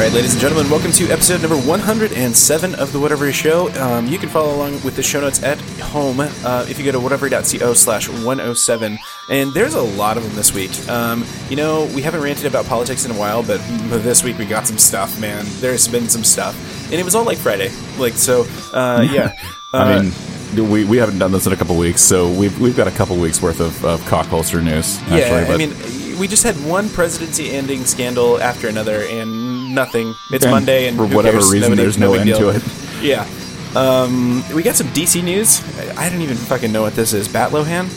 right, 0.00 0.12
ladies 0.14 0.32
and 0.32 0.40
gentlemen, 0.40 0.70
welcome 0.70 0.92
to 0.92 1.10
episode 1.10 1.42
number 1.42 1.58
107 1.58 2.74
of 2.76 2.90
the 2.90 2.98
Whatever 2.98 3.30
Show. 3.32 3.70
Um, 3.82 4.06
you 4.06 4.16
can 4.16 4.30
follow 4.30 4.54
along 4.54 4.82
with 4.82 4.96
the 4.96 5.02
show 5.02 5.20
notes 5.20 5.42
at 5.42 5.60
home 5.78 6.20
uh, 6.20 6.64
if 6.70 6.78
you 6.78 6.86
go 6.86 6.92
to 6.92 7.00
whatever.co 7.00 7.74
slash 7.74 8.08
107. 8.08 8.98
And 9.28 9.52
there's 9.52 9.74
a 9.74 9.82
lot 9.82 10.16
of 10.16 10.22
them 10.22 10.34
this 10.34 10.54
week. 10.54 10.88
Um, 10.88 11.26
you 11.50 11.56
know, 11.56 11.84
we 11.94 12.00
haven't 12.00 12.22
ranted 12.22 12.46
about 12.46 12.64
politics 12.64 13.04
in 13.04 13.10
a 13.10 13.14
while, 13.14 13.42
but 13.42 13.58
this 14.02 14.24
week 14.24 14.38
we 14.38 14.46
got 14.46 14.66
some 14.66 14.78
stuff, 14.78 15.20
man. 15.20 15.44
There's 15.58 15.86
been 15.86 16.08
some 16.08 16.24
stuff. 16.24 16.56
And 16.84 16.94
it 16.94 17.04
was 17.04 17.14
all 17.14 17.24
like 17.24 17.36
Friday. 17.36 17.70
Like, 17.98 18.14
so, 18.14 18.46
uh, 18.72 19.06
yeah. 19.10 19.36
I 19.74 20.00
mean, 20.00 20.70
we, 20.70 20.84
we 20.86 20.96
haven't 20.96 21.18
done 21.18 21.32
this 21.32 21.46
in 21.46 21.52
a 21.52 21.56
couple 21.56 21.76
weeks, 21.76 22.00
so 22.00 22.30
we've, 22.30 22.58
we've 22.58 22.76
got 22.76 22.88
a 22.88 22.92
couple 22.92 23.16
weeks 23.16 23.42
worth 23.42 23.60
of, 23.60 23.84
of 23.84 24.02
cock 24.06 24.26
holster 24.28 24.62
news. 24.62 24.98
Actually, 25.02 25.18
yeah, 25.18 25.52
I 25.52 25.56
mean, 25.58 25.99
we 26.20 26.28
just 26.28 26.44
had 26.44 26.54
one 26.64 26.88
presidency 26.90 27.50
ending 27.50 27.84
scandal 27.86 28.40
after 28.40 28.68
another, 28.68 29.02
and 29.02 29.74
nothing. 29.74 30.14
It's 30.30 30.44
and 30.44 30.52
Monday, 30.52 30.86
and 30.86 30.96
for 30.96 31.06
whatever 31.06 31.38
cares? 31.38 31.50
reason, 31.50 31.70
Nobody- 31.70 31.82
there's 31.82 31.98
no 31.98 32.14
end 32.14 32.26
deal. 32.26 32.38
to 32.38 32.48
it. 32.50 32.62
Yeah. 33.02 33.26
Um, 33.74 34.44
we 34.54 34.62
got 34.62 34.76
some 34.76 34.88
DC 34.88 35.24
news. 35.24 35.62
I 35.96 36.04
I 36.04 36.10
don't 36.10 36.20
even 36.20 36.36
fucking 36.36 36.70
know 36.70 36.82
what 36.82 36.94
this 36.94 37.14
is. 37.14 37.28
Batlohan? 37.28 37.88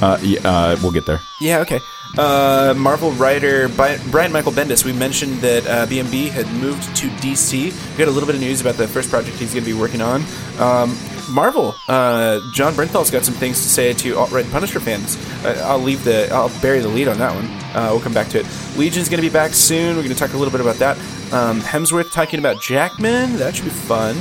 Uh, 0.00 0.16
yeah, 0.22 0.40
uh, 0.42 0.76
we'll 0.82 0.90
get 0.92 1.04
there. 1.04 1.20
Yeah, 1.38 1.58
okay. 1.60 1.80
Uh, 2.16 2.72
Marvel 2.76 3.10
writer 3.12 3.68
Brian 3.68 4.32
Michael 4.32 4.52
Bendis. 4.52 4.84
We 4.86 4.92
mentioned 4.94 5.40
that 5.42 5.66
uh, 5.66 5.86
BMB 5.86 6.30
had 6.30 6.46
moved 6.54 6.94
to 6.96 7.08
DC. 7.20 7.52
We 7.92 7.98
got 7.98 8.08
a 8.08 8.10
little 8.10 8.26
bit 8.26 8.36
of 8.36 8.40
news 8.40 8.60
about 8.62 8.76
the 8.76 8.88
first 8.88 9.10
project 9.10 9.36
he's 9.36 9.52
going 9.52 9.64
to 9.64 9.70
be 9.70 9.78
working 9.78 10.00
on. 10.00 10.22
Um, 10.58 10.96
Marvel. 11.32 11.74
Uh, 11.88 12.40
Jon 12.52 12.74
Bernthal's 12.74 13.10
got 13.10 13.24
some 13.24 13.34
things 13.34 13.60
to 13.62 13.68
say 13.68 13.92
to 13.94 14.16
alt-right 14.16 14.48
Punisher 14.50 14.80
fans. 14.80 15.16
Uh, 15.44 15.62
I'll 15.66 15.78
leave 15.78 16.04
the. 16.04 16.28
I'll 16.32 16.50
bury 16.60 16.80
the 16.80 16.88
lead 16.88 17.08
on 17.08 17.18
that 17.18 17.34
one. 17.34 17.46
Uh, 17.74 17.88
we'll 17.90 18.00
come 18.00 18.14
back 18.14 18.28
to 18.28 18.40
it. 18.40 18.46
Legion's 18.76 19.08
going 19.08 19.20
to 19.22 19.26
be 19.26 19.32
back 19.32 19.52
soon. 19.54 19.96
We're 19.96 20.02
going 20.02 20.14
to 20.14 20.18
talk 20.18 20.34
a 20.34 20.36
little 20.36 20.52
bit 20.52 20.60
about 20.60 20.76
that. 20.76 20.96
Um, 21.32 21.60
Hemsworth 21.60 22.12
talking 22.12 22.38
about 22.38 22.60
Jackman. 22.60 23.36
That 23.36 23.56
should 23.56 23.64
be 23.64 23.70
fun. 23.70 24.16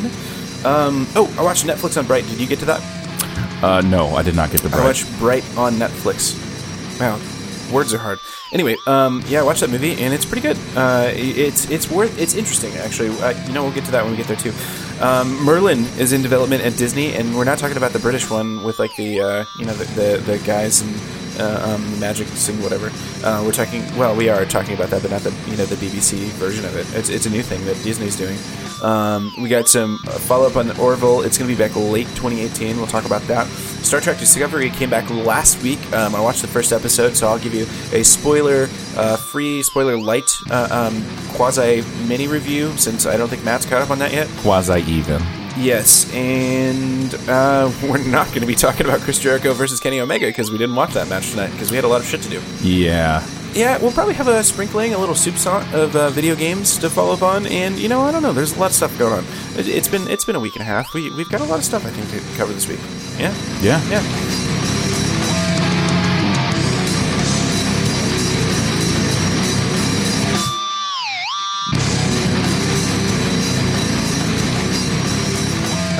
Um, 0.64 1.08
oh, 1.16 1.34
I 1.38 1.44
watched 1.44 1.66
Netflix 1.66 1.98
on 1.98 2.06
Bright. 2.08 2.26
Did 2.28 2.40
you 2.40 2.48
get 2.48 2.60
to 2.60 2.66
that? 2.66 3.64
Uh, 3.64 3.82
no, 3.82 4.16
I 4.16 4.24
did 4.24 4.36
not 4.36 4.52
get 4.52 4.62
the 4.62 4.70
I 4.70 4.72
break. 4.72 4.84
watched 4.86 5.20
Bright 5.20 5.44
on 5.58 5.74
Netflix. 5.74 6.36
Wow, 7.00 7.18
words 7.72 7.94
are 7.94 7.98
hard. 7.98 8.20
Anyway, 8.52 8.76
um, 8.88 9.24
yeah, 9.28 9.40
I 9.40 9.44
watched 9.44 9.62
that 9.62 9.70
movie 9.70 10.02
and 10.02 10.14
it's 10.14 10.26
pretty 10.26 10.42
good. 10.42 10.58
Uh, 10.76 11.10
it's 11.14 11.70
it's 11.70 11.90
worth 11.90 12.20
it's 12.20 12.36
interesting 12.36 12.74
actually. 12.78 13.10
Uh, 13.20 13.34
you 13.48 13.54
know, 13.54 13.64
we'll 13.64 13.74
get 13.74 13.86
to 13.86 13.92
that 13.92 14.04
when 14.04 14.12
we 14.12 14.18
get 14.18 14.28
there 14.28 14.38
too. 14.38 14.54
Um, 15.02 15.34
Merlin 15.44 15.86
is 15.98 16.14
in 16.14 16.22
development 16.22 16.64
at 16.64 16.78
Disney, 16.78 17.16
and 17.16 17.36
we're 17.36 17.44
not 17.44 17.58
talking 17.58 17.78
about 17.78 17.92
the 17.92 18.00
British 18.00 18.30
one 18.30 18.64
with 18.64 18.78
like 18.78 18.96
the 18.98 19.20
uh, 19.22 19.46
you 19.58 19.66
know 19.66 19.74
the, 19.74 19.86
the 19.96 20.18
the 20.32 20.38
guys 20.46 20.82
and 20.82 20.94
uh, 21.42 21.74
um, 21.74 21.92
the 21.92 21.98
magics 21.98 22.48
and 22.48 22.62
whatever. 22.62 22.92
Uh, 23.24 23.42
we're 23.44 23.52
talking. 23.52 23.84
Well, 23.98 24.16
we 24.16 24.30
are 24.30 24.46
talking 24.46 24.76
about 24.76 24.90
that, 24.92 25.02
but 25.02 25.12
not 25.12 25.22
the 25.22 25.32
you 25.50 25.58
know 25.58 25.66
the 25.66 25.76
BBC 25.76 26.20
version 26.38 26.66
of 26.66 26.76
it. 26.76 26.88
It's 26.96 27.10
it's 27.10 27.26
a 27.26 27.30
new 27.30 27.42
thing 27.42 27.66
that 27.66 27.82
Disney's 27.84 28.16
doing. 28.16 28.38
Um, 28.82 29.32
we 29.40 29.48
got 29.48 29.68
some 29.68 30.00
follow 30.00 30.48
up 30.48 30.56
on 30.56 30.68
the 30.68 30.80
Orville. 30.80 31.22
It's 31.22 31.38
going 31.38 31.50
to 31.50 31.56
be 31.56 31.58
back 31.58 31.76
late 31.76 32.08
2018. 32.16 32.78
We'll 32.78 32.88
talk 32.88 33.06
about 33.06 33.22
that. 33.24 33.48
Star 33.48 34.02
Trek 34.02 34.18
Discovery 34.18 34.70
came 34.70 34.90
back 34.90 35.10
last 35.10 35.62
week. 35.62 35.80
Um, 35.94 36.16
I 36.16 36.22
watched 36.22 36.42
the 36.42 36.48
first 36.48 36.72
episode, 36.72 37.16
so 37.16 37.28
I'll 37.28 37.40
give 37.40 37.54
you 37.54 37.66
a 37.92 38.04
spoiler 38.04 38.68
uh, 38.96 39.18
free, 39.18 39.62
spoiler 39.62 39.98
light, 39.98 40.32
uh, 40.50 40.68
um, 40.72 41.04
quasi 41.36 41.84
mini 42.08 42.28
review 42.28 42.76
since 42.78 43.06
I 43.06 43.18
don't 43.18 43.30
think 43.30 43.44
Matt's 43.44 43.66
caught 43.66 43.82
up 43.82 43.92
on 43.92 44.00
that 44.00 44.14
yet. 44.14 44.28
Quasi 44.38 44.82
even. 44.92 45.22
Yes, 45.58 46.12
and 46.14 47.14
uh, 47.30 47.72
we're 47.84 48.04
not 48.06 48.28
going 48.28 48.42
to 48.42 48.48
be 48.48 48.56
talking 48.56 48.86
about 48.86 49.02
Chris 49.02 49.20
Jericho 49.20 49.54
versus 49.54 49.80
Kenny 49.80 50.00
Omega 50.00 50.26
because 50.28 50.52
we 50.52 50.58
didn't 50.58 50.76
watch 50.76 50.94
that 50.94 51.08
match 51.10 51.32
tonight 51.32 51.52
because 51.52 51.70
we 51.72 51.76
had 51.76 51.86
a 51.86 51.88
lot 51.88 52.02
of 52.02 52.08
shit 52.08 52.22
to 52.22 52.30
do. 52.30 52.42
Yeah. 52.62 53.26
Yeah, 53.54 53.78
we'll 53.80 53.92
probably 53.92 54.14
have 54.14 54.30
a 54.30 54.42
sprinkling, 54.46 54.94
a 54.94 54.98
little 54.98 55.14
soup 55.16 55.36
of 55.46 55.94
uh, 55.94 56.10
video 56.10 56.36
games 56.36 56.78
to 56.78 56.90
follow 56.90 57.14
up 57.14 57.22
on, 57.22 57.46
and 57.48 57.78
you 57.78 57.90
know, 57.90 58.00
I 58.02 58.12
don't 58.14 58.24
know. 58.24 58.32
There's 58.32 58.56
a 58.56 58.60
lot 58.60 58.68
of 58.68 58.76
stuff 58.76 58.98
going 58.98 59.12
on. 59.14 59.26
It, 59.58 59.68
it's 59.68 59.90
been 59.90 60.08
it's 60.08 60.24
been 60.24 60.38
a 60.38 60.40
week 60.40 60.56
and 60.56 60.62
a 60.62 60.66
half. 60.66 60.94
We 60.94 61.10
we've 61.12 61.28
got 61.28 61.42
a 61.42 61.44
lot 61.44 61.60
of 61.60 61.66
stuff 61.66 61.86
I 61.86 61.90
think 61.90 62.10
to 62.12 62.38
cover 62.38 62.54
this 62.54 62.70
week. 62.70 62.80
Yeah, 63.20 63.34
Yeah. 63.62 63.84
yeah. 63.90 64.61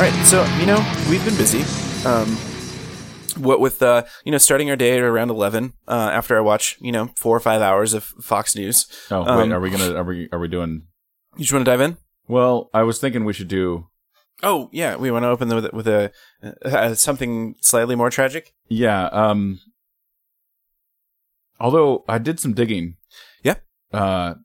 Right, 0.02 0.26
so 0.26 0.44
you 0.60 0.66
know 0.66 0.78
we've 1.10 1.24
been 1.26 1.38
busy. 1.38 1.62
Um, 2.08 2.36
what 3.38 3.60
with 3.60 3.82
uh, 3.82 4.04
you 4.26 4.32
know 4.32 4.38
starting 4.38 4.70
our 4.70 4.76
day 4.76 4.98
at 4.98 5.04
around 5.04 5.30
eleven 5.30 5.74
uh, 5.88 6.10
after 6.14 6.38
I 6.38 6.42
watch 6.42 6.78
you 6.82 6.92
know 6.92 7.12
four 7.16 7.36
or 7.36 7.40
five 7.40 7.62
hours 7.62 7.94
of 7.94 8.04
Fox 8.04 8.56
News. 8.56 8.88
Oh, 9.10 9.24
Um, 9.24 9.52
are 9.52 9.60
we 9.60 9.70
gonna, 9.70 9.94
are 9.96 10.04
we, 10.04 10.28
are 10.32 10.40
we 10.40 10.48
doing, 10.48 10.84
You 11.38 11.44
just 11.44 11.54
want 11.54 11.66
to 11.66 11.72
dive 11.72 11.82
in? 11.82 11.98
well, 12.28 12.70
I 12.74 12.84
was 12.84 13.00
thinking 13.00 13.26
we 13.26 13.34
should 13.34 13.48
do, 13.48 13.88
Oh 14.44 14.70
yeah, 14.72 14.96
we 14.96 15.12
want 15.12 15.24
to 15.24 15.30
open 15.30 15.50
with 15.50 15.72
with 15.72 15.88
a 15.88 16.12
uh, 16.64 16.96
something 16.96 17.56
slightly 17.62 17.96
more 17.96 18.10
tragic. 18.10 18.54
yeah, 18.70 19.06
um, 19.12 19.60
although 21.60 22.04
I 22.08 22.18
did 22.18 22.40
some 22.40 22.54
digging. 22.54 22.98
Yeah. 23.44 23.56
Uh, 23.94 24.36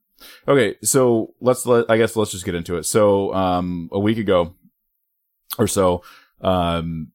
okay, 0.46 0.76
so 0.82 1.34
let's 1.40 1.64
let, 1.66 1.90
I 1.90 1.96
guess 1.96 2.14
let's 2.16 2.32
just 2.32 2.44
get 2.44 2.54
into 2.54 2.76
it. 2.76 2.82
So, 2.84 3.32
um, 3.32 3.88
a 3.92 3.98
week 4.00 4.18
ago 4.18 4.54
or 5.58 5.66
so, 5.66 6.02
um, 6.40 7.12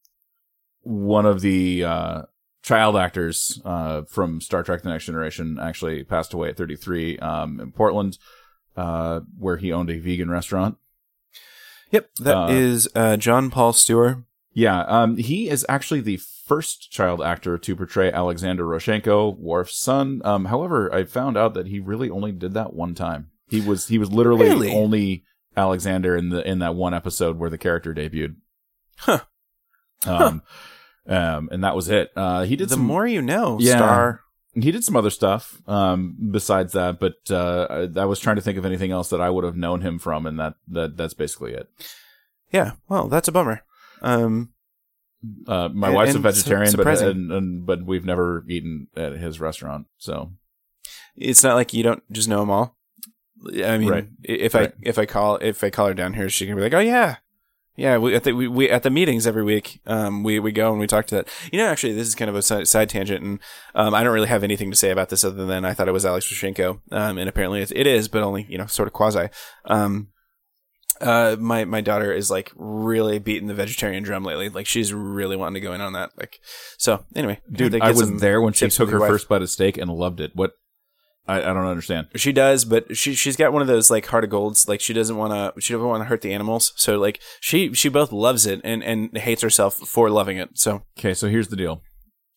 one 0.82 1.26
of 1.26 1.40
the, 1.40 1.84
uh, 1.84 2.22
child 2.62 2.96
actors, 2.96 3.60
uh, 3.64 4.02
from 4.02 4.40
Star 4.40 4.62
Trek 4.62 4.82
The 4.82 4.88
Next 4.88 5.06
Generation 5.06 5.58
actually 5.60 6.04
passed 6.04 6.32
away 6.32 6.50
at 6.50 6.56
33, 6.56 7.18
um, 7.18 7.60
in 7.60 7.72
Portland, 7.72 8.18
uh, 8.76 9.20
where 9.38 9.56
he 9.56 9.72
owned 9.72 9.90
a 9.90 9.98
vegan 9.98 10.30
restaurant. 10.30 10.76
Yep, 11.90 12.14
that 12.20 12.50
is 12.50 12.88
Uh, 12.96 12.98
uh, 13.00 13.16
Jon 13.16 13.50
Paul 13.50 13.72
Steuer. 13.72 14.24
Yeah, 14.54 14.80
um, 14.82 15.16
he 15.16 15.48
is 15.48 15.64
actually 15.68 16.00
the 16.00 16.18
first 16.18 16.90
child 16.90 17.20
actor 17.22 17.56
to 17.58 17.76
portray 17.76 18.12
Alexander 18.12 18.64
Rozhenko, 18.64 19.36
Worf's 19.38 19.76
son. 19.78 20.20
Um, 20.24 20.46
however, 20.46 20.92
I 20.94 21.04
found 21.04 21.36
out 21.36 21.54
that 21.54 21.66
he 21.68 21.80
really 21.80 22.10
only 22.10 22.32
did 22.32 22.54
that 22.54 22.74
one 22.74 22.94
time. 22.94 23.30
He 23.48 23.60
was 23.60 23.88
he 23.88 23.98
was 23.98 24.10
literally 24.12 24.46
Really? 24.48 24.74
only 24.74 25.24
Alexander 25.56 26.16
in 26.16 26.28
the 26.30 26.46
in 26.48 26.58
that 26.60 26.74
one 26.74 26.94
episode 26.94 27.38
where 27.38 27.50
the 27.50 27.58
character 27.58 27.92
debuted. 27.94 28.36
Huh. 28.98 29.20
Um, 30.06 30.42
um, 31.06 31.48
and 31.52 31.62
that 31.64 31.76
was 31.76 31.88
it. 31.88 32.10
Uh, 32.16 32.42
he 32.44 32.56
did 32.56 32.68
The 32.68 32.74
some 32.74 32.84
more 32.84 33.06
you 33.06 33.22
know, 33.22 33.58
Yeah. 33.60 33.76
star. 33.76 34.20
he 34.54 34.70
did 34.70 34.84
some 34.84 34.96
other 34.96 35.10
stuff 35.10 35.60
um 35.68 36.16
besides 36.30 36.72
that, 36.72 36.98
but 37.00 37.14
uh, 37.30 37.66
I, 37.96 38.00
I 38.00 38.04
was 38.04 38.20
trying 38.20 38.36
to 38.36 38.42
think 38.42 38.58
of 38.58 38.64
anything 38.66 38.90
else 38.92 39.10
that 39.10 39.20
I 39.20 39.30
would 39.30 39.44
have 39.44 39.56
known 39.56 39.80
him 39.80 39.98
from, 39.98 40.26
and 40.26 40.38
that 40.40 40.54
that 40.68 40.96
that's 40.96 41.14
basically 41.14 41.52
it. 41.54 41.68
Yeah, 42.52 42.72
well, 42.88 43.08
that's 43.08 43.28
a 43.28 43.32
bummer. 43.32 43.62
Um, 44.02 44.50
Uh, 45.46 45.68
my 45.72 45.86
And- 45.88 45.96
wife's 45.96 46.10
a 46.10 46.14
su- 46.14 46.18
vegetarian, 46.20 46.74
but 46.76 47.00
and, 47.02 47.30
and, 47.32 47.64
but 47.66 47.84
we've 47.86 48.04
never 48.04 48.44
eaten 48.48 48.88
at 48.96 49.12
his 49.12 49.38
restaurant. 49.40 49.86
So 49.96 50.32
it's 51.16 51.44
not 51.44 51.54
like 51.54 51.72
you 51.72 51.82
don't 51.84 52.02
just 52.12 52.28
know 52.28 52.40
them 52.40 52.50
all. 52.50 52.76
I 53.64 53.78
mean, 53.78 53.88
Right. 53.88 54.08
if 54.22 54.54
Right. 54.54 54.70
I 54.70 54.72
if 54.82 54.98
I 54.98 55.06
call 55.06 55.36
if 55.36 55.62
I 55.64 55.70
call 55.70 55.88
her 55.88 55.94
down 55.94 56.14
here, 56.14 56.28
she 56.28 56.46
can 56.46 56.56
be 56.56 56.62
like, 56.62 56.74
"Oh 56.74 56.78
yeah, 56.80 57.16
yeah." 57.76 57.98
We 57.98 58.14
at 58.14 58.24
the 58.24 58.32
we, 58.32 58.46
we 58.48 58.70
at 58.70 58.82
the 58.82 58.90
meetings 58.90 59.26
every 59.26 59.42
week. 59.44 59.80
Um, 59.86 60.22
we 60.22 60.38
we 60.38 60.52
go 60.52 60.70
and 60.70 60.78
we 60.80 60.86
talk 60.86 61.06
to 61.06 61.14
that. 61.16 61.28
You 61.52 61.58
know, 61.58 61.66
actually, 61.66 61.94
this 61.94 62.06
is 62.08 62.14
kind 62.14 62.28
of 62.28 62.36
a 62.36 62.42
side, 62.42 62.68
side 62.68 62.88
tangent, 62.88 63.22
and 63.24 63.38
um, 63.74 63.94
I 63.94 64.02
don't 64.04 64.14
really 64.14 64.28
have 64.28 64.44
anything 64.44 64.70
to 64.70 64.76
say 64.76 64.90
about 64.90 65.08
this 65.08 65.24
other 65.24 65.44
than 65.46 65.64
I 65.64 65.74
thought 65.74 65.88
it 65.88 65.92
was 65.92 66.06
Alex 66.06 66.26
Rozhenko. 66.32 66.80
Um, 66.92 67.18
and 67.18 67.28
apparently 67.28 67.62
it, 67.62 67.72
it 67.74 67.86
is, 67.86 68.08
but 68.08 68.22
only 68.22 68.46
you 68.48 68.58
know, 68.58 68.66
sort 68.66 68.86
of 68.88 68.92
quasi. 68.92 69.28
Um, 69.64 70.08
uh, 71.00 71.34
my 71.40 71.64
my 71.64 71.80
daughter 71.80 72.12
is 72.12 72.30
like 72.30 72.52
really 72.54 73.18
beating 73.18 73.48
the 73.48 73.54
vegetarian 73.54 74.04
drum 74.04 74.24
lately. 74.24 74.48
Like 74.48 74.66
she's 74.66 74.92
really 74.94 75.36
wanting 75.36 75.54
to 75.54 75.60
go 75.60 75.72
in 75.72 75.80
on 75.80 75.94
that. 75.94 76.10
Like, 76.16 76.38
so 76.78 77.04
anyway, 77.16 77.40
dude, 77.50 77.74
I 77.80 77.90
was 77.90 78.20
there 78.20 78.40
when 78.40 78.52
she 78.52 78.68
took 78.68 78.90
her 78.90 79.00
wife. 79.00 79.08
first 79.10 79.28
bite 79.28 79.42
of 79.42 79.50
steak 79.50 79.76
and 79.78 79.90
loved 79.90 80.20
it. 80.20 80.30
What? 80.34 80.52
I, 81.26 81.36
I 81.38 81.52
don't 81.52 81.66
understand. 81.66 82.08
She 82.16 82.32
does, 82.32 82.64
but 82.64 82.96
she 82.96 83.14
she's 83.14 83.36
got 83.36 83.52
one 83.52 83.62
of 83.62 83.68
those 83.68 83.90
like 83.90 84.06
heart 84.06 84.24
of 84.24 84.30
golds. 84.30 84.68
Like 84.68 84.80
she 84.80 84.92
doesn't 84.92 85.16
want 85.16 85.32
to 85.32 85.60
she 85.60 85.72
doesn't 85.72 85.86
want 85.86 86.00
to 86.00 86.06
hurt 86.06 86.20
the 86.22 86.32
animals. 86.34 86.72
So 86.76 86.98
like 86.98 87.20
she 87.40 87.72
she 87.74 87.88
both 87.88 88.10
loves 88.12 88.44
it 88.46 88.60
and 88.64 88.82
and 88.82 89.16
hates 89.16 89.42
herself 89.42 89.74
for 89.76 90.10
loving 90.10 90.36
it. 90.38 90.50
So 90.58 90.82
Okay, 90.98 91.14
so 91.14 91.28
here's 91.28 91.48
the 91.48 91.56
deal. 91.56 91.82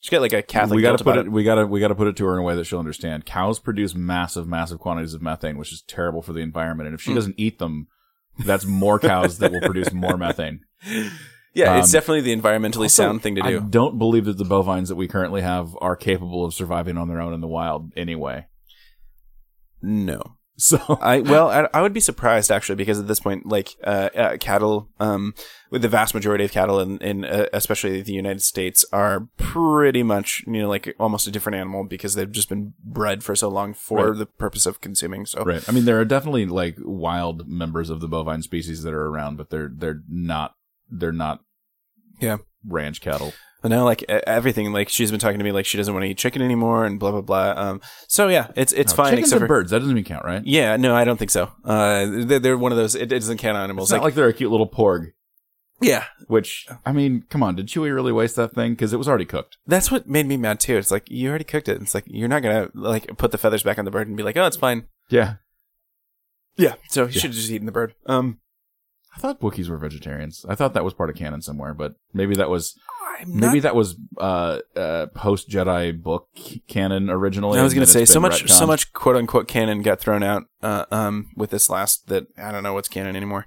she's 0.02 0.12
got 0.12 0.22
like 0.22 0.34
a 0.34 0.44
Catholic. 0.44 0.76
we 0.76 0.82
gotta 0.84 1.04
put 1.04 1.14
about 1.14 1.26
it, 1.26 1.32
We 1.32 1.44
got 1.44 1.56
to. 1.56 1.66
We 1.66 1.80
got 1.80 1.88
to 1.88 1.96
put 1.96 2.08
it 2.08 2.16
to 2.18 2.26
her 2.26 2.34
in 2.34 2.40
a 2.40 2.44
way 2.44 2.56
that 2.56 2.66
she'll 2.66 2.78
understand. 2.80 3.26
Cows 3.26 3.58
produce 3.60 3.96
massive, 3.96 4.48
massive 4.48 4.80
quantities 4.80 5.16
of 5.16 5.22
methane, 5.22 5.58
which 5.58 5.74
is 5.74 5.82
terrible 5.88 6.22
for 6.22 6.34
the 6.34 6.42
environment. 6.42 6.88
And 6.88 6.94
if 6.94 7.02
she 7.02 7.12
Mm. 7.12 7.16
doesn't 7.16 7.36
eat 7.38 7.58
them, 7.58 7.88
that's 8.46 8.66
more 8.66 9.00
cows 9.00 9.40
that 9.40 9.52
will 9.52 9.62
produce 9.62 9.92
more 9.94 10.18
methane. 10.18 10.60
Yeah, 11.58 11.78
it's 11.80 11.88
Um, 11.88 11.92
definitely 11.94 12.20
the 12.22 12.36
environmentally 12.36 12.84
Also, 12.84 13.04
sound 13.04 13.22
thing 13.24 13.36
to 13.36 13.42
do. 13.42 13.48
I 13.48 13.60
don't 13.62 13.98
believe 13.98 14.26
that 14.26 14.38
the 14.38 14.44
bovines 14.44 14.90
that 14.90 14.96
we 14.98 15.08
currently 15.08 15.40
have 15.42 15.70
are 15.80 15.96
capable 15.96 16.44
of 16.44 16.54
surviving 16.54 16.98
on 16.98 17.08
their 17.08 17.22
own 17.22 17.34
in 17.34 17.40
the 17.40 17.48
wild 17.48 17.94
anyway. 17.96 18.48
No, 19.86 20.22
So 20.58 20.80
I 21.02 21.20
well, 21.20 21.50
I, 21.50 21.68
I 21.78 21.82
would 21.82 21.92
be 21.94 22.00
surprised 22.00 22.50
actually 22.50 22.76
because 22.78 22.98
at 22.98 23.08
this 23.08 23.20
point, 23.20 23.46
like 23.46 23.76
uh, 23.84 24.10
uh, 24.16 24.38
cattle, 24.38 24.88
um, 25.02 25.34
with 25.70 25.82
the 25.82 25.90
vast 25.90 26.14
majority 26.14 26.46
of 26.46 26.52
cattle 26.54 26.80
in, 26.80 26.98
in 27.00 27.26
uh, 27.26 27.48
especially 27.52 28.02
the 28.02 28.14
United 28.14 28.42
States 28.42 28.86
are 28.94 29.28
pretty 29.36 30.02
much 30.02 30.44
you 30.48 30.62
know 30.62 30.70
like 30.70 30.96
almost 30.98 31.28
a 31.28 31.32
different 31.32 31.58
animal 31.58 31.84
because 31.84 32.16
they've 32.16 32.32
just 32.32 32.48
been 32.48 32.74
bred 32.82 33.22
for 33.22 33.36
so 33.36 33.50
long 33.50 33.74
for 33.74 34.12
Right. 34.12 34.18
the 34.18 34.26
purpose 34.26 34.66
of 34.66 34.80
consuming. 34.80 35.26
So 35.26 35.44
right. 35.44 35.68
I 35.68 35.74
mean, 35.74 35.84
there 35.84 36.00
are 36.00 36.06
definitely 36.06 36.46
like 36.46 36.78
wild 36.80 37.50
members 37.50 37.90
of 37.90 38.00
the 38.00 38.08
bovine 38.08 38.42
species 38.42 38.84
that 38.84 38.94
are 38.94 39.08
around, 39.08 39.36
but 39.36 39.50
they're 39.50 39.72
they're 39.76 40.04
not 40.10 40.56
they're 40.90 41.12
not 41.12 41.42
Yeah. 42.22 42.38
ranch 42.66 43.02
cattle. 43.02 43.34
But 43.66 43.70
now, 43.70 43.84
like 43.84 44.04
everything, 44.08 44.72
like 44.74 44.90
she's 44.90 45.10
been 45.10 45.20
talking 45.20 45.40
to 45.40 45.44
me, 45.44 45.52
like 45.52 45.66
she 45.66 45.76
doesn't 45.76 45.92
want 45.92 46.04
to 46.04 46.08
eat 46.12 46.20
chicken 46.20 46.44
anymore, 46.44 46.86
and 46.86 47.00
blah 47.00 47.10
blah 47.10 47.22
blah. 47.22 47.54
Um, 47.58 47.82
so 48.08 48.28
yeah, 48.28 48.52
it's 48.56 48.72
it's 48.74 48.92
No, 48.94 48.98
fine. 48.98 49.06
Chickens 49.14 49.30
Except 49.30 49.42
and 49.42 49.48
for 49.48 49.48
birds. 49.48 49.72
That 49.72 49.80
doesn't 49.80 49.90
even 49.98 50.04
count, 50.04 50.24
right? 50.24 50.46
yeah, 50.46 50.78
no, 50.78 50.96
I 50.96 51.04
don't 51.04 51.18
think 51.18 51.32
so. 51.32 51.52
Uh, 51.64 52.06
they're, 52.26 52.38
they're 52.38 52.58
one 52.60 52.72
of 52.72 52.78
those. 52.78 52.94
It, 52.94 53.12
it 53.12 53.20
doesn't 53.22 53.40
count 53.40 53.58
animals. 53.58 53.88
It's 53.90 53.96
not 53.98 54.04
like 54.04 54.14
they're 54.14 54.28
a 54.28 54.34
cute 54.34 54.52
little 54.52 54.70
porg. 54.70 55.14
yeah, 55.82 56.04
Which 56.28 56.68
I 56.86 56.92
mean, 56.92 57.24
come 57.32 57.42
on, 57.42 57.56
did 57.56 57.66
Chewie 57.66 57.92
really 57.92 58.12
waste 58.12 58.36
that 58.36 58.52
thing? 58.54 58.74
Because 58.74 58.94
it 58.94 58.98
was 58.98 59.08
already 59.08 59.26
cooked. 59.26 59.58
that's 59.66 59.90
what 59.90 60.08
made 60.08 60.28
me 60.28 60.38
mad 60.38 60.60
too. 60.60 60.78
It's 60.78 60.92
like 60.92 61.10
you 61.10 61.30
already 61.30 61.44
cooked 61.44 61.68
it. 61.68 61.82
It's 61.82 61.96
like 61.96 62.04
you're 62.06 62.28
not 62.28 62.44
gonna 62.44 62.70
like 62.76 63.18
put 63.18 63.32
the 63.32 63.40
feathers 63.40 63.64
back 63.64 63.80
on 63.80 63.86
the 63.86 63.90
bird 63.90 64.08
and 64.08 64.16
be 64.16 64.22
like, 64.22 64.38
oh, 64.38 64.46
it's 64.46 64.58
fine. 64.58 64.86
Yeah, 65.10 65.38
Yeah. 66.56 66.76
So 66.90 67.08
he 67.08 67.16
Yeah. 67.16 67.22
should 67.22 67.30
have 67.32 67.36
just 67.40 67.50
eaten 67.50 67.66
the 67.66 67.72
bird. 67.72 67.96
Um, 68.06 68.42
I 69.16 69.20
thought 69.20 69.40
Wookiees 69.40 69.70
were 69.70 69.78
vegetarians. 69.78 70.46
I 70.50 70.56
thought 70.56 70.74
that 70.74 70.84
was 70.84 70.94
part 70.94 71.10
of 71.10 71.16
canon 71.16 71.42
somewhere, 71.42 71.74
but 71.74 71.96
maybe 72.14 72.36
that 72.36 72.50
was 72.50 72.78
I'm 73.06 73.40
maybe 73.40 73.56
not. 73.56 73.64
that 73.64 73.76
was 73.76 73.96
uh, 74.18 74.60
uh 74.76 75.06
post 75.08 75.50
Jedi 75.50 76.02
book 76.02 76.28
canon 76.68 77.10
originally. 77.10 77.60
I 77.60 77.64
was 77.64 77.74
gonna 77.74 77.86
say 77.86 78.06
so 78.06 78.20
much, 78.20 78.50
so 78.50 78.66
much 78.68 78.94
quote 78.94 79.16
unquote 79.16 79.48
canon 79.48 79.82
got 79.82 80.00
thrown 80.00 80.24
out. 80.24 80.44
Uh, 80.62 80.86
um, 80.92 81.30
with 81.36 81.52
this 81.52 81.70
last 81.70 82.08
that 82.08 82.28
I 82.38 82.52
don't 82.52 82.64
know 82.64 82.74
what's 82.74 82.88
canon 82.88 83.16
anymore. 83.16 83.46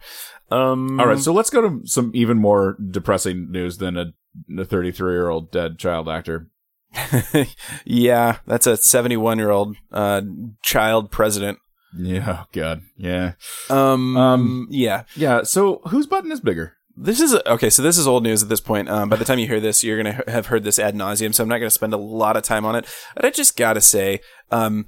Um, 0.50 1.00
All 1.00 1.06
right, 1.06 1.19
so 1.19 1.32
let's 1.32 1.50
go 1.50 1.60
to 1.60 1.87
some 1.87 2.12
even 2.14 2.38
more 2.38 2.76
depressing 2.90 3.50
news 3.50 3.78
than 3.78 3.96
a 3.96 4.12
a 4.56 4.64
33 4.64 5.12
year 5.12 5.28
old 5.28 5.50
dead 5.50 5.78
child 5.78 6.08
actor. 6.08 6.49
yeah, 7.84 8.38
that's 8.46 8.66
a 8.66 8.76
71 8.76 9.38
year 9.38 9.50
old 9.50 9.76
uh 9.93 10.22
child 10.62 11.10
president. 11.10 11.58
Yeah, 11.96 12.43
oh 12.43 12.46
God, 12.52 12.82
yeah, 12.96 13.32
Um, 13.70 14.16
Um, 14.16 14.69
yeah. 14.70 15.05
yeah. 15.16 15.43
So 15.43 15.81
whose 15.88 16.06
button 16.06 16.31
is 16.31 16.40
bigger? 16.40 16.75
This 17.00 17.20
is 17.20 17.34
okay. 17.46 17.70
So 17.70 17.82
this 17.82 17.96
is 17.96 18.08
old 18.08 18.24
news 18.24 18.42
at 18.42 18.48
this 18.48 18.60
point. 18.60 18.88
Um, 18.88 19.08
by 19.08 19.16
the 19.16 19.24
time 19.24 19.38
you 19.38 19.46
hear 19.46 19.60
this, 19.60 19.84
you're 19.84 19.96
gonna 19.96 20.22
have 20.26 20.46
heard 20.46 20.64
this 20.64 20.78
ad 20.78 20.94
nauseum. 20.94 21.34
So 21.34 21.42
I'm 21.42 21.48
not 21.48 21.58
gonna 21.58 21.70
spend 21.70 21.94
a 21.94 21.98
lot 21.98 22.36
of 22.36 22.42
time 22.42 22.64
on 22.64 22.74
it. 22.74 22.86
But 23.14 23.24
I 23.24 23.30
just 23.30 23.56
gotta 23.56 23.80
say, 23.80 24.20
um, 24.50 24.86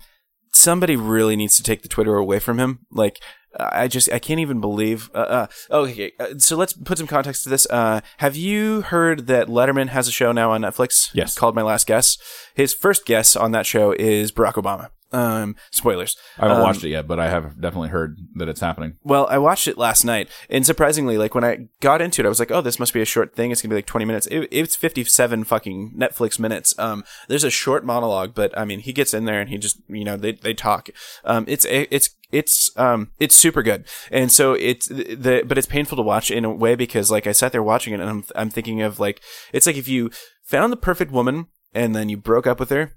somebody 0.53 0.97
really 0.97 1.37
needs 1.37 1.57
to 1.57 1.63
take 1.63 1.83
the 1.83 1.89
Twitter 1.89 2.17
away 2.17 2.41
from 2.41 2.59
him. 2.59 2.81
Like, 2.91 3.21
I 3.59 3.89
just 3.89 4.11
I 4.13 4.19
can't 4.19 4.41
even 4.41 4.61
believe. 4.61 5.11
Uh, 5.15 5.19
uh, 5.19 5.47
okay, 5.71 6.13
uh, 6.21 6.39
so 6.39 6.57
let's 6.57 6.73
put 6.73 6.99
some 6.99 7.07
context 7.07 7.45
to 7.45 7.49
this. 7.49 7.67
Uh, 7.71 8.01
have 8.19 8.37
you 8.37 8.83
heard 8.83 9.27
that 9.27 9.49
Letterman 9.49 9.89
has 9.89 10.09
a 10.09 10.13
show 10.13 10.33
now 10.33 10.53
on 10.53 10.63
Netflix? 10.63 11.11
Yes. 11.15 11.37
called 11.37 11.55
My 11.55 11.63
Last 11.63 11.87
Guess. 11.87 12.19
His 12.55 12.75
first 12.75 13.07
guest 13.07 13.37
on 13.37 13.53
that 13.53 13.67
show 13.67 13.93
is 13.93 14.33
Barack 14.33 14.55
Obama. 14.55 14.91
Um, 15.13 15.57
spoilers. 15.73 16.17
I 16.39 16.43
haven't 16.43 16.59
Um, 16.59 16.63
watched 16.63 16.85
it 16.85 16.91
yet, 16.91 17.09
but 17.09 17.19
I 17.19 17.29
have 17.29 17.61
definitely 17.61 17.89
heard 17.89 18.17
that 18.37 18.49
it's 18.49 18.61
happening. 18.61 18.95
Well, 19.03 19.27
I 19.29 19.39
watched 19.39 19.67
it 19.67 19.77
last 19.77 20.05
night, 20.05 20.29
and 20.49 20.65
surprisingly, 20.65 21.19
like 21.19 21.35
when 21.35 21.45
I 21.45 21.67
got 21.81 22.01
into 22.01 22.23
it, 22.23 22.27
I 22.27 22.29
was 22.29 22.39
like, 22.39 22.51
"Oh, 22.53 22.61
this 22.61 22.79
must 22.79 22.95
be 22.95 23.01
a 23.03 23.05
short 23.05 23.35
thing. 23.35 23.51
It's 23.51 23.61
gonna 23.61 23.71
be 23.71 23.77
like 23.77 23.87
twenty 23.87 24.05
minutes." 24.05 24.27
It, 24.29 24.49
it's 24.51 24.77
fifty-seven 24.77 25.45
fucking 25.45 25.95
Netflix 25.99 26.39
minutes. 26.39 26.79
Um, 26.79 27.05
there's 27.29 27.45
a 27.45 27.51
short 27.51 27.85
monologue, 27.85 28.35
but 28.35 28.57
I 28.57 28.65
mean, 28.65 28.81
he 28.81 28.93
gets 28.93 29.13
in 29.13 29.25
there 29.25 29.41
and 29.41 29.51
he 29.51 29.59
just, 29.59 29.81
you 29.89 30.05
know, 30.05 30.17
they 30.17 30.33
they 30.33 30.55
talk. 30.55 30.91
Um, 31.25 31.45
it's 31.49 31.67
it's 31.69 32.11
it's 32.31 32.71
um 32.77 33.11
it's 33.19 33.35
super 33.37 33.63
good, 33.63 33.87
and 34.13 34.31
so 34.31 34.53
it's 34.53 34.87
the 34.87 35.43
but 35.45 35.59
it's 35.59 35.67
painful 35.67 35.97
to 35.97 36.03
watch 36.03 36.31
in 36.31 36.45
a 36.45 36.51
way 36.53 36.77
because 36.77 37.11
like 37.11 37.27
I 37.27 37.33
sat 37.33 37.51
there 37.51 37.63
watching 37.63 37.93
it 37.95 38.01
and 38.01 38.09
I'm 38.09 38.25
I'm 38.37 38.51
thinking 38.51 38.81
of 38.83 39.01
like 39.01 39.21
it's 39.53 39.67
like 39.67 39.77
if 39.77 39.89
you 39.89 40.11
found 40.45 40.73
the 40.73 40.77
perfect 40.77 41.11
woman 41.11 41.47
and 41.75 41.95
then 41.95 42.09
you 42.09 42.17
broke 42.17 42.47
up 42.47 42.61
with 42.61 42.71
her 42.71 42.93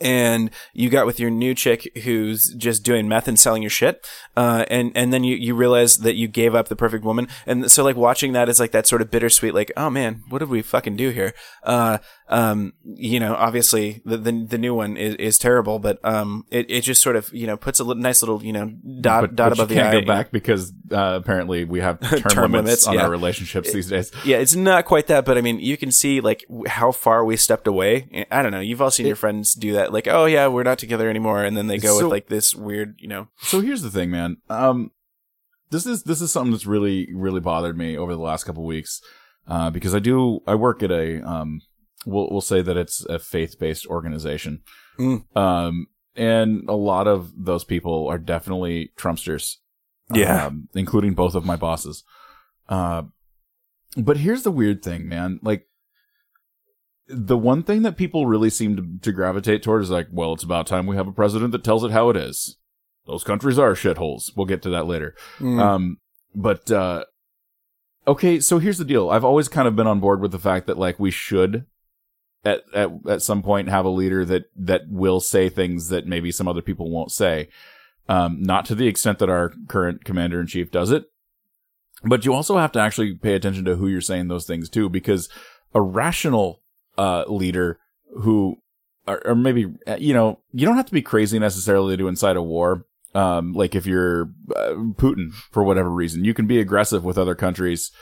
and 0.00 0.50
you 0.72 0.90
got 0.90 1.06
with 1.06 1.20
your 1.20 1.30
new 1.30 1.54
chick 1.54 1.90
who's 2.04 2.52
just 2.54 2.82
doing 2.82 3.08
meth 3.08 3.28
and 3.28 3.38
selling 3.38 3.62
your 3.62 3.70
shit, 3.70 4.06
uh, 4.36 4.64
and 4.68 4.92
and 4.94 5.12
then 5.12 5.24
you 5.24 5.36
you 5.36 5.54
realize 5.54 5.98
that 5.98 6.14
you 6.14 6.28
gave 6.28 6.54
up 6.54 6.68
the 6.68 6.76
perfect 6.76 7.04
woman, 7.04 7.28
and 7.46 7.70
so 7.70 7.84
like 7.84 7.96
watching 7.96 8.32
that 8.32 8.48
is 8.48 8.60
like 8.60 8.72
that 8.72 8.86
sort 8.86 9.02
of 9.02 9.10
bittersweet, 9.10 9.54
like 9.54 9.72
oh 9.76 9.90
man, 9.90 10.22
what 10.28 10.38
did 10.38 10.48
we 10.48 10.62
fucking 10.62 10.96
do 10.96 11.10
here? 11.10 11.34
Uh, 11.62 11.98
um, 12.28 12.72
you 12.84 13.20
know, 13.20 13.34
obviously 13.34 14.00
the 14.04 14.16
the, 14.16 14.46
the 14.48 14.58
new 14.58 14.74
one 14.74 14.96
is, 14.96 15.14
is 15.16 15.38
terrible, 15.38 15.78
but 15.78 15.98
um, 16.04 16.46
it, 16.50 16.70
it 16.70 16.80
just 16.80 17.02
sort 17.02 17.16
of 17.16 17.32
you 17.32 17.46
know 17.46 17.56
puts 17.56 17.80
a 17.80 17.84
little, 17.84 18.02
nice 18.02 18.22
little 18.22 18.42
you 18.42 18.52
know 18.52 18.72
dot 19.00 19.22
but, 19.22 19.36
dot 19.36 19.50
but 19.50 19.58
above 19.58 19.70
you 19.70 19.76
the 19.76 19.82
can't 19.82 19.96
eye. 19.96 20.00
go 20.00 20.06
back 20.06 20.30
because 20.30 20.72
uh, 20.90 21.18
apparently 21.22 21.64
we 21.64 21.80
have 21.80 22.00
term, 22.08 22.20
Term 22.20 22.52
limits, 22.52 22.66
limits, 22.66 22.86
on 22.86 22.94
yeah. 22.94 23.02
our 23.02 23.10
relationships 23.10 23.72
these 23.72 23.88
days. 23.88 24.10
Yeah, 24.24 24.38
it's 24.38 24.54
not 24.54 24.86
quite 24.86 25.06
that, 25.08 25.24
but 25.24 25.36
I 25.36 25.42
mean, 25.42 25.60
you 25.60 25.76
can 25.76 25.90
see 25.90 26.20
like 26.20 26.44
how 26.66 26.92
far 26.92 27.24
we 27.24 27.36
stepped 27.36 27.66
away. 27.66 28.26
I 28.30 28.42
don't 28.42 28.52
know. 28.52 28.60
You've 28.60 28.80
all 28.80 28.90
seen 28.90 29.06
your 29.06 29.16
friends 29.16 29.54
do 29.54 29.74
that, 29.74 29.83
like, 29.92 30.08
oh 30.08 30.24
yeah, 30.26 30.46
we're 30.48 30.62
not 30.62 30.78
together 30.78 31.08
anymore, 31.10 31.44
and 31.44 31.56
then 31.56 31.66
they 31.66 31.78
go 31.78 31.98
So- 31.98 32.04
with 32.04 32.12
like 32.12 32.28
this 32.28 32.54
weird, 32.54 32.96
you 32.98 33.08
know. 33.08 33.28
So 33.42 33.60
here's 33.60 33.82
the 33.82 33.90
thing, 33.90 34.10
man. 34.10 34.38
Um, 34.48 34.90
this 35.70 35.86
is 35.86 36.04
this 36.04 36.20
is 36.20 36.30
something 36.30 36.52
that's 36.52 36.66
really 36.66 37.08
really 37.14 37.40
bothered 37.40 37.76
me 37.76 37.96
over 37.96 38.14
the 38.14 38.20
last 38.20 38.44
couple 38.44 38.64
weeks, 38.64 39.00
uh, 39.48 39.70
because 39.70 39.94
I 39.94 39.98
do 39.98 40.40
I 40.46 40.54
work 40.54 40.82
at 40.82 40.90
a 40.90 41.20
um, 41.22 41.60
we'll 42.06 42.28
we'll 42.30 42.40
say 42.40 42.62
that 42.62 42.76
it's 42.76 43.04
a 43.06 43.18
faith 43.18 43.58
based 43.58 43.86
organization, 43.86 44.62
Mm. 44.98 45.24
um, 45.36 45.86
and 46.16 46.68
a 46.68 46.76
lot 46.76 47.06
of 47.08 47.32
those 47.36 47.64
people 47.64 48.06
are 48.06 48.18
definitely 48.18 48.92
Trumpsters, 48.96 49.56
Yeah. 50.12 50.46
um, 50.46 50.68
including 50.74 51.14
both 51.14 51.34
of 51.34 51.44
my 51.44 51.56
bosses. 51.56 52.04
Uh, 52.68 53.02
but 53.96 54.18
here's 54.18 54.42
the 54.44 54.52
weird 54.52 54.82
thing, 54.82 55.08
man. 55.08 55.38
Like, 55.42 55.66
the 57.06 57.38
one 57.38 57.62
thing 57.62 57.82
that 57.82 57.96
people 57.96 58.26
really 58.26 58.50
seem 58.50 58.76
to, 58.76 58.98
to 59.02 59.12
gravitate 59.12 59.62
toward 59.62 59.82
is 59.82 59.90
like, 59.90 60.08
well, 60.10 60.32
it's 60.32 60.42
about 60.42 60.66
time 60.66 60.86
we 60.86 60.96
have 60.96 61.08
a 61.08 61.12
president 61.12 61.52
that 61.52 61.64
tells 61.64 61.84
it 61.84 61.90
how 61.90 62.08
it 62.10 62.16
is. 62.16 62.56
Those 63.06 63.24
countries 63.24 63.58
are 63.58 63.74
shitholes. 63.74 64.32
We'll 64.34 64.46
get 64.46 64.62
to 64.62 64.70
that 64.70 64.86
later. 64.86 65.14
Mm. 65.38 65.60
Um, 65.60 65.98
but, 66.34 66.70
uh, 66.70 67.04
okay, 68.06 68.40
so 68.40 68.58
here's 68.58 68.78
the 68.78 68.84
deal. 68.84 69.10
I've 69.10 69.24
always 69.24 69.48
kind 69.48 69.68
of 69.68 69.76
been 69.76 69.86
on 69.86 70.00
board 70.00 70.20
with 70.20 70.32
the 70.32 70.38
fact 70.38 70.66
that 70.66 70.78
like 70.78 70.98
we 70.98 71.10
should 71.10 71.66
at, 72.44 72.62
at, 72.74 72.90
at 73.08 73.22
some 73.22 73.42
point 73.42 73.68
have 73.68 73.84
a 73.84 73.90
leader 73.90 74.24
that, 74.24 74.44
that 74.56 74.88
will 74.88 75.20
say 75.20 75.48
things 75.48 75.88
that 75.88 76.06
maybe 76.06 76.30
some 76.30 76.48
other 76.48 76.62
people 76.62 76.90
won't 76.90 77.12
say. 77.12 77.48
Um, 78.08 78.42
not 78.42 78.66
to 78.66 78.74
the 78.74 78.86
extent 78.86 79.18
that 79.18 79.30
our 79.30 79.52
current 79.68 80.04
commander 80.04 80.40
in 80.40 80.46
chief 80.46 80.70
does 80.70 80.90
it. 80.90 81.04
But 82.02 82.24
you 82.26 82.34
also 82.34 82.58
have 82.58 82.72
to 82.72 82.80
actually 82.80 83.14
pay 83.14 83.34
attention 83.34 83.64
to 83.64 83.76
who 83.76 83.88
you're 83.88 84.02
saying 84.02 84.28
those 84.28 84.46
things 84.46 84.68
to 84.70 84.90
because 84.90 85.30
a 85.74 85.80
rational, 85.80 86.60
uh, 86.98 87.24
leader 87.26 87.78
who, 88.20 88.56
or, 89.06 89.26
or 89.26 89.34
maybe, 89.34 89.66
uh, 89.86 89.96
you 89.98 90.14
know, 90.14 90.40
you 90.52 90.66
don't 90.66 90.76
have 90.76 90.86
to 90.86 90.92
be 90.92 91.02
crazy 91.02 91.38
necessarily 91.38 91.96
to 91.96 92.08
incite 92.08 92.36
a 92.36 92.42
war. 92.42 92.84
Um, 93.14 93.52
like 93.52 93.74
if 93.74 93.86
you're 93.86 94.30
uh, 94.56 94.74
Putin 94.96 95.32
for 95.52 95.62
whatever 95.62 95.90
reason, 95.90 96.24
you 96.24 96.34
can 96.34 96.46
be 96.46 96.58
aggressive 96.58 97.04
with 97.04 97.16
other 97.16 97.34
countries, 97.34 97.92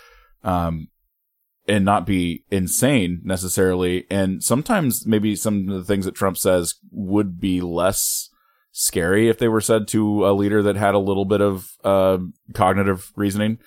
um, 0.43 0.89
and 1.69 1.85
not 1.85 2.07
be 2.07 2.45
insane 2.51 3.21
necessarily. 3.23 4.07
And 4.11 4.43
sometimes 4.43 5.07
maybe 5.07 5.37
some 5.37 5.69
of 5.69 5.75
the 5.75 5.85
things 5.85 6.07
that 6.07 6.15
Trump 6.15 6.39
says 6.39 6.75
would 6.91 7.39
be 7.39 7.61
less 7.61 8.31
scary 8.73 9.29
if 9.29 9.39
they 9.39 9.49
were 9.49 9.61
said 9.61 9.87
to 9.89 10.27
a 10.27 10.33
leader 10.33 10.63
that 10.63 10.77
had 10.77 10.95
a 10.95 10.99
little 10.99 11.27
bit 11.27 11.41
of 11.41 11.73
uh, 11.85 12.19
cognitive 12.55 13.13
reasoning. 13.15 13.59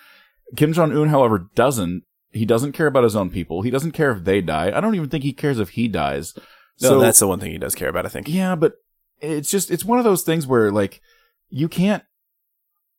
Kim 0.55 0.73
Jong 0.73 0.95
Un, 0.97 1.09
however, 1.09 1.47
doesn't. 1.55 2.03
He 2.35 2.45
doesn't 2.45 2.73
care 2.73 2.87
about 2.87 3.05
his 3.05 3.15
own 3.15 3.29
people. 3.29 3.61
He 3.61 3.71
doesn't 3.71 3.93
care 3.93 4.11
if 4.11 4.25
they 4.25 4.41
die. 4.41 4.71
I 4.75 4.81
don't 4.81 4.93
even 4.93 5.09
think 5.09 5.23
he 5.23 5.33
cares 5.33 5.57
if 5.57 5.69
he 5.69 5.87
dies. 5.87 6.33
no, 6.81 6.89
so 6.89 6.99
that's 6.99 7.19
the 7.19 7.27
one 7.27 7.39
thing 7.39 7.51
he 7.51 7.57
does 7.57 7.75
care 7.75 7.89
about, 7.89 8.05
I 8.05 8.09
think. 8.09 8.27
yeah, 8.27 8.55
but 8.55 8.73
it's 9.21 9.49
just 9.49 9.71
it's 9.71 9.85
one 9.85 9.99
of 9.99 10.05
those 10.05 10.23
things 10.23 10.45
where 10.45 10.69
like 10.71 11.01
you 11.49 11.69
can't 11.69 12.03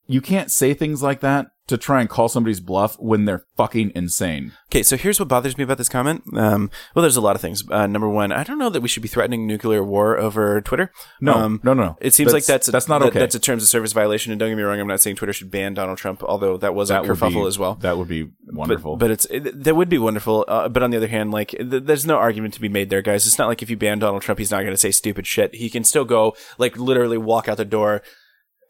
you 0.06 0.20
can't 0.20 0.50
say 0.50 0.72
things 0.72 1.02
like 1.02 1.20
that 1.20 1.48
to 1.68 1.76
try 1.76 2.00
and 2.00 2.08
call 2.08 2.28
somebody's 2.28 2.60
bluff 2.60 2.96
when 3.00 3.24
they're 3.24 3.44
fucking 3.56 3.90
insane. 3.94 4.52
Okay, 4.70 4.82
so 4.82 4.96
here's 4.96 5.18
what 5.18 5.28
bothers 5.28 5.58
me 5.58 5.64
about 5.64 5.78
this 5.78 5.88
comment. 5.88 6.22
Um, 6.36 6.70
well, 6.94 7.02
there's 7.02 7.16
a 7.16 7.20
lot 7.20 7.34
of 7.34 7.42
things. 7.42 7.64
Uh, 7.70 7.86
number 7.86 8.08
one, 8.08 8.30
I 8.32 8.44
don't 8.44 8.58
know 8.58 8.70
that 8.70 8.80
we 8.82 8.88
should 8.88 9.02
be 9.02 9.08
threatening 9.08 9.46
nuclear 9.46 9.82
war 9.82 10.16
over 10.18 10.60
Twitter. 10.60 10.92
No, 11.20 11.34
Um, 11.34 11.60
no, 11.64 11.74
no. 11.74 11.96
It 12.00 12.14
seems 12.14 12.32
like 12.32 12.44
that's 12.44 12.68
a, 12.68 12.70
that's 12.70 12.88
not 12.88 13.00
that- 13.00 13.08
okay. 13.08 13.18
That's 13.18 13.34
a 13.34 13.40
terms 13.40 13.62
of 13.62 13.68
service 13.68 13.92
violation. 13.92 14.32
And 14.32 14.38
don't 14.38 14.50
get 14.50 14.56
me 14.56 14.62
wrong, 14.62 14.78
I'm 14.78 14.86
not 14.86 15.00
saying 15.00 15.16
Twitter 15.16 15.32
should 15.32 15.50
ban 15.50 15.74
Donald 15.74 15.98
Trump, 15.98 16.22
although 16.22 16.56
that 16.58 16.74
was 16.74 16.90
a 16.90 17.00
would 17.00 17.10
kerfuffle 17.10 17.42
be, 17.42 17.46
as 17.48 17.58
well. 17.58 17.74
That 17.76 17.96
would 17.98 18.08
be 18.08 18.28
wonderful. 18.46 18.96
But, 18.96 19.06
but 19.06 19.10
it's 19.10 19.24
it, 19.26 19.64
that 19.64 19.74
would 19.74 19.88
be 19.88 19.98
wonderful. 19.98 20.44
Uh, 20.46 20.68
but 20.68 20.82
on 20.82 20.90
the 20.90 20.96
other 20.96 21.08
hand, 21.08 21.30
like 21.32 21.50
th- 21.50 21.82
there's 21.84 22.06
no 22.06 22.16
argument 22.16 22.54
to 22.54 22.60
be 22.60 22.68
made 22.68 22.90
there, 22.90 23.02
guys. 23.02 23.26
It's 23.26 23.38
not 23.38 23.48
like 23.48 23.62
if 23.62 23.70
you 23.70 23.76
ban 23.76 23.98
Donald 23.98 24.22
Trump, 24.22 24.38
he's 24.38 24.50
not 24.50 24.60
going 24.62 24.72
to 24.72 24.76
say 24.76 24.90
stupid 24.92 25.26
shit. 25.26 25.54
He 25.54 25.68
can 25.70 25.82
still 25.84 26.04
go 26.04 26.36
like 26.58 26.76
literally 26.76 27.18
walk 27.18 27.48
out 27.48 27.56
the 27.56 27.64
door, 27.64 28.02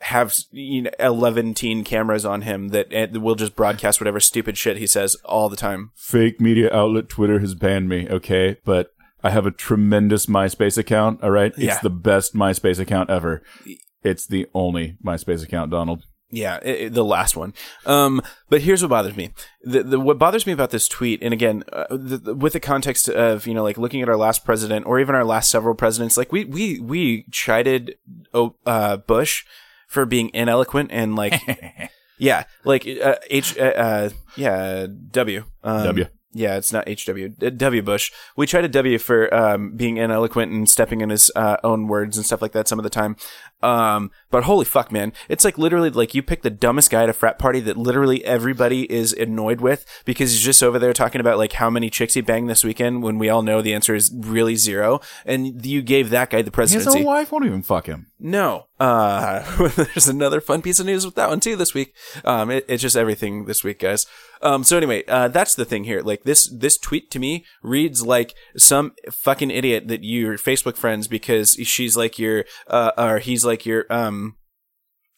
have 0.02 0.34
you 0.50 0.82
know, 0.82 0.90
11 1.00 1.54
teen 1.54 1.82
cameras 1.84 2.24
on 2.24 2.42
him 2.42 2.68
that 2.68 2.92
and 2.92 3.16
will 3.22 3.34
just 3.34 3.56
broadcast 3.56 4.00
whatever 4.00 4.20
stupid 4.20 4.56
shit 4.58 4.76
he 4.76 4.86
says 4.86 5.16
all 5.24 5.48
the 5.48 5.56
time. 5.56 5.90
Fake 5.94 6.40
media 6.40 6.72
outlet 6.72 7.08
Twitter 7.08 7.38
has 7.40 7.54
banned 7.54 7.88
me. 7.88 8.08
Okay, 8.08 8.58
but 8.64 8.92
I 9.24 9.30
have 9.30 9.46
a 9.46 9.50
tremendous 9.50 10.26
MySpace 10.26 10.78
account. 10.78 11.22
All 11.22 11.30
right, 11.30 11.52
it's 11.56 11.58
Yeah. 11.64 11.78
the 11.82 11.90
best 11.90 12.34
MySpace 12.34 12.78
account 12.78 13.10
ever. 13.10 13.42
It's 14.02 14.26
the 14.26 14.46
only 14.54 14.96
MySpace 15.04 15.42
account, 15.42 15.70
Donald. 15.70 16.04
Yeah, 16.30 16.58
it, 16.62 16.80
it- 16.80 16.92
the 16.92 17.04
last 17.04 17.36
one. 17.36 17.54
Um, 17.86 18.20
but 18.50 18.60
here's 18.60 18.82
what 18.82 18.90
bothers 18.90 19.16
me. 19.16 19.30
The, 19.62 19.82
the 19.84 20.00
what 20.00 20.18
bothers 20.18 20.46
me 20.46 20.52
about 20.52 20.70
this 20.70 20.88
tweet, 20.88 21.22
and 21.22 21.32
again, 21.32 21.62
uh, 21.72 21.86
the, 21.90 22.18
the, 22.18 22.34
with 22.34 22.52
the 22.52 22.60
context 22.60 23.08
of 23.08 23.46
you 23.46 23.54
know 23.54 23.62
like 23.62 23.78
looking 23.78 24.02
at 24.02 24.08
our 24.08 24.16
last 24.16 24.44
president 24.44 24.86
or 24.86 24.98
even 25.00 25.14
our 25.14 25.24
last 25.24 25.50
several 25.50 25.74
presidents, 25.74 26.16
like 26.16 26.32
we 26.32 26.44
we 26.44 26.80
we 26.80 27.24
chided 27.30 27.96
oh, 28.34 28.54
uh, 28.66 28.96
Bush 28.98 29.44
for 29.86 30.06
being 30.06 30.30
ineloquent 30.30 30.88
and 30.90 31.16
like 31.16 31.40
yeah, 32.18 32.44
like 32.64 32.86
uh, 32.86 33.16
H 33.30 33.58
uh, 33.58 33.62
uh, 33.62 34.10
yeah 34.36 34.86
W 35.10 35.44
um, 35.62 35.84
W. 35.84 36.06
Yeah, 36.36 36.58
it's 36.58 36.70
not 36.70 36.86
HW. 36.86 37.32
Uh, 37.42 37.48
W. 37.48 37.80
Bush. 37.80 38.12
We 38.36 38.46
tried 38.46 38.60
to 38.62 38.68
W 38.68 38.98
for 38.98 39.32
um, 39.34 39.74
being 39.74 39.96
ineloquent 39.96 40.52
and 40.52 40.68
stepping 40.68 41.00
in 41.00 41.08
his 41.08 41.30
uh, 41.34 41.56
own 41.64 41.88
words 41.88 42.18
and 42.18 42.26
stuff 42.26 42.42
like 42.42 42.52
that 42.52 42.68
some 42.68 42.78
of 42.78 42.82
the 42.82 42.90
time. 42.90 43.16
Um, 43.62 44.10
but 44.30 44.44
holy 44.44 44.66
fuck, 44.66 44.92
man. 44.92 45.14
It's 45.30 45.46
like 45.46 45.56
literally 45.56 45.88
like 45.88 46.14
you 46.14 46.22
pick 46.22 46.42
the 46.42 46.50
dumbest 46.50 46.90
guy 46.90 47.04
at 47.04 47.08
a 47.08 47.14
frat 47.14 47.38
party 47.38 47.60
that 47.60 47.78
literally 47.78 48.22
everybody 48.26 48.90
is 48.92 49.14
annoyed 49.14 49.62
with 49.62 49.86
because 50.04 50.30
he's 50.30 50.42
just 50.42 50.62
over 50.62 50.78
there 50.78 50.92
talking 50.92 51.22
about 51.22 51.38
like 51.38 51.54
how 51.54 51.70
many 51.70 51.88
chicks 51.88 52.12
he 52.12 52.20
banged 52.20 52.50
this 52.50 52.62
weekend 52.62 53.02
when 53.02 53.18
we 53.18 53.30
all 53.30 53.40
know 53.40 53.62
the 53.62 53.72
answer 53.72 53.94
is 53.94 54.12
really 54.14 54.56
zero. 54.56 55.00
And 55.24 55.64
you 55.64 55.80
gave 55.80 56.10
that 56.10 56.28
guy 56.28 56.42
the 56.42 56.50
presidency. 56.50 56.90
His 56.90 56.96
own 56.96 57.04
wife 57.04 57.32
won't 57.32 57.46
even 57.46 57.62
fuck 57.62 57.86
him. 57.86 58.08
No. 58.20 58.66
Uh, 58.78 59.68
there's 59.76 60.08
another 60.08 60.40
fun 60.40 60.60
piece 60.60 60.78
of 60.78 60.86
news 60.86 61.04
with 61.04 61.14
that 61.14 61.28
one 61.28 61.40
too 61.40 61.56
this 61.56 61.74
week. 61.74 61.94
Um, 62.24 62.50
it, 62.50 62.64
it's 62.68 62.82
just 62.82 62.96
everything 62.96 63.46
this 63.46 63.64
week, 63.64 63.78
guys. 63.78 64.06
Um, 64.42 64.64
so 64.64 64.76
anyway, 64.76 65.04
uh, 65.08 65.28
that's 65.28 65.54
the 65.54 65.64
thing 65.64 65.84
here. 65.84 66.02
Like 66.02 66.24
this, 66.24 66.52
this 66.54 66.76
tweet 66.76 67.10
to 67.12 67.18
me 67.18 67.44
reads 67.62 68.04
like 68.04 68.34
some 68.56 68.92
fucking 69.10 69.50
idiot 69.50 69.88
that 69.88 70.04
you're 70.04 70.36
Facebook 70.36 70.76
friends 70.76 71.08
because 71.08 71.52
she's 71.52 71.96
like 71.96 72.18
your, 72.18 72.44
uh, 72.66 72.92
or 72.98 73.18
he's 73.18 73.44
like 73.44 73.64
your, 73.64 73.86
um, 73.88 74.36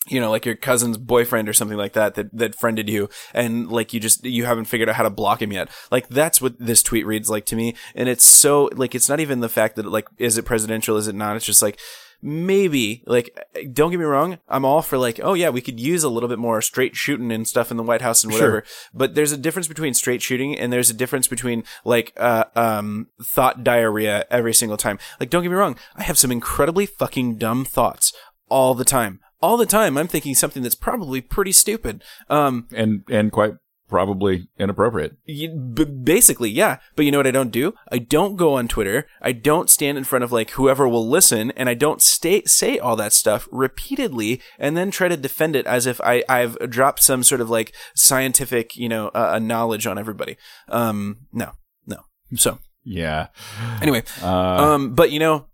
you 0.07 0.21
know, 0.21 0.31
like 0.31 0.47
your 0.47 0.55
cousin's 0.55 0.97
boyfriend 0.97 1.49
or 1.49 1.53
something 1.53 1.77
like 1.77 1.93
that, 1.95 2.15
that, 2.15 2.31
that 2.33 2.55
friended 2.55 2.88
you 2.88 3.11
and 3.35 3.71
like 3.71 3.93
you 3.93 3.99
just, 3.99 4.25
you 4.25 4.45
haven't 4.45 4.67
figured 4.67 4.88
out 4.88 4.95
how 4.95 5.03
to 5.03 5.11
block 5.11 5.43
him 5.43 5.53
yet. 5.53 5.69
Like 5.91 6.09
that's 6.09 6.41
what 6.41 6.55
this 6.61 6.83
tweet 6.83 7.05
reads 7.05 7.29
like 7.29 7.45
to 7.47 7.57
me. 7.57 7.75
And 7.97 8.09
it's 8.09 8.25
so, 8.25 8.71
like, 8.75 8.95
it's 8.95 9.09
not 9.09 9.21
even 9.21 9.41
the 9.41 9.49
fact 9.49 9.75
that 9.77 9.85
like, 9.85 10.07
is 10.17 10.38
it 10.38 10.45
presidential? 10.45 10.97
Is 10.97 11.09
it 11.09 11.17
not? 11.17 11.35
It's 11.35 11.45
just 11.45 11.61
like, 11.61 11.79
maybe 12.21 13.03
like 13.07 13.31
don't 13.73 13.91
get 13.91 13.99
me 14.01 14.05
wrong 14.05 14.39
i'm 14.49 14.65
all 14.65 14.83
for 14.83 14.99
like 14.99 15.21
oh 15.23 15.35
yeah 15.35 15.49
we 15.49 15.61
could 15.61 15.79
use 15.79 16.03
a 16.03 16.09
little 16.09 16.29
bit 16.29 16.39
more 16.39 16.61
straight 16.61 16.97
shooting 16.97 17.31
and 17.31 17.47
stuff 17.47 17.71
in 17.71 17.77
the 17.77 17.83
white 17.83 18.01
house 18.03 18.25
and 18.25 18.33
whatever 18.33 18.65
but 18.93 19.15
there's 19.15 19.31
a 19.31 19.37
difference 19.37 19.69
between 19.69 19.95
straight 19.95 20.21
shooting 20.21 20.59
and 20.59 20.73
there's 20.73 20.91
a 20.91 20.95
difference 20.95 21.29
between 21.29 21.63
like 21.85 22.13
uh 22.17 22.45
um 22.57 23.07
thought 23.23 23.63
diarrhea 23.63 24.25
every 24.31 24.53
single 24.53 24.77
time. 24.77 24.99
Like 25.21 25.31
don't 25.31 25.43
get 25.43 25.51
me 25.51 25.55
wrong 25.57 25.77
i 25.97 26.03
have 26.03 26.19
some 26.19 26.33
incredibly 26.33 26.87
fucking 26.87 27.37
dumb 27.37 27.65
thoughts 27.65 28.13
all 28.49 28.75
the 28.75 28.85
time. 28.85 29.21
All 29.41 29.57
the 29.57 29.67
time 29.67 29.97
i'm 29.97 30.09
thinking 30.09 30.35
something 30.35 30.63
that's 30.63 30.75
probably 30.75 31.21
pretty 31.21 31.53
stupid. 31.53 32.03
Um 32.29 32.67
And 32.75 33.05
and 33.09 33.31
quite 33.31 33.55
probably 33.88 34.49
inappropriate. 34.59 35.16
you, 35.25 35.49
b- 35.50 35.85
basically, 35.85 36.50
yeah. 36.50 36.78
But 36.95 37.04
you 37.04 37.11
know 37.11 37.18
what 37.18 37.26
I 37.26 37.30
don't 37.30 37.50
do? 37.50 37.75
I 37.90 37.99
don't 37.99 38.37
go 38.37 38.54
on 38.54 38.68
Twitter. 38.68 39.07
I 39.23 39.33
don't 39.33 39.71
stand 39.71 39.99
in 39.99 40.04
front 40.04 40.25
of 40.25 40.30
like 40.33 40.50
whoever 40.50 40.87
will 40.88 41.09
listen, 41.09 41.50
and 41.52 41.68
I 41.68 41.75
don't 41.75 42.02
stay 42.02 42.42
say 42.45 42.78
all 42.78 42.97
that 42.97 43.12
stuff 43.12 43.49
repeatedly, 43.50 44.40
and 44.59 44.76
then 44.76 44.90
try 44.90 45.09
to 45.09 45.16
defend 45.16 45.57
it 45.57 45.66
as 45.66 45.87
if 45.87 46.00
I 46.02 46.23
I've 46.28 46.57
dropped 46.71 47.02
some 47.02 47.23
sort 47.23 47.40
of 47.40 47.49
like 47.50 47.73
scientific 47.95 48.76
you 48.76 48.88
know 48.88 49.09
uh, 49.14 49.38
knowledge 49.38 49.87
on 49.87 49.99
everybody. 49.99 50.37
Um, 50.68 51.26
no, 51.33 51.52
no. 51.87 51.99
So 52.37 52.59
Yeah. 52.85 53.28
anyway, 53.83 54.02
Uh, 54.23 54.28
um, 54.75 54.95
but 54.95 55.11
you 55.11 55.18
know, 55.18 55.47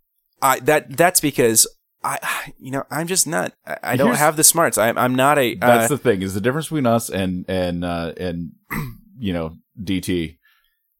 I 0.42 0.58
that 0.60 0.96
that's 0.96 1.20
because. 1.20 1.66
I, 2.04 2.52
you 2.58 2.70
know, 2.70 2.84
I'm 2.90 3.06
just 3.06 3.26
not. 3.26 3.52
I, 3.66 3.78
I 3.82 3.96
don't 3.96 4.08
Here's- 4.08 4.18
have 4.20 4.36
the 4.36 4.44
smarts. 4.44 4.78
I'm, 4.78 4.96
I'm 4.98 5.14
not 5.14 5.38
a. 5.38 5.54
Uh, 5.54 5.66
that's 5.66 5.88
the 5.88 5.98
thing 5.98 6.22
is 6.22 6.34
the 6.34 6.40
difference 6.40 6.66
between 6.66 6.86
us 6.86 7.08
and 7.10 7.44
and 7.48 7.84
uh 7.84 8.12
and 8.18 8.52
you 9.18 9.32
know 9.32 9.56
DT 9.82 10.36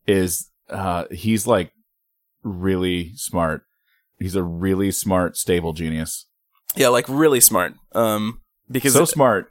is 0.06 0.50
uh 0.70 1.04
he's 1.10 1.46
like 1.46 1.70
really 2.42 3.12
smart. 3.14 3.62
He's 4.18 4.34
a 4.36 4.42
really 4.42 4.90
smart 4.90 5.36
stable 5.36 5.72
genius. 5.72 6.26
yeah, 6.76 6.88
like 6.88 7.06
really 7.08 7.40
smart. 7.40 7.74
Um, 7.94 8.40
because 8.70 8.94
so 8.94 9.04
smart 9.04 9.50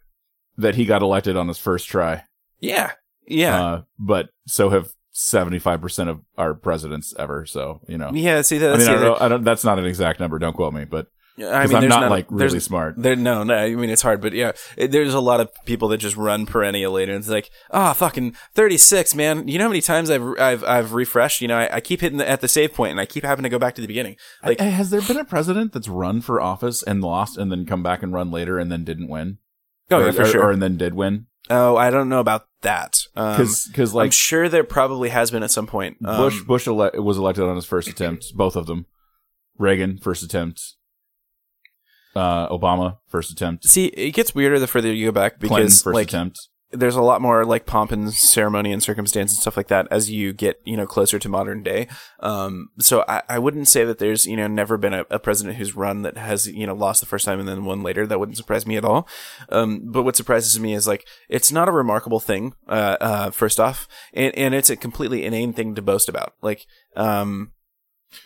that 0.57 0.75
he 0.75 0.85
got 0.85 1.01
elected 1.01 1.35
on 1.37 1.47
his 1.47 1.57
first 1.59 1.87
try. 1.87 2.23
yeah, 2.59 2.93
yeah. 3.27 3.61
Uh 3.63 3.81
but 3.99 4.29
so 4.47 4.69
have 4.69 4.89
75% 5.15 6.09
of 6.09 6.21
our 6.39 6.55
presidents 6.55 7.13
ever, 7.19 7.45
so, 7.45 7.81
you 7.87 7.97
know. 7.99 8.09
Yeah, 8.13 8.41
see 8.41 8.55
I 8.55 8.59
that's 8.59 8.79
mean, 8.87 8.89
I 8.89 8.93
don't, 8.93 9.01
know, 9.03 9.17
I 9.19 9.27
don't 9.29 9.43
that's 9.43 9.63
not 9.63 9.77
an 9.79 9.85
exact 9.85 10.19
number, 10.19 10.39
don't 10.39 10.53
quote 10.55 10.73
me, 10.73 10.85
but 10.85 11.07
I 11.37 11.41
'cause 11.41 11.69
mean, 11.69 11.75
I'm 11.77 11.81
there's 11.81 11.89
not, 11.89 12.11
like 12.11 12.27
really 12.29 12.59
smart. 12.59 12.93
There, 12.97 13.15
no, 13.15 13.43
no. 13.43 13.55
I 13.55 13.73
mean, 13.73 13.89
it's 13.89 14.03
hard, 14.03 14.21
but 14.21 14.33
yeah, 14.33 14.51
it, 14.77 14.91
there's 14.91 15.15
a 15.15 15.19
lot 15.19 15.39
of 15.39 15.49
people 15.65 15.87
that 15.87 15.97
just 15.97 16.15
run 16.15 16.45
perennially, 16.45 17.03
and 17.03 17.11
it's 17.11 17.27
like, 17.27 17.49
ah, 17.71 17.93
fucking 17.93 18.35
36, 18.53 19.15
man. 19.15 19.47
You 19.47 19.57
know 19.57 19.63
how 19.65 19.69
many 19.69 19.81
times 19.81 20.11
I've 20.11 20.21
I've 20.39 20.63
I've 20.63 20.93
refreshed? 20.93 21.41
You 21.41 21.47
know, 21.47 21.57
I, 21.57 21.77
I 21.77 21.81
keep 21.81 22.01
hitting 22.01 22.19
the, 22.19 22.29
at 22.29 22.41
the 22.41 22.47
save 22.47 22.73
point, 22.75 22.91
and 22.91 22.99
I 23.01 23.05
keep 23.07 23.23
having 23.23 23.43
to 23.43 23.49
go 23.49 23.57
back 23.57 23.73
to 23.75 23.81
the 23.81 23.87
beginning. 23.87 24.15
Like, 24.43 24.61
Uh, 24.61 24.65
has 24.65 24.91
there 24.91 25.01
been 25.01 25.17
a 25.17 25.25
president 25.25 25.73
that's 25.73 25.87
run 25.87 26.21
for 26.21 26.39
office 26.39 26.83
and 26.83 27.01
lost 27.01 27.37
and 27.37 27.51
then 27.51 27.65
come 27.65 27.81
back 27.81 28.03
and 28.03 28.13
run 28.13 28.29
later 28.29 28.59
and 28.59 28.71
then 28.71 28.83
didn't 28.83 29.07
win? 29.09 29.39
oh 29.89 30.01
or, 30.01 30.05
yeah, 30.05 30.11
for 30.11 30.21
or- 30.21 30.25
sure. 30.25 30.43
Or 30.45 30.51
and 30.51 30.61
then 30.61 30.77
did 30.77 30.93
win? 30.93 31.25
oh, 31.49 31.75
I 31.75 31.89
don't 31.89 32.07
know 32.09 32.19
about 32.19 32.45
that. 32.61 32.99
Um, 33.15 33.37
Because 33.37 33.95
I'm 33.95 34.11
sure 34.11 34.47
there 34.49 34.63
probably 34.63 35.09
has 35.09 35.29
been 35.31 35.43
at 35.43 35.51
some 35.51 35.65
point. 35.67 35.97
Um, 36.05 36.15
Bush 36.17 36.41
Bush 36.43 36.67
ele- 36.67 36.91
was 37.03 37.17
elected 37.17 37.43
on 37.43 37.55
his 37.55 37.65
first 37.65 37.87
attempt, 37.89 38.27
both 38.35 38.55
of 38.55 38.67
them. 38.67 38.85
Reagan 39.57 39.97
first 39.97 40.23
attempt. 40.23 40.75
Uh, 42.15 42.47
Obama 42.49 42.97
first 43.07 43.31
attempt. 43.31 43.65
See, 43.65 43.85
it 43.87 44.11
gets 44.11 44.35
weirder 44.35 44.59
the 44.59 44.67
further 44.67 44.93
you 44.93 45.07
go 45.07 45.11
back 45.11 45.39
Clinton 45.39 45.57
because 45.57 45.81
first 45.81 45.95
like 45.95 46.07
attempt. 46.09 46.47
there's 46.71 46.95
a 46.95 47.01
lot 47.01 47.21
more 47.21 47.45
like 47.45 47.65
pomp 47.65 47.91
and 47.91 48.13
ceremony 48.13 48.71
and 48.71 48.83
circumstance 48.83 49.31
and 49.31 49.39
stuff 49.39 49.55
like 49.57 49.67
that 49.67 49.87
as 49.91 50.09
you 50.09 50.33
get 50.33 50.59
you 50.65 50.75
know 50.75 50.85
closer 50.87 51.19
to 51.19 51.29
modern 51.29 51.61
day 51.63 51.87
um 52.19 52.69
so 52.79 53.03
i, 53.07 53.21
I 53.29 53.39
wouldn't 53.39 53.67
say 53.67 53.83
that 53.85 53.99
there's 53.99 54.25
you 54.25 54.35
know 54.35 54.47
never 54.47 54.77
been 54.77 54.93
a, 54.93 55.05
a 55.11 55.19
president 55.19 55.57
who's 55.57 55.75
run 55.75 56.01
that 56.01 56.17
has 56.17 56.47
you 56.47 56.65
know 56.65 56.73
lost 56.73 56.99
the 56.99 57.05
first 57.05 57.25
time 57.25 57.39
and 57.39 57.47
then 57.47 57.65
won 57.65 57.83
later 57.83 58.07
that 58.07 58.19
wouldn't 58.19 58.37
surprise 58.37 58.65
me 58.65 58.75
at 58.75 58.85
all 58.85 59.07
um 59.49 59.81
but 59.91 60.03
what 60.03 60.15
surprises 60.15 60.59
me 60.59 60.73
is 60.73 60.87
like 60.87 61.05
it's 61.29 61.51
not 61.51 61.69
a 61.69 61.71
remarkable 61.71 62.19
thing 62.19 62.53
uh 62.67 62.97
uh 62.99 63.29
first 63.31 63.59
off 63.59 63.87
and, 64.13 64.35
and 64.35 64.55
it's 64.55 64.69
a 64.71 64.75
completely 64.75 65.25
inane 65.25 65.53
thing 65.53 65.75
to 65.75 65.81
boast 65.81 66.09
about 66.09 66.33
like 66.41 66.65
um 66.95 67.51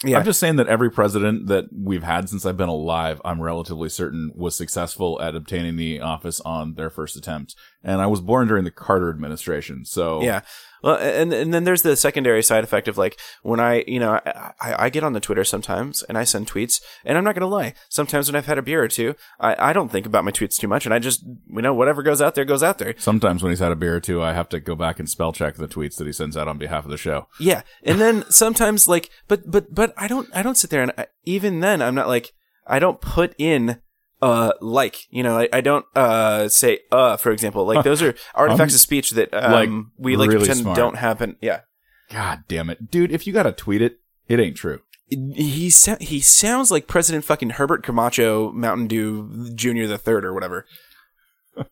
yeah 0.03 0.19
I'm 0.19 0.25
just 0.25 0.39
saying 0.39 0.57
that 0.57 0.67
every 0.67 0.89
president 0.89 1.47
that 1.47 1.65
we've 1.71 2.03
had 2.03 2.29
since 2.29 2.45
I've 2.45 2.57
been 2.57 2.69
alive, 2.69 3.21
I'm 3.25 3.41
relatively 3.41 3.89
certain 3.89 4.31
was 4.35 4.55
successful 4.55 5.21
at 5.21 5.35
obtaining 5.35 5.75
the 5.75 6.01
office 6.01 6.39
on 6.41 6.75
their 6.75 6.89
first 6.89 7.15
attempt. 7.15 7.55
And 7.83 8.01
I 8.01 8.07
was 8.07 8.21
born 8.21 8.47
during 8.47 8.63
the 8.63 8.71
Carter 8.71 9.09
administration, 9.09 9.85
so 9.85 10.21
Yeah. 10.21 10.41
Well, 10.83 10.97
and 10.97 11.33
and 11.33 11.53
then 11.53 11.63
there's 11.63 11.81
the 11.81 11.95
secondary 11.95 12.43
side 12.43 12.63
effect 12.63 12.87
of 12.87 12.97
like 12.97 13.19
when 13.43 13.59
I, 13.59 13.83
you 13.87 13.99
know, 13.99 14.19
I, 14.25 14.53
I, 14.85 14.89
get 14.89 15.03
on 15.03 15.13
the 15.13 15.19
Twitter 15.19 15.43
sometimes 15.43 16.03
and 16.03 16.17
I 16.17 16.23
send 16.23 16.47
tweets, 16.47 16.81
and 17.03 17.17
I'm 17.17 17.23
not 17.23 17.35
gonna 17.35 17.47
lie. 17.47 17.73
Sometimes 17.89 18.29
when 18.29 18.35
I've 18.35 18.45
had 18.45 18.57
a 18.57 18.61
beer 18.61 18.83
or 18.83 18.87
two, 18.87 19.15
I, 19.39 19.69
I 19.69 19.73
don't 19.73 19.91
think 19.91 20.05
about 20.05 20.25
my 20.25 20.31
tweets 20.31 20.57
too 20.57 20.67
much, 20.67 20.85
and 20.85 20.93
I 20.93 20.99
just, 20.99 21.23
you 21.23 21.61
know, 21.61 21.73
whatever 21.73 22.03
goes 22.03 22.21
out 22.21 22.35
there 22.35 22.45
goes 22.45 22.63
out 22.63 22.77
there. 22.77 22.95
sometimes 22.97 23.43
when 23.43 23.51
he's 23.51 23.59
had 23.59 23.71
a 23.71 23.75
beer 23.75 23.95
or 23.95 23.99
two, 23.99 24.21
I 24.21 24.33
have 24.33 24.49
to 24.49 24.59
go 24.59 24.75
back 24.75 24.99
and 24.99 25.09
spell 25.09 25.33
check 25.33 25.55
the 25.55 25.67
tweets 25.67 25.95
that 25.97 26.07
he 26.07 26.13
sends 26.13 26.37
out 26.37 26.47
on 26.47 26.57
behalf 26.57 26.85
of 26.85 26.91
the 26.91 26.97
show. 26.97 27.27
Yeah, 27.39 27.61
and 27.83 27.99
then 27.99 28.25
sometimes 28.29 28.87
like, 28.87 29.09
but 29.27 29.49
but 29.49 29.73
but 29.73 29.93
I 29.97 30.07
don't 30.07 30.29
I 30.33 30.43
don't 30.43 30.57
sit 30.57 30.69
there 30.69 30.83
and 30.83 30.93
I, 30.97 31.07
even 31.25 31.59
then 31.59 31.81
I'm 31.81 31.95
not 31.95 32.07
like 32.07 32.33
I 32.65 32.79
don't 32.79 33.01
put 33.01 33.33
in 33.37 33.81
uh 34.21 34.51
like 34.61 35.05
you 35.09 35.21
know 35.23 35.37
I, 35.37 35.49
I 35.53 35.61
don't 35.61 35.85
uh 35.95 36.49
say 36.49 36.79
uh 36.91 37.17
for 37.17 37.31
example 37.31 37.65
like 37.65 37.83
those 37.83 38.01
are 38.01 38.15
artifacts 38.35 38.73
of 38.73 38.79
speech 38.79 39.11
that 39.11 39.33
um, 39.33 39.51
like, 39.51 39.69
we 39.97 40.15
like 40.15 40.29
really 40.29 40.39
pretend 40.39 40.59
smart. 40.59 40.77
don't 40.77 40.97
happen. 40.97 41.37
Yeah. 41.41 41.61
God 42.09 42.43
damn 42.47 42.69
it, 42.69 42.89
dude! 42.89 43.11
If 43.11 43.27
you 43.27 43.33
gotta 43.33 43.51
tweet 43.51 43.81
it, 43.81 43.99
it 44.29 44.39
ain't 44.39 44.55
true. 44.55 44.79
he 45.09 45.69
sa- 45.69 45.97
he 45.99 46.21
sounds 46.21 46.71
like 46.71 46.87
President 46.87 47.25
fucking 47.25 47.51
Herbert 47.51 47.83
Camacho 47.83 48.51
Mountain 48.53 48.87
Dew 48.87 49.51
Junior 49.53 49.87
the 49.87 49.97
Third 49.97 50.23
or 50.23 50.33
whatever. 50.33 50.65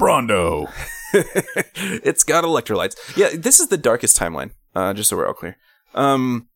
Brawndo. 0.00 0.70
it's 1.12 2.24
got 2.24 2.44
electrolytes. 2.44 2.96
Yeah, 3.16 3.30
this 3.34 3.60
is 3.60 3.68
the 3.68 3.76
darkest 3.76 4.18
timeline. 4.18 4.52
Uh, 4.74 4.94
just 4.94 5.10
so 5.10 5.16
we're 5.16 5.26
all 5.26 5.34
clear. 5.34 5.56
Um, 5.94 6.48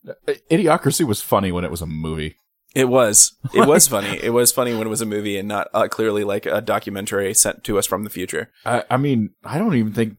Idiocracy 0.51 1.05
was 1.05 1.23
funny 1.23 1.53
when 1.53 1.65
it 1.65 1.71
was 1.71 1.83
a 1.83 1.87
movie. 1.87 2.37
It 2.75 2.89
was 2.89 3.37
it 3.55 3.67
was 3.67 3.89
funny. 3.89 4.19
It 4.23 4.31
was 4.31 4.53
funny 4.53 4.73
when 4.75 4.87
it 4.87 4.91
was 4.91 5.01
a 5.01 5.07
movie 5.07 5.37
and 5.37 5.49
not 5.49 5.69
uh, 5.75 5.89
clearly 5.89 6.25
like 6.25 6.47
a 6.47 6.61
documentary 6.61 7.35
sent 7.35 7.65
to 7.65 7.79
us 7.79 7.87
from 7.87 8.05
the 8.05 8.11
future. 8.11 8.51
I, 8.65 8.85
I 8.91 8.97
mean, 8.97 9.31
I 9.45 9.59
don't 9.59 9.75
even 9.75 9.93
think 9.93 10.17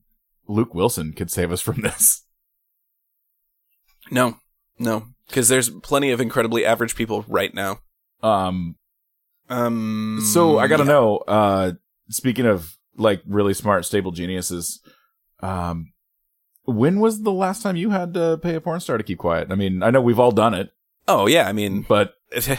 Luke 0.48 0.74
Wilson 0.76 1.14
could 1.14 1.32
save 1.32 1.52
us 1.52 1.62
from 1.62 1.82
this. 1.82 2.24
No, 4.10 4.38
no, 4.78 5.06
because 5.28 5.48
there's 5.48 5.70
plenty 5.70 6.12
of 6.12 6.20
incredibly 6.20 6.66
average 6.66 6.96
people 6.96 7.24
right 7.28 7.54
now. 7.54 7.80
Um, 8.22 8.76
Um, 9.50 10.20
so 10.34 10.58
I 10.60 10.68
gotta 10.68 10.84
yeah. 10.84 10.90
know. 10.90 11.18
Uh, 11.20 11.72
speaking 12.10 12.46
of 12.46 12.78
like 12.98 13.22
really 13.26 13.54
smart, 13.54 13.86
stable 13.86 14.12
geniuses, 14.12 14.82
um, 15.42 15.94
when 16.66 17.00
was 17.00 17.24
the 17.24 17.32
last 17.32 17.64
time 17.64 17.76
you 17.78 17.92
had 17.92 18.14
to 18.16 18.38
pay 18.44 18.56
a 18.56 18.62
porn 18.62 18.80
star 18.82 18.98
to 18.98 19.04
keep 19.04 19.20
quiet? 19.20 19.48
I 19.52 19.56
mean, 19.56 19.82
I 19.82 19.90
know 19.92 20.02
we've 20.02 20.20
all 20.20 20.32
done 20.32 20.54
it, 20.54 20.72
Oh 21.08 21.28
yeah, 21.28 21.48
I 21.48 21.54
mean, 21.54 21.84
but 21.88 22.16
I 22.38 22.58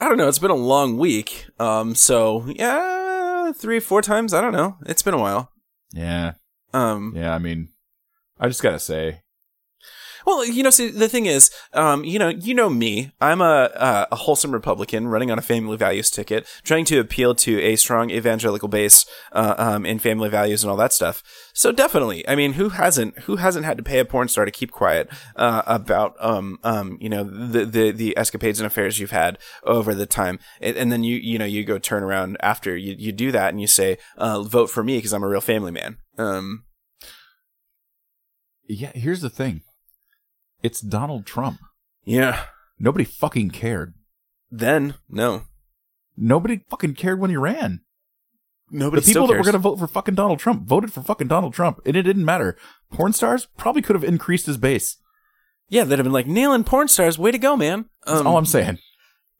don't 0.00 0.16
know. 0.16 0.28
It's 0.28 0.38
been 0.38 0.50
a 0.50 0.54
long 0.54 0.96
week. 0.98 1.46
Um, 1.58 1.94
so 1.94 2.44
yeah, 2.48 3.52
three, 3.52 3.80
four 3.80 4.02
times. 4.02 4.34
I 4.34 4.40
don't 4.40 4.52
know. 4.52 4.76
It's 4.86 5.02
been 5.02 5.14
a 5.14 5.18
while. 5.18 5.52
Yeah, 5.92 6.32
Um, 6.72 7.12
yeah. 7.14 7.34
I 7.34 7.38
mean, 7.38 7.68
I 8.40 8.48
just 8.48 8.62
gotta 8.62 8.78
say, 8.78 9.21
Well, 10.26 10.44
you 10.44 10.62
know, 10.62 10.70
see, 10.70 10.90
the 10.90 11.08
thing 11.08 11.26
is, 11.26 11.50
um, 11.72 12.04
you 12.04 12.18
know, 12.18 12.28
you 12.28 12.54
know 12.54 12.70
me. 12.70 13.12
I'm 13.20 13.40
a, 13.40 13.70
a 13.74 14.08
a 14.12 14.16
wholesome 14.16 14.52
Republican 14.52 15.08
running 15.08 15.30
on 15.30 15.38
a 15.38 15.42
family 15.42 15.76
values 15.76 16.10
ticket, 16.10 16.46
trying 16.64 16.84
to 16.86 16.98
appeal 16.98 17.34
to 17.36 17.60
a 17.60 17.76
strong 17.76 18.10
evangelical 18.10 18.68
base 18.68 19.06
uh, 19.32 19.54
um, 19.58 19.86
in 19.86 19.98
family 19.98 20.28
values 20.28 20.62
and 20.62 20.70
all 20.70 20.76
that 20.76 20.92
stuff. 20.92 21.22
So 21.54 21.72
definitely, 21.72 22.26
I 22.28 22.34
mean, 22.34 22.54
who 22.54 22.70
hasn't 22.70 23.18
who 23.20 23.36
hasn't 23.36 23.64
had 23.64 23.76
to 23.78 23.82
pay 23.82 23.98
a 23.98 24.04
porn 24.04 24.28
star 24.28 24.44
to 24.44 24.50
keep 24.50 24.70
quiet 24.70 25.08
uh, 25.36 25.62
about 25.66 26.14
um 26.20 26.58
um 26.62 26.98
you 27.00 27.08
know 27.08 27.24
the, 27.24 27.64
the 27.64 27.90
the 27.90 28.16
escapades 28.18 28.60
and 28.60 28.66
affairs 28.66 28.98
you've 28.98 29.10
had 29.10 29.38
over 29.64 29.94
the 29.94 30.06
time, 30.06 30.38
and, 30.60 30.76
and 30.76 30.92
then 30.92 31.04
you 31.04 31.16
you 31.16 31.38
know 31.38 31.44
you 31.44 31.64
go 31.64 31.78
turn 31.78 32.02
around 32.02 32.36
after 32.40 32.76
you 32.76 32.94
you 32.98 33.12
do 33.12 33.32
that 33.32 33.50
and 33.50 33.60
you 33.60 33.66
say 33.66 33.98
uh, 34.18 34.42
vote 34.42 34.70
for 34.70 34.84
me 34.84 34.98
because 34.98 35.12
I'm 35.12 35.24
a 35.24 35.28
real 35.28 35.40
family 35.40 35.72
man. 35.72 35.98
Um, 36.18 36.64
yeah. 38.68 38.92
Here's 38.94 39.20
the 39.20 39.30
thing: 39.30 39.62
it's 40.62 40.80
Donald 40.80 41.26
Trump. 41.26 41.58
yeah. 42.04 42.44
Nobody 42.78 43.04
fucking 43.04 43.50
cared. 43.50 43.94
Then 44.50 44.94
no. 45.08 45.42
Nobody 46.16 46.64
fucking 46.68 46.94
cared 46.94 47.20
when 47.20 47.30
he 47.30 47.36
ran. 47.36 47.80
Nobody 48.70 49.00
the 49.02 49.06
people 49.06 49.26
that 49.28 49.34
were 49.36 49.42
going 49.44 49.52
to 49.52 49.58
vote 49.58 49.78
for 49.78 49.86
fucking 49.86 50.14
Donald 50.16 50.38
Trump 50.40 50.66
voted 50.66 50.92
for 50.92 51.00
fucking 51.02 51.28
Donald 51.28 51.54
Trump, 51.54 51.78
and 51.86 51.94
it 51.96 52.02
didn't 52.02 52.24
matter. 52.24 52.56
Porn 52.90 53.12
stars 53.12 53.46
probably 53.56 53.82
could 53.82 53.94
have 53.94 54.02
increased 54.02 54.46
his 54.46 54.56
base. 54.56 54.96
Yeah, 55.68 55.84
they'd 55.84 55.98
have 55.98 56.04
been 56.04 56.12
like 56.12 56.26
nailing 56.26 56.64
porn 56.64 56.88
stars. 56.88 57.18
Way 57.18 57.30
to 57.30 57.38
go, 57.38 57.56
man. 57.56 57.84
That's 58.04 58.20
Um, 58.20 58.26
all 58.26 58.36
I'm 58.38 58.46
saying. 58.46 58.78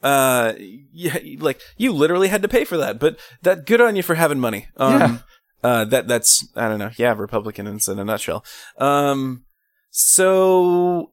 uh, 0.02 0.52
yeah, 0.58 1.16
like 1.38 1.60
you 1.76 1.92
literally 1.92 2.28
had 2.28 2.42
to 2.42 2.48
pay 2.48 2.64
for 2.64 2.76
that, 2.76 2.98
but 3.00 3.18
that 3.42 3.66
good 3.66 3.80
on 3.80 3.96
you 3.96 4.02
for 4.02 4.14
having 4.14 4.38
money. 4.38 4.68
Um, 4.76 4.92
Yeah. 5.00 5.18
uh, 5.64 5.84
that 5.86 6.06
that's 6.06 6.46
I 6.54 6.68
don't 6.68 6.78
know. 6.78 6.90
Yeah, 6.96 7.14
Republicans 7.16 7.88
in 7.88 7.98
a 7.98 8.04
nutshell. 8.04 8.44
Um, 8.78 9.44
so 9.90 11.11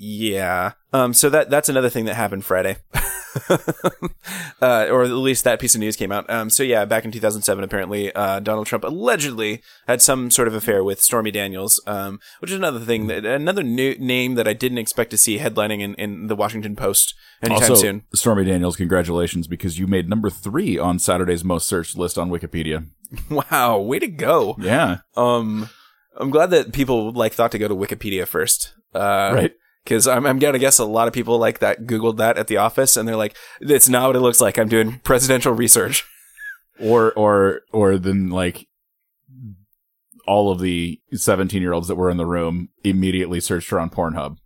yeah. 0.00 0.72
Um, 0.94 1.12
so 1.12 1.28
that 1.28 1.50
that's 1.50 1.68
another 1.68 1.90
thing 1.90 2.06
that 2.06 2.14
happened 2.14 2.44
Friday. 2.44 2.78
uh, 4.60 4.86
or 4.90 5.04
at 5.04 5.10
least 5.10 5.44
that 5.44 5.60
piece 5.60 5.74
of 5.74 5.80
news 5.80 5.94
came 5.94 6.10
out. 6.10 6.28
Um, 6.30 6.50
so 6.50 6.62
yeah, 6.62 6.84
back 6.84 7.04
in 7.04 7.12
2007, 7.12 7.62
apparently, 7.62 8.12
uh, 8.14 8.40
Donald 8.40 8.66
Trump 8.66 8.82
allegedly 8.82 9.62
had 9.86 10.00
some 10.02 10.30
sort 10.30 10.48
of 10.48 10.54
affair 10.54 10.82
with 10.82 11.02
Stormy 11.02 11.30
Daniels, 11.30 11.82
um, 11.86 12.18
which 12.40 12.50
is 12.50 12.56
another 12.56 12.80
thing 12.80 13.06
that 13.08 13.24
another 13.26 13.62
new 13.62 13.94
name 13.98 14.34
that 14.34 14.48
I 14.48 14.52
didn't 14.54 14.78
expect 14.78 15.10
to 15.10 15.18
see 15.18 15.38
headlining 15.38 15.80
in, 15.80 15.94
in 15.94 16.26
the 16.28 16.34
Washington 16.36 16.76
Post 16.76 17.14
anytime 17.42 17.70
Also, 17.70 17.74
soon. 17.74 18.02
Stormy 18.14 18.44
Daniels, 18.44 18.76
congratulations 18.76 19.46
because 19.46 19.78
you 19.78 19.86
made 19.86 20.08
number 20.08 20.30
three 20.30 20.78
on 20.78 20.98
Saturday's 20.98 21.44
most 21.44 21.68
searched 21.68 21.96
list 21.96 22.18
on 22.18 22.30
Wikipedia. 22.30 22.86
Wow, 23.28 23.80
way 23.80 23.98
to 23.98 24.06
go. 24.06 24.56
Yeah, 24.58 24.98
Um, 25.16 25.68
I'm 26.16 26.30
glad 26.30 26.50
that 26.50 26.72
people 26.72 27.12
like 27.12 27.32
thought 27.32 27.50
to 27.52 27.58
go 27.58 27.66
to 27.66 27.74
Wikipedia 27.74 28.24
first. 28.26 28.72
Uh, 28.94 29.32
right. 29.34 29.52
Because 29.84 30.06
I'm, 30.06 30.26
I'm 30.26 30.38
gonna 30.38 30.58
guess 30.58 30.78
a 30.78 30.84
lot 30.84 31.08
of 31.08 31.14
people 31.14 31.38
like 31.38 31.58
that 31.60 31.84
Googled 31.84 32.18
that 32.18 32.36
at 32.38 32.46
the 32.48 32.58
office, 32.58 32.96
and 32.96 33.08
they're 33.08 33.16
like, 33.16 33.36
"It's 33.60 33.88
not 33.88 34.08
what 34.08 34.16
it 34.16 34.20
looks 34.20 34.40
like. 34.40 34.58
I'm 34.58 34.68
doing 34.68 35.00
presidential 35.04 35.52
research." 35.52 36.04
Or 36.82 37.12
or 37.12 37.60
or 37.72 37.98
then 37.98 38.30
like 38.30 38.66
all 40.26 40.50
of 40.50 40.60
the 40.60 40.98
17 41.12 41.60
year 41.60 41.74
olds 41.74 41.88
that 41.88 41.96
were 41.96 42.08
in 42.08 42.16
the 42.16 42.24
room 42.24 42.70
immediately 42.84 43.38
searched 43.38 43.68
her 43.68 43.78
on 43.78 43.90
Pornhub. 43.90 44.38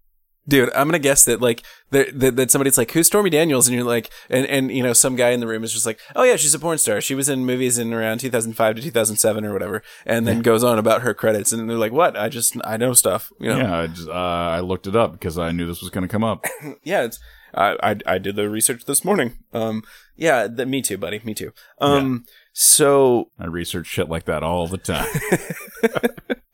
Dude, 0.47 0.71
I'm 0.75 0.89
gonna 0.89 0.99
guess 0.99 1.25
that 1.25 1.41
like 1.41 1.63
that, 1.91 2.19
that 2.21 2.37
that 2.37 2.51
somebody's 2.51 2.77
like, 2.77 2.91
"Who's 2.91 3.07
Stormy 3.07 3.31
Daniels?" 3.31 3.67
and 3.67 3.75
you're 3.75 3.87
like, 3.87 4.11
and 4.29 4.47
and 4.47 4.71
you 4.71 4.83
know, 4.83 4.93
some 4.93 5.17
guy 5.17 5.31
in 5.31 5.41
the 5.41 5.47
room 5.47 5.65
is 5.65 5.73
just 5.73 5.87
like, 5.87 5.99
"Oh 6.15 6.23
yeah, 6.23 6.37
she's 6.37 6.55
a 6.55 6.59
porn 6.59 6.77
star. 6.77 7.01
She 7.01 7.15
was 7.15 7.31
in 7.31 7.47
movies 7.47 7.79
in 7.79 7.95
around 7.95 8.19
2005 8.19 8.77
to 8.77 8.83
2007 8.83 9.45
or 9.45 9.53
whatever," 9.53 9.83
and 10.05 10.27
then 10.27 10.43
goes 10.43 10.63
on 10.63 10.79
about 10.79 11.03
her 11.03 11.15
credits, 11.15 11.53
and 11.53 11.69
they're 11.69 11.79
like, 11.79 11.93
"What? 11.93 12.17
I 12.17 12.29
just 12.29 12.57
I 12.65 12.77
know 12.77 12.93
stuff." 12.93 13.33
You 13.41 13.51
know? 13.51 13.57
Yeah, 13.59 13.79
I, 13.79 13.87
just, 13.87 14.09
uh, 14.09 14.13
I 14.13 14.61
looked 14.61 14.87
it 14.87 14.95
up 14.95 15.13
because 15.13 15.39
I 15.39 15.51
knew 15.53 15.67
this 15.67 15.81
was 15.81 15.91
going 15.91 16.03
to 16.03 16.09
come 16.09 16.25
up. 16.25 16.45
yeah, 16.85 17.05
it's 17.05 17.19
I, 17.55 17.77
I 17.83 17.97
I 18.07 18.19
did 18.19 18.37
the 18.37 18.51
research 18.51 18.85
this 18.85 19.05
morning. 19.05 19.39
Um, 19.53 19.83
yeah, 20.17 20.47
the, 20.47 20.67
me 20.67 20.83
too, 20.83 20.99
buddy, 20.99 21.21
me 21.25 21.35
too. 21.35 21.53
Um, 21.81 22.25
so 22.53 23.31
I 23.39 23.47
research 23.47 23.87
shit 23.87 24.09
like 24.09 24.25
that 24.27 24.43
all 24.43 24.67
the 24.67 24.79
time. 24.79 25.09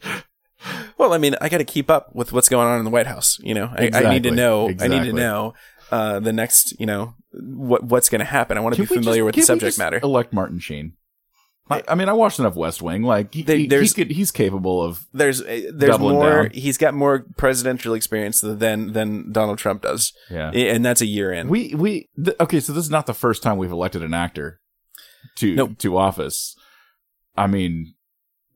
well, 1.00 1.12
I 1.14 1.18
mean, 1.18 1.34
I 1.40 1.48
got 1.48 1.58
to 1.58 1.64
keep 1.64 1.90
up 1.90 2.14
with 2.14 2.32
what's 2.32 2.48
going 2.48 2.66
on 2.68 2.78
in 2.78 2.84
the 2.84 2.90
White 2.90 3.06
House. 3.06 3.38
You 3.42 3.54
know, 3.54 3.66
I, 3.76 3.90
I 3.92 4.10
need 4.10 4.22
to 4.24 4.28
Exactly. 4.28 4.30
know. 4.32 4.68
I 4.80 4.86
need 4.88 5.04
to 5.06 5.12
know 5.12 5.54
uh, 5.90 6.20
the 6.20 6.32
next. 6.32 6.78
You 6.78 6.86
know, 6.86 7.14
what 7.32 7.82
what's 7.84 8.08
going 8.08 8.20
to 8.20 8.24
happen. 8.24 8.56
I 8.56 8.60
want 8.60 8.74
to 8.76 8.82
be 8.82 8.86
familiar 8.86 9.22
just- 9.22 9.24
with 9.26 9.34
the 9.34 9.42
subject 9.42 9.66
just 9.68 9.78
matter. 9.78 9.98
Elect 10.02 10.32
Martin 10.32 10.58
Sheen. 10.60 10.92
I, 11.72 11.84
I 11.86 11.94
mean, 11.94 12.08
I 12.08 12.12
watched 12.14 12.40
enough 12.40 12.56
West 12.56 12.82
Wing. 12.82 13.04
Like, 13.04 13.32
he, 13.32 13.42
There- 13.44 13.56
he- 13.56 13.68
there's- 13.68 13.94
he's 13.94 14.32
capable 14.32 14.82
of. 14.82 15.06
There's 15.12 15.40
uh, 15.40 15.70
there's 15.72 15.98
more. 16.00 16.42
down. 16.44 16.50
He's 16.52 16.76
got 16.76 16.94
more 16.94 17.26
presidential 17.36 17.94
experience 17.94 18.40
than 18.40 18.92
than 18.92 19.30
Donald 19.32 19.58
Trump 19.58 19.82
does, 19.82 20.12
Yeah. 20.30 20.50
and 20.50 20.84
that's 20.84 21.00
a 21.00 21.06
year 21.06 21.32
in. 21.32 21.48
We 21.48 21.74
we 21.76 22.08
th- 22.22 22.36
okay. 22.40 22.58
So 22.60 22.72
this 22.72 22.84
is 22.84 22.90
not 22.90 23.06
the 23.06 23.14
first 23.14 23.42
time 23.42 23.56
we've 23.56 23.70
elected 23.70 24.02
an 24.02 24.12
actor 24.14 24.60
to 25.36 25.54
Nope. 25.54 25.78
to 25.78 25.96
office. 25.96 26.56
I 27.36 27.46
mean, 27.46 27.94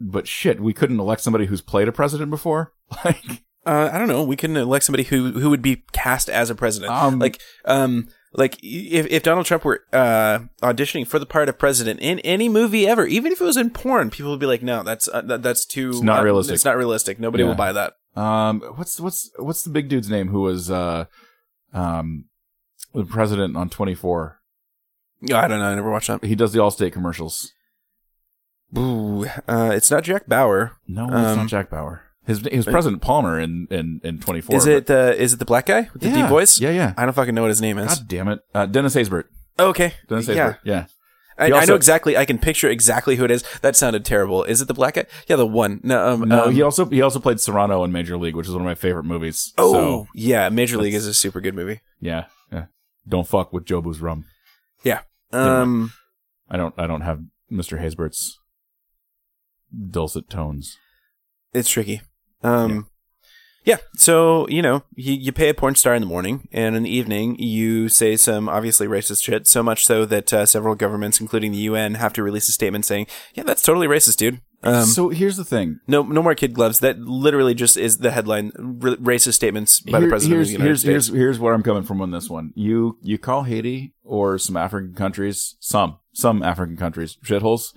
but 0.00 0.26
shit, 0.28 0.60
we 0.60 0.72
couldn't 0.72 1.00
elect 1.00 1.22
somebody 1.22 1.46
who's 1.46 1.60
played 1.60 1.88
a 1.88 1.92
president 1.92 2.30
before. 2.30 2.72
Like, 3.04 3.42
uh, 3.66 3.88
I 3.92 3.98
don't 3.98 4.08
know. 4.08 4.22
We 4.22 4.36
can 4.36 4.56
elect 4.56 4.84
somebody 4.84 5.04
who 5.04 5.32
who 5.32 5.48
would 5.50 5.62
be 5.62 5.84
cast 5.92 6.28
as 6.28 6.50
a 6.50 6.54
president. 6.54 6.92
Um, 6.92 7.18
like 7.18 7.40
um 7.64 8.08
like 8.34 8.58
if 8.62 9.06
if 9.06 9.22
Donald 9.22 9.46
Trump 9.46 9.64
were 9.64 9.80
uh 9.92 10.40
auditioning 10.62 11.06
for 11.06 11.18
the 11.18 11.24
part 11.24 11.48
of 11.48 11.58
president 11.58 12.00
in 12.00 12.18
any 12.20 12.48
movie 12.50 12.86
ever, 12.86 13.06
even 13.06 13.32
if 13.32 13.40
it 13.40 13.44
was 13.44 13.56
in 13.56 13.70
porn, 13.70 14.10
people 14.10 14.30
would 14.30 14.38
be 14.40 14.44
like, 14.46 14.62
no, 14.62 14.82
that's 14.82 15.08
uh, 15.08 15.22
that, 15.22 15.42
that's 15.42 15.64
too 15.64 15.90
It's 15.90 16.02
not 16.02 16.22
realistic. 16.22 16.54
It's 16.56 16.64
not 16.66 16.76
realistic. 16.76 17.18
Nobody 17.18 17.42
Yeah. 17.42 17.48
will 17.48 17.56
buy 17.56 17.72
that. 17.72 17.94
um, 18.16 18.60
what's 18.76 19.00
what's 19.00 19.30
what's 19.38 19.62
the 19.62 19.70
big 19.70 19.88
dude's 19.88 20.10
name 20.10 20.28
who 20.28 20.42
was 20.42 20.70
uh, 20.70 21.06
um, 21.72 22.26
the 22.92 23.04
president 23.04 23.56
on 23.56 23.70
Twenty 23.70 23.94
Four? 23.94 24.40
I 25.32 25.48
don't 25.48 25.58
know. 25.58 25.64
I 25.64 25.74
never 25.74 25.90
watched 25.90 26.08
that. 26.08 26.22
He 26.22 26.34
does 26.34 26.52
the 26.52 26.58
Allstate 26.58 26.92
commercials. 26.92 27.50
Ooh, 28.76 29.26
uh, 29.48 29.70
it's 29.74 29.90
not 29.90 30.02
Jack 30.04 30.26
Bauer. 30.26 30.72
No, 30.88 31.04
it's 31.04 31.14
Um, 31.14 31.36
not 31.38 31.48
Jack 31.48 31.70
Bauer. 31.70 32.02
His 32.26 32.40
he 32.40 32.56
was 32.56 32.64
President 32.64 33.02
Palmer 33.02 33.38
in 33.38 33.68
in 33.70 34.00
in 34.02 34.18
Twenty 34.18 34.40
Four. 34.40 34.56
Is 34.56 34.66
it 34.66 34.90
uh, 34.90 35.12
is 35.16 35.34
it 35.34 35.38
the 35.38 35.44
black 35.44 35.66
guy 35.66 35.90
with 35.92 36.00
the 36.02 36.08
yeah, 36.08 36.22
deep 36.22 36.26
voice? 36.28 36.58
Yeah, 36.58 36.70
yeah. 36.70 36.94
I 36.96 37.04
don't 37.04 37.12
fucking 37.14 37.34
know 37.34 37.42
what 37.42 37.48
his 37.50 37.60
name 37.60 37.78
is. 37.78 37.98
God 37.98 38.08
damn 38.08 38.28
it, 38.28 38.40
uh, 38.54 38.64
Dennis 38.66 38.94
Haysbert. 38.94 39.24
okay, 39.58 39.92
Dennis 40.08 40.26
Haysbert. 40.28 40.58
Yeah. 40.64 40.86
I, 41.36 41.46
He 41.48 41.52
I 41.52 41.64
know 41.64 41.74
exactly. 41.74 42.16
I 42.16 42.24
can 42.24 42.38
picture 42.38 42.70
exactly 42.70 43.16
who 43.16 43.24
it 43.24 43.30
is. 43.32 43.42
That 43.60 43.74
sounded 43.76 44.04
terrible. 44.04 44.44
Is 44.44 44.62
it 44.62 44.68
the 44.68 44.74
black 44.74 44.94
guy? 44.94 45.04
Yeah, 45.26 45.34
the 45.36 45.44
one. 45.46 45.80
No, 45.82 46.12
um, 46.12 46.20
No, 46.28 46.44
um, 46.44 46.54
he 46.54 46.62
also 46.62 46.86
he 46.86 47.02
also 47.02 47.18
played 47.18 47.38
Cerrano 47.38 47.84
in 47.84 47.90
Major 47.92 48.16
League, 48.16 48.36
which 48.36 48.46
is 48.46 48.52
one 48.52 48.62
of 48.62 48.66
my 48.66 48.76
favorite 48.76 49.02
movies. 49.04 49.52
Oh, 49.58 49.72
So, 49.72 50.06
yeah. 50.14 50.48
Major 50.48 50.78
League 50.78 50.94
is 50.94 51.06
a 51.08 51.12
super 51.14 51.40
good 51.40 51.54
movie. 51.54 51.80
yeah, 52.00 52.26
yeah. 52.52 52.66
Don't 53.06 53.26
fuck 53.26 53.52
with 53.52 53.64
Jobu's 53.66 54.00
rum. 54.00 54.24
Yeah. 54.84 55.00
Um, 55.32 55.92
I 56.48 56.56
don't 56.56 56.74
I 56.78 56.86
don't 56.86 57.00
have 57.02 57.20
Mr. 57.52 57.78
Haysbert's 57.82 58.38
dulcet 59.90 60.28
tones. 60.30 60.78
it's 61.52 61.68
tricky. 61.68 62.02
Um, 62.42 62.88
yeah. 63.64 63.78
So 63.96 64.46
you 64.48 64.62
know, 64.62 64.84
you, 64.94 65.14
you 65.14 65.32
pay 65.32 65.48
a 65.48 65.54
porn 65.54 65.74
star 65.74 65.94
in 65.94 66.02
the 66.02 66.06
morning, 66.06 66.48
and 66.52 66.76
in 66.76 66.82
the 66.82 66.94
evening 66.94 67.36
you 67.38 67.88
say 67.88 68.16
some 68.16 68.48
obviously 68.48 68.86
racist 68.86 69.22
shit. 69.22 69.46
So 69.46 69.62
much 69.62 69.86
so 69.86 70.04
that 70.04 70.32
uh, 70.32 70.46
several 70.46 70.74
governments, 70.74 71.20
including 71.20 71.52
the 71.52 71.58
UN, 71.58 71.94
have 71.94 72.12
to 72.14 72.22
release 72.22 72.48
a 72.48 72.52
statement 72.52 72.84
saying, 72.84 73.06
"Yeah, 73.34 73.44
that's 73.44 73.62
totally 73.62 73.86
racist, 73.86 74.18
dude." 74.18 74.40
Um, 74.62 74.86
so 74.86 75.10
here's 75.10 75.36
the 75.36 75.44
thing. 75.44 75.80
no, 75.86 76.02
no 76.02 76.22
more 76.22 76.34
kid 76.34 76.54
gloves. 76.54 76.78
That 76.80 76.98
literally 76.98 77.54
just 77.54 77.76
is 77.76 77.98
the 77.98 78.10
headline: 78.10 78.52
r- 78.56 78.96
racist 78.96 79.34
statements 79.34 79.80
by 79.80 80.00
the 80.00 80.08
president 80.08 80.36
here's, 80.36 80.48
of 80.48 80.50
the 80.50 80.52
United 80.52 80.68
here's, 80.68 80.80
States. 80.80 81.06
Here's, 81.08 81.18
here's 81.18 81.38
where 81.38 81.54
I'm 81.54 81.62
coming 81.62 81.82
from 81.82 82.02
on 82.02 82.10
this 82.10 82.28
one. 82.28 82.52
You 82.54 82.98
you 83.02 83.16
call 83.16 83.44
Haiti 83.44 83.94
or 84.02 84.38
some 84.38 84.58
African 84.58 84.94
countries, 84.94 85.56
some 85.60 85.98
some 86.12 86.42
African 86.42 86.76
countries, 86.76 87.16
shitholes. 87.24 87.74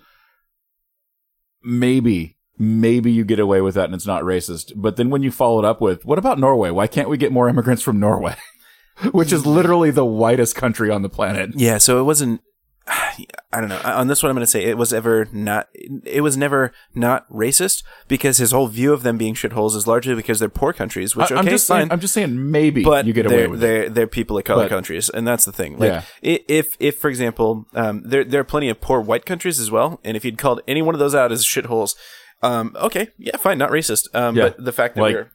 Maybe 1.68 2.38
maybe 2.58 3.12
you 3.12 3.24
get 3.24 3.40
away 3.40 3.62
with 3.62 3.76
that 3.76 3.86
and 3.86 3.94
it's 3.94 4.08
not 4.08 4.24
racist. 4.24 4.74
But 4.76 4.96
then 4.96 5.10
when 5.10 5.24
you 5.24 5.32
follow 5.32 5.60
it 5.60 5.66
up 5.66 5.82
with, 5.82 6.06
what 6.06 6.18
about 6.18 6.40
Norway? 6.40 6.72
Why 6.72 6.88
can't 6.88 7.10
we 7.10 7.18
get 7.18 7.32
more 7.32 7.50
immigrants 7.50 7.84
from 7.84 8.00
Norway? 8.00 8.36
Which 9.12 9.32
is 9.32 9.46
literally 9.46 9.92
the 9.92 10.06
whitest 10.06 10.56
country 10.56 10.90
on 10.90 11.04
the 11.04 11.10
planet. 11.10 11.52
Yeah, 11.54 11.78
so 11.78 12.00
it 12.00 12.04
wasn't. 12.04 12.42
I 12.90 13.26
don't 13.60 13.70
know. 13.70 13.82
On 13.84 14.08
this 14.08 14.24
one, 14.24 14.30
I'm 14.30 14.36
going 14.36 14.46
to 14.46 14.50
say 14.52 14.64
it 14.64 14.78
was 14.78 14.94
ever 14.94 15.28
not. 15.32 15.68
It 16.06 16.22
was 16.22 16.38
never 16.38 16.72
not 16.96 17.30
racist 17.30 17.84
because 18.08 18.38
his 18.38 18.52
whole 18.52 18.68
view 18.68 18.94
of 18.94 19.04
them 19.04 19.18
being 19.18 19.34
shitholes 19.34 19.76
is 19.76 19.88
largely 19.88 20.16
because 20.16 20.40
they're 20.40 20.48
poor 20.50 20.72
countries, 20.74 21.16
which 21.16 21.32
I, 21.32 21.36
okay, 21.36 21.40
am 21.40 21.46
just 21.48 21.68
fine. 21.68 21.80
saying. 21.82 21.92
I'm 21.92 22.00
just 22.00 22.14
saying. 22.14 22.52
Maybe 22.52 22.84
but 22.84 23.06
you 23.06 23.14
get 23.14 23.26
away 23.26 23.36
they're, 23.38 23.50
with 23.50 23.60
it. 23.60 23.68
they're, 23.68 23.90
they're 23.90 24.08
people 24.08 24.38
of 24.38 24.44
color 24.46 24.64
But- 24.64 24.70
countries, 24.70 25.10
and 25.10 25.28
that's 25.28 25.46
the 25.46 25.52
thing. 25.52 25.78
Like, 25.78 26.04
Yeah. 26.22 26.40
if 26.48 26.78
if 26.80 26.98
for 26.98 27.10
example, 27.10 27.66
um, 27.74 28.04
there 28.06 28.24
there 28.24 28.42
are 28.42 28.46
plenty 28.46 28.70
of 28.70 28.80
poor 28.80 29.02
white 29.02 29.26
countries 29.26 29.60
as 29.60 29.70
well, 29.70 30.00
and 30.04 30.16
if 30.16 30.24
you'd 30.24 30.38
called 30.38 30.62
any 30.68 30.82
one 30.82 30.96
of 30.96 31.00
those 31.00 31.16
out 31.16 31.32
as 31.32 31.44
shitholes, 31.46 31.96
um, 32.44 32.76
okay, 32.80 33.10
yeah, 33.18 33.36
fine, 33.38 33.58
not 33.58 33.72
racist. 33.72 34.08
Um, 34.16 34.36
Yeah. 34.36 34.50
but 34.50 34.64
the 34.64 34.72
fact 34.72 34.96
that 34.96 35.02
Like- 35.02 35.16
we're 35.16 35.32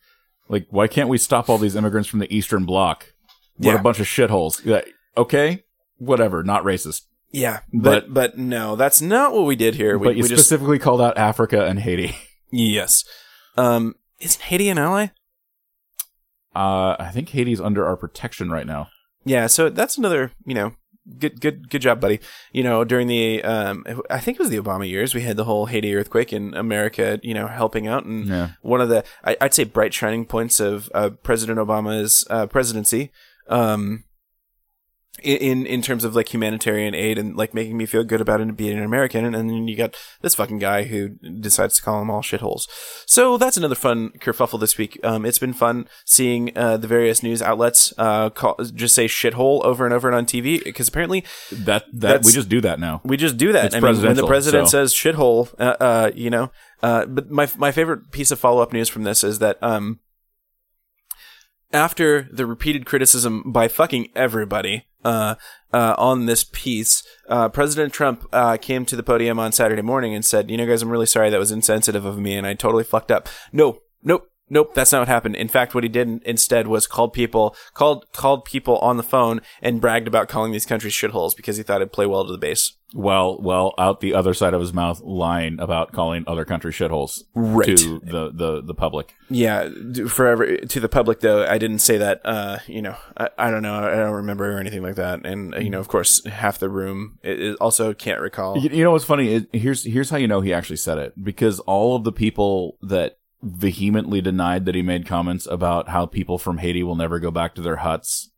Like, 0.49 0.67
why 0.71 0.87
can't 0.87 1.09
we 1.09 1.19
stop 1.19 1.49
all 1.49 1.57
these 1.59 1.77
immigrants 1.77 2.09
from 2.09 2.19
the 2.21 2.35
Eastern 2.35 2.65
Bloc? 2.65 3.13
What 3.57 3.73
Yeah. 3.73 3.79
a 3.79 3.83
bunch 3.83 4.01
of 4.01 4.07
shitholes. 4.07 4.83
Okay, 5.17 5.65
whatever, 5.99 6.43
not 6.43 6.65
racist. 6.65 7.03
Yeah, 7.33 7.61
but 7.73 8.13
but 8.13 8.37
no, 8.37 8.77
that's 8.77 9.01
not 9.01 9.33
what 9.33 9.47
we 9.47 9.57
did 9.57 9.75
here. 9.75 9.97
We, 9.97 10.07
but 10.09 10.17
you 10.17 10.23
we 10.23 10.29
just 10.29 10.43
specifically 10.45 10.79
called 10.79 11.01
out 11.01 11.17
Africa 11.17 11.65
and 11.67 11.79
Haiti. 11.81 12.15
yes. 12.51 13.05
Um, 13.57 13.95
isn't 14.21 14.43
Haiti 14.43 14.69
an 14.69 14.79
ally? 14.79 15.09
Uh, 16.55 16.97
I 16.99 17.11
think 17.13 17.31
Haiti's 17.31 17.61
under 17.61 17.87
our 17.87 17.97
protection 17.97 18.51
right 18.51 18.67
now. 18.67 18.89
Yeah, 19.25 19.47
so 19.47 19.71
that's 19.71 19.97
another, 19.97 20.33
you 20.45 20.55
know, 20.55 20.73
good 21.19 21.41
good 21.41 21.71
good 21.71 21.81
job, 21.81 22.01
buddy. 22.01 22.21
You 22.53 22.63
know, 22.63 22.85
during 22.85 23.07
the 23.07 23.43
um 23.45 23.85
I 24.11 24.19
think 24.19 24.37
it 24.39 24.43
was 24.43 24.51
the 24.51 24.59
Obama 24.61 24.87
years, 24.89 25.15
we 25.15 25.23
had 25.23 25.37
the 25.39 25.45
whole 25.45 25.67
Haiti 25.67 25.95
earthquake 25.95 26.33
in 26.33 26.55
America, 26.55 27.19
you 27.23 27.33
know, 27.33 27.47
helping 27.47 27.87
out 27.87 28.05
and 28.05 28.27
Yeah. 28.27 28.51
one 28.61 28.81
of 28.83 28.89
the 28.91 29.05
I, 29.25 29.37
I'd 29.41 29.55
say 29.55 29.65
bright 29.65 29.95
shining 29.95 30.27
points 30.27 30.61
of 30.61 30.91
uh, 30.95 31.11
President 31.23 31.59
Obama's 31.59 32.27
uh, 32.29 32.47
presidency 32.47 33.11
um 33.49 34.05
in 35.25 35.67
in 35.67 35.83
terms 35.83 36.05
of 36.05 36.15
like 36.15 36.33
humanitarian 36.33 36.95
aid 36.95 37.19
and 37.19 37.37
like 37.37 37.55
making 37.55 37.77
me 37.77 37.87
feel 37.87 38.05
good 38.05 38.21
about 38.21 38.41
it 38.41 38.57
being 38.57 38.77
an 38.77 38.85
American 38.85 39.25
and, 39.25 39.35
and 39.35 39.49
then 39.51 39.69
you 39.69 39.77
got 39.77 39.95
this 40.21 40.35
fucking 40.35 40.59
guy 40.59 40.85
who 40.85 41.11
decides 41.41 41.77
to 41.77 41.83
call 41.83 41.99
them 41.99 42.11
all 42.11 42.23
shitholes. 42.23 42.69
So 43.07 43.37
that's 43.37 43.57
another 43.57 43.75
fun 43.75 44.11
kerfuffle 44.19 44.61
this 44.61 44.77
week. 44.79 44.99
Um, 45.03 45.25
it's 45.25 45.39
been 45.39 45.53
fun 45.53 45.89
seeing 46.05 46.57
uh, 46.57 46.77
the 46.77 46.87
various 46.87 47.23
news 47.23 47.41
outlets 47.43 47.93
uh, 47.99 48.31
call, 48.31 48.57
just 48.75 48.95
say 48.95 49.07
shithole 49.07 49.63
over 49.65 49.85
and 49.85 49.95
over 49.95 50.09
and 50.09 50.17
on 50.17 50.27
TV 50.27 50.63
because 50.63 50.89
apparently 50.89 51.25
That 51.51 51.85
that 51.93 52.25
we 52.25 52.33
just 52.33 52.49
do 52.49 52.61
that 52.61 52.79
now. 52.81 53.01
we 53.05 53.17
just 53.17 53.37
do 53.37 53.53
that. 53.53 53.67
It's 53.67 53.75
I 53.75 53.81
mean, 53.81 54.03
when 54.03 54.17
the 54.17 54.27
president 54.27 54.69
so- 54.69 54.85
says 54.85 54.95
shithole, 54.95 55.53
uh, 55.59 55.77
uh, 55.81 56.11
you 56.15 56.31
know. 56.31 56.51
Uh, 56.83 57.07
but 57.07 57.31
my 57.31 57.49
my 57.57 57.71
favorite 57.71 58.11
piece 58.11 58.31
of 58.33 58.41
follow 58.41 58.61
up 58.61 58.73
news 58.73 58.89
from 58.89 59.05
this 59.05 59.23
is 59.23 59.39
that 59.39 59.57
um, 59.63 60.01
after 61.73 62.29
the 62.33 62.45
repeated 62.47 62.87
criticism 62.87 63.43
by 63.53 63.69
fucking 63.69 64.09
everybody 64.15 64.87
uh, 65.05 65.37
uh, 65.73 65.95
on 65.99 66.27
this 66.27 66.45
piece, 66.45 67.03
uh, 67.29 67.49
President 67.49 67.93
Trump 67.93 68.27
uh, 68.33 68.57
came 68.57 68.85
to 68.87 68.97
the 68.97 69.03
podium 69.03 69.39
on 69.39 69.53
Saturday 69.53 69.83
morning 69.83 70.15
and 70.15 70.25
said, 70.25 70.51
"You 70.51 70.57
know, 70.57 70.67
guys, 70.67 70.83
I'm 70.83 70.91
really 70.91 71.07
sorry 71.07 71.31
that 71.31 71.39
was 71.39 71.53
insensitive 71.53 72.05
of 72.05 72.19
me, 72.19 72.37
and 72.37 72.47
I 72.47 72.55
totally 72.55 72.85
fucked 72.85 73.11
up." 73.11 73.29
No, 73.53 73.81
nope. 74.03 74.32
Nope, 74.51 74.75
that's 74.75 74.93
not 74.93 75.01
what 75.01 75.09
happened. 75.09 75.37
In 75.37 75.49
fact, 75.49 75.75
what 75.75 75.83
he 75.85 75.89
did 75.89 76.23
instead 76.25 76.67
was 76.67 76.87
called 76.87 77.13
people 77.13 77.57
called 77.75 78.05
called 78.13 78.45
people 78.45 78.77
on 78.79 78.97
the 78.99 79.03
phone 79.03 79.41
and 79.63 79.81
bragged 79.81 80.07
about 80.07 80.29
calling 80.29 80.53
these 80.53 80.67
countries 80.67 80.93
shitholes 80.93 81.35
because 81.35 81.57
he 81.57 81.63
thought 81.63 81.77
it'd 81.81 81.93
play 81.93 82.07
well 82.07 82.27
to 82.27 82.33
the 82.33 82.39
base. 82.39 82.77
Well, 82.95 83.39
well, 83.41 83.73
out 83.79 84.01
the 84.01 84.13
other 84.13 84.35
side 84.35 84.53
of 84.53 84.61
his 84.61 84.75
mouth, 84.75 85.01
lying 85.01 85.59
about 85.59 85.93
calling 85.93 86.25
other 86.27 86.45
countries 86.45 86.75
shitholes 86.75 87.23
Right. 87.35 87.79
to 87.79 88.01
the, 88.01 88.31
the, 88.31 88.63
the 88.63 88.75
public. 88.75 89.15
Yeah, 89.31 89.71
forever 90.09 90.59
to 90.59 90.81
the 90.81 90.91
public 90.91 91.21
though. 91.21 91.47
I 91.47 91.57
didn't 91.57 91.79
say 91.79 91.97
that. 91.97 92.21
Uh, 92.23 92.59
you 92.67 92.83
know, 92.83 92.97
I, 93.17 93.31
I 93.39 93.51
don't 93.51 93.63
know. 93.63 93.75
I 93.75 93.97
don't 93.97 94.13
remember 94.13 94.55
or 94.55 94.59
anything 94.61 94.83
like 94.83 94.97
that. 94.97 95.25
And 95.25 95.55
you 95.63 95.71
know, 95.71 95.81
of 95.81 95.89
course, 95.89 96.23
half 96.27 96.59
the 96.59 96.69
room 96.69 97.19
also 97.61 97.95
can't 97.95 98.21
recall. 98.21 98.59
You, 98.59 98.69
you 98.69 98.85
know 98.85 98.91
what's 98.91 99.07
funny? 99.07 99.37
It, 99.37 99.49
here's 99.55 99.85
here's 99.85 100.11
how 100.11 100.19
you 100.19 100.29
know 100.29 100.43
he 100.43 100.53
actually 100.53 100.77
said 100.77 100.99
it 100.99 101.15
because 101.25 101.61
all 101.61 101.97
of 101.97 102.05
the 102.05 102.13
people 102.13 102.77
that 102.83 103.17
vehemently 103.43 104.21
denied 104.21 104.65
that 104.67 104.75
he 104.75 104.83
made 104.83 105.07
comments 105.07 105.47
about 105.51 105.89
how 105.89 106.07
people 106.07 106.39
from 106.39 106.59
Haiti 106.59 106.83
will 106.83 106.95
never 106.97 107.19
go 107.19 107.31
back 107.31 107.55
to 107.57 107.63
their 107.63 107.77
huts, 107.77 108.31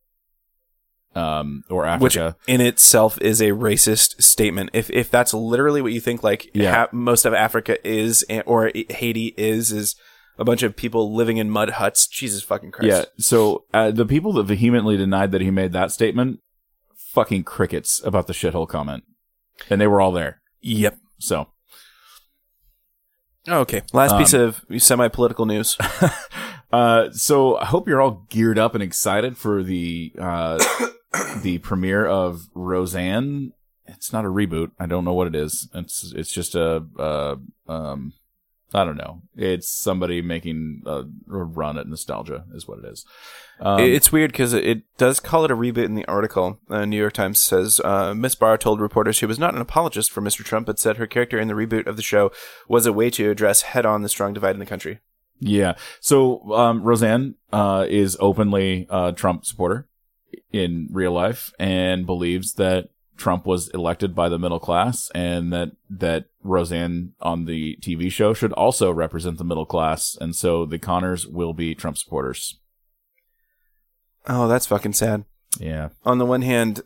um, 1.14 1.62
or 1.70 1.86
Which 1.98 2.16
Africa. 2.16 2.36
in 2.46 2.60
itself 2.60 3.20
is 3.20 3.40
a 3.40 3.50
racist 3.50 4.22
statement. 4.22 4.70
If 4.72 4.90
if 4.90 5.10
that's 5.10 5.32
literally 5.34 5.80
what 5.82 5.92
you 5.92 6.00
think, 6.00 6.22
like 6.22 6.50
Yeah. 6.54 6.72
ha- 6.74 6.88
most 6.92 7.24
of 7.24 7.34
Africa 7.34 7.76
is, 7.86 8.24
or 8.46 8.72
Haiti 8.90 9.34
is, 9.36 9.70
is 9.70 9.94
a 10.38 10.44
bunch 10.44 10.62
of 10.64 10.74
people 10.74 11.14
living 11.14 11.36
in 11.36 11.50
mud 11.50 11.70
huts. 11.70 12.06
Jesus 12.08 12.42
fucking 12.42 12.72
Christ! 12.72 12.88
yeah. 12.88 13.04
So 13.18 13.64
uh, 13.72 13.90
the 13.92 14.06
people 14.06 14.32
that 14.34 14.44
vehemently 14.44 14.96
denied 14.96 15.30
that 15.32 15.40
he 15.40 15.50
made 15.52 15.72
that 15.72 15.92
statement, 15.92 16.40
fucking 16.96 17.44
crickets 17.44 18.02
about 18.04 18.26
the 18.26 18.32
shithole 18.32 18.66
comment, 18.68 19.04
and 19.70 19.80
they 19.80 19.86
were 19.86 20.00
all 20.00 20.10
there. 20.12 20.40
Yep. 20.62 20.98
So 21.20 21.48
Oh, 23.48 23.60
okay. 23.60 23.82
Last 23.92 24.16
piece 24.16 24.34
Um, 24.34 24.40
of 24.40 24.82
semi-political 24.82 25.46
news. 25.46 25.76
Uh, 26.72 27.08
so 27.12 27.56
I 27.56 27.66
hope 27.66 27.86
you're 27.86 28.02
all 28.02 28.26
geared 28.30 28.58
up 28.58 28.74
and 28.74 28.82
excited 28.82 29.36
for 29.38 29.62
the 29.62 30.12
uh, 30.18 30.58
the 31.42 31.58
premiere 31.58 32.04
of 32.04 32.48
Roseanne. 32.52 33.52
It's 33.86 34.12
not 34.12 34.24
a 34.24 34.28
reboot. 34.28 34.72
I 34.80 34.86
don't 34.86 35.04
know 35.04 35.12
what 35.12 35.28
it 35.28 35.36
is. 35.36 35.68
It's 35.72 36.12
it's 36.16 36.32
just 36.32 36.56
a 36.56 36.84
uh, 36.98 37.36
um, 37.68 38.14
I 38.74 38.84
don't 38.84 38.96
know. 38.96 39.22
It's 39.36 39.68
somebody 39.68 40.20
making 40.20 40.82
a, 40.84 41.04
a 41.30 41.44
run 41.44 41.78
at 41.78 41.86
nostalgia, 41.86 42.44
is 42.52 42.66
what 42.66 42.80
it 42.80 42.86
is. 42.86 43.06
Um, 43.60 43.78
it's 43.78 44.10
weird 44.10 44.32
because 44.32 44.52
it, 44.52 44.82
does 44.98 45.20
call 45.20 45.44
it 45.44 45.50
a 45.52 45.56
reboot 45.56 45.84
in 45.84 45.94
the 45.94 46.04
article. 46.06 46.58
Uh, 46.68 46.84
New 46.84 46.96
York 46.96 47.12
Times 47.12 47.40
says 47.40 47.80
uh, 47.84 48.12
Miss 48.14 48.34
Barr 48.34 48.58
told 48.58 48.80
reporters 48.80 49.14
she 49.14 49.26
was 49.26 49.38
not 49.38 49.54
an 49.54 49.60
apologist 49.60 50.10
for 50.10 50.20
Mr. 50.20 50.44
Trump, 50.44 50.66
but 50.66 50.80
said 50.80 50.96
her 50.96 51.06
character 51.06 51.38
in 51.38 51.46
the 51.46 51.54
reboot 51.54 51.86
of 51.86 51.96
the 51.96 52.02
show 52.02 52.32
was 52.68 52.84
a 52.84 52.92
way 52.92 53.10
to 53.10 53.30
address 53.30 53.62
head-on 53.62 54.02
the 54.02 54.08
strong 54.08 54.32
divide 54.32 54.56
in 54.56 54.60
the 54.60 54.66
country. 54.66 54.98
Yeah. 55.38 55.74
So 56.00 56.52
um, 56.52 56.82
Roseanne 56.82 57.36
uh, 57.52 57.86
is 57.88 58.16
openly 58.18 58.86
a 58.90 59.12
Trump 59.12 59.44
supporter 59.44 59.86
in 60.52 60.88
real 60.90 61.12
life 61.12 61.52
and 61.58 62.06
believes 62.06 62.54
that 62.54 62.88
Trump 63.16 63.46
was 63.46 63.68
elected 63.68 64.14
by 64.14 64.28
the 64.28 64.38
middle 64.38 64.58
class 64.58 65.10
and 65.14 65.52
that 65.52 65.72
that 65.88 66.26
Roseanne 66.42 67.12
on 67.20 67.44
the 67.44 67.78
TV 67.80 68.10
show 68.10 68.34
should 68.34 68.52
also 68.52 68.90
represent 68.90 69.38
the 69.38 69.44
middle 69.44 69.66
class 69.66 70.16
and 70.20 70.34
so 70.34 70.64
the 70.64 70.78
Connors 70.78 71.26
will 71.26 71.52
be 71.52 71.74
Trump 71.74 71.96
supporters. 71.96 72.58
Oh, 74.26 74.48
that's 74.48 74.66
fucking 74.66 74.94
sad. 74.94 75.24
Yeah. 75.60 75.90
On 76.04 76.18
the 76.18 76.26
one 76.26 76.42
hand, 76.42 76.80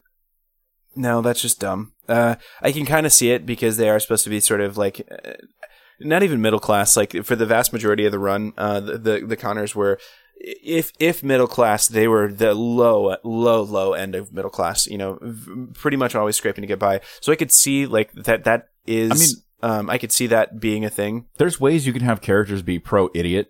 no, 0.95 1.23
that's 1.23 1.41
just 1.41 1.61
dumb. 1.61 1.93
Uh, 2.09 2.35
I 2.61 2.73
can 2.73 2.85
kind 2.85 3.07
of 3.07 3.12
see 3.12 3.31
it 3.31 3.47
because 3.47 3.77
they 3.77 3.88
are 3.88 4.01
supposed 4.01 4.25
to 4.25 4.31
be 4.31 4.41
sort 4.41 4.61
of 4.61 4.77
like. 4.77 5.07
Uh, 5.11 5.33
not 6.01 6.23
even 6.23 6.41
middle 6.41 6.61
class. 6.61 6.97
Like 6.97 7.25
for 7.25 7.35
the 7.35 7.47
vast 7.47 7.73
majority 7.73 8.05
of 8.05 8.12
the 8.12 8.19
run, 8.19 8.53
uh, 8.57 8.81
the, 8.81 8.99
the 8.99 9.27
the 9.27 9.37
Connors 9.37 9.75
were, 9.75 9.99
if 10.40 10.92
if 10.98 11.22
middle 11.22 11.46
class, 11.46 11.88
they 11.88 12.09
were 12.09 12.33
the 12.33 12.55
low 12.55 13.16
low 13.24 13.62
low 13.62 13.92
end 13.92 14.14
of 14.14 14.33
middle 14.33 14.51
class. 14.51 14.87
You 14.87 14.98
know, 14.98 15.18
v- 15.20 15.66
pretty 15.74 15.96
much 15.96 16.14
always 16.14 16.37
scraping 16.37 16.62
to 16.62 16.68
get 16.68 16.79
by. 16.79 17.01
So 17.20 17.33
I 17.33 17.37
could 17.37 17.53
see 17.53 17.87
like 17.87 18.12
that. 18.12 18.44
That 18.44 18.68
is. 18.87 19.11
I 19.11 19.14
mean- 19.14 19.42
um, 19.61 19.90
I 19.90 19.98
could 19.98 20.12
see 20.12 20.29
that 20.29 20.61
being 20.61 20.85
a 20.85 20.88
thing. 20.90 21.27
There's 21.38 21.59
ways 21.59 21.85
you 21.85 21.92
can 21.92 22.03
have 22.03 22.20
characters 22.20 22.62
be 22.62 22.79
pro 22.79 23.09
idiot. 23.12 23.48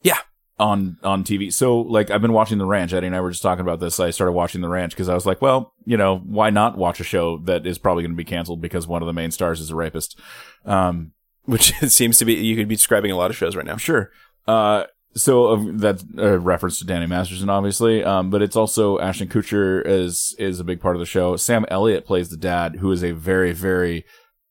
Yeah. 0.00 0.16
On 0.58 0.96
on 1.02 1.24
TV. 1.24 1.52
So 1.52 1.78
like 1.80 2.10
I've 2.10 2.22
been 2.22 2.32
watching 2.32 2.56
The 2.56 2.64
Ranch. 2.64 2.94
Eddie 2.94 3.08
and 3.08 3.14
I 3.14 3.20
were 3.20 3.30
just 3.30 3.42
talking 3.42 3.60
about 3.60 3.78
this. 3.78 4.00
I 4.00 4.08
started 4.08 4.32
watching 4.32 4.62
The 4.62 4.68
Ranch 4.70 4.92
because 4.92 5.10
I 5.10 5.14
was 5.14 5.26
like, 5.26 5.42
well, 5.42 5.74
you 5.84 5.98
know, 5.98 6.16
why 6.24 6.48
not 6.48 6.78
watch 6.78 7.00
a 7.00 7.04
show 7.04 7.36
that 7.44 7.66
is 7.66 7.76
probably 7.76 8.02
going 8.02 8.12
to 8.12 8.16
be 8.16 8.24
canceled 8.24 8.62
because 8.62 8.86
one 8.86 9.02
of 9.02 9.06
the 9.06 9.12
main 9.12 9.30
stars 9.30 9.60
is 9.60 9.70
a 9.70 9.74
rapist. 9.76 10.18
Um, 10.64 11.12
Which 11.44 11.74
seems 11.88 12.16
to 12.16 12.24
be 12.24 12.32
you 12.32 12.56
could 12.56 12.68
be 12.68 12.76
describing 12.76 13.10
a 13.10 13.16
lot 13.16 13.30
of 13.30 13.36
shows 13.36 13.54
right 13.54 13.66
now. 13.66 13.76
Sure. 13.76 14.10
Uh, 14.48 14.84
so 15.16 15.46
uh, 15.46 15.64
that's 15.72 16.04
a 16.18 16.38
reference 16.38 16.78
to 16.78 16.84
Danny 16.84 17.06
Masterson, 17.06 17.48
obviously. 17.48 18.04
Um, 18.04 18.30
but 18.30 18.42
it's 18.42 18.56
also 18.56 18.98
Ashton 18.98 19.28
Kutcher 19.28 19.84
is 19.84 20.34
is 20.38 20.60
a 20.60 20.64
big 20.64 20.80
part 20.80 20.94
of 20.94 21.00
the 21.00 21.06
show. 21.06 21.36
Sam 21.36 21.64
Elliott 21.68 22.06
plays 22.06 22.28
the 22.28 22.36
dad, 22.36 22.76
who 22.76 22.92
is 22.92 23.02
a 23.02 23.12
very 23.12 23.52
very 23.52 24.04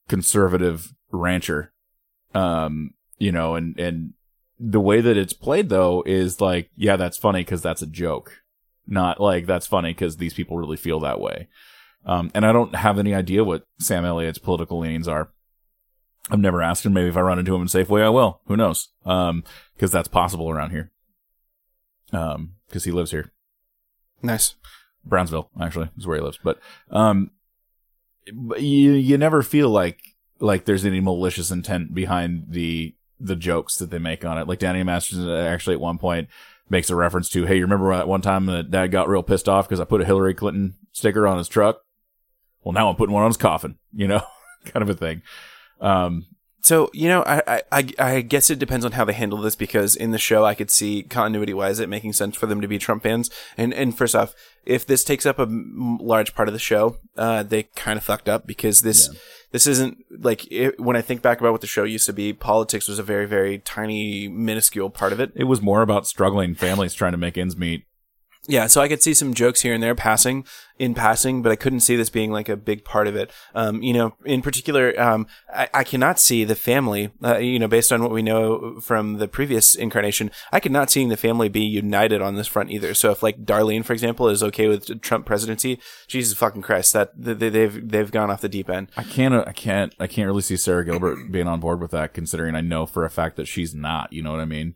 conservative 0.09 0.93
rancher. 1.11 1.71
Um, 2.33 2.91
you 3.17 3.31
know, 3.31 3.55
and 3.55 3.79
and 3.79 4.13
the 4.59 4.79
way 4.79 5.01
that 5.01 5.17
it's 5.17 5.33
played 5.33 5.69
though 5.69 6.03
is 6.05 6.41
like, 6.41 6.69
yeah, 6.75 6.95
that's 6.95 7.17
funny 7.17 7.41
because 7.41 7.61
that's 7.61 7.81
a 7.81 7.87
joke, 7.87 8.41
not 8.87 9.21
like 9.21 9.45
that's 9.45 9.67
funny 9.67 9.91
because 9.91 10.17
these 10.17 10.33
people 10.33 10.57
really 10.57 10.77
feel 10.77 10.99
that 11.01 11.19
way. 11.19 11.47
Um, 12.05 12.31
and 12.33 12.45
I 12.45 12.51
don't 12.51 12.75
have 12.75 12.99
any 12.99 13.13
idea 13.15 13.43
what 13.43 13.65
Sam 13.79 14.05
Elliott's 14.05 14.37
political 14.37 14.79
leanings 14.79 15.07
are. 15.07 15.31
I've 16.29 16.39
never 16.39 16.61
asked 16.61 16.85
him. 16.85 16.93
Maybe 16.93 17.09
if 17.09 17.17
I 17.17 17.21
run 17.21 17.39
into 17.39 17.53
him 17.53 17.61
in 17.61 17.67
Safeway, 17.67 18.01
I 18.01 18.09
will. 18.09 18.41
Who 18.47 18.57
knows? 18.57 18.89
Um, 19.05 19.43
because 19.75 19.91
that's 19.91 20.07
possible 20.07 20.49
around 20.49 20.71
here. 20.71 20.91
Um, 22.11 22.53
because 22.67 22.83
he 22.83 22.91
lives 22.91 23.11
here, 23.11 23.31
Nice. 24.21 24.55
Brownsville 25.03 25.49
actually 25.61 25.89
is 25.97 26.07
where 26.07 26.17
he 26.17 26.23
lives. 26.23 26.39
But 26.43 26.59
um, 26.89 27.31
but 28.33 28.61
you 28.61 28.93
you 28.93 29.17
never 29.17 29.43
feel 29.43 29.69
like 29.69 29.99
like 30.39 30.65
there's 30.65 30.85
any 30.85 30.99
malicious 30.99 31.51
intent 31.51 31.93
behind 31.93 32.45
the 32.49 32.95
the 33.19 33.35
jokes 33.35 33.77
that 33.77 33.91
they 33.91 33.99
make 33.99 34.25
on 34.25 34.37
it. 34.37 34.47
Like 34.47 34.59
Danny 34.59 34.83
Masterson 34.83 35.29
actually 35.29 35.75
at 35.75 35.81
one 35.81 35.97
point 35.97 36.27
makes 36.69 36.89
a 36.89 36.95
reference 36.95 37.29
to, 37.29 37.45
"Hey, 37.45 37.57
you 37.57 37.61
remember 37.61 37.95
that 37.95 38.07
one 38.07 38.21
time 38.21 38.47
that 38.47 38.71
Dad 38.71 38.87
got 38.87 39.07
real 39.07 39.23
pissed 39.23 39.47
off 39.47 39.67
because 39.67 39.79
I 39.79 39.85
put 39.85 40.01
a 40.01 40.05
Hillary 40.05 40.33
Clinton 40.33 40.75
sticker 40.91 41.27
on 41.27 41.37
his 41.37 41.47
truck? 41.47 41.81
Well, 42.63 42.73
now 42.73 42.89
I'm 42.89 42.95
putting 42.95 43.13
one 43.13 43.23
on 43.23 43.29
his 43.29 43.37
coffin." 43.37 43.77
You 43.93 44.07
know, 44.07 44.21
kind 44.65 44.81
of 44.81 44.89
a 44.89 44.95
thing. 44.95 45.21
Um, 45.81 46.25
So 46.61 46.89
you 46.93 47.07
know, 47.07 47.21
I, 47.23 47.61
I- 47.71 47.93
I 47.99 48.21
guess 48.21 48.49
it 48.49 48.57
depends 48.57 48.85
on 48.85 48.93
how 48.93 49.05
they 49.05 49.13
handle 49.13 49.39
this 49.39 49.55
because 49.55 49.95
in 49.95 50.09
the 50.11 50.17
show 50.17 50.43
I 50.43 50.55
could 50.55 50.71
see 50.71 51.03
continuity 51.03 51.53
wise 51.53 51.79
it 51.79 51.89
making 51.89 52.13
sense 52.13 52.35
for 52.35 52.47
them 52.47 52.59
to 52.61 52.67
be 52.67 52.79
Trump 52.79 53.03
fans. 53.03 53.29
And 53.55 53.71
and 53.73 53.95
first 53.95 54.15
off, 54.15 54.33
if 54.65 54.85
this 54.85 55.03
takes 55.03 55.25
up 55.27 55.37
a 55.37 55.47
large 55.47 56.33
part 56.33 56.47
of 56.49 56.53
the 56.53 56.59
show, 56.59 56.97
uh, 57.17 57.43
they 57.43 57.63
kind 57.75 57.97
of 57.97 58.03
fucked 58.03 58.27
up 58.27 58.47
because 58.47 58.81
this 58.81 59.09
this 59.51 59.67
isn't 59.67 59.97
like 60.09 60.51
it, 60.51 60.79
when 60.79 60.95
I 60.95 61.01
think 61.01 61.21
back 61.21 61.39
about 61.39 61.51
what 61.51 61.61
the 61.61 61.67
show 61.67 61.83
used 61.83 62.07
to 62.07 62.13
be. 62.13 62.33
Politics 62.33 62.87
was 62.87 62.97
a 62.99 63.03
very 63.03 63.27
very 63.27 63.59
tiny 63.59 64.27
minuscule 64.27 64.89
part 64.89 65.13
of 65.13 65.19
it. 65.19 65.31
it 65.35 65.43
was 65.45 65.61
more 65.61 65.81
about 65.83 66.07
struggling 66.07 66.55
families 66.55 66.93
trying 66.95 67.11
to 67.11 67.17
make 67.19 67.37
ends 67.37 67.55
meet. 67.55 67.85
Yeah, 68.47 68.67
so 68.67 68.81
I 68.81 68.87
could 68.87 69.01
see 69.01 69.13
some 69.13 69.33
jokes 69.33 69.61
here 69.61 69.73
and 69.73 69.81
there 69.81 69.95
passing 69.95 70.45
in 70.77 70.93
passing, 70.93 71.41
but 71.41 71.51
I 71.51 71.55
couldn't 71.55 71.79
see 71.79 71.95
this 71.95 72.09
being 72.09 72.31
like 72.31 72.49
a 72.49 72.57
big 72.57 72.83
part 72.83 73.07
of 73.07 73.15
it. 73.15 73.31
Um, 73.53 73.81
you 73.81 73.93
know, 73.93 74.15
in 74.25 74.41
particular, 74.41 74.99
um, 74.99 75.25
I, 75.51 75.69
I 75.73 75.83
cannot 75.83 76.19
see 76.19 76.43
the 76.43 76.55
family, 76.55 77.11
uh, 77.23 77.37
you 77.37 77.59
know, 77.59 77.67
based 77.67 77.93
on 77.93 78.03
what 78.03 78.11
we 78.11 78.21
know 78.21 78.79
from 78.81 79.17
the 79.17 79.27
previous 79.27 79.73
incarnation, 79.73 80.31
I 80.51 80.59
could 80.59 80.73
not 80.73 80.91
seeing 80.91 81.09
the 81.09 81.17
family 81.17 81.49
be 81.49 81.61
united 81.61 82.21
on 82.21 82.35
this 82.35 82.47
front 82.47 82.71
either. 82.71 82.93
So 82.93 83.11
if 83.11 83.23
like 83.23 83.45
Darlene, 83.45 83.85
for 83.85 83.93
example, 83.93 84.27
is 84.27 84.43
okay 84.43 84.67
with 84.67 85.01
Trump 85.01 85.25
presidency, 85.25 85.79
Jesus 86.07 86.37
fucking 86.37 86.61
Christ, 86.61 86.93
that 86.93 87.11
they, 87.15 87.49
they've 87.49 87.89
they've 87.89 88.11
gone 88.11 88.29
off 88.29 88.41
the 88.41 88.49
deep 88.49 88.69
end. 88.69 88.91
I 88.97 89.03
can't, 89.03 89.33
I 89.47 89.53
can't, 89.53 89.95
I 89.99 90.07
can't 90.07 90.27
really 90.27 90.41
see 90.41 90.57
Sara 90.57 90.85
Gilbert 90.85 91.31
being 91.31 91.47
on 91.47 91.59
board 91.59 91.81
with 91.81 91.91
that, 91.91 92.13
considering 92.13 92.53
I 92.53 92.61
know 92.61 92.85
for 92.85 93.05
a 93.05 93.09
fact 93.09 93.37
that 93.37 93.47
she's 93.47 93.73
not. 93.73 94.11
You 94.11 94.21
know 94.21 94.31
what 94.31 94.41
I 94.41 94.45
mean? 94.45 94.75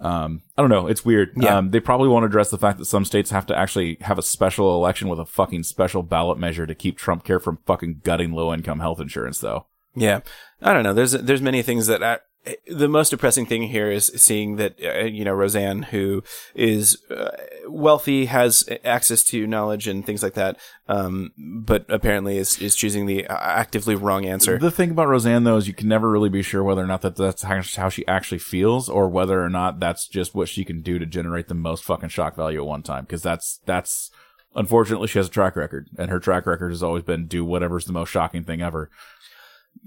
Um, 0.00 0.42
I 0.56 0.62
don't 0.62 0.70
know. 0.70 0.86
It's 0.86 1.04
weird. 1.04 1.32
Yeah. 1.36 1.58
Um, 1.58 1.70
they 1.70 1.80
probably 1.80 2.08
won't 2.08 2.24
address 2.24 2.50
the 2.50 2.58
fact 2.58 2.78
that 2.78 2.84
some 2.84 3.04
states 3.04 3.30
have 3.30 3.46
to 3.46 3.56
actually 3.58 3.98
have 4.02 4.18
a 4.18 4.22
special 4.22 4.74
election 4.74 5.08
with 5.08 5.18
a 5.18 5.24
fucking 5.24 5.64
special 5.64 6.02
ballot 6.02 6.38
measure 6.38 6.66
to 6.66 6.74
keep 6.74 6.96
Trump 6.96 7.24
care 7.24 7.40
from 7.40 7.58
fucking 7.66 8.00
gutting 8.04 8.32
low 8.32 8.54
income 8.54 8.80
health 8.80 9.00
insurance, 9.00 9.38
though. 9.38 9.66
Yeah, 9.94 10.20
I 10.62 10.72
don't 10.72 10.84
know. 10.84 10.94
There's 10.94 11.12
there's 11.12 11.42
many 11.42 11.62
things 11.62 11.88
that 11.88 12.02
I, 12.02 12.18
the 12.66 12.88
most 12.88 13.10
depressing 13.10 13.46
thing 13.46 13.62
here 13.64 13.90
is 13.90 14.06
seeing 14.16 14.56
that 14.56 14.76
uh, 14.82 15.04
you 15.04 15.24
know 15.24 15.32
Roseanne, 15.32 15.82
who 15.82 16.22
is 16.54 17.02
uh, 17.10 17.36
wealthy, 17.66 18.26
has 18.26 18.68
access 18.84 19.22
to 19.24 19.46
knowledge 19.46 19.88
and 19.88 20.04
things 20.04 20.22
like 20.22 20.34
that, 20.34 20.56
um, 20.88 21.32
but 21.36 21.84
apparently 21.88 22.38
is 22.38 22.60
is 22.60 22.74
choosing 22.74 23.06
the 23.06 23.26
actively 23.26 23.94
wrong 23.94 24.24
answer. 24.24 24.58
The 24.58 24.70
thing 24.70 24.90
about 24.90 25.08
Roseanne, 25.08 25.44
though, 25.44 25.56
is 25.56 25.68
you 25.68 25.74
can 25.74 25.88
never 25.88 26.10
really 26.10 26.28
be 26.28 26.42
sure 26.42 26.62
whether 26.62 26.82
or 26.82 26.86
not 26.86 27.02
that 27.02 27.16
that's 27.16 27.42
how 27.42 27.60
how 27.76 27.88
she 27.88 28.06
actually 28.06 28.38
feels, 28.38 28.88
or 28.88 29.08
whether 29.08 29.42
or 29.42 29.50
not 29.50 29.80
that's 29.80 30.06
just 30.06 30.34
what 30.34 30.48
she 30.48 30.64
can 30.64 30.80
do 30.80 30.98
to 30.98 31.06
generate 31.06 31.48
the 31.48 31.54
most 31.54 31.84
fucking 31.84 32.10
shock 32.10 32.36
value 32.36 32.60
at 32.60 32.66
one 32.66 32.82
time. 32.82 33.04
Because 33.04 33.22
that's 33.22 33.60
that's 33.66 34.10
unfortunately 34.54 35.08
she 35.08 35.18
has 35.18 35.28
a 35.28 35.30
track 35.30 35.56
record, 35.56 35.88
and 35.98 36.10
her 36.10 36.20
track 36.20 36.46
record 36.46 36.70
has 36.70 36.82
always 36.82 37.02
been 37.02 37.26
do 37.26 37.44
whatever's 37.44 37.84
the 37.84 37.92
most 37.92 38.10
shocking 38.10 38.44
thing 38.44 38.62
ever. 38.62 38.90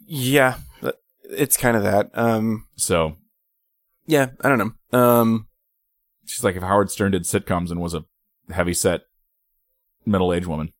Yeah, 0.05 0.57
it's 1.31 1.57
kind 1.57 1.75
of 1.77 1.83
that. 1.83 2.09
Um, 2.13 2.67
So 2.75 3.15
yeah, 4.05 4.27
I 4.41 4.49
don't 4.49 4.57
know. 4.57 4.99
Um, 4.99 5.47
she's 6.25 6.43
like 6.43 6.55
if 6.55 6.63
Howard 6.63 6.91
Stern 6.91 7.11
did 7.11 7.23
sitcoms 7.23 7.71
and 7.71 7.79
was 7.79 7.93
a 7.93 8.05
heavy 8.49 8.73
set 8.73 9.01
middle 10.05 10.33
aged 10.33 10.47
woman. 10.47 10.73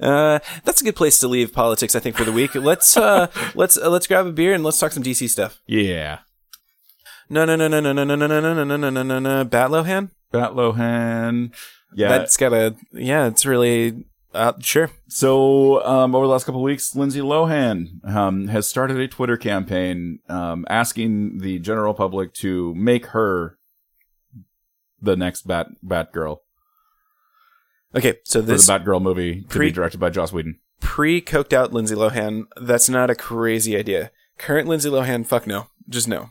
uh, 0.00 0.38
that's 0.64 0.80
a 0.80 0.84
good 0.84 0.96
place 0.96 1.18
to 1.20 1.28
leave 1.28 1.52
politics, 1.52 1.94
I 1.94 2.00
think, 2.00 2.16
for 2.16 2.24
the 2.24 2.32
week. 2.32 2.54
Let's 2.54 2.96
uh, 2.96 3.28
let's 3.54 3.76
uh, 3.76 3.90
let's 3.90 4.06
grab 4.06 4.26
a 4.26 4.32
beer 4.32 4.54
and 4.54 4.64
let's 4.64 4.78
talk 4.78 4.92
some 4.92 5.02
DC 5.02 5.28
stuff. 5.28 5.60
Yeah. 5.66 6.20
No, 7.28 7.44
no, 7.44 7.56
no, 7.56 7.66
no, 7.66 7.80
no, 7.80 7.92
no, 7.92 8.04
no, 8.04 8.14
no, 8.14 8.26
no, 8.26 8.40
no, 8.40 8.64
no, 8.64 8.76
no, 8.76 8.90
no, 8.90 9.02
no, 9.02 9.18
no. 9.18 9.44
Batlohan. 9.44 10.10
Batlohan. 10.32 11.52
Yeah. 11.94 12.08
That's 12.08 12.36
got 12.36 12.52
a 12.52 12.76
yeah. 12.92 13.26
It's 13.26 13.46
really 13.46 14.04
uh, 14.36 14.52
sure. 14.60 14.90
So, 15.08 15.84
um, 15.84 16.14
over 16.14 16.26
the 16.26 16.32
last 16.32 16.44
couple 16.44 16.62
weeks, 16.62 16.94
Lindsay 16.94 17.20
Lohan 17.20 18.04
um, 18.08 18.48
has 18.48 18.66
started 18.66 18.98
a 18.98 19.08
Twitter 19.08 19.36
campaign 19.36 20.20
um, 20.28 20.64
asking 20.68 21.38
the 21.38 21.58
general 21.58 21.94
public 21.94 22.32
to 22.34 22.74
make 22.74 23.06
her 23.06 23.58
the 25.00 25.16
next 25.16 25.46
Bat 25.46 25.68
Batgirl 25.84 26.38
Okay, 27.96 28.18
so 28.24 28.42
this 28.42 28.66
for 28.66 28.78
the 28.78 28.78
Batgirl 28.84 29.02
movie 29.02 29.42
to 29.42 29.48
pre- 29.48 29.68
be 29.68 29.72
directed 29.72 29.98
by 29.98 30.10
Joss 30.10 30.32
Whedon. 30.32 30.58
pre 30.80 31.22
coked 31.22 31.54
out 31.54 31.72
Lindsay 31.72 31.94
Lohan. 31.94 32.44
That's 32.60 32.88
not 32.88 33.08
a 33.10 33.14
crazy 33.14 33.76
idea. 33.76 34.10
Current 34.38 34.68
Lindsay 34.68 34.90
Lohan, 34.90 35.26
fuck 35.26 35.46
no, 35.46 35.68
just 35.88 36.06
no. 36.06 36.30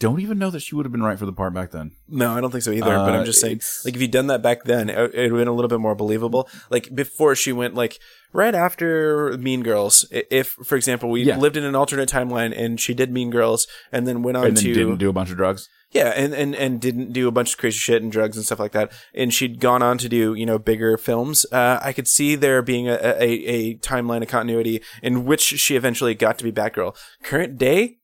Don't 0.00 0.20
even 0.20 0.38
know 0.38 0.50
that 0.50 0.60
she 0.60 0.74
would 0.74 0.84
have 0.84 0.92
been 0.92 1.02
right 1.04 1.18
for 1.18 1.24
the 1.26 1.32
part 1.32 1.54
back 1.54 1.70
then. 1.70 1.92
No, 2.08 2.34
I 2.36 2.40
don't 2.40 2.50
think 2.50 2.64
so 2.64 2.72
either. 2.72 2.84
but 2.86 3.14
Uh, 3.14 3.18
I'm 3.18 3.24
just 3.24 3.40
saying, 3.40 3.60
like, 3.84 3.94
if 3.94 4.00
you'd 4.00 4.10
done 4.10 4.26
that 4.26 4.42
back 4.42 4.64
then, 4.64 4.90
it 4.90 4.98
would 4.98 5.14
have 5.14 5.30
been 5.32 5.48
a 5.48 5.52
little 5.52 5.68
bit 5.68 5.78
more 5.80 5.94
believable. 5.94 6.48
Like 6.68 6.92
before 6.94 7.36
she 7.36 7.52
went, 7.52 7.74
like 7.74 7.98
right 8.32 8.54
after 8.56 9.36
Mean 9.38 9.62
Girls. 9.62 10.04
If, 10.10 10.48
for 10.64 10.74
example, 10.76 11.10
we 11.10 11.22
Yeah. 11.22 11.38
lived 11.38 11.56
in 11.56 11.62
an 11.64 11.76
alternate 11.76 12.08
timeline 12.08 12.52
and 12.58 12.80
she 12.80 12.92
did 12.92 13.12
Mean 13.12 13.30
Girls 13.30 13.68
and 13.92 14.06
then 14.06 14.22
went 14.24 14.36
on 14.36 14.46
and 14.48 14.56
then 14.56 14.64
to 14.64 14.74
didn't 14.74 14.96
do 14.98 15.08
a 15.08 15.12
bunch 15.12 15.30
of 15.30 15.36
drugs. 15.36 15.68
yeah, 15.92 16.08
and, 16.08 16.34
and 16.34 16.56
and 16.56 16.80
didn't 16.80 17.12
do 17.12 17.28
a 17.28 17.30
bunch 17.30 17.52
of 17.52 17.58
crazy 17.58 17.78
shit 17.78 18.02
and 18.02 18.10
drugs 18.10 18.36
and 18.36 18.44
stuff 18.44 18.58
like 18.58 18.72
that, 18.72 18.90
and 19.14 19.32
she'd 19.32 19.60
gone 19.60 19.80
on 19.82 19.96
to 19.98 20.08
do 20.08 20.34
you 20.34 20.44
know 20.44 20.58
bigger 20.58 20.98
films. 20.98 21.46
Uh, 21.52 21.78
I 21.80 21.92
could 21.92 22.08
see 22.08 22.34
there 22.34 22.60
being 22.62 22.88
a, 22.88 22.94
a 22.96 23.22
a 23.28 23.76
timeline 23.76 24.22
of 24.22 24.28
continuity 24.28 24.82
in 25.04 25.24
which 25.24 25.40
she 25.42 25.76
eventually 25.76 26.16
got 26.16 26.36
to 26.38 26.44
be 26.44 26.50
Batgirl. 26.50 26.96
Current 27.22 27.56
day, 27.58 27.98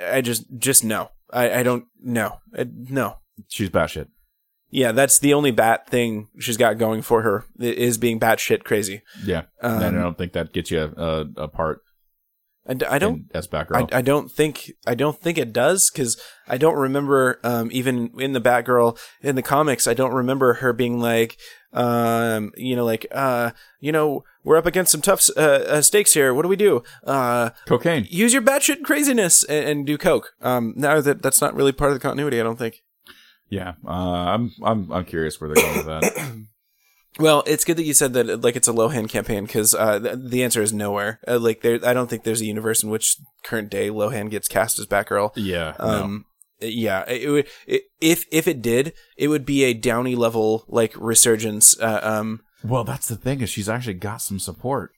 I 0.00 0.20
just 0.20 0.44
just 0.58 0.84
no. 0.84 1.10
I, 1.32 1.60
I 1.60 1.62
don't 1.62 1.84
know. 2.02 2.38
No. 2.52 3.18
She's 3.48 3.70
batshit. 3.70 4.08
Yeah, 4.70 4.90
that's 4.90 5.20
the 5.20 5.34
only 5.34 5.52
bat 5.52 5.88
thing 5.88 6.28
she's 6.40 6.56
got 6.56 6.78
going 6.78 7.02
for 7.02 7.22
her 7.22 7.44
is 7.60 7.96
being 7.96 8.18
batshit 8.18 8.64
crazy. 8.64 9.02
Yeah, 9.24 9.42
Um, 9.62 9.82
and 9.82 9.98
I 9.98 10.02
don't 10.02 10.18
think 10.18 10.32
that 10.32 10.52
gets 10.52 10.70
you 10.72 10.80
a, 10.96 11.26
a 11.36 11.46
part 11.48 11.82
I, 12.66 12.76
I 12.88 12.98
don't 12.98 13.30
as 13.34 13.46
Batgirl. 13.46 13.92
I, 13.92 13.98
I 13.98 14.02
don't 14.02 14.30
think 14.30 14.72
I 14.86 14.94
don't 14.94 15.20
think 15.20 15.36
it 15.36 15.52
does 15.52 15.90
because 15.90 16.20
I 16.48 16.56
don't 16.56 16.76
remember 16.76 17.38
um, 17.44 17.68
even 17.72 18.10
in 18.18 18.32
the 18.32 18.40
Batgirl 18.40 18.98
in 19.20 19.36
the 19.36 19.42
comics 19.42 19.86
I 19.86 19.94
don't 19.94 20.12
remember 20.12 20.54
her 20.54 20.72
being 20.72 20.98
like 20.98 21.38
um, 21.72 22.52
you 22.56 22.74
know 22.74 22.84
like 22.84 23.06
uh, 23.12 23.50
you 23.80 23.92
know 23.92 24.24
we're 24.44 24.56
up 24.56 24.66
against 24.66 24.92
some 24.92 25.02
tough 25.02 25.28
uh, 25.36 25.40
uh, 25.40 25.82
stakes 25.82 26.14
here 26.14 26.32
what 26.32 26.42
do 26.42 26.48
we 26.48 26.56
do 26.56 26.82
uh, 27.06 27.50
Cocaine. 27.66 28.06
use 28.08 28.32
your 28.32 28.42
batshit 28.42 28.82
craziness 28.82 29.44
and, 29.44 29.68
and 29.68 29.86
do 29.86 29.98
coke 29.98 30.32
um, 30.40 30.72
now 30.76 31.00
that 31.00 31.22
that's 31.22 31.40
not 31.42 31.54
really 31.54 31.72
part 31.72 31.90
of 31.90 31.96
the 31.96 32.00
continuity 32.00 32.40
I 32.40 32.44
don't 32.44 32.58
think 32.58 32.82
Yeah, 33.50 33.74
uh, 33.86 33.90
I'm 33.90 34.52
I'm 34.62 34.90
I'm 34.90 35.04
curious 35.04 35.40
where 35.40 35.50
they're 35.50 35.62
going 35.62 35.76
with 35.76 35.86
that. 35.86 36.34
well 37.18 37.42
it's 37.46 37.64
good 37.64 37.76
that 37.76 37.84
you 37.84 37.94
said 37.94 38.12
that 38.12 38.42
like 38.42 38.56
it's 38.56 38.68
a 38.68 38.72
Lohan 38.72 39.08
campaign 39.08 39.44
because 39.44 39.74
uh, 39.74 39.98
th- 39.98 40.18
the 40.18 40.42
answer 40.42 40.62
is 40.62 40.72
nowhere 40.72 41.20
uh, 41.28 41.38
like 41.38 41.62
there 41.62 41.78
I 41.84 41.92
don't 41.92 42.08
think 42.08 42.24
there's 42.24 42.40
a 42.40 42.46
universe 42.46 42.82
in 42.82 42.90
which 42.90 43.16
current 43.44 43.70
day 43.70 43.88
Lohan 43.88 44.30
gets 44.30 44.48
cast 44.48 44.78
as 44.78 44.86
Batgirl 44.86 45.32
yeah, 45.36 45.74
no. 45.78 45.84
Um, 45.84 46.24
yeah, 46.60 47.04
it, 47.08 47.28
would 47.28 47.48
if 48.00 48.24
if 48.30 48.48
it 48.48 48.62
did, 48.62 48.94
it 49.16 49.28
would 49.28 49.44
be 49.44 49.64
a 49.64 49.74
Downey 49.74 50.14
level 50.14 50.64
like 50.68 50.94
resurgence. 50.96 51.78
Uh, 51.78 52.00
um, 52.02 52.40
Well, 52.62 52.84
that's 52.84 53.08
the 53.08 53.16
thing 53.16 53.40
is 53.40 53.50
she's 53.50 53.68
actually 53.68 53.94
got 53.94 54.18
some 54.18 54.38
support 54.38 54.92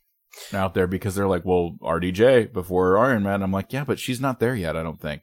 out 0.52 0.74
there 0.74 0.86
because 0.86 1.14
they're 1.14 1.26
like, 1.26 1.44
well, 1.44 1.76
RDJ 1.82 2.52
before 2.52 2.98
Iron 2.98 3.22
Man. 3.22 3.42
I'm 3.42 3.52
like, 3.52 3.72
yeah, 3.72 3.84
but 3.84 3.98
she's 3.98 4.20
not 4.20 4.38
there 4.38 4.54
yet. 4.54 4.76
I 4.76 4.82
don't 4.82 5.00
think. 5.00 5.22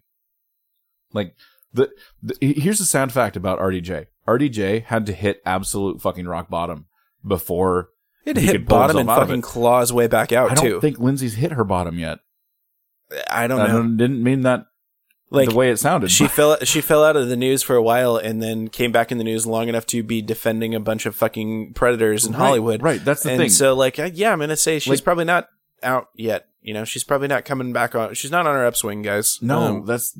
Like 1.13 1.35
the, 1.71 1.91
the 2.21 2.35
here's 2.41 2.79
the 2.79 2.85
sad 2.85 3.11
fact 3.11 3.35
about 3.35 3.59
RDJ. 3.59 4.07
RDJ 4.27 4.85
had 4.85 5.05
to 5.07 5.13
hit 5.13 5.41
absolute 5.45 6.01
fucking 6.01 6.27
rock 6.27 6.49
bottom 6.49 6.85
before 7.25 7.89
it 8.25 8.37
He 8.37 8.45
hit 8.45 8.51
could 8.53 8.65
bottom 8.67 8.97
and 8.97 8.99
himself 9.09 9.17
out 9.17 9.21
of 9.23 9.27
fucking 9.29 9.41
claw 9.41 9.79
his 9.81 9.91
way 9.93 10.07
back 10.07 10.31
out 10.31 10.47
too. 10.47 10.51
I 10.51 10.55
don't 10.55 10.65
too. 10.65 10.81
think 10.81 10.99
Lindsay's 10.99 11.35
hit 11.35 11.51
her 11.53 11.63
bottom 11.63 11.99
yet. 11.99 12.19
I 13.29 13.47
don't 13.47 13.59
I 13.61 13.67
know. 13.67 13.73
don't, 13.79 13.97
didn't 13.97 14.23
mean 14.23 14.41
that 14.41 14.65
like 15.29 15.49
the 15.49 15.55
way 15.55 15.69
it 15.69 15.77
sounded. 15.77 16.09
she 16.11 16.27
fell 16.27 16.57
she 16.63 16.79
fell 16.81 17.03
out 17.03 17.15
of 17.15 17.27
the 17.29 17.35
news 17.35 17.61
for 17.63 17.75
a 17.75 17.81
while 17.81 18.17
and 18.17 18.41
then 18.41 18.67
came 18.69 18.91
back 18.91 19.11
in 19.11 19.17
the 19.17 19.23
news 19.23 19.45
long 19.45 19.67
enough 19.67 19.85
to 19.87 20.03
be 20.03 20.21
defending 20.21 20.73
a 20.75 20.79
bunch 20.79 21.05
of 21.05 21.15
fucking 21.15 21.73
predators 21.73 22.25
in 22.25 22.33
Right, 22.33 22.39
Hollywood. 22.39 22.81
right, 22.81 23.03
that's 23.03 23.23
the 23.23 23.31
and 23.31 23.39
thing. 23.39 23.49
so 23.49 23.73
like 23.75 23.97
yeah, 24.13 24.31
I'm 24.31 24.39
gonna 24.39 24.55
say 24.55 24.79
she's 24.79 24.89
Like- 24.99 25.03
probably 25.03 25.25
not 25.25 25.47
out 25.81 26.07
yet. 26.15 26.47
You 26.61 26.73
know, 26.73 26.85
she's 26.85 27.03
probably 27.03 27.27
not 27.27 27.43
coming 27.43 27.73
back 27.73 27.93
on. 27.93 28.13
She's 28.13 28.31
not 28.31 28.47
on 28.47 28.55
her 28.55 28.65
upswing, 28.65 29.01
guys. 29.01 29.37
No, 29.41 29.59
Um, 29.59 29.85
that's 29.85 30.17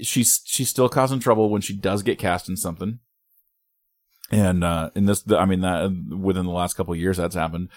she's 0.00 0.40
she's 0.44 0.68
still 0.68 0.88
causing 0.88 1.18
trouble 1.18 1.50
when 1.50 1.60
she 1.60 1.74
does 1.74 2.02
get 2.04 2.18
cast 2.18 2.48
in 2.48 2.56
something. 2.56 3.00
And 4.32 4.64
uh 4.64 4.90
in 4.94 5.04
this 5.06 5.22
I 5.30 5.44
mean 5.44 5.60
that 5.60 5.90
within 6.10 6.46
the 6.46 6.50
last 6.52 6.74
couple 6.74 6.94
of 6.94 6.98
years 7.00 7.18
that's 7.18 7.34
happened. 7.36 7.68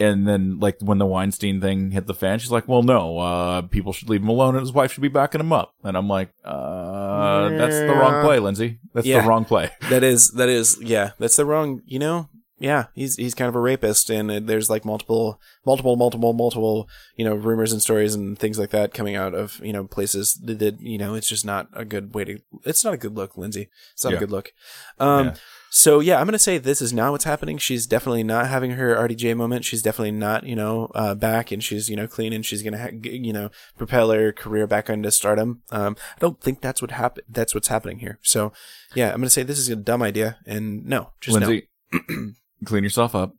And 0.00 0.26
then 0.26 0.58
like 0.58 0.78
when 0.80 0.98
the 0.98 1.06
Weinstein 1.06 1.60
thing 1.60 1.92
hit 1.92 2.06
the 2.08 2.14
fan, 2.14 2.38
she's 2.40 2.50
like, 2.50 2.66
"Well, 2.66 2.82
no, 2.82 3.18
uh 3.18 3.62
people 3.62 3.92
should 3.92 4.10
leave 4.10 4.22
him 4.22 4.28
alone 4.28 4.56
and 4.56 4.62
his 4.62 4.72
wife 4.72 4.92
should 4.92 5.02
be 5.02 5.08
backing 5.08 5.40
him 5.40 5.52
up." 5.52 5.74
And 5.84 5.96
I'm 5.96 6.08
like, 6.08 6.30
"Uh 6.44 7.50
that's 7.50 7.78
the 7.78 7.94
wrong 7.94 8.24
play, 8.24 8.38
Lindsay. 8.38 8.78
That's 8.94 9.06
Yeah. 9.06 9.22
the 9.22 9.28
wrong 9.28 9.44
play." 9.44 9.70
that 9.90 10.02
is 10.02 10.30
that 10.32 10.48
is 10.48 10.78
yeah 10.80 11.10
that's 11.18 11.36
the 11.36 11.44
wrong 11.44 11.82
you 11.86 11.98
know 11.98 12.28
yeah 12.58 12.86
he's 12.94 13.16
he's 13.16 13.34
kind 13.34 13.48
of 13.48 13.54
a 13.56 13.60
rapist 13.60 14.08
and 14.10 14.30
uh, 14.30 14.40
there's 14.42 14.70
like 14.70 14.84
multiple 14.84 15.40
multiple 15.66 15.96
multiple 15.96 16.32
multiple 16.32 16.88
you 17.16 17.24
know 17.24 17.34
rumors 17.34 17.72
and 17.72 17.82
stories 17.82 18.14
and 18.14 18.38
things 18.38 18.58
like 18.58 18.70
that 18.70 18.94
coming 18.94 19.16
out 19.16 19.34
of 19.34 19.60
you 19.64 19.72
know 19.72 19.84
places 19.84 20.34
that, 20.44 20.58
that 20.60 20.80
you 20.80 20.96
know 20.96 21.14
it's 21.14 21.28
just 21.28 21.44
not 21.44 21.66
a 21.72 21.84
good 21.84 22.14
way 22.14 22.24
to 22.24 22.38
it's 22.64 22.84
not 22.84 22.94
a 22.94 22.96
good 22.96 23.16
look 23.16 23.36
lindsay 23.36 23.68
it's 23.94 24.04
not 24.04 24.10
Yeah. 24.12 24.16
a 24.16 24.20
good 24.20 24.30
look 24.30 24.52
um 25.00 25.26
Yeah. 25.26 25.34
So 25.74 26.00
yeah 26.00 26.20
i'm 26.20 26.26
gonna 26.26 26.38
say 26.38 26.58
this 26.58 26.82
is 26.82 26.92
not 26.92 27.12
what's 27.12 27.24
happening. 27.24 27.56
She's 27.56 27.86
definitely 27.86 28.22
not 28.22 28.46
having 28.48 28.72
her 28.72 28.94
rdj 28.94 29.34
moment. 29.36 29.64
She's 29.64 29.80
definitely 29.82 30.10
not 30.12 30.44
you 30.44 30.54
know 30.54 30.90
uh 30.94 31.14
back 31.14 31.50
and 31.50 31.64
she's 31.64 31.88
you 31.88 31.96
know 31.96 32.06
clean 32.06 32.32
and 32.34 32.44
she's 32.44 32.62
gonna 32.62 32.78
ha- 32.78 32.90
g- 33.00 33.16
you 33.16 33.32
know 33.32 33.48
propel 33.78 34.10
her 34.10 34.32
career 34.32 34.66
back 34.66 34.90
into 34.90 35.10
stardom. 35.10 35.62
Um 35.70 35.96
i 36.16 36.18
don't 36.20 36.40
think 36.40 36.60
that's 36.60 36.82
what 36.82 36.90
happen 36.90 37.24
that's 37.28 37.54
what's 37.54 37.68
happening 37.68 38.00
here. 38.00 38.18
So 38.22 38.52
yeah 38.94 39.08
i'm 39.12 39.16
gonna 39.20 39.30
say 39.30 39.42
this 39.42 39.58
is 39.58 39.68
a 39.70 39.76
dumb 39.76 40.02
idea 40.02 40.36
and 40.46 40.84
no 40.84 41.12
just 41.20 41.38
no. 41.40 41.60
Clean 42.64 42.84
yourself 42.84 43.14
up. 43.14 43.34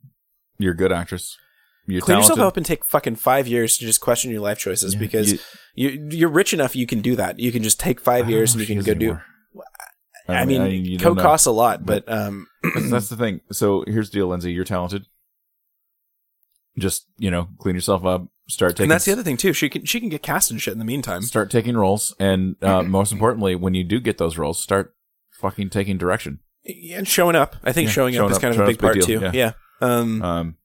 You're 0.58 0.72
a 0.72 0.76
good 0.76 0.92
actress. 0.92 1.36
You're 1.86 2.00
clean 2.00 2.16
talented. 2.16 2.30
yourself 2.36 2.48
up 2.48 2.56
and 2.56 2.64
take 2.66 2.84
fucking 2.84 3.16
five 3.16 3.46
years 3.46 3.76
to 3.78 3.84
just 3.86 4.00
question 4.00 4.30
your 4.30 4.40
life 4.40 4.58
choices 4.58 4.94
Yeah, 4.94 5.00
because 5.00 5.32
you- 5.32 5.38
you, 5.76 6.08
you're 6.10 6.28
rich 6.30 6.52
enough 6.54 6.74
you 6.76 6.86
can 6.86 7.00
do 7.00 7.16
that. 7.16 7.38
You 7.40 7.50
can 7.52 7.62
just 7.62 7.78
take 7.80 8.00
five 8.00 8.30
years 8.30 8.54
and 8.54 8.60
you 8.60 8.66
can 8.66 8.78
go 8.84 8.94
do 8.94 9.18
anymore. 10.28 10.66
I 10.66 10.68
mean, 10.70 10.84
you 10.84 10.98
coke 10.98 11.18
costs 11.18 11.46
a 11.46 11.50
lot, 11.52 11.84
but 11.84 12.08
um, 12.10 12.46
That's, 12.88 13.08
the 13.08 13.16
thing. 13.16 13.40
So 13.52 13.84
here's 13.86 14.10
the 14.10 14.18
deal, 14.18 14.28
Lindsay. 14.28 14.52
You're 14.52 14.64
talented. 14.64 15.06
Just 16.76 17.06
you 17.18 17.30
know, 17.30 17.48
clean 17.58 17.74
yourself 17.74 18.04
up. 18.04 18.26
Start 18.48 18.72
taking. 18.72 18.84
and 18.84 18.90
that's 18.90 19.04
the 19.04 19.12
other 19.12 19.22
thing 19.22 19.36
too. 19.36 19.52
She 19.52 19.68
can 19.68 19.84
she 19.84 20.00
can 20.00 20.08
get 20.08 20.22
cast 20.22 20.50
and 20.50 20.60
shit 20.60 20.72
in 20.72 20.78
the 20.78 20.84
meantime. 20.84 21.22
Start 21.22 21.50
taking 21.50 21.76
roles, 21.76 22.14
and 22.18 22.56
uh, 22.62 22.82
most 22.86 23.12
importantly, 23.12 23.54
when 23.54 23.74
you 23.74 23.84
do 23.84 24.00
get 24.00 24.18
those 24.18 24.36
roles, 24.36 24.58
start 24.60 24.94
fucking 25.40 25.70
taking 25.70 25.96
direction. 25.98 26.40
And 26.92 27.06
showing 27.06 27.36
up. 27.36 27.56
I 27.62 27.72
think 27.72 27.86
Yeah, 27.88 27.92
showing, 27.92 28.14
showing 28.14 28.24
up 28.26 28.30
is 28.32 28.36
up- 28.38 28.42
kind 28.42 28.54
of 28.54 28.60
a 28.60 28.66
big 28.66 28.78
part 28.78 28.94
big 28.94 29.04
too. 29.04 29.20
deal, 29.20 29.34
Yeah. 29.34 29.52
Um, 29.82 30.22
Um, 30.22 30.56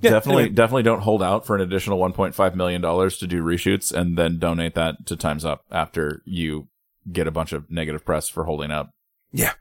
Yeah, 0.00 0.10
definitely, 0.10 0.42
anyway. 0.44 0.54
definitely 0.56 0.82
don't 0.82 1.00
hold 1.02 1.22
out 1.22 1.46
for 1.46 1.54
an 1.54 1.62
additional 1.62 1.98
1.5 2.00 2.54
million 2.56 2.80
dollars 2.80 3.16
to 3.18 3.26
do 3.28 3.42
reshoots, 3.42 3.92
and 3.92 4.18
then 4.18 4.38
donate 4.38 4.74
that 4.74 5.06
to 5.06 5.16
Times 5.16 5.44
Up 5.44 5.64
after 5.70 6.20
you 6.24 6.66
get 7.10 7.26
a 7.26 7.30
bunch 7.30 7.52
of 7.52 7.70
negative 7.70 8.04
press 8.04 8.28
for 8.28 8.44
holding 8.44 8.70
up. 8.70 8.90
Yeah. 9.32 9.52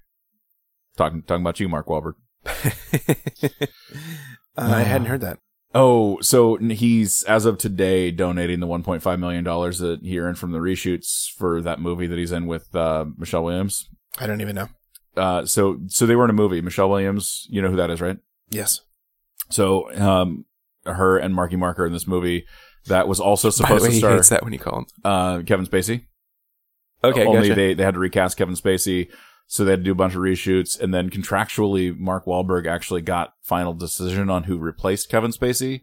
talking 0.98 1.22
talking 1.24 1.44
about 1.44 1.60
you, 1.60 1.70
Mark 1.70 1.88
Wahlberg. 1.88 2.14
uh, 2.46 3.68
I 4.58 4.82
hadn't 4.82 5.08
heard 5.08 5.22
that. 5.22 5.40
Oh, 5.76 6.20
so 6.22 6.58
he's 6.58 7.24
as 7.24 7.46
of 7.46 7.60
today 7.60 8.10
donating 8.10 8.60
the 8.60 8.68
1.5 8.68 9.20
million 9.20 9.44
dollars 9.44 9.78
that 9.80 10.02
he 10.02 10.20
earned 10.20 10.40
from 10.40 10.52
the 10.52 10.58
reshoots 10.60 11.32
for 11.32 11.62
that 11.62 11.80
movie 11.80 12.08
that 12.08 12.18
he's 12.18 12.32
in 12.32 12.48
with 12.48 12.74
uh, 12.76 13.06
Michelle 13.18 13.44
Williams. 13.44 13.88
I 14.18 14.26
don't 14.26 14.42
even 14.42 14.56
know. 14.56 14.70
Uh, 15.16 15.46
so 15.46 15.80
so 15.88 16.06
they 16.06 16.16
were 16.16 16.24
in 16.24 16.30
a 16.32 16.34
movie. 16.34 16.62
Michelle 16.62 16.90
Williams, 16.90 17.46
you 17.50 17.62
know 17.62 17.70
who 17.70 17.76
that 17.76 17.92
is, 17.92 18.02
right? 18.02 18.18
Yes. 18.50 18.82
So 19.50 19.94
um, 19.96 20.46
her 20.86 21.18
and 21.18 21.36
Marky 21.36 21.56
Mark 21.56 21.80
are 21.80 21.86
in 21.86 21.94
this 21.94 22.08
movie 22.08 22.46
that 22.86 23.08
was 23.08 23.20
also 23.20 23.50
supposed 23.50 23.84
way, 23.84 23.90
to 23.90 23.94
he 23.94 24.00
star 24.00 24.16
hates 24.16 24.30
that 24.30 24.44
when 24.44 24.54
you 24.54 24.60
call 24.60 24.80
him. 24.80 24.86
uh, 25.04 25.42
Kevin 25.46 25.66
Spacey. 25.66 26.06
Okay, 27.04 27.26
Only 27.26 27.50
gotcha. 27.50 27.56
they 27.56 27.74
they 27.74 27.84
had 27.84 27.94
to 27.94 28.00
recast 28.00 28.38
Kevin 28.38 28.56
Spacey, 28.56 29.10
so 29.48 29.64
they 29.64 29.72
had 29.72 29.80
to 29.80 29.84
do 29.86 29.92
a 29.92 29.96
bunch 29.96 30.16
of 30.16 30.22
reshoots, 30.22 30.80
and 30.80 30.94
then 30.94 31.10
contractually, 31.10 31.98
Mark 31.98 32.26
Wahlberg 32.26 32.68
actually 32.68 33.02
got 33.02 33.34
final 33.42 33.74
decision 33.74 34.30
on 34.30 34.44
who 34.44 34.58
replaced 34.58 35.10
Kevin 35.10 35.32
Spacey, 35.32 35.82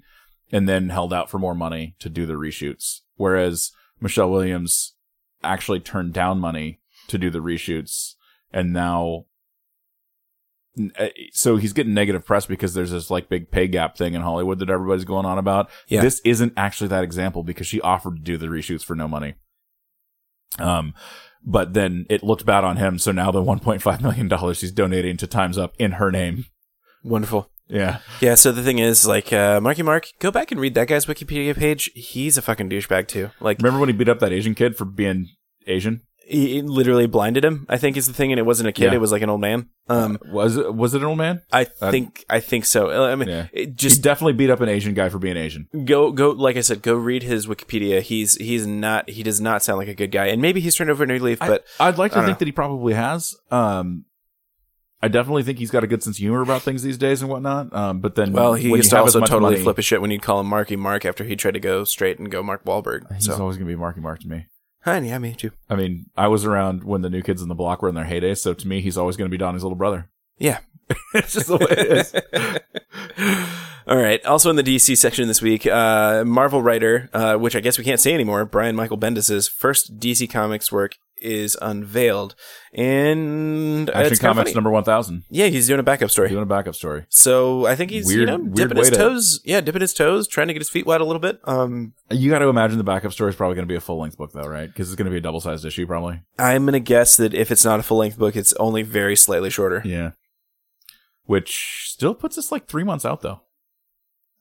and 0.53 0.69
then 0.69 0.91
held 0.91 1.13
out 1.13 1.31
for 1.31 1.39
more 1.39 1.55
money 1.55 1.97
to 2.01 2.09
do 2.09 2.27
the 2.27 2.35
reshoots. 2.35 3.01
Whereas 3.17 3.73
Michelle 4.01 4.31
Williams 4.31 4.95
actually 5.43 5.81
turned 5.81 6.13
down 6.13 6.39
money 6.39 6.81
to 7.09 7.17
do 7.19 7.31
the 7.31 7.39
reshoots, 7.41 8.15
and 8.53 8.73
now. 8.73 9.25
uh, 10.99 11.09
So 11.33 11.57
he's 11.57 11.73
getting 11.73 11.95
negative 11.95 12.25
press 12.27 12.45
because 12.47 12.75
there's 12.75 12.91
this 12.91 13.11
like 13.11 13.29
big 13.31 13.51
pay 13.51 13.67
gap 13.69 13.97
thing 13.97 14.13
in 14.15 14.21
Hollywood 14.23 14.59
that 14.59 14.69
everybody's 14.71 15.05
going 15.07 15.25
on 15.25 15.39
about. 15.39 15.71
Yeah. 15.89 16.03
This 16.03 16.21
isn't 16.25 16.53
actually 16.57 16.89
that 16.89 17.05
example 17.05 17.43
because 17.43 17.67
she 17.67 17.81
offered 17.81 18.17
to 18.17 18.23
do 18.23 18.37
the 18.37 18.49
reshoots 18.49 18.85
for 18.85 18.95
no 18.95 19.09
money. 19.09 19.35
Um, 20.59 20.95
but 21.45 21.75
then 21.75 22.07
it 22.11 22.23
looked 22.23 22.45
bad 22.45 22.65
on 22.65 22.77
him. 22.77 22.99
So 22.99 23.13
now 23.13 23.31
the 23.31 23.43
1.5 23.43 24.01
million 24.03 24.29
dollars 24.29 24.61
he's 24.61 24.73
donating 24.73 25.17
to 25.19 25.27
Times 25.27 25.59
Up 25.59 25.75
in 25.79 25.93
her 25.93 26.11
name. 26.11 26.47
Wonderful. 27.05 27.51
Yeah. 27.69 27.99
Yeah, 28.21 28.37
so 28.37 28.53
the 28.53 28.63
thing 28.63 28.79
is, 28.79 29.07
like, 29.07 29.33
uh, 29.33 29.61
Marky 29.61 29.83
Mark, 29.83 30.09
go 30.21 30.31
back 30.31 30.53
and 30.53 30.61
read 30.61 30.75
that 30.75 30.87
guy's 30.89 31.07
Wikipedia 31.07 31.57
page. 31.57 31.91
He's 31.95 32.37
a 32.37 32.43
fucking 32.43 32.71
douchebag, 32.71 33.09
too. 33.09 33.31
Like, 33.41 33.59
Remember 33.59 33.81
when 33.81 33.89
he 33.89 33.93
beat 33.93 34.09
up 34.09 34.21
that 34.21 34.33
Asian 34.33 34.55
kid 34.55 34.77
for 34.77 34.85
being 34.85 35.31
Asian? 35.67 36.03
He 36.29 36.55
he 36.55 36.63
literally 36.63 37.07
blinded 37.07 37.45
him, 37.45 37.67
I 37.69 37.77
think 37.79 37.97
is 37.97 38.07
the 38.07 38.13
thing, 38.13 38.33
and 38.33 38.39
it 38.39 38.43
wasn't 38.43 38.69
a 38.69 38.73
kid, 38.73 38.87
Yeah. 38.87 38.95
it 38.95 39.01
was 39.01 39.13
like 39.13 39.23
an 39.23 39.31
old 39.31 39.41
man. 39.41 39.69
Um, 39.89 40.19
Was 40.33 40.57
it, 40.57 40.75
was 40.75 40.95
it 40.95 40.99
an 41.03 41.05
old 41.07 41.19
man? 41.19 41.43
I 41.53 41.63
think, 41.65 42.25
I 42.29 42.41
think 42.41 42.65
so. 42.65 42.91
I 43.05 43.15
mean, 43.15 43.29
Yeah. 43.29 43.47
it 43.53 43.67
Just 43.77 43.79
just 43.97 44.03
definitely 44.03 44.33
beat 44.33 44.51
up 44.51 44.61
an 44.61 44.69
Asian 44.69 44.95
guy 44.95 45.09
for 45.09 45.19
being 45.19 45.37
Asian. 45.37 45.69
go, 45.85 46.11
go, 46.11 46.31
like 46.31 46.57
I 46.57 46.61
said, 46.61 46.83
go 46.83 46.95
read 46.95 47.23
his 47.23 47.47
Wikipedia. 47.47 48.01
He's, 48.03 48.35
he's 48.37 48.67
not, 48.67 49.09
he 49.09 49.23
does 49.23 49.41
not 49.41 49.63
sound 49.63 49.79
like 49.79 49.89
a 49.89 49.95
good 49.95 50.11
guy, 50.11 50.27
and 50.27 50.43
maybe 50.43 50.61
he's 50.61 50.75
turned 50.75 50.91
over 50.91 51.05
a 51.05 51.07
new 51.07 51.19
leaf, 51.21 51.39
but 51.39 51.65
I, 51.79 51.89
would 51.91 51.99
like 51.99 52.13
to 52.13 52.19
I 52.19 52.25
think 52.27 52.39
that 52.39 52.47
he 52.49 52.53
probably 52.53 52.95
has. 52.95 53.35
Um, 53.53 54.05
I 55.03 55.09
definitely 55.09 55.45
think 55.45 55.59
he's 55.59 55.71
got 55.71 55.85
a 55.85 55.87
good 55.87 56.03
sense 56.03 56.17
of 56.17 56.21
humor 56.21 56.41
about 56.41 56.63
things 56.63 56.83
these 56.83 56.99
days 56.99 57.21
and 57.23 57.31
whatnot. 57.31 57.73
Um, 57.73 58.01
but 58.01 58.15
then, 58.17 58.33
well, 58.33 58.55
he 58.55 58.69
used 58.71 58.91
to 58.91 58.99
also 58.99 59.21
totally 59.21 59.53
money- 59.53 59.63
flip 59.63 59.77
his 59.77 59.85
shit 59.85 60.01
when 60.01 60.11
you'd 60.11 60.23
call 60.23 60.41
him 60.41 60.47
Marky 60.49 60.75
Mark 60.75 61.05
after 61.05 61.23
he 61.23 61.37
tried 61.37 61.55
to 61.55 61.61
go 61.61 61.85
straight 61.85 62.19
and 62.19 62.31
go 62.31 62.43
Mark 62.43 62.65
Wahlberg. 62.65 63.13
He's 63.15 63.27
So, 63.27 63.35
always 63.39 63.57
gonna 63.57 63.69
be 63.69 63.77
Marky 63.77 64.01
Mark 64.01 64.21
to 64.21 64.29
me. 64.29 64.47
Hi, 64.87 64.99
yeah, 64.99 65.19
me 65.19 65.35
too. 65.35 65.51
I 65.69 65.75
mean, 65.75 66.07
I 66.17 66.29
was 66.29 66.45
around 66.45 66.85
when 66.85 67.03
the 67.03 67.11
new 67.11 67.21
kids 67.21 67.43
in 67.43 67.49
the 67.49 67.57
block 67.57 67.83
were 67.83 67.89
in 67.89 67.97
their 67.97 68.05
heyday, 68.05 68.37
so 68.37 68.55
to 68.55 68.69
me, 68.69 68.81
he's 68.81 68.97
always 68.97 69.17
going 69.17 69.29
to 69.29 69.35
be 69.35 69.37
Donnie's 69.37 69.65
little 69.65 69.77
brother. 69.77 70.09
Yeah. 70.39 70.61
it's 71.15 71.33
just 71.33 71.49
the 71.49 71.57
way 71.57 71.67
it 71.71 71.91
is. 73.19 73.49
All 73.89 73.97
right. 73.97 74.25
Also 74.25 74.49
in 74.49 74.55
the 74.55 74.63
DC 74.63 74.97
section 74.97 75.27
this 75.27 75.43
week, 75.43 75.67
uh, 75.67 76.23
Marvel 76.25 76.63
writer, 76.63 77.11
uh, 77.13 77.35
which 77.35 77.57
I 77.57 77.61
guess 77.61 77.79
we 77.79 77.85
can't 77.85 77.99
say 77.99 78.15
anymore, 78.15 78.45
Brian 78.45 78.77
Michael 78.77 78.97
Bendis's 78.97 79.49
first 79.49 79.99
DC 79.99 80.31
Comics 80.31 80.71
work 80.71 80.99
is 81.21 81.57
unveiled, 81.63 82.35
and 82.75 83.89
Action 83.91 84.17
Comics 84.19 84.55
number 84.55 84.71
one 84.71 84.85
thousand. 84.85 85.25
Yeah, 85.31 85.47
he's 85.47 85.67
doing 85.67 85.81
a 85.81 85.83
backup 85.83 86.11
story. 86.11 86.29
Doing 86.29 86.43
a 86.43 86.47
backup 86.47 86.75
story. 86.75 87.07
So 87.09 87.67
I 87.67 87.75
think 87.75 87.91
he's 87.91 88.13
you 88.13 88.27
know 88.27 88.39
dipping 88.39 88.77
his 88.77 88.91
to- 88.91 88.97
toes. 88.97 89.41
Yeah, 89.45 89.61
dipping 89.61 89.81
his 89.81 89.95
toes, 89.95 90.29
trying 90.29 90.49
to 90.49 90.53
get 90.53 90.61
his 90.61 90.69
feet 90.71 90.87
wet 90.87 91.01
a 91.01 91.05
little 91.05 91.21
bit. 91.21 91.41
Um, 91.45 91.95
You 92.11 92.31
got 92.31 92.41
to 92.41 92.49
imagine 92.49 92.79
the 92.79 92.85
backup 92.85 93.13
story 93.13 93.31
is 93.31 93.37
probably 93.37 93.55
going 93.57 93.67
to 93.67 93.73
be 93.73 93.77
a 93.77 93.81
full 93.81 93.99
length 94.01 94.17
book, 94.19 94.33
though, 94.33 94.47
right? 94.47 94.67
Because 94.69 94.89
it's 94.91 94.97
going 94.97 95.07
to 95.07 95.11
be 95.11 95.19
a 95.19 95.21
double 95.23 95.41
sized 95.41 95.65
issue, 95.65 95.87
probably. 95.87 96.21
I'm 96.39 96.65
gonna 96.65 96.81
guess 96.81 97.17
that 97.17 97.35
if 97.35 97.51
it's 97.51 97.65
not 97.65 97.81
a 97.81 97.83
full 97.83 97.99
length 97.99 98.19
book, 98.19 98.37
it's 98.37 98.53
only 98.55 98.83
very 98.83 99.17
slightly 99.17 99.51
shorter. 99.51 99.83
Yeah. 99.85 100.11
Which 101.25 101.87
still 101.89 102.15
puts 102.15 102.39
us 102.39 102.53
like 102.53 102.67
three 102.69 102.85
months 102.85 103.05
out, 103.05 103.23
though. 103.23 103.41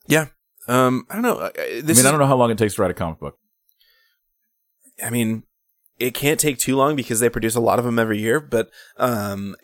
Yeah. 0.08 0.28
Um, 0.68 1.06
I 1.10 1.14
don't 1.14 1.24
know. 1.24 1.38
uh, 1.38 1.50
I 1.58 1.82
mean, 1.82 1.90
is, 1.90 2.06
I 2.06 2.10
don't 2.12 2.20
know 2.20 2.28
how 2.28 2.36
long 2.36 2.52
it 2.52 2.58
takes 2.58 2.76
to 2.76 2.82
write 2.82 2.92
a 2.92 2.96
comic 2.96 3.20
book. 3.20 3.38
I 5.04 5.10
mean, 5.10 5.44
it 6.00 6.14
can't 6.14 6.40
take 6.40 6.58
too 6.58 6.76
long 6.76 6.96
because 6.96 7.20
they 7.20 7.30
produce 7.30 7.56
a 7.56 7.60
lot 7.60 7.80
of 7.80 7.86
them 7.86 8.00
every 8.00 8.20
year, 8.20 8.40
but 8.40 8.70
um 8.98 9.56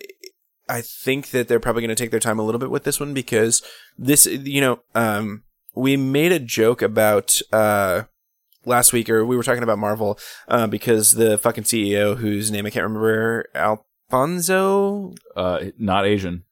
I 0.70 0.82
think 0.82 1.32
that 1.32 1.48
they're 1.50 1.60
probably 1.60 1.82
going 1.82 1.90
to 1.96 2.02
take 2.02 2.12
their 2.12 2.20
time 2.22 2.40
a 2.40 2.44
little 2.44 2.60
bit 2.60 2.72
with 2.72 2.86
this 2.86 3.00
one 3.00 3.14
because 3.14 3.62
this 3.98 4.26
you 4.26 4.62
know, 4.62 4.80
um 4.96 5.44
we 5.76 5.98
made 5.98 6.32
a 6.32 6.40
joke 6.40 6.82
about 6.82 7.42
uh 7.52 8.04
last 8.66 8.94
week 8.94 9.10
or 9.10 9.26
we 9.26 9.36
were 9.36 9.44
talking 9.44 9.64
about 9.64 9.80
Marvel 9.80 10.18
uh 10.48 10.68
because 10.68 11.14
the 11.14 11.38
fucking 11.38 11.64
CEO 11.66 12.18
whose 12.18 12.52
name 12.52 12.66
I 12.66 12.70
can't 12.70 12.84
remember 12.84 13.46
Alfonso 13.56 15.14
Uh, 15.36 15.66
not 15.78 16.06
Asian. 16.06 16.44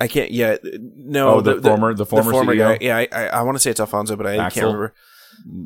I 0.00 0.08
can't 0.08 0.30
yeah 0.30 0.56
no 0.62 1.36
oh, 1.36 1.40
the, 1.40 1.62
former, 1.62 1.94
the 1.94 2.04
former, 2.06 2.32
former 2.32 2.54
CEO, 2.54 2.58
guy 2.58 2.78
yeah 2.80 2.96
I 2.98 3.08
I, 3.12 3.26
I 3.26 3.42
want 3.42 3.54
to 3.56 3.60
say 3.60 3.70
it's 3.70 3.80
Alfonso 3.80 4.16
but 4.16 4.26
I 4.26 4.36
Axel? 4.36 4.60
can't 4.60 4.66
remember 4.66 4.94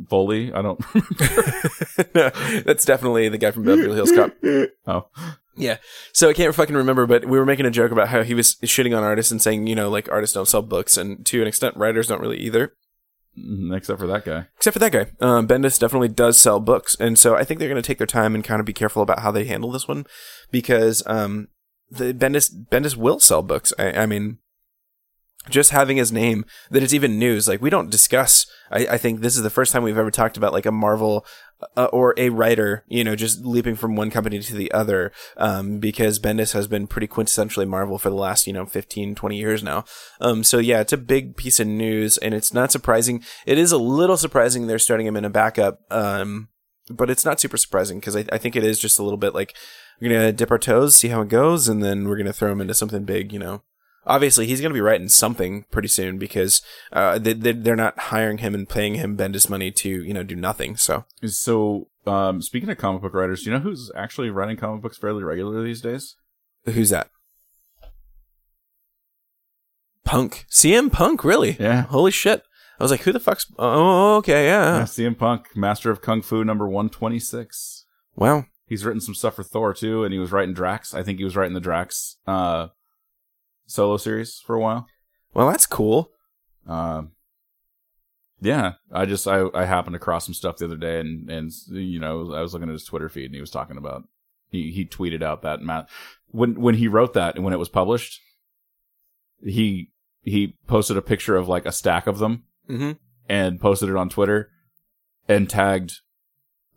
Foley. 0.08 0.52
I 0.52 0.62
don't. 0.62 0.80
no, 2.14 2.30
that's 2.64 2.84
definitely 2.84 3.28
the 3.28 3.38
guy 3.38 3.50
from 3.50 3.64
Beverly 3.64 3.94
Hills 3.94 4.12
Cop 4.12 4.32
oh, 4.86 5.08
Yeah. 5.56 5.78
So 6.12 6.28
I 6.28 6.32
can't 6.32 6.54
fucking 6.54 6.76
remember, 6.76 7.06
but 7.06 7.24
we 7.24 7.38
were 7.38 7.46
making 7.46 7.66
a 7.66 7.70
joke 7.70 7.92
about 7.92 8.08
how 8.08 8.22
he 8.22 8.34
was 8.34 8.56
shitting 8.56 8.96
on 8.96 9.02
artists 9.02 9.32
and 9.32 9.42
saying, 9.42 9.66
you 9.66 9.74
know, 9.74 9.88
like 9.88 10.10
artists 10.10 10.34
don't 10.34 10.48
sell 10.48 10.62
books, 10.62 10.96
and 10.96 11.24
to 11.26 11.40
an 11.40 11.48
extent, 11.48 11.76
writers 11.76 12.06
don't 12.06 12.20
really 12.20 12.38
either. 12.38 12.74
Mm, 13.38 13.76
except 13.76 14.00
for 14.00 14.06
that 14.06 14.24
guy. 14.24 14.46
Except 14.56 14.72
for 14.72 14.78
that 14.80 14.92
guy, 14.92 15.06
um, 15.20 15.46
Bendis 15.46 15.78
definitely 15.78 16.08
does 16.08 16.38
sell 16.38 16.60
books, 16.60 16.96
and 16.98 17.18
so 17.18 17.36
I 17.36 17.44
think 17.44 17.60
they're 17.60 17.68
going 17.68 17.80
to 17.80 17.86
take 17.86 17.98
their 17.98 18.06
time 18.06 18.34
and 18.34 18.44
kind 18.44 18.60
of 18.60 18.66
be 18.66 18.72
careful 18.72 19.02
about 19.02 19.20
how 19.20 19.30
they 19.30 19.44
handle 19.44 19.70
this 19.70 19.86
one, 19.86 20.06
because 20.50 21.02
um, 21.06 21.48
the 21.90 22.12
Bendis 22.12 22.50
Bendis 22.70 22.96
will 22.96 23.20
sell 23.20 23.42
books. 23.42 23.72
I, 23.78 23.92
I 23.92 24.06
mean, 24.06 24.38
just 25.48 25.70
having 25.70 25.96
his 25.96 26.12
name 26.12 26.44
that 26.70 26.82
it's 26.82 26.92
even 26.92 27.18
news. 27.18 27.48
Like 27.48 27.62
we 27.62 27.70
don't 27.70 27.90
discuss. 27.90 28.46
I, 28.70 28.86
I 28.86 28.98
think 28.98 29.20
this 29.20 29.36
is 29.36 29.42
the 29.42 29.50
first 29.50 29.72
time 29.72 29.82
we've 29.82 29.98
ever 29.98 30.10
talked 30.10 30.36
about 30.36 30.52
like 30.52 30.66
a 30.66 30.72
Marvel 30.72 31.24
uh, 31.76 31.86
or 31.86 32.14
a 32.16 32.28
writer, 32.28 32.84
you 32.86 33.02
know, 33.02 33.16
just 33.16 33.44
leaping 33.44 33.74
from 33.74 33.96
one 33.96 34.10
company 34.10 34.40
to 34.40 34.54
the 34.54 34.70
other. 34.72 35.12
Um, 35.36 35.78
because 35.78 36.18
Bendis 36.18 36.52
has 36.52 36.68
been 36.68 36.86
pretty 36.86 37.08
quintessentially 37.08 37.66
Marvel 37.66 37.98
for 37.98 38.10
the 38.10 38.16
last, 38.16 38.46
you 38.46 38.52
know, 38.52 38.66
15, 38.66 39.14
20 39.14 39.36
years 39.36 39.62
now. 39.62 39.84
Um, 40.20 40.44
so 40.44 40.58
yeah, 40.58 40.80
it's 40.80 40.92
a 40.92 40.98
big 40.98 41.36
piece 41.36 41.60
of 41.60 41.66
news 41.66 42.18
and 42.18 42.34
it's 42.34 42.52
not 42.52 42.70
surprising. 42.70 43.24
It 43.46 43.58
is 43.58 43.72
a 43.72 43.78
little 43.78 44.16
surprising 44.16 44.66
they're 44.66 44.78
starting 44.78 45.06
him 45.06 45.16
in 45.16 45.24
a 45.24 45.30
backup. 45.30 45.80
Um, 45.90 46.48
but 46.90 47.10
it's 47.10 47.24
not 47.24 47.40
super 47.40 47.56
surprising 47.56 48.00
because 48.00 48.16
I, 48.16 48.24
I 48.32 48.38
think 48.38 48.56
it 48.56 48.64
is 48.64 48.78
just 48.78 48.98
a 48.98 49.02
little 49.02 49.18
bit 49.18 49.34
like 49.34 49.54
we're 50.00 50.10
gonna 50.10 50.32
dip 50.32 50.50
our 50.50 50.58
toes, 50.58 50.96
see 50.96 51.08
how 51.08 51.22
it 51.22 51.28
goes, 51.28 51.68
and 51.68 51.82
then 51.82 52.08
we're 52.08 52.16
gonna 52.16 52.32
throw 52.32 52.52
him 52.52 52.60
into 52.60 52.74
something 52.74 53.04
big, 53.04 53.32
you 53.32 53.38
know. 53.38 53.62
Obviously, 54.08 54.46
he's 54.46 54.60
gonna 54.60 54.74
be 54.74 54.80
writing 54.80 55.08
something 55.08 55.64
pretty 55.70 55.88
soon 55.88 56.18
because 56.18 56.62
uh, 56.92 57.18
they, 57.18 57.34
they 57.34 57.52
they're 57.52 57.76
not 57.76 57.98
hiring 57.98 58.38
him 58.38 58.54
and 58.54 58.68
paying 58.68 58.94
him 58.94 59.16
Bendis 59.16 59.48
money 59.48 59.70
to 59.70 59.88
you 59.88 60.14
know 60.14 60.22
do 60.22 60.34
nothing. 60.34 60.76
So 60.76 61.04
So, 61.24 61.88
um, 62.06 62.40
speaking 62.42 62.70
of 62.70 62.78
comic 62.78 63.02
book 63.02 63.14
writers, 63.14 63.42
do 63.44 63.50
you 63.50 63.56
know 63.56 63.62
who's 63.62 63.90
actually 63.94 64.30
writing 64.30 64.56
comic 64.56 64.82
books 64.82 64.98
fairly 64.98 65.22
regularly 65.22 65.64
these 65.64 65.82
days? 65.82 66.16
who's 66.64 66.90
that? 66.90 67.08
Punk, 70.04 70.46
CM 70.50 70.90
Punk, 70.90 71.22
really? 71.22 71.56
Yeah. 71.60 71.82
Holy 71.82 72.10
shit! 72.10 72.42
I 72.80 72.84
was 72.84 72.90
like, 72.90 73.02
who 73.02 73.12
the 73.12 73.20
fuck's? 73.20 73.46
Oh, 73.58 74.16
okay, 74.16 74.46
Yeah, 74.46 74.78
yeah. 74.78 74.82
CM 74.84 75.18
Punk, 75.18 75.54
Master 75.54 75.90
of 75.90 76.00
Kung 76.00 76.22
Fu, 76.22 76.44
number 76.44 76.66
one 76.68 76.88
twenty 76.88 77.18
six. 77.18 77.84
Wow. 78.16 78.46
He's 78.66 78.84
written 78.84 79.00
some 79.00 79.14
stuff 79.14 79.36
for 79.36 79.42
Thor 79.42 79.72
too, 79.74 80.04
and 80.04 80.12
he 80.12 80.18
was 80.18 80.30
writing 80.32 80.54
Drax. 80.54 80.94
I 80.94 81.02
think 81.02 81.18
he 81.18 81.24
was 81.24 81.36
writing 81.36 81.54
the 81.54 81.60
Drax 81.60 82.16
uh, 82.26 82.68
solo 83.68 83.96
series 83.96 84.40
for 84.44 84.56
a 84.56 84.60
while. 84.60 84.88
Well, 85.34 85.48
that's 85.48 85.66
cool. 85.66 86.10
Um, 86.66 87.12
yeah, 88.40 88.74
I 88.92 89.04
just 89.04 89.26
I 89.28 89.44
I 89.54 89.64
happened 89.64 89.96
across 89.96 90.24
some 90.26 90.34
stuff 90.34 90.56
the 90.56 90.64
other 90.64 90.76
day, 90.76 91.00
and 91.00 91.30
and 91.30 91.52
you 91.70 92.00
know 92.00 92.34
I 92.34 92.40
was 92.40 92.52
looking 92.52 92.68
at 92.68 92.72
his 92.72 92.84
Twitter 92.84 93.08
feed, 93.08 93.26
and 93.26 93.34
he 93.34 93.40
was 93.40 93.50
talking 93.50 93.76
about 93.76 94.02
He 94.50 94.70
he 94.72 94.84
tweeted 94.84 95.22
out 95.22 95.42
that 95.42 95.62
math 95.62 95.88
when 96.30 96.60
when 96.60 96.74
he 96.74 96.88
wrote 96.88 97.14
that 97.14 97.36
and 97.36 97.44
when 97.44 97.54
it 97.54 97.58
was 97.58 97.68
published, 97.68 98.20
he 99.42 99.90
he 100.22 100.56
posted 100.66 100.96
a 100.96 101.02
picture 101.02 101.36
of 101.36 101.48
like 101.48 101.66
a 101.66 101.72
stack 101.72 102.06
of 102.06 102.18
them 102.18 102.44
Mm-hmm. 102.68 102.92
and 103.30 103.58
posted 103.60 103.88
it 103.88 103.96
on 103.96 104.10
Twitter 104.10 104.50
and 105.26 105.48
tagged 105.48 106.00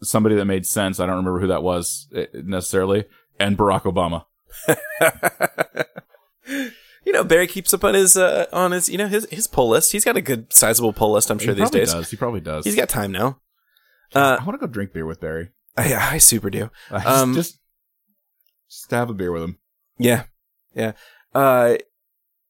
somebody 0.02 0.36
that 0.36 0.46
made 0.46 0.66
sense. 0.66 1.02
I 1.02 1.06
don't 1.06 1.18
remember 1.18 1.42
who 1.42 1.48
that 1.48 1.64
was 1.64 2.08
eh, 2.16 2.28
necessarily, 2.34 3.06
and 3.40 3.58
Barack 3.58 3.82
Obama. 3.84 4.24
you 7.06 7.12
know, 7.12 7.24
Barry 7.24 7.48
keeps 7.48 7.74
up 7.74 7.84
on 7.84 7.94
his 7.94 8.16
uh, 8.18 8.46
on 8.54 8.72
his 8.72 8.90
you 8.90 8.98
know 8.98 9.08
his 9.08 9.28
his 9.32 9.48
pull 9.48 9.70
list. 9.70 9.92
He's 9.92 10.06
got 10.06 10.18
a 10.18 10.22
good 10.22 10.52
sizable 10.54 10.94
pull 10.94 11.12
list. 11.14 11.30
I'm 11.32 11.40
sure 11.40 11.54
he 11.54 11.60
these 11.62 11.70
probably 11.70 11.80
days. 11.80 11.94
does. 11.94 12.10
He 12.12 12.18
probably 12.18 12.42
does. 12.42 12.66
He's 12.66 12.76
got 12.76 12.90
time 12.90 13.12
now. 13.12 13.40
Uh, 14.14 14.38
I 14.40 14.44
want 14.44 14.60
to 14.60 14.66
go 14.66 14.72
drink 14.72 14.94
beer 14.94 15.06
with 15.06 15.20
Barry. 15.22 15.50
I, 15.78 15.94
I 15.96 16.18
super 16.18 16.50
do. 16.50 16.70
Just, 16.92 17.06
Um, 17.08 17.34
just 17.34 17.60
just 18.70 18.92
have 18.92 19.10
a 19.10 19.14
beer 19.14 19.32
with 19.32 19.44
him. 19.44 19.58
Yeah, 19.98 20.24
yeah. 20.76 20.94
Uh, 21.34 21.76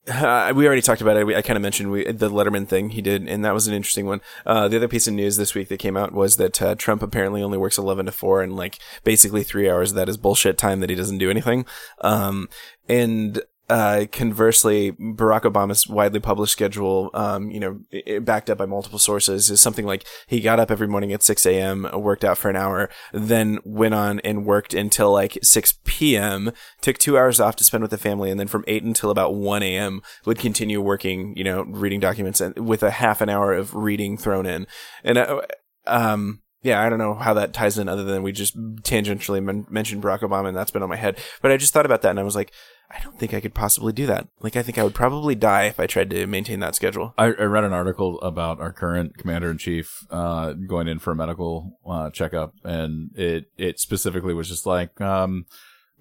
uh, 0.07 0.51
we 0.55 0.65
already 0.65 0.81
talked 0.81 1.01
about 1.01 1.15
it. 1.17 1.27
We, 1.27 1.35
I 1.35 1.43
kind 1.43 1.55
of 1.57 1.61
mentioned 1.61 1.91
we, 1.91 2.11
the 2.11 2.29
Letterman 2.31 2.67
thing 2.67 2.89
he 2.89 3.01
did, 3.03 3.27
and 3.29 3.45
that 3.45 3.53
was 3.53 3.67
an 3.67 3.73
interesting 3.75 4.07
one. 4.07 4.21
Uh, 4.45 4.67
the 4.67 4.77
other 4.77 4.87
piece 4.87 5.07
of 5.07 5.13
news 5.13 5.37
this 5.37 5.53
week 5.53 5.69
that 5.69 5.77
came 5.77 5.95
out 5.95 6.11
was 6.13 6.37
that 6.37 6.59
uh, 6.61 6.73
Trump 6.75 7.03
apparently 7.03 7.43
only 7.43 7.57
works 7.59 7.77
eleven 7.77 8.07
to 8.07 8.11
four, 8.11 8.41
and 8.41 8.55
like 8.55 8.79
basically 9.03 9.43
three 9.43 9.69
hours 9.69 9.91
of 9.91 9.95
that 9.97 10.09
is 10.09 10.17
bullshit 10.17 10.57
time 10.57 10.79
that 10.79 10.89
he 10.89 10.95
doesn't 10.95 11.19
do 11.19 11.29
anything. 11.29 11.65
Um, 12.01 12.49
and 12.89 13.41
uh, 13.69 14.05
conversely, 14.11 14.91
Barack 14.93 15.43
Obama's 15.43 15.87
widely 15.87 16.19
published 16.19 16.51
schedule, 16.51 17.09
um, 17.13 17.49
you 17.51 17.59
know, 17.59 17.79
i- 17.93 18.15
i- 18.15 18.19
backed 18.19 18.49
up 18.49 18.57
by 18.57 18.65
multiple 18.65 18.99
sources, 18.99 19.49
is 19.49 19.61
something 19.61 19.85
like 19.85 20.05
he 20.27 20.41
got 20.41 20.59
up 20.59 20.69
every 20.69 20.87
morning 20.87 21.13
at 21.13 21.23
6 21.23 21.45
a.m., 21.45 21.87
worked 21.93 22.25
out 22.25 22.37
for 22.37 22.49
an 22.49 22.57
hour, 22.57 22.89
then 23.13 23.59
went 23.63 23.93
on 23.93 24.19
and 24.21 24.45
worked 24.45 24.73
until 24.73 25.11
like 25.11 25.37
6 25.41 25.75
p.m., 25.85 26.51
took 26.81 26.97
two 26.97 27.17
hours 27.17 27.39
off 27.39 27.55
to 27.55 27.63
spend 27.63 27.81
with 27.81 27.91
the 27.91 27.97
family, 27.97 28.29
and 28.29 28.39
then 28.39 28.47
from 28.47 28.65
8 28.67 28.83
until 28.83 29.09
about 29.09 29.35
1 29.35 29.63
a.m. 29.63 30.01
would 30.25 30.39
continue 30.39 30.81
working, 30.81 31.33
you 31.37 31.43
know, 31.43 31.61
reading 31.63 31.99
documents 32.01 32.41
and 32.41 32.67
with 32.67 32.83
a 32.83 32.91
half 32.91 33.21
an 33.21 33.29
hour 33.29 33.53
of 33.53 33.73
reading 33.73 34.17
thrown 34.17 34.45
in. 34.45 34.67
And, 35.03 35.17
uh, 35.17 35.41
um, 35.87 36.41
yeah, 36.61 36.81
I 36.81 36.89
don't 36.89 36.99
know 36.99 37.15
how 37.15 37.33
that 37.33 37.53
ties 37.53 37.77
in 37.77 37.87
other 37.89 38.03
than 38.03 38.23
we 38.23 38.31
just 38.31 38.57
tangentially 38.81 39.43
men- 39.43 39.65
mentioned 39.69 40.03
Barack 40.03 40.19
Obama 40.19 40.47
and 40.47 40.57
that's 40.57 40.71
been 40.71 40.83
on 40.83 40.89
my 40.89 40.95
head. 40.95 41.17
But 41.41 41.51
I 41.51 41.57
just 41.57 41.73
thought 41.73 41.85
about 41.85 42.01
that 42.03 42.11
and 42.11 42.19
I 42.19 42.23
was 42.23 42.35
like, 42.35 42.51
I 42.93 42.99
don't 43.01 43.17
think 43.17 43.33
I 43.33 43.39
could 43.39 43.53
possibly 43.53 43.93
do 43.93 44.05
that. 44.07 44.27
Like, 44.41 44.57
I 44.57 44.63
think 44.63 44.77
I 44.77 44.83
would 44.83 44.93
probably 44.93 45.33
die 45.33 45.63
if 45.63 45.79
I 45.79 45.87
tried 45.87 46.09
to 46.09 46.27
maintain 46.27 46.59
that 46.59 46.75
schedule. 46.75 47.13
I, 47.17 47.25
I 47.27 47.43
read 47.43 47.63
an 47.63 47.71
article 47.71 48.19
about 48.19 48.59
our 48.59 48.73
current 48.73 49.17
commander 49.17 49.49
in 49.49 49.57
chief 49.57 50.05
uh, 50.11 50.51
going 50.53 50.89
in 50.89 50.99
for 50.99 51.11
a 51.11 51.15
medical 51.15 51.79
uh, 51.87 52.09
checkup, 52.09 52.53
and 52.65 53.11
it 53.15 53.45
it 53.57 53.79
specifically 53.79 54.33
was 54.33 54.49
just 54.49 54.65
like 54.65 54.99
um, 54.99 55.45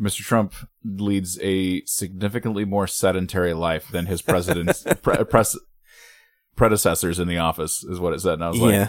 Mr. 0.01 0.23
Trump 0.23 0.53
leads 0.85 1.39
a 1.41 1.85
significantly 1.85 2.65
more 2.65 2.89
sedentary 2.89 3.55
life 3.55 3.89
than 3.89 4.07
his 4.07 4.21
president's 4.21 4.85
pre- 5.03 5.25
predecessors 6.57 7.21
in 7.21 7.29
the 7.29 7.39
office, 7.39 7.85
is 7.85 8.01
what 8.01 8.15
it 8.15 8.21
said. 8.21 8.35
And 8.35 8.45
I 8.45 8.49
was 8.49 8.61
like, 8.61 8.73
Yeah. 8.73 8.89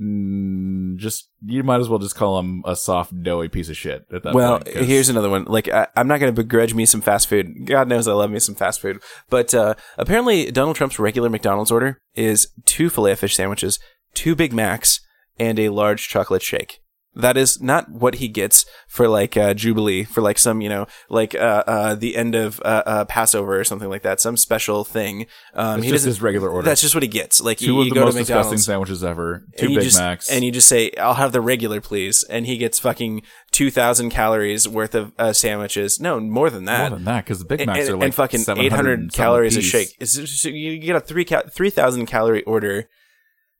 Mm, 0.00 0.96
just 0.96 1.28
you 1.44 1.62
might 1.62 1.80
as 1.80 1.88
well 1.88 1.98
just 1.98 2.14
call 2.16 2.38
him 2.38 2.62
a 2.66 2.74
soft, 2.76 3.22
doughy 3.22 3.48
piece 3.48 3.68
of 3.68 3.76
shit 3.76 4.06
at 4.12 4.22
that 4.22 4.34
Well, 4.34 4.60
point. 4.60 4.68
here's 4.76 5.08
another 5.08 5.30
one. 5.30 5.44
Like, 5.44 5.68
I, 5.68 5.86
I'm 5.96 6.08
not 6.08 6.20
going 6.20 6.34
to 6.34 6.42
begrudge 6.42 6.74
me 6.74 6.86
some 6.86 7.00
fast 7.00 7.28
food. 7.28 7.66
God 7.66 7.88
knows 7.88 8.08
I 8.08 8.12
love 8.12 8.30
me 8.30 8.38
some 8.38 8.54
fast 8.54 8.80
food. 8.80 9.00
But 9.30 9.54
uh, 9.54 9.74
apparently, 9.98 10.50
Donald 10.50 10.76
Trump's 10.76 10.98
regular 10.98 11.28
McDonald's 11.30 11.70
order 11.70 11.98
is 12.14 12.48
two 12.64 12.90
filet 12.90 13.14
fish 13.14 13.36
sandwiches, 13.36 13.78
two 14.14 14.34
Big 14.34 14.52
Macs, 14.52 15.00
and 15.38 15.58
a 15.58 15.68
large 15.70 16.08
chocolate 16.08 16.42
shake. 16.42 16.80
That 17.16 17.36
is 17.36 17.60
not 17.60 17.90
what 17.90 18.16
he 18.16 18.28
gets 18.28 18.64
for 18.88 19.08
like 19.08 19.36
uh, 19.36 19.54
Jubilee, 19.54 20.04
for 20.04 20.20
like 20.20 20.38
some, 20.38 20.60
you 20.60 20.68
know, 20.68 20.86
like 21.08 21.34
uh, 21.34 21.62
uh, 21.66 21.94
the 21.94 22.16
end 22.16 22.34
of 22.34 22.60
uh, 22.64 22.82
uh, 22.86 23.04
Passover 23.04 23.58
or 23.58 23.64
something 23.64 23.88
like 23.88 24.02
that, 24.02 24.20
some 24.20 24.36
special 24.36 24.82
thing. 24.84 25.26
Um, 25.54 25.82
he 25.82 25.90
just 25.90 26.04
his 26.04 26.20
regular 26.20 26.48
order. 26.50 26.64
That's 26.66 26.80
just 26.80 26.94
what 26.94 27.02
he 27.02 27.08
gets. 27.08 27.40
Like 27.40 27.58
Two 27.58 27.66
you, 27.66 27.80
of 27.80 27.86
you 27.86 27.90
the 27.94 28.00
go 28.00 28.04
most 28.06 28.14
to 28.14 28.18
disgusting 28.20 28.38
McDonald's 28.40 28.66
sandwiches 28.66 29.04
ever. 29.04 29.34
and 29.34 29.56
Two 29.56 29.68
Big 29.76 29.82
just, 29.84 29.98
Macs. 29.98 30.28
and 30.28 30.44
you 30.44 30.50
just 30.50 30.66
say, 30.68 30.90
"I'll 30.98 31.14
have 31.14 31.32
the 31.32 31.40
regular, 31.40 31.80
please," 31.80 32.24
and 32.24 32.46
he 32.46 32.56
gets 32.56 32.78
fucking 32.80 33.22
two 33.52 33.70
thousand 33.70 34.10
calories 34.10 34.68
worth 34.68 34.94
of 34.94 35.12
uh, 35.18 35.32
sandwiches. 35.32 36.00
No, 36.00 36.18
more 36.20 36.50
than 36.50 36.64
that. 36.64 36.90
more 36.90 36.98
than 36.98 37.04
that, 37.04 37.24
because 37.24 37.38
the 37.38 37.44
Big 37.44 37.64
Macs 37.66 37.80
and- 37.80 37.90
are 37.90 37.96
like 37.96 38.04
and 38.06 38.14
fucking 38.14 38.44
eight 38.56 38.72
hundred 38.72 39.12
calories 39.12 39.56
a 39.56 39.62
shake. 39.62 39.94
It's, 40.00 40.12
so 40.40 40.48
you 40.48 40.78
get 40.78 40.96
a 40.96 41.00
three 41.00 41.24
ca- 41.24 41.44
three 41.48 41.70
thousand 41.70 42.06
calorie 42.06 42.42
order. 42.42 42.88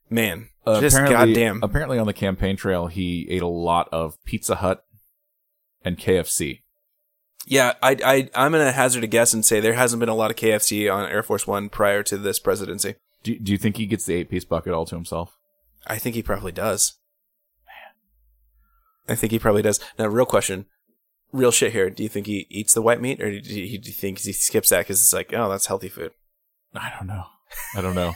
Man, 0.09 0.49
Uh, 0.65 0.79
just 0.81 0.95
apparently, 0.95 1.33
goddamn. 1.33 1.59
Apparently, 1.63 1.97
on 1.99 2.05
the 2.07 2.13
campaign 2.13 2.55
trail, 2.57 2.87
he 2.87 3.27
ate 3.29 3.41
a 3.41 3.47
lot 3.47 3.89
of 3.91 4.23
Pizza 4.25 4.55
Hut 4.55 4.83
and 5.83 5.97
KFC. 5.97 6.61
yeah, 7.47 7.73
I 7.81 7.97
I 8.03 8.29
I'm 8.35 8.51
gonna 8.51 8.71
hazard 8.71 9.03
a 9.03 9.07
guess 9.07 9.33
and 9.33 9.45
say 9.45 9.59
there 9.59 9.73
hasn't 9.73 9.99
been 9.99 10.09
a 10.09 10.15
lot 10.15 10.31
of 10.31 10.37
KFC 10.37 10.91
on 10.93 11.09
Air 11.09 11.23
Force 11.23 11.45
One 11.47 11.69
prior 11.69 12.03
to 12.03 12.17
this 12.17 12.39
presidency. 12.39 12.95
Do, 13.23 13.37
do 13.39 13.51
you 13.51 13.57
think 13.57 13.77
he 13.77 13.85
gets 13.87 14.05
the 14.05 14.13
eight 14.15 14.29
piece 14.29 14.45
bucket 14.45 14.73
all 14.73 14.85
to 14.85 14.95
himself? 14.95 15.35
I 15.87 15.97
think 15.97 16.15
he 16.15 16.21
probably 16.23 16.51
does. 16.51 16.93
Man, 17.65 19.13
I 19.13 19.15
think 19.15 19.31
he 19.31 19.39
probably 19.39 19.61
does. 19.63 19.79
Now, 19.97 20.05
real 20.07 20.25
question, 20.27 20.65
real 21.31 21.51
shit 21.51 21.71
here. 21.71 21.89
Do 21.89 22.03
you 22.03 22.09
think 22.09 22.27
he 22.27 22.45
eats 22.49 22.73
the 22.73 22.81
white 22.83 23.01
meat, 23.01 23.19
or 23.21 23.29
do 23.29 23.37
you, 23.37 23.79
do 23.79 23.87
you 23.87 23.93
think 23.93 24.19
he 24.19 24.33
skips 24.33 24.69
that 24.69 24.79
because 24.79 25.01
it's 25.01 25.13
like, 25.13 25.33
oh, 25.33 25.49
that's 25.49 25.65
healthy 25.67 25.89
food? 25.89 26.11
I 26.75 26.91
don't 26.97 27.07
know. 27.07 27.23
I 27.75 27.81
don't 27.81 27.95
know. 27.95 28.13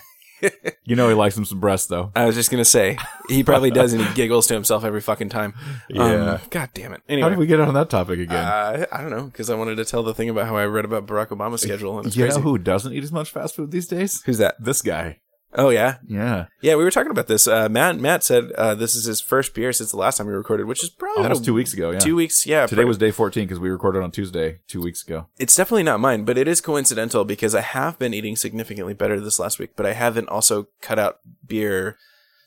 You 0.85 0.95
know, 0.95 1.07
he 1.09 1.15
likes 1.15 1.37
him 1.37 1.45
some 1.45 1.59
breasts, 1.59 1.87
though. 1.87 2.11
I 2.15 2.25
was 2.25 2.35
just 2.35 2.51
gonna 2.51 2.65
say 2.65 2.97
he 3.27 3.43
probably 3.43 3.71
does, 3.71 3.93
and 3.93 4.03
he 4.03 4.13
giggles 4.13 4.47
to 4.47 4.53
himself 4.53 4.83
every 4.83 5.01
fucking 5.01 5.29
time. 5.29 5.53
Yeah. 5.89 6.33
Um, 6.33 6.39
God 6.49 6.69
damn 6.73 6.93
it. 6.93 7.01
Anyway, 7.09 7.23
how 7.23 7.29
did 7.29 7.37
we 7.39 7.47
get 7.47 7.59
on 7.59 7.73
that 7.73 7.89
topic 7.89 8.19
again? 8.19 8.35
uh, 8.45 8.85
I 8.91 9.01
don't 9.01 9.11
know 9.11 9.25
because 9.25 9.49
I 9.49 9.55
wanted 9.55 9.75
to 9.75 9.85
tell 9.85 10.03
the 10.03 10.13
thing 10.13 10.29
about 10.29 10.47
how 10.47 10.55
I 10.57 10.65
read 10.65 10.85
about 10.85 11.05
Barack 11.05 11.27
Obama's 11.27 11.61
schedule, 11.61 11.97
and 11.97 12.07
it's 12.07 12.15
you 12.15 12.23
crazy. 12.25 12.37
know 12.37 12.43
who 12.43 12.57
doesn't 12.57 12.93
eat 12.93 13.03
as 13.03 13.11
much 13.11 13.29
fast 13.31 13.55
food 13.55 13.71
these 13.71 13.87
days? 13.87 14.21
Who's 14.23 14.37
that? 14.39 14.55
This 14.63 14.81
guy. 14.81 15.19
Oh 15.55 15.69
yeah, 15.69 15.97
Yeah. 16.07 16.45
yeah. 16.61 16.75
We 16.75 16.83
were 16.83 16.91
talking 16.91 17.09
about 17.09 17.25
this. 17.27 17.47
Uh, 17.47 17.67
Matt 17.69 17.99
Matt 17.99 18.23
said 18.23 18.51
uh, 18.51 18.75
this 18.75 18.95
is 18.95 19.05
his 19.05 19.19
first 19.19 19.55
beer 19.55 19.73
since 19.73 19.89
the 19.89 19.97
last 19.97 20.17
time 20.17 20.27
we 20.27 20.33
recorded, 20.33 20.67
which 20.67 20.83
is 20.83 20.89
probably 20.91 21.23
Almost 21.23 21.41
a- 21.41 21.45
two 21.45 21.53
weeks 21.55 21.73
ago. 21.73 21.89
Yeah. 21.91 21.97
Two 21.99 22.15
weeks, 22.15 22.45
yeah. 22.45 22.67
Today 22.67 22.83
was 22.85 22.99
day 22.99 23.09
14 23.09 23.45
because 23.45 23.59
we 23.59 23.69
recorded 23.69 24.03
on 24.03 24.11
Tuesday 24.11 24.59
two 24.67 24.79
weeks 24.81 25.01
ago. 25.03 25.25
It's 25.39 25.55
definitely 25.55 25.83
not 25.83 25.99
mine, 25.99 26.23
but 26.23 26.37
it 26.37 26.47
is 26.47 26.61
coincidental 26.61 27.25
because 27.25 27.55
I 27.55 27.61
have 27.61 27.97
been 27.97 28.13
eating 28.13 28.35
significantly 28.35 28.93
better 28.93 29.19
this 29.19 29.39
last 29.39 29.57
week, 29.57 29.71
but 29.75 29.85
I 29.87 29.93
haven't 29.93 30.29
also 30.29 30.67
cut 30.81 30.99
out 30.99 31.17
beer 31.45 31.97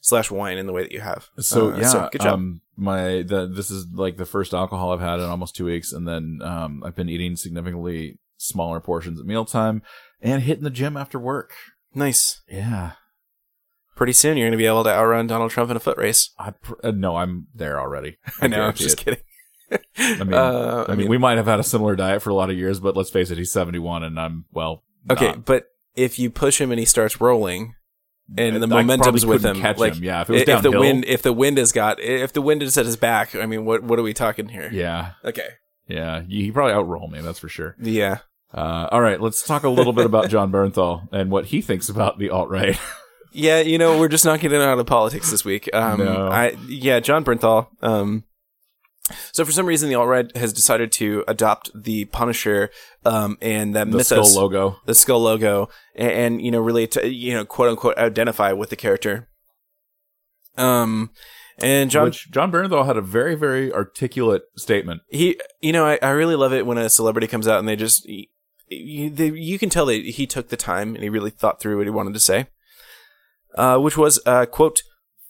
slash 0.01 0.31
wine 0.31 0.57
in 0.59 0.67
the 0.67 0.73
way 0.73 0.83
that 0.83 0.93
you 0.93 1.01
have. 1.01 1.29
So 1.41 1.73
Uh, 1.73 1.79
yeah, 1.79 2.09
good 2.13 2.21
job. 2.21 2.35
Um, 2.35 2.61
my 2.77 3.23
the 3.23 3.51
this 3.53 3.71
is 3.71 3.87
like 3.93 4.17
the 4.17 4.27
first 4.27 4.55
alcohol 4.55 4.93
I've 4.93 5.01
had 5.01 5.19
in 5.19 5.25
almost 5.27 5.57
two 5.57 5.65
weeks, 5.65 5.93
and 5.93 6.07
then 6.07 6.39
um, 6.43 6.83
I've 6.85 6.95
been 6.95 7.09
eating 7.09 7.35
significantly 7.37 8.19
smaller 8.39 8.81
portions 8.81 9.21
at 9.21 9.27
mealtime 9.27 9.83
and 10.21 10.43
hitting 10.43 10.65
the 10.65 10.71
gym 10.71 10.97
after 10.97 11.19
work. 11.19 11.53
Nice. 11.95 12.43
Yeah, 12.49 12.93
Pretty 13.95 14.15
soon 14.15 14.37
you're 14.37 14.47
going 14.47 14.53
to 14.53 14.59
be 14.59 14.67
able 14.67 14.85
to 14.85 14.91
outrun 14.91 15.27
Donald 15.27 15.51
Trump 15.51 15.71
in 15.71 15.77
a 15.77 15.81
foot 15.81 15.99
race. 15.99 16.31
I 16.39 16.53
pr- 16.53 16.75
uh, 16.83 16.91
no, 16.93 17.17
I'm 17.17 17.47
there 17.55 17.79
already. 17.79 18.17
I 18.41 18.47
know. 18.49 18.63
I'm 18.63 18.75
just 18.75 19.01
it. 19.01 19.05
kidding. 19.05 19.21
I 20.21 20.25
mean, 20.25 20.35
Uh, 20.35 20.87
I 20.89 20.95
mean, 20.95 21.09
we 21.09 21.19
might 21.19 21.37
have 21.37 21.47
had 21.47 21.61
a 21.61 21.63
similar 21.63 21.95
diet 21.95 22.23
for 22.23 22.31
a 22.31 22.35
lot 22.35 22.51
of 22.51 22.57
years, 22.57 22.81
but 22.81 22.97
let's 22.97 23.11
face 23.11 23.31
it, 23.31 23.39
he's 23.39 23.53
71, 23.53 24.03
and 24.03 24.19
I'm 24.19 24.47
well. 24.53 24.83
okay, 25.11 25.29
not. 25.29 25.45
but 25.45 25.67
if 25.95 26.19
you 26.19 26.31
push 26.31 26.61
him 26.61 26.71
and 26.73 26.79
he 26.81 26.87
starts 26.87 27.21
rolling, 27.21 27.75
and 28.37 28.57
the 28.63 28.67
I 28.67 28.83
momentum's 28.83 29.27
with 29.27 29.45
him, 29.45 29.61
catch 29.61 29.79
like 29.79 29.95
him. 29.95 30.05
Yeah, 30.05 30.23
if 30.23 30.31
it 30.31 30.33
was 30.33 30.43
if 30.49 30.63
the 30.63 30.71
wind, 30.79 31.05
if 31.05 31.23
the 31.23 31.33
wind 31.33 31.59
has 31.59 31.71
got, 31.73 32.01
if 32.01 32.33
the 32.33 32.41
wind 32.43 32.63
is 32.63 32.77
at 32.79 32.87
his 32.87 32.97
back, 32.97 33.35
I 33.35 33.45
mean, 33.47 33.65
what 33.67 33.83
what 33.83 33.99
are 33.99 34.03
we 34.03 34.15
talking 34.15 34.49
here? 34.49 34.71
yeah, 34.73 35.13
Okay. 35.25 35.49
yeah, 35.87 36.23
he 36.23 36.51
probably 36.51 36.73
outroll 36.73 37.11
me. 37.11 37.21
That's 37.21 37.39
for 37.39 37.49
sure. 37.49 37.77
Yeah. 37.81 38.19
Uh, 38.55 38.89
all 38.91 39.01
right, 39.01 39.21
let's 39.21 39.43
talk 39.47 39.63
a 39.63 39.69
little 39.69 39.93
bit 39.93 40.07
about 40.07 40.29
Jon 40.29 40.53
Bernthal 40.53 41.09
and 41.13 41.31
what 41.31 41.47
he 41.47 41.63
thinks 41.63 41.89
about 41.89 42.19
the 42.19 42.31
alt 42.31 42.49
right. 42.49 42.79
Yeah, 43.35 43.61
you 43.61 43.79
know, 43.79 43.99
we're 43.99 44.09
just 44.09 44.27
not 44.27 44.41
getting 44.41 44.61
out 44.61 44.79
of 44.79 44.87
politics 44.87 45.31
this 45.31 45.43
week. 45.43 45.71
Um, 45.73 46.01
No. 46.01 46.29
I 46.29 46.55
yeah, 46.69 47.01
Jon 47.01 47.25
Bernthal. 47.25 47.69
Um, 47.83 48.25
so 49.33 49.45
for 49.45 49.53
some 49.53 49.67
reason, 49.67 49.89
the 49.89 49.95
alt 49.95 50.09
right 50.09 50.37
has 50.37 50.53
decided 50.53 50.93
to 50.93 51.25
adopt 51.27 51.71
the 51.75 52.05
Punisher 52.07 52.71
um, 53.05 53.39
and 53.41 53.75
that 53.75 53.91
the 53.91 53.97
mythos, 53.97 54.33
skull 54.33 54.43
logo. 54.43 54.77
the 54.87 54.95
skull 54.95 55.23
logo, 55.23 55.69
and, 55.97 56.11
and 56.11 56.43
you 56.43 56.51
know, 56.51 56.61
really 56.61 56.87
to 56.89 57.09
you 57.09 57.35
know, 57.35 57.45
quote 57.45 57.71
unquote, 57.71 57.97
identify 57.97 58.53
with 58.53 58.71
the 58.71 58.77
character. 58.77 59.29
Um, 60.57 61.11
and 61.59 61.91
Jon, 61.91 62.05
which 62.05 62.31
Jon 62.31 62.53
Bernthal 62.53 62.87
had 62.87 62.97
a 62.97 63.03
very, 63.03 63.35
very 63.35 63.73
articulate 63.73 64.43
statement. 64.57 65.03
he, 65.09 65.41
you 65.61 65.73
know, 65.73 65.87
I, 65.87 65.99
I 66.03 66.11
really 66.11 66.37
love 66.37 66.53
it 66.53 66.67
when 66.67 66.79
a 66.79 66.91
celebrity 66.91 67.27
comes 67.27 67.49
out 67.49 67.59
and 67.59 67.69
they 67.69 67.77
just. 67.77 68.07
You, 68.73 69.11
they, 69.11 69.31
you 69.31 69.59
can 69.59 69.71
tell 69.71 69.87
that 69.87 70.05
he 70.05 70.27
took 70.27 70.49
the 70.49 70.57
time 70.57 70.95
and 70.95 71.03
he 71.03 71.09
really 71.09 71.31
thought 71.31 71.61
through 71.61 71.77
what 71.79 71.87
he 71.87 71.91
wanted 71.91 72.15
to 72.15 72.21
say, 72.21 72.47
uh, 73.57 73.79
which 73.79 73.97
was 73.97 74.21
uh, 74.27 74.47
quote 74.47 74.83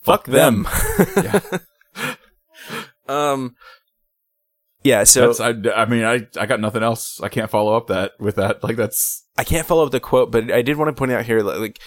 fuck, 0.03 0.25
Fuck 0.25 0.33
them. 0.33 0.67
them. 1.15 1.59
um, 3.07 3.55
yeah. 4.83 5.03
So 5.03 5.33
that's, 5.33 5.39
I, 5.39 5.53
I 5.75 5.85
mean, 5.85 6.03
I, 6.03 6.27
I 6.39 6.45
got 6.45 6.59
nothing 6.59 6.83
else. 6.83 7.19
I 7.21 7.29
can't 7.29 7.49
follow 7.49 7.75
up 7.75 7.87
that 7.87 8.13
with 8.19 8.35
that. 8.35 8.63
Like 8.63 8.75
that's 8.75 9.23
I 9.37 9.43
can't 9.43 9.67
follow 9.67 9.85
up 9.85 9.91
the 9.91 9.99
quote, 9.99 10.31
but 10.31 10.51
I 10.51 10.61
did 10.61 10.77
want 10.77 10.89
to 10.89 10.99
point 10.99 11.11
out 11.11 11.25
here, 11.25 11.41
like, 11.41 11.79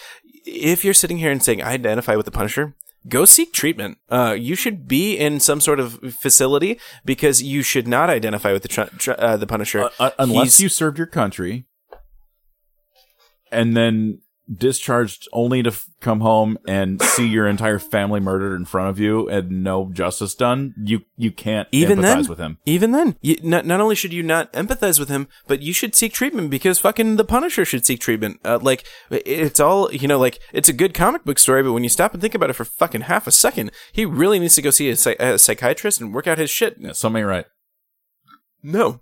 if 0.44 0.84
you're 0.84 0.94
sitting 0.94 1.18
here 1.18 1.30
and 1.30 1.42
saying 1.42 1.62
I 1.62 1.72
identify 1.72 2.16
with 2.16 2.26
the 2.26 2.32
Punisher, 2.32 2.74
go 3.08 3.24
seek 3.24 3.52
treatment. 3.52 3.98
Uh, 4.08 4.36
you 4.38 4.54
should 4.54 4.86
be 4.88 5.16
in 5.16 5.40
some 5.40 5.60
sort 5.60 5.80
of 5.80 5.98
facility 6.14 6.78
because 7.04 7.42
you 7.42 7.62
should 7.62 7.86
not 7.86 8.10
identify 8.10 8.52
with 8.52 8.62
the 8.62 8.68
tr- 8.68 8.82
tr- 8.98 9.12
uh, 9.18 9.36
the 9.36 9.46
Punisher 9.46 9.84
Uh, 9.84 9.90
uh, 10.00 10.10
unless 10.18 10.58
He's- 10.58 10.60
you 10.60 10.68
served 10.68 10.98
your 10.98 11.06
country 11.06 11.66
and 13.52 13.76
then 13.76 14.20
discharged 14.54 15.28
only 15.32 15.62
to 15.62 15.70
f- 15.70 15.86
come 16.00 16.20
home 16.20 16.56
and 16.68 17.02
see 17.02 17.26
your 17.26 17.48
entire 17.48 17.78
family 17.78 18.20
murdered 18.20 18.54
in 18.54 18.64
front 18.64 18.88
of 18.90 18.98
you 18.98 19.28
and 19.28 19.64
no 19.64 19.90
justice 19.92 20.34
done, 20.34 20.74
you 20.82 21.02
you 21.16 21.32
can't 21.32 21.68
Even 21.72 21.98
empathize 21.98 22.02
then? 22.22 22.26
with 22.28 22.38
him. 22.38 22.58
Even 22.64 22.92
then, 22.92 23.16
you, 23.20 23.36
not 23.42 23.66
not 23.66 23.80
only 23.80 23.94
should 23.94 24.12
you 24.12 24.22
not 24.22 24.52
empathize 24.52 24.98
with 25.00 25.08
him, 25.08 25.26
but 25.46 25.62
you 25.62 25.72
should 25.72 25.94
seek 25.94 26.12
treatment 26.12 26.50
because 26.50 26.78
fucking 26.78 27.16
the 27.16 27.24
Punisher 27.24 27.64
should 27.64 27.84
seek 27.84 28.00
treatment. 28.00 28.38
Uh, 28.44 28.58
like 28.62 28.86
it's 29.10 29.58
all 29.60 29.92
you 29.92 30.06
know, 30.06 30.18
like 30.18 30.38
it's 30.52 30.68
a 30.68 30.72
good 30.72 30.94
comic 30.94 31.24
book 31.24 31.38
story, 31.38 31.62
but 31.62 31.72
when 31.72 31.82
you 31.82 31.88
stop 31.88 32.12
and 32.12 32.20
think 32.20 32.34
about 32.34 32.50
it 32.50 32.54
for 32.54 32.64
fucking 32.64 33.02
half 33.02 33.26
a 33.26 33.32
second, 33.32 33.72
he 33.92 34.04
really 34.04 34.38
needs 34.38 34.54
to 34.54 34.62
go 34.62 34.70
see 34.70 34.88
a, 34.90 34.96
psych- 34.96 35.20
a 35.20 35.38
psychiatrist 35.38 36.00
and 36.00 36.14
work 36.14 36.26
out 36.26 36.38
his 36.38 36.50
shit. 36.50 36.76
Yeah, 36.78 36.92
something 36.92 37.24
right. 37.24 37.46
No. 38.62 39.00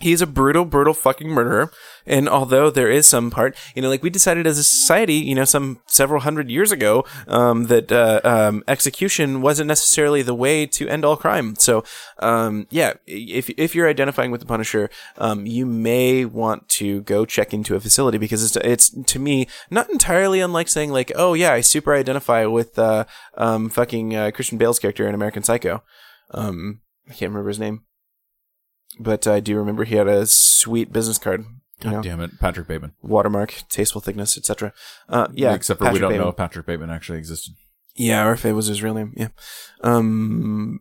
He's 0.00 0.22
a 0.22 0.26
brutal, 0.26 0.64
brutal 0.64 0.94
fucking 0.94 1.28
murderer. 1.28 1.70
And 2.06 2.26
although 2.26 2.70
there 2.70 2.90
is 2.90 3.06
some 3.06 3.30
part, 3.30 3.54
you 3.74 3.82
know, 3.82 3.90
like 3.90 4.02
we 4.02 4.08
decided 4.08 4.46
as 4.46 4.56
a 4.56 4.64
society, 4.64 5.16
you 5.16 5.34
know, 5.34 5.44
some 5.44 5.80
several 5.86 6.22
hundred 6.22 6.50
years 6.50 6.72
ago, 6.72 7.04
um, 7.28 7.66
that, 7.66 7.92
uh, 7.92 8.22
um, 8.24 8.64
execution 8.66 9.42
wasn't 9.42 9.68
necessarily 9.68 10.22
the 10.22 10.34
way 10.34 10.64
to 10.64 10.88
end 10.88 11.04
all 11.04 11.18
crime. 11.18 11.54
So, 11.56 11.84
um, 12.18 12.66
yeah, 12.70 12.94
if, 13.06 13.50
if 13.50 13.74
you're 13.74 13.90
identifying 13.90 14.30
with 14.30 14.40
the 14.40 14.46
Punisher, 14.46 14.88
um, 15.18 15.44
you 15.44 15.66
may 15.66 16.24
want 16.24 16.70
to 16.70 17.02
go 17.02 17.26
check 17.26 17.52
into 17.52 17.76
a 17.76 17.80
facility 17.80 18.16
because 18.16 18.42
it's, 18.42 18.56
it's 18.56 18.88
to 19.12 19.18
me, 19.18 19.48
not 19.70 19.90
entirely 19.90 20.40
unlike 20.40 20.68
saying 20.68 20.92
like, 20.92 21.12
oh 21.14 21.34
yeah, 21.34 21.52
I 21.52 21.60
super 21.60 21.94
identify 21.94 22.46
with, 22.46 22.78
uh, 22.78 23.04
um, 23.34 23.68
fucking, 23.68 24.16
uh, 24.16 24.30
Christian 24.30 24.56
Bale's 24.56 24.78
character 24.78 25.06
in 25.06 25.14
American 25.14 25.42
Psycho. 25.42 25.82
Um, 26.30 26.80
I 27.06 27.12
can't 27.12 27.30
remember 27.32 27.48
his 27.48 27.60
name 27.60 27.82
but 29.02 29.26
I 29.26 29.40
do 29.40 29.56
remember 29.56 29.84
he 29.84 29.96
had 29.96 30.08
a 30.08 30.26
sweet 30.26 30.92
business 30.92 31.18
card. 31.18 31.44
God 31.80 31.90
know, 31.92 32.02
damn 32.02 32.20
it, 32.20 32.38
Patrick 32.38 32.68
Bateman. 32.68 32.92
watermark, 33.02 33.62
tasteful 33.68 34.00
thickness, 34.00 34.36
etc. 34.36 34.72
Uh, 35.08 35.28
yeah, 35.32 35.54
except 35.54 35.78
for 35.78 35.90
we 35.90 35.98
don't 35.98 36.10
Bateman. 36.10 36.26
know 36.26 36.30
if 36.30 36.36
Patrick 36.36 36.66
Bateman 36.66 36.90
actually 36.90 37.18
existed. 37.18 37.54
Yeah, 37.94 38.26
or 38.26 38.32
if 38.32 38.44
it 38.44 38.52
was 38.52 38.66
his 38.66 38.82
real 38.82 38.94
name. 38.94 39.14
Yeah. 39.16 39.28
Um. 39.82 40.80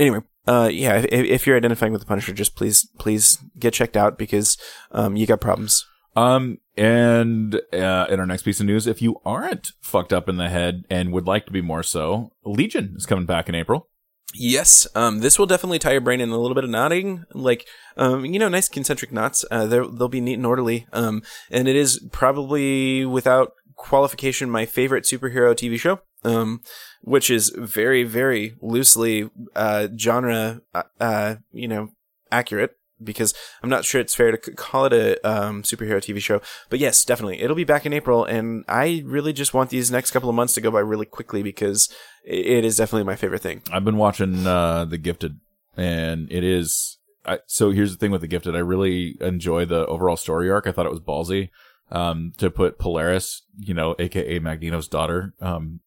Anyway, 0.00 0.20
uh, 0.46 0.70
yeah. 0.72 0.98
If, 0.98 1.24
if 1.24 1.46
you're 1.46 1.56
identifying 1.56 1.92
with 1.92 2.00
the 2.00 2.06
Punisher, 2.06 2.32
just 2.32 2.56
please, 2.56 2.88
please 2.98 3.38
get 3.58 3.74
checked 3.74 3.96
out 3.96 4.16
because 4.16 4.56
um, 4.90 5.16
you 5.16 5.26
got 5.26 5.40
problems. 5.40 5.84
Um, 6.16 6.58
and 6.76 7.54
uh, 7.72 8.06
in 8.08 8.18
our 8.18 8.26
next 8.26 8.42
piece 8.42 8.60
of 8.60 8.66
news, 8.66 8.86
if 8.86 9.02
you 9.02 9.20
aren't 9.24 9.72
fucked 9.80 10.12
up 10.12 10.28
in 10.28 10.36
the 10.36 10.48
head 10.48 10.84
and 10.90 11.12
would 11.12 11.26
like 11.26 11.46
to 11.46 11.52
be 11.52 11.60
more 11.60 11.82
so, 11.82 12.32
Legion 12.44 12.94
is 12.96 13.06
coming 13.06 13.26
back 13.26 13.48
in 13.48 13.54
April. 13.54 13.87
Yes, 14.34 14.86
um, 14.94 15.20
this 15.20 15.38
will 15.38 15.46
definitely 15.46 15.78
tie 15.78 15.92
your 15.92 16.00
brain 16.00 16.20
in 16.20 16.28
a 16.28 16.36
little 16.36 16.54
bit 16.54 16.64
of 16.64 16.70
knotting, 16.70 17.24
like, 17.32 17.66
um, 17.96 18.26
you 18.26 18.38
know, 18.38 18.48
nice 18.48 18.68
concentric 18.68 19.10
knots. 19.10 19.44
Uh, 19.50 19.66
they'll 19.66 19.90
they'll 19.90 20.08
be 20.08 20.20
neat 20.20 20.34
and 20.34 20.46
orderly. 20.46 20.86
Um, 20.92 21.22
and 21.50 21.66
it 21.66 21.76
is 21.76 21.98
probably 22.12 23.06
without 23.06 23.52
qualification 23.76 24.50
my 24.50 24.66
favorite 24.66 25.04
superhero 25.04 25.54
TV 25.54 25.78
show. 25.78 26.00
Um, 26.24 26.62
which 27.02 27.30
is 27.30 27.50
very 27.56 28.02
very 28.02 28.54
loosely 28.60 29.30
uh 29.54 29.88
genre 29.96 30.60
uh, 30.74 30.82
uh 31.00 31.36
you 31.52 31.68
know 31.68 31.90
accurate 32.30 32.77
because 33.02 33.34
I'm 33.62 33.70
not 33.70 33.84
sure 33.84 34.00
it's 34.00 34.14
fair 34.14 34.32
to 34.32 34.38
call 34.52 34.86
it 34.86 34.92
a 34.92 35.28
um, 35.28 35.62
superhero 35.62 35.98
TV 35.98 36.20
show. 36.20 36.40
But 36.68 36.78
yes, 36.78 37.04
definitely. 37.04 37.40
It'll 37.40 37.56
be 37.56 37.64
back 37.64 37.86
in 37.86 37.92
April, 37.92 38.24
and 38.24 38.64
I 38.68 39.02
really 39.06 39.32
just 39.32 39.54
want 39.54 39.70
these 39.70 39.90
next 39.90 40.10
couple 40.10 40.28
of 40.28 40.34
months 40.34 40.54
to 40.54 40.60
go 40.60 40.70
by 40.70 40.80
really 40.80 41.06
quickly 41.06 41.42
because 41.42 41.92
it 42.24 42.64
is 42.64 42.76
definitely 42.76 43.04
my 43.04 43.16
favorite 43.16 43.42
thing. 43.42 43.62
I've 43.72 43.84
been 43.84 43.96
watching 43.96 44.46
uh, 44.46 44.84
The 44.84 44.98
Gifted, 44.98 45.40
and 45.76 46.30
it 46.30 46.44
is. 46.44 46.98
I, 47.24 47.40
so 47.46 47.70
here's 47.70 47.92
the 47.92 47.98
thing 47.98 48.10
with 48.10 48.22
The 48.22 48.28
Gifted. 48.28 48.56
I 48.56 48.60
really 48.60 49.16
enjoy 49.20 49.64
the 49.64 49.86
overall 49.86 50.16
story 50.16 50.50
arc. 50.50 50.66
I 50.66 50.72
thought 50.72 50.86
it 50.86 50.92
was 50.92 51.00
ballsy 51.00 51.50
um, 51.90 52.32
to 52.38 52.50
put 52.50 52.78
Polaris, 52.78 53.42
you 53.58 53.74
know, 53.74 53.94
aka 53.98 54.38
Magneto's 54.38 54.88
daughter, 54.88 55.34
um, 55.40 55.80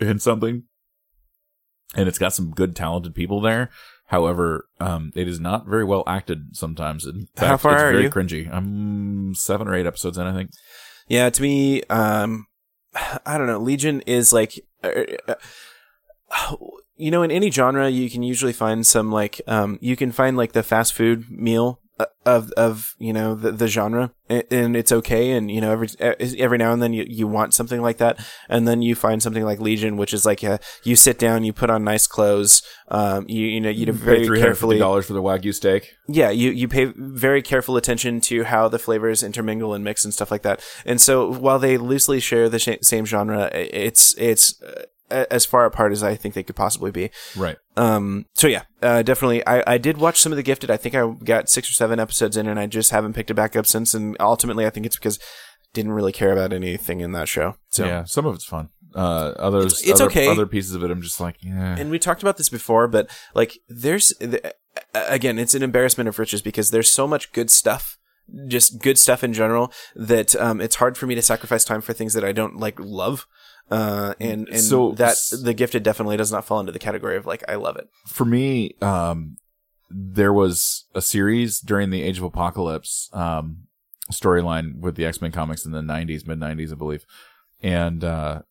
in 0.00 0.18
something. 0.18 0.64
And 1.96 2.08
it's 2.08 2.18
got 2.18 2.32
some 2.32 2.50
good, 2.50 2.74
talented 2.74 3.14
people 3.14 3.40
there. 3.40 3.70
However, 4.14 4.68
um, 4.78 5.10
it 5.16 5.26
is 5.26 5.40
not 5.40 5.66
very 5.66 5.82
well 5.82 6.04
acted 6.06 6.54
sometimes. 6.56 7.04
In 7.04 7.26
fact, 7.34 7.48
How 7.48 7.56
far 7.56 7.72
it's 7.72 7.82
are 7.82 7.90
very 7.90 8.04
you? 8.04 8.10
cringy. 8.10 8.48
I'm 8.48 9.34
seven 9.34 9.66
or 9.66 9.74
eight 9.74 9.86
episodes 9.86 10.16
in, 10.18 10.24
I 10.24 10.32
think. 10.32 10.50
Yeah, 11.08 11.30
to 11.30 11.42
me, 11.42 11.82
um, 11.90 12.46
I 13.26 13.36
don't 13.36 13.48
know. 13.48 13.58
Legion 13.58 14.02
is 14.02 14.32
like, 14.32 14.64
uh, 14.84 15.02
uh, 15.26 15.34
you 16.96 17.10
know, 17.10 17.24
in 17.24 17.32
any 17.32 17.50
genre, 17.50 17.88
you 17.88 18.08
can 18.08 18.22
usually 18.22 18.52
find 18.52 18.86
some 18.86 19.10
like, 19.10 19.40
um, 19.48 19.78
you 19.80 19.96
can 19.96 20.12
find 20.12 20.36
like 20.36 20.52
the 20.52 20.62
fast 20.62 20.94
food 20.94 21.28
meal 21.28 21.80
of 22.26 22.50
of 22.52 22.94
you 22.98 23.12
know 23.12 23.34
the, 23.34 23.52
the 23.52 23.68
genre, 23.68 24.12
and 24.28 24.76
it's 24.76 24.90
okay. 24.90 25.32
And 25.32 25.50
you 25.50 25.60
know, 25.60 25.72
every 25.72 25.88
every 26.00 26.58
now 26.58 26.72
and 26.72 26.82
then 26.82 26.92
you, 26.92 27.04
you 27.08 27.28
want 27.28 27.54
something 27.54 27.80
like 27.80 27.98
that, 27.98 28.18
and 28.48 28.66
then 28.66 28.82
you 28.82 28.94
find 28.94 29.22
something 29.22 29.44
like 29.44 29.60
Legion, 29.60 29.96
which 29.96 30.12
is 30.12 30.26
like 30.26 30.42
a, 30.42 30.58
you 30.82 30.96
sit 30.96 31.18
down, 31.18 31.44
you 31.44 31.52
put 31.52 31.70
on 31.70 31.84
nice 31.84 32.06
clothes, 32.06 32.62
um, 32.88 33.26
you 33.28 33.46
you 33.46 33.60
know, 33.60 33.70
you 33.70 33.92
very 33.92 34.26
Pay 34.28 34.42
carefully 34.42 34.78
dollars 34.78 35.06
for 35.06 35.12
the 35.12 35.22
wagyu 35.22 35.54
steak. 35.54 35.94
yeah, 36.08 36.30
you, 36.30 36.50
you 36.50 36.66
pay 36.66 36.86
very 36.96 37.42
careful 37.42 37.76
attention 37.76 38.20
to 38.22 38.44
how 38.44 38.68
the 38.68 38.78
flavors 38.78 39.22
intermingle 39.22 39.74
and 39.74 39.84
mix 39.84 40.04
and 40.04 40.12
stuff 40.12 40.30
like 40.30 40.42
that. 40.42 40.62
And 40.84 41.00
so 41.00 41.32
while 41.32 41.58
they 41.58 41.76
loosely 41.76 42.18
share 42.20 42.48
the 42.48 42.58
sh- 42.58 42.82
same 42.82 43.04
genre, 43.04 43.50
it's 43.52 44.16
it's 44.18 44.60
uh, 44.62 44.82
as 45.10 45.44
far 45.44 45.64
apart 45.64 45.92
as 45.92 46.02
I 46.02 46.14
think 46.16 46.34
they 46.34 46.42
could 46.42 46.56
possibly 46.56 46.90
be. 46.90 47.10
Right. 47.36 47.56
Um, 47.76 48.26
so 48.34 48.46
yeah, 48.48 48.62
uh, 48.82 49.02
definitely. 49.02 49.46
I, 49.46 49.62
I 49.74 49.78
did 49.78 49.98
watch 49.98 50.18
some 50.18 50.32
of 50.32 50.36
the 50.36 50.42
Gifted. 50.42 50.70
I 50.70 50.76
think 50.76 50.94
I 50.94 51.10
got 51.24 51.48
six 51.48 51.68
or 51.68 51.72
seven 51.72 51.98
episodes 52.00 52.36
in, 52.36 52.46
and 52.46 52.58
I 52.58 52.66
just 52.66 52.90
haven't 52.90 53.12
picked 53.14 53.30
it 53.30 53.34
back 53.34 53.54
up 53.56 53.66
since. 53.66 53.94
And 53.94 54.16
ultimately, 54.20 54.66
I 54.66 54.70
think 54.70 54.86
it's 54.86 54.96
because 54.96 55.18
I 55.18 55.68
didn't 55.74 55.92
really 55.92 56.12
care 56.12 56.32
about 56.32 56.52
anything 56.52 57.00
in 57.00 57.12
that 57.12 57.28
show. 57.28 57.56
So 57.70 57.84
Yeah, 57.86 58.04
some 58.04 58.26
of 58.26 58.34
it's 58.34 58.44
fun. 58.44 58.70
Uh, 58.94 59.32
others, 59.38 59.80
It's- 59.80 59.90
it's 59.90 60.00
other, 60.00 60.10
okay. 60.10 60.28
Other 60.28 60.46
pieces 60.46 60.74
of 60.74 60.84
it, 60.84 60.90
I'm 60.90 61.02
just 61.02 61.18
like, 61.20 61.36
yeah. 61.42 61.74
and 61.76 61.90
we 61.90 61.98
talked 61.98 62.22
about 62.22 62.36
this 62.36 62.48
before, 62.48 62.86
but 62.86 63.10
like, 63.34 63.58
there's 63.68 64.12
th- 64.20 64.40
again, 64.94 65.36
it's 65.36 65.54
an 65.54 65.64
embarrassment 65.64 66.08
of 66.08 66.18
riches 66.20 66.42
because 66.42 66.70
there's 66.70 66.90
so 66.90 67.08
much 67.08 67.32
good 67.32 67.50
stuff, 67.50 67.98
just 68.46 68.80
good 68.80 68.96
stuff 68.96 69.24
in 69.24 69.32
general, 69.32 69.72
that 69.96 70.36
um, 70.36 70.60
it's 70.60 70.76
hard 70.76 70.96
for 70.96 71.08
me 71.08 71.16
to 71.16 71.22
sacrifice 71.22 71.64
time 71.64 71.80
for 71.80 71.92
things 71.92 72.14
that 72.14 72.24
I 72.24 72.30
don't 72.30 72.58
like 72.60 72.78
love. 72.78 73.26
Uh, 73.70 74.14
and 74.20 74.48
and 74.48 74.60
So- 74.60 74.92
that 74.92 75.16
the 75.42 75.54
gifted 75.54 75.82
definitely 75.82 76.16
does 76.16 76.30
not 76.30 76.44
fall 76.44 76.60
into 76.60 76.72
the 76.72 76.78
category 76.78 77.16
of 77.16 77.26
like 77.26 77.42
I 77.48 77.54
love 77.54 77.76
it. 77.76 77.88
for 78.06 78.24
me, 78.24 78.74
um, 78.82 79.36
there 79.90 80.32
was 80.32 80.84
a 80.94 81.00
series 81.00 81.60
during 81.60 81.90
the 81.90 82.02
Age 82.02 82.18
of 82.18 82.24
Apocalypse 82.24 83.08
um, 83.12 83.64
storyline 84.12 84.80
with 84.80 84.96
the 84.96 85.06
X 85.06 85.20
Men 85.20 85.32
comics 85.32 85.64
in 85.64 85.72
the 85.72 85.80
'90s, 85.80 86.26
mid 86.26 86.38
'90s, 86.38 86.72
I 86.72 86.74
believe, 86.74 87.04
and 87.62 88.04
uh, 88.04 88.42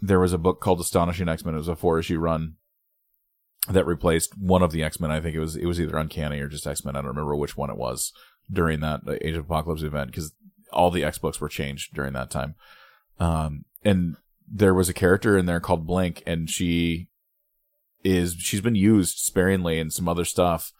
there 0.00 0.20
was 0.20 0.32
a 0.32 0.38
book 0.38 0.60
called 0.60 0.80
Astonishing 0.80 1.28
X 1.28 1.44
Men. 1.44 1.54
It 1.54 1.58
was 1.58 1.68
a 1.68 1.76
four 1.76 1.98
issue 1.98 2.18
run 2.18 2.54
that 3.68 3.86
replaced 3.86 4.38
one 4.38 4.62
of 4.62 4.72
the 4.72 4.82
X 4.84 5.00
Men. 5.00 5.10
I 5.10 5.20
think 5.20 5.34
it 5.34 5.40
was 5.40 5.56
it 5.56 5.66
was 5.66 5.80
either 5.80 5.96
Uncanny 5.96 6.38
or 6.40 6.48
just 6.48 6.66
X 6.66 6.84
Men. 6.84 6.94
I 6.94 7.00
don't 7.00 7.08
remember 7.08 7.34
which 7.34 7.56
one 7.56 7.70
it 7.70 7.76
was 7.76 8.12
during 8.50 8.80
that 8.80 9.00
uh, 9.06 9.14
Age 9.20 9.34
of 9.36 9.46
Apocalypse 9.46 9.82
event 9.82 10.10
because 10.10 10.32
all 10.72 10.90
the 10.90 11.04
X 11.04 11.18
books 11.18 11.40
were 11.40 11.48
changed 11.48 11.94
during 11.94 12.12
that 12.12 12.30
time. 12.30 12.54
Um, 13.18 13.64
and 13.84 14.16
there 14.46 14.74
was 14.74 14.88
a 14.88 14.94
character 14.94 15.36
in 15.38 15.46
there 15.46 15.60
called 15.60 15.86
Blink, 15.86 16.22
and 16.26 16.48
she 16.50 17.08
is 18.02 18.34
she's 18.38 18.60
been 18.60 18.74
used 18.74 19.18
sparingly 19.18 19.78
in 19.78 19.90
some 19.90 20.08
other 20.08 20.24
stuff. 20.24 20.72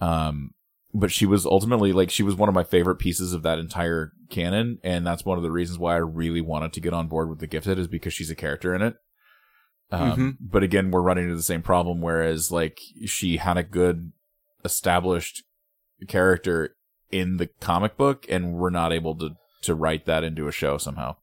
Um, 0.00 0.52
but 0.94 1.10
she 1.12 1.26
was 1.26 1.44
ultimately 1.46 1.92
like 1.92 2.10
she 2.10 2.22
was 2.22 2.34
one 2.34 2.48
of 2.48 2.54
my 2.54 2.64
favorite 2.64 2.96
pieces 2.96 3.32
of 3.32 3.42
that 3.42 3.58
entire 3.58 4.12
canon, 4.28 4.78
and 4.82 5.06
that's 5.06 5.24
one 5.24 5.36
of 5.38 5.42
the 5.42 5.50
reasons 5.50 5.78
why 5.78 5.94
I 5.94 5.98
really 5.98 6.40
wanted 6.40 6.72
to 6.74 6.80
get 6.80 6.94
on 6.94 7.08
board 7.08 7.28
with 7.28 7.38
the 7.40 7.46
Gifted 7.46 7.78
is 7.78 7.88
because 7.88 8.12
she's 8.12 8.30
a 8.30 8.36
character 8.36 8.74
in 8.74 8.82
it. 8.82 8.96
Um, 9.92 10.10
Mhm. 10.18 10.36
but 10.40 10.62
again, 10.62 10.90
we're 10.92 11.02
running 11.02 11.24
into 11.24 11.36
the 11.36 11.42
same 11.42 11.62
problem. 11.62 12.00
Whereas 12.00 12.50
like 12.52 12.78
she 13.06 13.38
had 13.38 13.56
a 13.56 13.62
good 13.64 14.12
established 14.64 15.42
character 16.08 16.76
in 17.10 17.38
the 17.38 17.48
comic 17.60 17.96
book, 17.96 18.24
and 18.28 18.54
we're 18.54 18.70
not 18.70 18.92
able 18.92 19.16
to 19.16 19.30
to 19.62 19.74
write 19.74 20.06
that 20.06 20.24
into 20.24 20.48
a 20.48 20.52
show 20.52 20.78
somehow. 20.78 21.16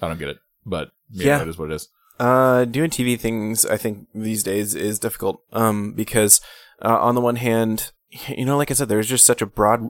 I 0.00 0.08
don't 0.08 0.18
get 0.18 0.28
it, 0.30 0.38
but 0.64 0.90
you 1.10 1.26
Yeah. 1.26 1.38
that 1.38 1.48
is 1.48 1.58
what 1.58 1.70
it 1.70 1.74
is. 1.74 1.88
Uh, 2.20 2.64
doing 2.66 2.90
TV 2.90 3.18
things, 3.18 3.66
I 3.66 3.76
think 3.76 4.06
these 4.14 4.42
days 4.42 4.74
is 4.74 4.98
difficult. 4.98 5.42
Um, 5.52 5.92
because 5.92 6.40
uh, 6.84 6.98
on 7.00 7.14
the 7.14 7.20
one 7.20 7.36
hand, 7.36 7.90
you 8.28 8.44
know, 8.44 8.56
like 8.56 8.70
I 8.70 8.74
said, 8.74 8.88
there's 8.88 9.08
just 9.08 9.24
such 9.24 9.42
a 9.42 9.46
broad, 9.46 9.88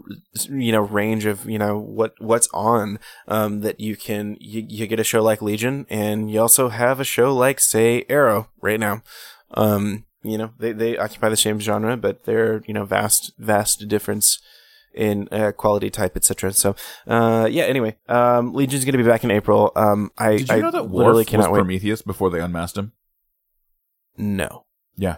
you 0.49 0.73
know, 0.73 0.81
range 0.83 1.27
of 1.27 1.45
you 1.49 1.59
know 1.59 1.79
what 1.79 2.14
what's 2.20 2.49
on. 2.55 2.99
Um, 3.29 3.61
that 3.61 3.81
you 3.81 3.97
can 3.97 4.37
you, 4.41 4.64
you 4.68 4.87
get 4.87 5.01
a 5.01 5.05
show 5.05 5.23
like 5.23 5.43
Legion, 5.43 5.87
and 5.91 6.31
you 6.31 6.41
also 6.41 6.68
have 6.68 7.01
a 7.01 7.05
show 7.05 7.35
like 7.35 7.61
say 7.61 8.05
Arrow 8.09 8.49
right 8.61 8.81
now. 8.81 9.03
Um, 9.55 10.05
you 10.23 10.39
know, 10.39 10.53
they 10.59 10.73
they 10.73 10.97
occupy 10.97 11.29
the 11.29 11.37
same 11.37 11.59
genre, 11.59 11.97
but 11.97 12.25
they're 12.25 12.62
you 12.66 12.73
know 12.75 12.85
vast 12.85 13.33
vast 13.39 13.89
difference 13.89 14.39
in 14.95 15.28
uh, 15.32 15.53
quality 15.53 15.90
type, 15.90 16.16
etc. 16.16 16.53
So, 16.53 16.74
uh, 17.07 17.49
yeah. 17.51 17.64
Anyway, 17.64 17.97
um, 18.09 18.53
Legion's 18.53 18.84
going 18.84 18.93
to 18.97 19.03
be 19.03 19.09
back 19.09 19.24
in 19.24 19.30
April. 19.30 19.72
Um, 19.76 20.11
I, 20.18 20.36
Did 20.36 20.49
you 20.49 20.55
I 20.57 20.61
know 20.61 20.70
that 20.70 20.88
Worf 20.88 21.14
was 21.16 21.26
wait. 21.26 21.59
Prometheus 21.59 22.03
before 22.03 22.30
they 22.30 22.40
unmasked 22.40 22.76
him? 22.78 22.93
no. 24.16 24.64
Yeah. 24.97 25.16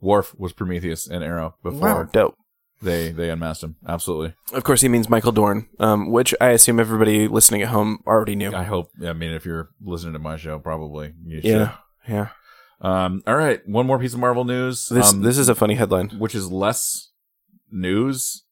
Worf 0.00 0.34
was 0.38 0.52
Prometheus 0.52 1.06
in 1.06 1.22
Arrow 1.22 1.54
before 1.62 1.80
Wow, 1.80 2.02
dope. 2.04 2.36
they 2.80 3.12
they 3.12 3.30
unmasked 3.30 3.62
him. 3.62 3.76
Absolutely. 3.86 4.34
Of 4.52 4.64
course, 4.64 4.80
he 4.80 4.88
means 4.88 5.08
Michael 5.08 5.30
Dorn, 5.32 5.68
um, 5.78 6.10
which 6.10 6.34
I 6.40 6.48
assume 6.50 6.80
everybody 6.80 7.28
listening 7.28 7.62
at 7.62 7.68
home 7.68 8.00
already 8.06 8.34
knew. 8.34 8.52
I 8.52 8.64
hope. 8.64 8.90
I 9.04 9.12
mean, 9.12 9.30
if 9.32 9.44
you're 9.46 9.70
listening 9.80 10.14
to 10.14 10.18
my 10.18 10.36
show, 10.36 10.58
probably 10.58 11.14
you 11.24 11.40
Yeah, 11.44 11.76
yeah. 12.08 12.28
Um. 12.80 13.22
All 13.28 13.36
right. 13.36 13.60
One 13.68 13.86
more 13.86 13.98
piece 14.00 14.12
of 14.14 14.18
Marvel 14.18 14.44
news. 14.44 14.88
This 14.88 15.12
um, 15.12 15.22
this 15.22 15.38
is 15.38 15.48
a 15.48 15.54
funny 15.54 15.74
headline. 15.76 16.08
which 16.10 16.34
is 16.34 16.50
less 16.50 17.10
news. 17.70 18.44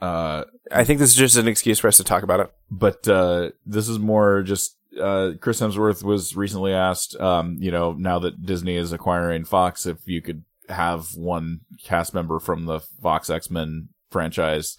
Uh, 0.00 0.44
I 0.72 0.84
think 0.84 0.98
this 0.98 1.10
is 1.10 1.16
just 1.16 1.36
an 1.36 1.48
excuse 1.48 1.78
for 1.78 1.88
us 1.88 1.98
to 1.98 2.04
talk 2.04 2.22
about 2.22 2.40
it. 2.40 2.50
but 2.70 3.06
uh, 3.06 3.50
this 3.66 3.88
is 3.88 3.98
more 3.98 4.42
just 4.42 4.76
uh, 5.00 5.32
Chris 5.40 5.60
Hemsworth 5.60 6.02
was 6.02 6.36
recently 6.36 6.72
asked, 6.72 7.18
um, 7.20 7.56
you 7.60 7.70
know, 7.70 7.92
now 7.92 8.18
that 8.18 8.44
Disney 8.44 8.76
is 8.76 8.92
acquiring 8.92 9.44
Fox, 9.44 9.86
if 9.86 9.98
you 10.06 10.20
could 10.20 10.44
have 10.68 11.14
one 11.14 11.60
cast 11.84 12.14
member 12.14 12.38
from 12.38 12.66
the 12.66 12.80
Fox 12.80 13.28
X 13.30 13.50
Men 13.50 13.88
franchise. 14.10 14.76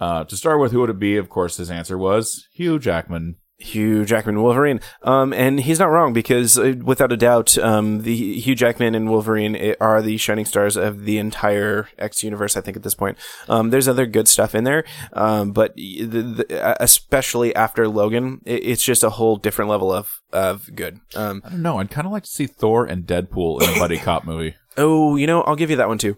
Uh, 0.00 0.24
to 0.24 0.36
start 0.36 0.60
with, 0.60 0.72
who 0.72 0.80
would 0.80 0.90
it 0.90 0.98
be? 0.98 1.16
Of 1.16 1.28
course, 1.28 1.56
his 1.56 1.70
answer 1.70 1.96
was 1.96 2.48
Hugh 2.52 2.78
Jackman. 2.78 3.36
Hugh 3.58 4.04
Jackman 4.04 4.42
Wolverine. 4.42 4.80
Um, 5.02 5.32
and 5.32 5.60
he's 5.60 5.78
not 5.78 5.90
wrong 5.90 6.12
because 6.12 6.58
uh, 6.58 6.74
without 6.82 7.12
a 7.12 7.16
doubt, 7.16 7.56
um, 7.58 8.02
the 8.02 8.14
Hugh 8.40 8.54
Jackman 8.54 8.94
and 8.94 9.08
Wolverine 9.08 9.74
are 9.80 10.02
the 10.02 10.16
shining 10.16 10.44
stars 10.44 10.76
of 10.76 11.04
the 11.04 11.18
entire 11.18 11.88
X 11.98 12.22
universe. 12.22 12.56
I 12.56 12.60
think 12.60 12.76
at 12.76 12.82
this 12.82 12.94
point, 12.94 13.16
um, 13.48 13.70
there's 13.70 13.88
other 13.88 14.06
good 14.06 14.28
stuff 14.28 14.54
in 14.54 14.64
there, 14.64 14.84
um, 15.12 15.52
but 15.52 15.74
the, 15.76 16.04
the, 16.04 16.64
uh, 16.64 16.74
especially 16.80 17.54
after 17.54 17.88
Logan, 17.88 18.40
it, 18.44 18.64
it's 18.64 18.84
just 18.84 19.04
a 19.04 19.10
whole 19.10 19.36
different 19.36 19.70
level 19.70 19.92
of 19.92 20.20
of 20.32 20.74
good. 20.74 21.00
Um, 21.14 21.42
I 21.44 21.50
don't 21.50 21.62
know. 21.62 21.78
I'd 21.78 21.90
kind 21.90 22.06
of 22.06 22.12
like 22.12 22.24
to 22.24 22.30
see 22.30 22.46
Thor 22.46 22.84
and 22.84 23.06
Deadpool 23.06 23.62
in 23.62 23.76
a 23.76 23.78
buddy 23.78 23.98
cop 23.98 24.24
movie. 24.24 24.56
oh, 24.76 25.14
you 25.16 25.26
know, 25.28 25.42
I'll 25.42 25.56
give 25.56 25.70
you 25.70 25.76
that 25.76 25.88
one 25.88 25.98
too. 25.98 26.16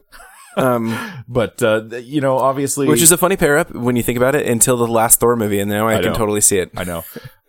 Um, 0.56 0.96
But 1.28 1.62
uh, 1.62 1.84
you 2.02 2.20
know, 2.20 2.38
obviously, 2.38 2.86
which 2.88 3.02
is 3.02 3.12
a 3.12 3.18
funny 3.18 3.36
pair 3.36 3.58
up 3.58 3.74
when 3.74 3.96
you 3.96 4.02
think 4.02 4.16
about 4.16 4.34
it 4.34 4.46
until 4.46 4.76
the 4.76 4.86
last 4.86 5.20
Thor 5.20 5.36
movie, 5.36 5.58
and 5.60 5.70
now 5.70 5.86
I, 5.88 5.94
I 5.98 6.02
can 6.02 6.12
know. 6.12 6.18
totally 6.18 6.40
see 6.40 6.58
it. 6.58 6.70
I 6.76 6.84
know. 6.84 7.04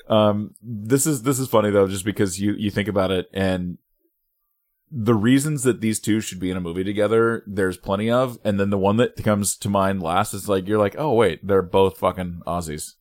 Um, 0.09 0.55
this 0.61 1.05
is 1.05 1.23
this 1.23 1.39
is 1.39 1.47
funny 1.47 1.69
though, 1.69 1.87
just 1.87 2.05
because 2.05 2.39
you 2.39 2.53
you 2.57 2.69
think 2.71 2.87
about 2.87 3.11
it, 3.11 3.27
and 3.33 3.77
the 4.89 5.13
reasons 5.15 5.63
that 5.63 5.81
these 5.81 5.99
two 5.99 6.21
should 6.21 6.39
be 6.39 6.49
in 6.49 6.55
a 6.57 6.61
movie 6.61 6.83
together, 6.83 7.43
there's 7.45 7.75
plenty 7.77 8.09
of, 8.09 8.39
and 8.45 8.57
then 8.59 8.69
the 8.69 8.77
one 8.77 8.95
that 8.97 9.21
comes 9.23 9.57
to 9.57 9.69
mind 9.69 10.01
last 10.01 10.33
is 10.33 10.47
like 10.47 10.67
you're 10.67 10.79
like, 10.79 10.95
oh 10.97 11.13
wait, 11.13 11.45
they're 11.45 11.61
both 11.61 11.97
fucking 11.97 12.41
Aussies. 12.47 12.93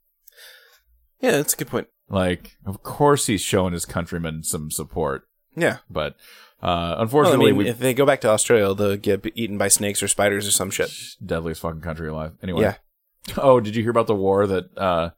Yeah, 1.21 1.31
that's 1.33 1.55
a 1.55 1.57
good 1.57 1.69
point. 1.69 1.87
Like, 2.09 2.57
of 2.67 2.83
course 2.83 3.27
he's 3.27 3.41
showing 3.41 3.73
his 3.73 3.85
countrymen 3.87 4.43
some 4.43 4.71
support, 4.71 5.29
Yeah. 5.57 5.79
but 5.91 6.17
uh, 6.63 6.67
Well, 6.67 6.99
I 6.99 7.03
unfortunately, 7.03 7.47
mean, 7.47 7.57
we 7.57 7.69
if 7.69 7.79
they 7.79 7.95
go 7.95 8.07
back 8.07 8.21
to 8.23 8.29
Australia, 8.31 8.75
they'll 8.75 8.97
get 8.97 9.27
eaten 9.35 9.59
by 9.59 9.69
snakes 9.69 10.03
or 10.03 10.09
spiders 10.09 10.47
or 10.47 10.51
some 10.51 10.71
shit. 10.71 10.91
deadliest 11.25 11.61
fucking 11.61 11.81
country 11.83 12.09
alive. 12.09 12.33
Anyway, 12.43 12.63
Yeah. 12.63 12.75
Oh, 13.37 13.59
did 13.61 13.75
you 13.75 13.83
hear 13.83 13.91
about 13.91 14.07
the 14.07 14.15
war 14.15 14.47
that 14.47 14.77
uh, 14.79 15.11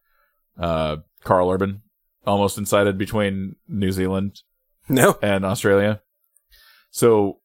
uh, 0.58 0.96
Karl 1.24 1.50
Urban 1.50 1.82
almost 2.26 2.56
incited 2.58 2.96
between 2.98 3.56
New 3.68 3.92
Zealand 3.92 4.42
No. 4.88 5.18
and 5.22 5.44
Australia. 5.44 6.00
So 6.90 7.40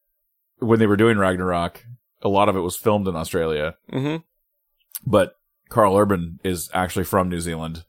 when 0.59 0.79
they 0.79 0.87
were 0.87 0.95
doing 0.97 1.17
Ragnarok, 1.17 1.85
a 2.21 2.29
lot 2.29 2.47
of 2.49 2.55
it 2.55 2.61
was 2.61 2.75
filmed 2.77 3.07
in 3.09 3.15
Australia, 3.15 3.75
Mm-hmm. 3.91 4.17
but 5.05 5.35
Karl 5.69 5.97
Urban 5.97 6.39
is 6.43 6.69
actually 6.73 7.03
from 7.05 7.27
New 7.29 7.39
Zealand. 7.41 7.83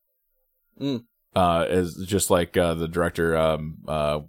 Mm. 0.81 1.05
Uh, 1.37 1.67
is 1.69 1.95
just 2.07 2.31
like 2.31 2.57
uh, 2.57 2.75
the 2.75 2.89
director. 2.89 3.37
Um, 3.37 3.79
uh, 3.87 4.21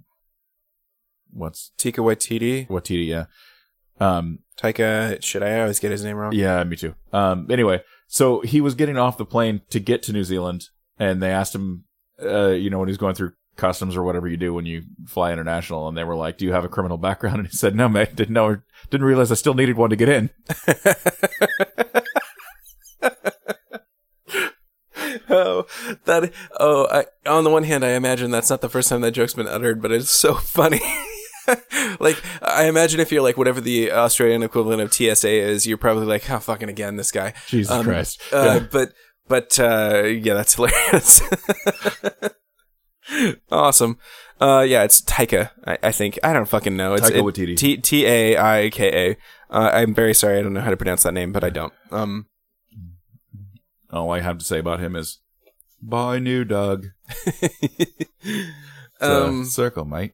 what's 1.36 1.72
Tika 1.78 2.02
Waititi, 2.02 2.68
Watiti? 2.68 3.08
Yeah. 3.08 3.26
Um, 4.00 4.40
Taika. 4.58 5.22
Shit, 5.22 5.44
I 5.44 5.62
always 5.62 5.80
get 5.80 5.92
his 5.92 6.04
name 6.04 6.18
wrong. 6.18 6.34
yeah, 6.34 6.64
me 6.64 6.76
too. 6.76 6.96
Um, 7.14 7.48
anyway, 7.52 7.84
so 8.08 8.42
he 8.42 8.62
was 8.62 8.76
getting 8.76 8.98
off 8.98 9.18
the 9.18 9.26
plane 9.26 9.62
to 9.70 9.80
get 9.80 10.02
to 10.04 10.14
New 10.14 10.24
Zealand, 10.24 10.70
and 10.98 11.22
they 11.22 11.32
asked 11.32 11.54
him, 11.54 11.86
uh, 12.24 12.50
you 12.50 12.70
know, 12.70 12.80
when 12.80 12.88
he's 12.88 12.98
going 12.98 13.16
through 13.16 13.34
customs 13.56 13.96
or 13.96 14.04
whatever 14.04 14.28
you 14.28 14.36
do 14.38 14.54
when 14.54 14.66
you 14.66 14.84
fly 15.06 15.32
international, 15.32 15.88
and 15.88 15.98
they 15.98 16.04
were 16.04 16.16
like, 16.16 16.38
"Do 16.38 16.46
you 16.46 16.54
have 16.54 16.66
a 16.66 16.70
criminal 16.70 16.98
background?" 16.98 17.38
And 17.40 17.48
he 17.48 17.56
said, 17.56 17.76
"No, 17.76 17.88
mate, 17.90 18.16
didn't 18.16 18.34
know, 18.34 18.60
didn't 18.90 19.08
realize 19.08 19.32
I 19.32 19.36
still 19.36 19.54
needed 19.54 19.78
one 19.78 19.90
to 19.90 19.96
get 19.96 20.10
in." 20.10 20.30
oh, 25.30 25.66
that. 26.06 26.32
Oh, 26.60 26.88
I, 26.90 27.06
on 27.30 27.44
the 27.44 27.50
one 27.50 27.64
hand, 27.64 27.84
I 27.86 27.92
imagine 27.92 28.32
that's 28.32 28.50
not 28.50 28.62
the 28.62 28.70
first 28.70 28.90
time 28.90 29.02
that 29.02 29.12
joke's 29.12 29.34
been 29.34 29.48
uttered, 29.48 29.82
but 29.82 29.92
it's 29.92 30.10
so 30.10 30.36
funny. 30.36 30.82
like, 32.00 32.22
I 32.42 32.66
imagine 32.68 33.00
if 33.00 33.12
you're 33.12 33.22
like 33.24 33.38
whatever 33.38 33.62
the 33.62 33.92
Australian 33.92 34.44
equivalent 34.44 34.82
of 34.82 34.94
TSA 34.94 35.30
is, 35.30 35.66
you're 35.68 35.78
probably 35.78 36.06
like, 36.06 36.30
"Oh, 36.30 36.40
fucking 36.40 36.70
again, 36.70 36.96
this 36.98 37.12
guy." 37.12 37.34
Jesus 37.48 37.72
Um, 37.72 37.84
Christ! 37.86 38.22
Uh, 38.32 38.60
Yeah. 38.62 38.68
But 38.72 38.94
but 39.28 39.60
uh, 39.60 40.04
yeah, 40.06 40.34
that's 40.34 40.56
hilarious. 40.56 41.22
awesome. 43.52 43.98
Uh, 44.40 44.66
yeah, 44.68 44.84
it's 44.84 45.02
Taika. 45.02 45.52
I, 45.66 45.78
I 45.84 45.92
think 45.92 46.20
I 46.24 46.34
don't 46.34 46.48
fucking 46.48 46.76
know. 46.76 46.94
It's 46.96 47.10
Taika 47.10 47.16
it- 47.18 47.24
Waititi. 47.24 47.58
T 47.58 47.78
T 47.78 48.06
A 48.06 48.38
I 48.38 48.70
K 48.70 49.10
A. 49.12 49.18
Uh, 49.54 49.70
I'm 49.74 49.94
very 49.94 50.14
sorry. 50.14 50.40
I 50.40 50.42
don't 50.42 50.54
know 50.54 50.62
how 50.62 50.72
to 50.72 50.78
pronounce 50.78 51.04
that 51.04 51.14
name, 51.14 51.32
but 51.32 51.44
I 51.44 51.50
don't. 51.50 51.74
Um, 51.92 52.26
All 53.92 54.12
I 54.12 54.20
have 54.22 54.38
to 54.40 54.46
say 54.46 54.60
about 54.60 54.80
him 54.80 54.96
is, 54.96 55.20
"Bye, 55.82 56.20
new 56.20 56.44
Doug." 56.44 56.88
Um, 59.02 59.44
circle, 59.46 59.84
mate. 59.86 60.14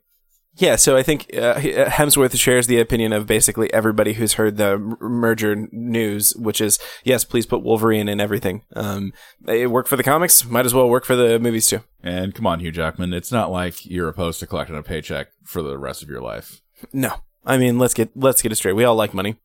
Yeah. 0.55 0.75
So 0.75 0.95
I 0.97 1.03
think 1.03 1.27
uh, 1.35 1.55
Hemsworth 1.55 2.37
shares 2.37 2.67
the 2.67 2.79
opinion 2.79 3.13
of 3.13 3.25
basically 3.27 3.71
everybody 3.73 4.13
who's 4.13 4.33
heard 4.33 4.57
the 4.57 4.71
m- 4.73 4.97
merger 4.99 5.67
news, 5.71 6.35
which 6.35 6.61
is 6.61 6.77
yes, 7.03 7.23
please 7.23 7.45
put 7.45 7.63
Wolverine 7.63 8.07
in 8.09 8.19
everything. 8.19 8.63
Um, 8.75 9.13
it 9.47 9.69
worked 9.71 9.89
for 9.89 9.95
the 9.95 10.03
comics. 10.03 10.45
Might 10.45 10.65
as 10.65 10.73
well 10.73 10.89
work 10.89 11.05
for 11.05 11.15
the 11.15 11.39
movies 11.39 11.67
too. 11.67 11.81
And 12.03 12.33
come 12.35 12.47
on, 12.47 12.59
Hugh 12.59 12.71
Jackman. 12.71 13.13
It's 13.13 13.31
not 13.31 13.51
like 13.51 13.85
you're 13.85 14.09
opposed 14.09 14.39
to 14.41 14.47
collecting 14.47 14.75
a 14.77 14.83
paycheck 14.83 15.27
for 15.45 15.61
the 15.61 15.77
rest 15.77 16.03
of 16.03 16.09
your 16.09 16.21
life. 16.21 16.61
No, 16.93 17.15
I 17.45 17.57
mean 17.57 17.77
let's 17.79 17.93
get 17.93 18.09
let's 18.15 18.41
get 18.41 18.51
it 18.51 18.55
straight. 18.55 18.75
We 18.75 18.83
all 18.83 18.95
like 18.95 19.13
money. 19.13 19.35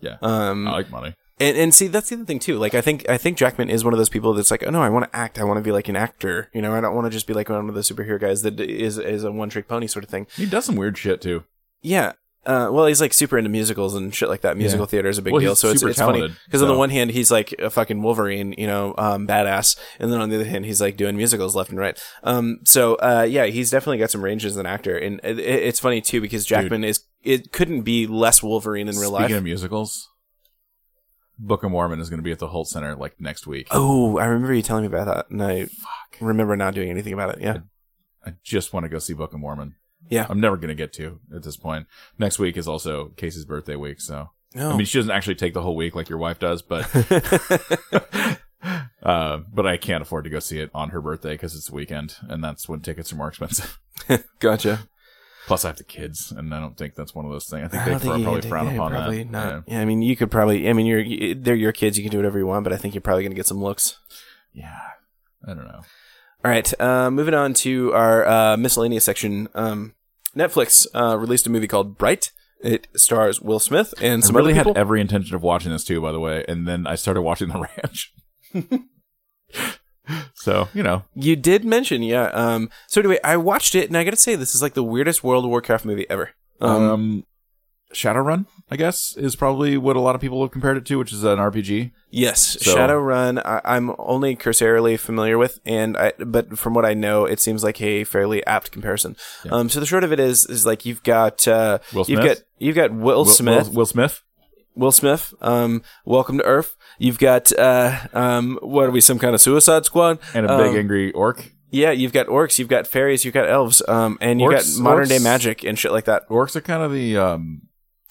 Yeah, 0.00 0.16
Um, 0.22 0.66
I 0.66 0.72
like 0.72 0.90
money. 0.90 1.14
And, 1.40 1.56
and 1.56 1.74
see 1.74 1.88
that's 1.88 2.10
the 2.10 2.16
other 2.16 2.24
thing 2.24 2.38
too. 2.38 2.58
Like 2.58 2.74
I 2.74 2.80
think 2.80 3.08
I 3.08 3.16
think 3.18 3.36
Jackman 3.38 3.70
is 3.70 3.82
one 3.84 3.92
of 3.94 3.98
those 3.98 4.08
people 4.08 4.32
that's 4.34 4.50
like, 4.50 4.62
oh 4.64 4.70
no, 4.70 4.82
I 4.82 4.88
want 4.90 5.10
to 5.10 5.16
act. 5.16 5.38
I 5.38 5.44
want 5.44 5.56
to 5.58 5.62
be 5.62 5.72
like 5.72 5.88
an 5.88 5.96
actor. 5.96 6.50
You 6.54 6.62
know, 6.62 6.74
I 6.74 6.80
don't 6.80 6.94
want 6.94 7.06
to 7.06 7.10
just 7.10 7.26
be 7.26 7.34
like 7.34 7.48
one 7.48 7.68
of 7.68 7.74
the 7.74 7.80
superhero 7.80 8.20
guys 8.20 8.42
that 8.42 8.60
is 8.60 8.98
is 8.98 9.24
a 9.24 9.32
one 9.32 9.48
trick 9.50 9.66
pony 9.66 9.86
sort 9.88 10.04
of 10.04 10.10
thing. 10.10 10.26
He 10.36 10.46
does 10.46 10.64
some 10.66 10.76
weird 10.76 10.96
shit 10.98 11.20
too. 11.20 11.44
Yeah. 11.82 12.12
Uh, 12.46 12.70
well, 12.72 12.86
he's 12.86 13.02
like 13.02 13.12
super 13.12 13.36
into 13.36 13.50
musicals 13.50 13.94
and 13.94 14.14
shit 14.14 14.30
like 14.30 14.40
that. 14.40 14.56
Musical 14.56 14.86
theater 14.86 15.10
is 15.10 15.18
a 15.18 15.22
big 15.22 15.34
Well, 15.34 15.40
deal, 15.42 15.54
so 15.54 15.68
it's, 15.68 15.82
it's 15.82 15.98
funny 15.98 16.20
talented, 16.20 16.38
because 16.46 16.62
on 16.62 16.68
the 16.68 16.74
one 16.76 16.88
hand 16.88 17.10
he's 17.10 17.30
like 17.30 17.52
a 17.58 17.68
fucking 17.68 18.00
Wolverine, 18.02 18.54
you 18.56 18.66
know, 18.66 18.94
um, 18.96 19.26
badass, 19.28 19.78
and 19.98 20.10
then 20.10 20.22
on 20.22 20.30
the 20.30 20.36
other 20.36 20.46
hand 20.46 20.64
he's 20.64 20.80
like 20.80 20.96
doing 20.96 21.18
musicals 21.18 21.54
left 21.54 21.68
and 21.68 21.78
right. 21.78 22.02
Um, 22.22 22.60
so 22.64 22.94
uh, 22.94 23.26
yeah, 23.28 23.44
he's 23.44 23.70
definitely 23.70 23.98
got 23.98 24.10
some 24.10 24.24
range 24.24 24.46
as 24.46 24.56
an 24.56 24.64
actor, 24.64 24.96
and 24.96 25.20
it, 25.22 25.38
it- 25.38 25.62
it's 25.64 25.78
funny 25.80 26.00
too 26.00 26.22
because 26.22 26.46
Jackman 26.46 26.82
is 26.82 27.04
it 27.22 27.52
couldn't 27.52 27.82
be 27.82 28.06
less 28.06 28.42
Wolverine 28.42 28.88
in 28.88 28.94
real 28.96 29.10
Speaking 29.10 29.22
life. 29.22 29.32
of 29.32 29.44
musicals, 29.44 30.08
Book 31.40 31.62
of 31.62 31.70
Mormon 31.70 32.00
is 32.00 32.10
going 32.10 32.18
to 32.18 32.24
be 32.24 32.32
at 32.32 32.38
the 32.38 32.48
Hult 32.48 32.68
Center 32.68 32.94
like 32.94 33.20
next 33.20 33.46
week. 33.46 33.68
Oh, 33.70 34.18
I 34.18 34.26
remember 34.26 34.54
you 34.54 34.62
telling 34.62 34.82
me 34.82 34.88
about 34.88 35.06
that, 35.06 35.30
and 35.30 35.42
I 35.42 35.68
remember 36.20 36.56
not 36.56 36.74
doing 36.74 36.90
anything 36.90 37.12
about 37.12 37.36
it. 37.36 37.42
Yeah, 37.42 37.58
I 38.24 38.34
just 38.42 38.72
want 38.72 38.84
to 38.84 38.90
go 38.90 38.98
see 38.98 39.14
Book 39.14 39.32
of 39.32 39.40
Mormon. 39.40 39.74
Yeah. 40.08 40.26
I'm 40.28 40.40
never 40.40 40.56
going 40.56 40.68
to 40.68 40.74
get 40.74 40.92
to 40.94 41.20
at 41.34 41.42
this 41.42 41.56
point. 41.56 41.86
Next 42.18 42.38
week 42.38 42.56
is 42.56 42.66
also 42.66 43.08
Casey's 43.16 43.44
birthday 43.44 43.76
week, 43.76 44.00
so 44.00 44.30
no, 44.54 44.72
I 44.72 44.76
mean 44.76 44.86
she 44.86 44.98
doesn't 44.98 45.10
actually 45.10 45.36
take 45.36 45.54
the 45.54 45.62
whole 45.62 45.76
week 45.76 45.94
like 45.94 46.08
your 46.08 46.18
wife 46.18 46.38
does, 46.38 46.62
but 46.62 46.88
uh, 49.02 49.38
but 49.52 49.66
I 49.66 49.76
can't 49.76 50.02
afford 50.02 50.24
to 50.24 50.30
go 50.30 50.38
see 50.38 50.58
it 50.58 50.70
on 50.74 50.90
her 50.90 51.00
birthday 51.00 51.32
because 51.32 51.54
it's 51.54 51.70
a 51.70 51.74
weekend, 51.74 52.16
and 52.28 52.42
that's 52.42 52.68
when 52.68 52.80
tickets 52.80 53.12
are 53.12 53.16
more 53.16 53.28
expensive. 53.28 53.78
gotcha. 54.38 54.88
Plus, 55.50 55.64
I 55.64 55.68
have 55.70 55.78
the 55.78 55.82
kids, 55.82 56.30
and 56.30 56.54
I 56.54 56.60
don't 56.60 56.76
think 56.76 56.94
that's 56.94 57.12
one 57.12 57.24
of 57.24 57.32
those 57.32 57.46
things. 57.46 57.64
I 57.64 57.68
think 57.68 57.82
I 57.82 57.84
they 57.86 57.98
think 57.98 58.22
probably 58.22 58.40
frown 58.42 58.72
upon 58.72 58.92
probably 58.92 59.24
that. 59.24 59.32
not. 59.32 59.64
Yeah. 59.66 59.80
I 59.80 59.84
mean, 59.84 60.00
you 60.00 60.14
could 60.14 60.30
probably. 60.30 60.70
I 60.70 60.72
mean, 60.74 60.86
you're 60.86 61.34
they're 61.34 61.56
your 61.56 61.72
kids. 61.72 61.98
You 61.98 62.04
can 62.04 62.12
do 62.12 62.18
whatever 62.18 62.38
you 62.38 62.46
want, 62.46 62.62
but 62.62 62.72
I 62.72 62.76
think 62.76 62.94
you're 62.94 63.00
probably 63.00 63.24
gonna 63.24 63.34
get 63.34 63.48
some 63.48 63.60
looks. 63.60 63.98
Yeah. 64.52 64.70
yeah, 64.70 65.50
I 65.50 65.54
don't 65.54 65.66
know. 65.66 65.80
All 66.44 66.50
right, 66.52 66.80
uh, 66.80 67.10
moving 67.10 67.34
on 67.34 67.52
to 67.54 67.92
our 67.94 68.24
uh, 68.28 68.56
miscellaneous 68.58 69.02
section. 69.02 69.48
Um, 69.56 69.96
Netflix 70.36 70.86
uh, 70.94 71.18
released 71.18 71.48
a 71.48 71.50
movie 71.50 71.66
called 71.66 71.98
Bright. 71.98 72.30
It 72.60 72.86
stars 72.94 73.40
Will 73.40 73.58
Smith 73.58 73.92
and 74.00 74.22
I 74.22 74.26
some 74.26 74.36
really 74.36 74.56
other 74.56 74.68
had 74.68 74.78
every 74.78 75.00
intention 75.00 75.34
of 75.34 75.42
watching 75.42 75.72
this 75.72 75.82
too, 75.82 76.00
by 76.00 76.12
the 76.12 76.20
way, 76.20 76.44
and 76.46 76.68
then 76.68 76.86
I 76.86 76.94
started 76.94 77.22
watching 77.22 77.48
The 77.48 77.58
Ranch. 77.58 78.14
so 80.40 80.68
you 80.74 80.82
know, 80.82 81.04
you 81.14 81.36
did 81.36 81.64
mention, 81.64 82.02
yeah. 82.02 82.24
Um, 82.32 82.70
so 82.86 83.00
anyway, 83.00 83.18
I 83.22 83.36
watched 83.36 83.74
it, 83.74 83.88
and 83.88 83.96
I 83.96 84.04
got 84.04 84.10
to 84.10 84.16
say, 84.16 84.34
this 84.34 84.54
is 84.54 84.62
like 84.62 84.74
the 84.74 84.84
weirdest 84.84 85.22
World 85.24 85.44
of 85.44 85.50
Warcraft 85.50 85.84
movie 85.84 86.08
ever. 86.10 86.30
Um, 86.60 86.82
um, 86.90 87.24
Shadowrun, 87.92 88.46
I 88.70 88.76
guess, 88.76 89.16
is 89.16 89.34
probably 89.34 89.76
what 89.76 89.96
a 89.96 90.00
lot 90.00 90.14
of 90.14 90.20
people 90.20 90.40
have 90.42 90.52
compared 90.52 90.76
it 90.76 90.86
to, 90.86 90.96
which 90.98 91.12
is 91.12 91.24
an 91.24 91.38
RPG. 91.38 91.90
Yes, 92.10 92.56
So- 92.60 92.76
Shadowrun. 92.76 93.42
I, 93.44 93.60
I'm 93.64 93.92
only 93.98 94.36
cursorily 94.36 94.96
familiar 94.96 95.36
with, 95.38 95.58
and 95.64 95.96
I 95.96 96.12
but 96.18 96.56
from 96.56 96.74
what 96.74 96.84
I 96.84 96.94
know, 96.94 97.24
it 97.24 97.40
seems 97.40 97.64
like 97.64 97.80
a 97.80 98.04
fairly 98.04 98.46
apt 98.46 98.70
comparison. 98.70 99.16
Um, 99.50 99.68
so 99.68 99.80
the 99.80 99.86
short 99.86 100.04
of 100.04 100.12
it 100.12 100.20
is, 100.20 100.44
is 100.46 100.64
like 100.64 100.86
you've 100.86 101.02
got 101.02 101.48
uh, 101.48 101.78
Will 101.92 102.04
you've 102.06 102.22
got 102.22 102.42
you've 102.58 102.76
got 102.76 102.92
Will, 102.92 103.18
Will 103.18 103.24
Smith, 103.24 103.68
Will, 103.68 103.74
Will 103.74 103.86
Smith. 103.86 104.22
Will 104.74 104.92
Smith. 104.92 105.34
Um, 105.40 105.82
welcome 106.04 106.38
to 106.38 106.44
Earth. 106.44 106.76
You've 106.98 107.18
got 107.18 107.52
uh, 107.58 107.98
um, 108.12 108.58
what 108.62 108.86
are 108.86 108.90
we? 108.90 109.00
Some 109.00 109.18
kind 109.18 109.34
of 109.34 109.40
Suicide 109.40 109.84
Squad? 109.84 110.18
And 110.34 110.46
a 110.46 110.56
big 110.58 110.68
Um, 110.70 110.76
angry 110.76 111.12
orc. 111.12 111.52
Yeah, 111.72 111.92
you've 111.92 112.12
got 112.12 112.26
orcs, 112.26 112.58
you've 112.58 112.68
got 112.68 112.86
fairies, 112.88 113.24
you've 113.24 113.34
got 113.34 113.48
elves, 113.48 113.80
um, 113.88 114.18
and 114.20 114.40
you've 114.40 114.50
Orcs- 114.52 114.76
got 114.76 114.82
modern 114.82 115.08
day 115.08 115.18
orcs- 115.18 115.22
magic 115.24 115.62
and 115.64 115.78
shit 115.78 115.92
like 115.92 116.04
that. 116.06 116.28
Orcs 116.28 116.56
are 116.56 116.60
kind 116.60 116.82
of 116.82 116.92
the 116.92 117.16
um, 117.16 117.62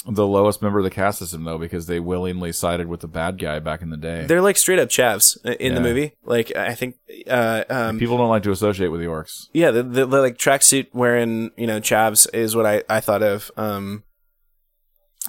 the 0.06 0.26
lowest 0.26 0.62
member 0.62 0.80
of 0.80 0.86
the 0.86 0.90
caste 0.90 1.20
system, 1.20 1.44
though, 1.44 1.58
because 1.58 1.86
they 1.86 2.00
willingly 2.00 2.54
sided 2.54 2.88
with 2.88 3.02
the 3.02 3.08
bad 3.10 3.38
guy 3.38 3.60
back 3.60 3.82
in 3.82 3.90
the 3.90 3.98
day. 3.98 4.26
They're 4.26 4.42
like 4.42 4.56
straight 4.56 4.80
up 4.80 4.88
chavs 4.88 5.38
uh, 5.46 5.52
in 5.60 5.76
the 5.76 5.82
Yeah. 5.82 5.88
movie. 5.88 6.14
Like 6.24 6.56
I 6.56 6.74
think, 6.74 6.96
uh, 7.28 7.66
um, 7.70 8.00
People 8.00 8.18
don't 8.18 8.30
like 8.30 8.44
to 8.44 8.52
associate 8.52 8.88
with 8.88 9.02
the 9.02 9.08
orcs. 9.08 9.48
yeah, 9.54 9.72
the, 9.72 9.84
the, 9.84 10.06
the 10.06 10.22
like 10.22 10.38
tracksuit 10.38 10.88
wearing, 10.94 11.52
you 11.58 11.68
know, 11.68 11.82
chavs 11.82 12.34
is 12.34 12.56
what 12.56 12.66
I, 12.66 12.84
I 12.90 13.02
thought 13.02 13.24
of. 13.24 13.52
Um, 13.58 14.04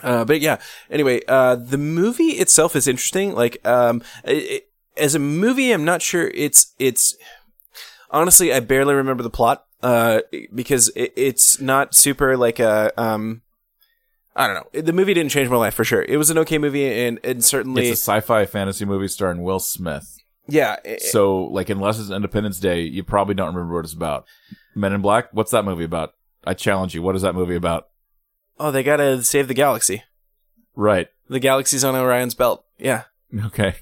uh, 0.03 0.25
but 0.25 0.41
yeah, 0.41 0.59
anyway, 0.91 1.21
uh, 1.29 1.57
the 1.57 1.79
movie 1.79 2.33
itself 2.39 2.75
is 2.77 2.87
interesting. 2.89 3.35
Like, 3.35 3.65
um, 3.67 4.03
it, 4.25 4.69
as 4.97 5.15
a 5.15 5.19
movie, 5.19 5.73
I'm 5.73 5.85
not 5.85 6.03
sure 6.03 6.29
it's, 6.35 6.75
it's, 6.79 7.17
honestly, 8.11 8.53
I 8.53 8.61
barely 8.61 8.95
remember 8.95 9.23
the 9.23 9.31
plot, 9.31 9.65
uh, 9.83 10.21
because 10.55 10.89
it, 10.97 11.13
it's 11.17 11.61
not 11.61 11.95
super 11.95 12.37
like 12.37 12.59
a, 12.59 12.93
um, 13.01 13.43
I 14.37 14.47
don't 14.47 14.57
know. 14.75 14.81
The 14.83 14.93
movie 14.93 15.13
didn't 15.15 15.33
change 15.33 15.49
my 15.49 15.57
life 15.57 15.75
for 15.75 15.85
sure. 15.85 16.03
It 16.03 16.17
was 16.17 16.31
an 16.31 16.39
okay 16.39 16.59
movie 16.59 16.87
and, 17.07 17.19
and 17.25 17.45
certainly, 17.45 17.89
It's 17.89 18.01
a 18.01 18.13
sci-fi 18.13 18.47
fantasy 18.47 18.85
movie 18.85 19.09
starring 19.09 19.43
Will 19.43 19.59
Smith. 19.61 20.17
yeah. 20.47 20.77
it- 20.85 21.03
So, 21.03 21.45
like, 21.47 21.69
unless 21.69 21.99
it's 21.99 22.11
Independence 22.11 22.59
Day, 22.61 22.83
you 22.83 23.03
probably 23.03 23.35
don't 23.35 23.55
remember 23.55 23.75
what 23.75 23.85
it's 23.85 23.93
about. 23.95 24.25
Men 24.75 24.93
in 24.93 25.03
Black. 25.03 25.29
What's 25.33 25.51
that 25.51 25.65
movie 25.65 25.85
about? 25.85 26.15
I 26.47 26.55
challenge 26.55 26.95
you. 26.95 27.03
What 27.03 27.17
is 27.17 27.23
that 27.23 27.35
movie 27.35 27.57
about? 27.57 27.89
Oh, 28.61 28.71
they 28.71 28.83
gotta 28.83 29.23
save 29.25 29.49
the 29.49 29.55
galaxy. 29.55 30.05
Right. 30.77 31.09
The 31.29 31.41
galaxy's 31.41 31.85
on 31.85 31.95
Orion's 31.97 32.35
belt. 32.35 32.65
Yeah. 32.79 33.05
Okay. 33.47 33.75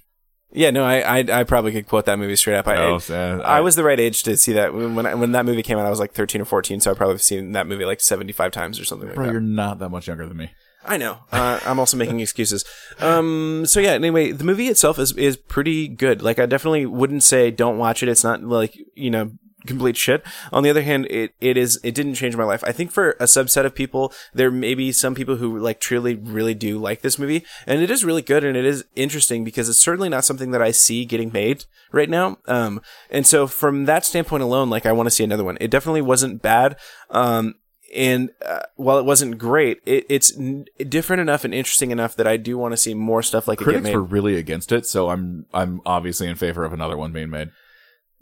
Yeah, 0.50 0.70
no, 0.70 0.82
I, 0.82 1.18
I, 1.18 1.40
I 1.40 1.44
probably 1.44 1.72
could 1.72 1.86
quote 1.86 2.06
that 2.06 2.18
movie 2.18 2.34
straight 2.36 2.56
up. 2.56 2.66
I, 2.66 2.76
Oh, 2.76 2.98
I. 3.10 3.58
I 3.58 3.60
was 3.60 3.76
the 3.76 3.84
right 3.84 4.00
age 4.00 4.22
to 4.22 4.34
see 4.36 4.54
that 4.54 4.72
when 4.72 5.04
I, 5.04 5.14
when 5.14 5.32
that 5.32 5.44
movie 5.44 5.62
came 5.62 5.76
out. 5.78 5.84
I 5.84 5.90
was 5.90 6.00
like 6.00 6.12
thirteen 6.12 6.40
or 6.40 6.46
fourteen, 6.46 6.80
so 6.80 6.90
I 6.90 6.94
probably 6.94 7.14
have 7.14 7.22
seen 7.22 7.52
that 7.52 7.66
movie 7.66 7.84
like 7.84 8.00
seventy 8.00 8.32
five 8.32 8.50
times 8.52 8.80
or 8.80 8.84
something 8.86 9.08
like 9.08 9.16
Bro, 9.16 9.26
that. 9.26 9.32
you're 9.32 9.40
not 9.42 9.78
that 9.80 9.90
much 9.90 10.06
younger 10.08 10.26
than 10.26 10.38
me. 10.38 10.50
I 10.86 10.96
know. 10.96 11.18
Uh, 11.30 11.60
I'm 11.66 11.78
also 11.78 11.98
making 11.98 12.20
excuses. 12.20 12.64
Um, 12.98 13.64
so 13.66 13.78
yeah. 13.78 13.90
Anyway, 13.90 14.32
the 14.32 14.44
movie 14.44 14.68
itself 14.68 14.98
is 14.98 15.12
is 15.12 15.36
pretty 15.36 15.86
good. 15.86 16.22
Like, 16.22 16.38
I 16.38 16.46
definitely 16.46 16.86
wouldn't 16.86 17.24
say 17.24 17.50
don't 17.50 17.76
watch 17.76 18.02
it. 18.02 18.08
It's 18.08 18.24
not 18.24 18.42
like 18.42 18.74
you 18.94 19.10
know 19.10 19.32
complete 19.66 19.96
shit. 19.96 20.24
On 20.52 20.62
the 20.62 20.70
other 20.70 20.82
hand, 20.82 21.06
it 21.10 21.34
it 21.40 21.56
is 21.56 21.80
it 21.82 21.94
didn't 21.94 22.14
change 22.14 22.36
my 22.36 22.44
life. 22.44 22.62
I 22.64 22.72
think 22.72 22.90
for 22.90 23.10
a 23.12 23.24
subset 23.24 23.64
of 23.64 23.74
people, 23.74 24.12
there 24.32 24.50
may 24.50 24.74
be 24.74 24.92
some 24.92 25.14
people 25.14 25.36
who 25.36 25.58
like 25.58 25.80
truly 25.80 26.14
really 26.14 26.54
do 26.54 26.78
like 26.78 27.02
this 27.02 27.18
movie, 27.18 27.44
and 27.66 27.82
it 27.82 27.90
is 27.90 28.04
really 28.04 28.22
good 28.22 28.44
and 28.44 28.56
it 28.56 28.64
is 28.64 28.84
interesting 28.94 29.44
because 29.44 29.68
it's 29.68 29.78
certainly 29.78 30.08
not 30.08 30.24
something 30.24 30.50
that 30.52 30.62
I 30.62 30.70
see 30.70 31.04
getting 31.04 31.32
made 31.32 31.64
right 31.92 32.08
now. 32.10 32.38
Um, 32.46 32.80
and 33.10 33.26
so 33.26 33.46
from 33.46 33.84
that 33.86 34.04
standpoint 34.04 34.42
alone, 34.42 34.70
like 34.70 34.86
I 34.86 34.92
want 34.92 35.06
to 35.08 35.10
see 35.14 35.24
another 35.24 35.44
one. 35.44 35.58
It 35.60 35.70
definitely 35.70 36.02
wasn't 36.02 36.42
bad. 36.42 36.76
Um, 37.10 37.54
and 37.94 38.30
uh, 38.44 38.60
while 38.76 38.98
it 38.98 39.06
wasn't 39.06 39.38
great, 39.38 39.80
it, 39.86 40.04
it's 40.10 40.36
n- 40.38 40.66
different 40.88 41.22
enough 41.22 41.44
and 41.44 41.54
interesting 41.54 41.90
enough 41.90 42.16
that 42.16 42.26
I 42.26 42.36
do 42.36 42.58
want 42.58 42.72
to 42.72 42.76
see 42.76 42.92
more 42.92 43.22
stuff 43.22 43.48
like 43.48 43.60
it 43.60 43.64
get 43.64 43.64
Critics 43.64 43.84
made. 43.84 43.94
were 43.96 44.02
really 44.02 44.36
against 44.36 44.72
it, 44.72 44.84
so 44.84 45.08
I'm 45.08 45.46
I'm 45.54 45.80
obviously 45.86 46.28
in 46.28 46.36
favor 46.36 46.64
of 46.64 46.72
another 46.74 46.96
one 46.98 47.12
being 47.12 47.30
made. 47.30 47.50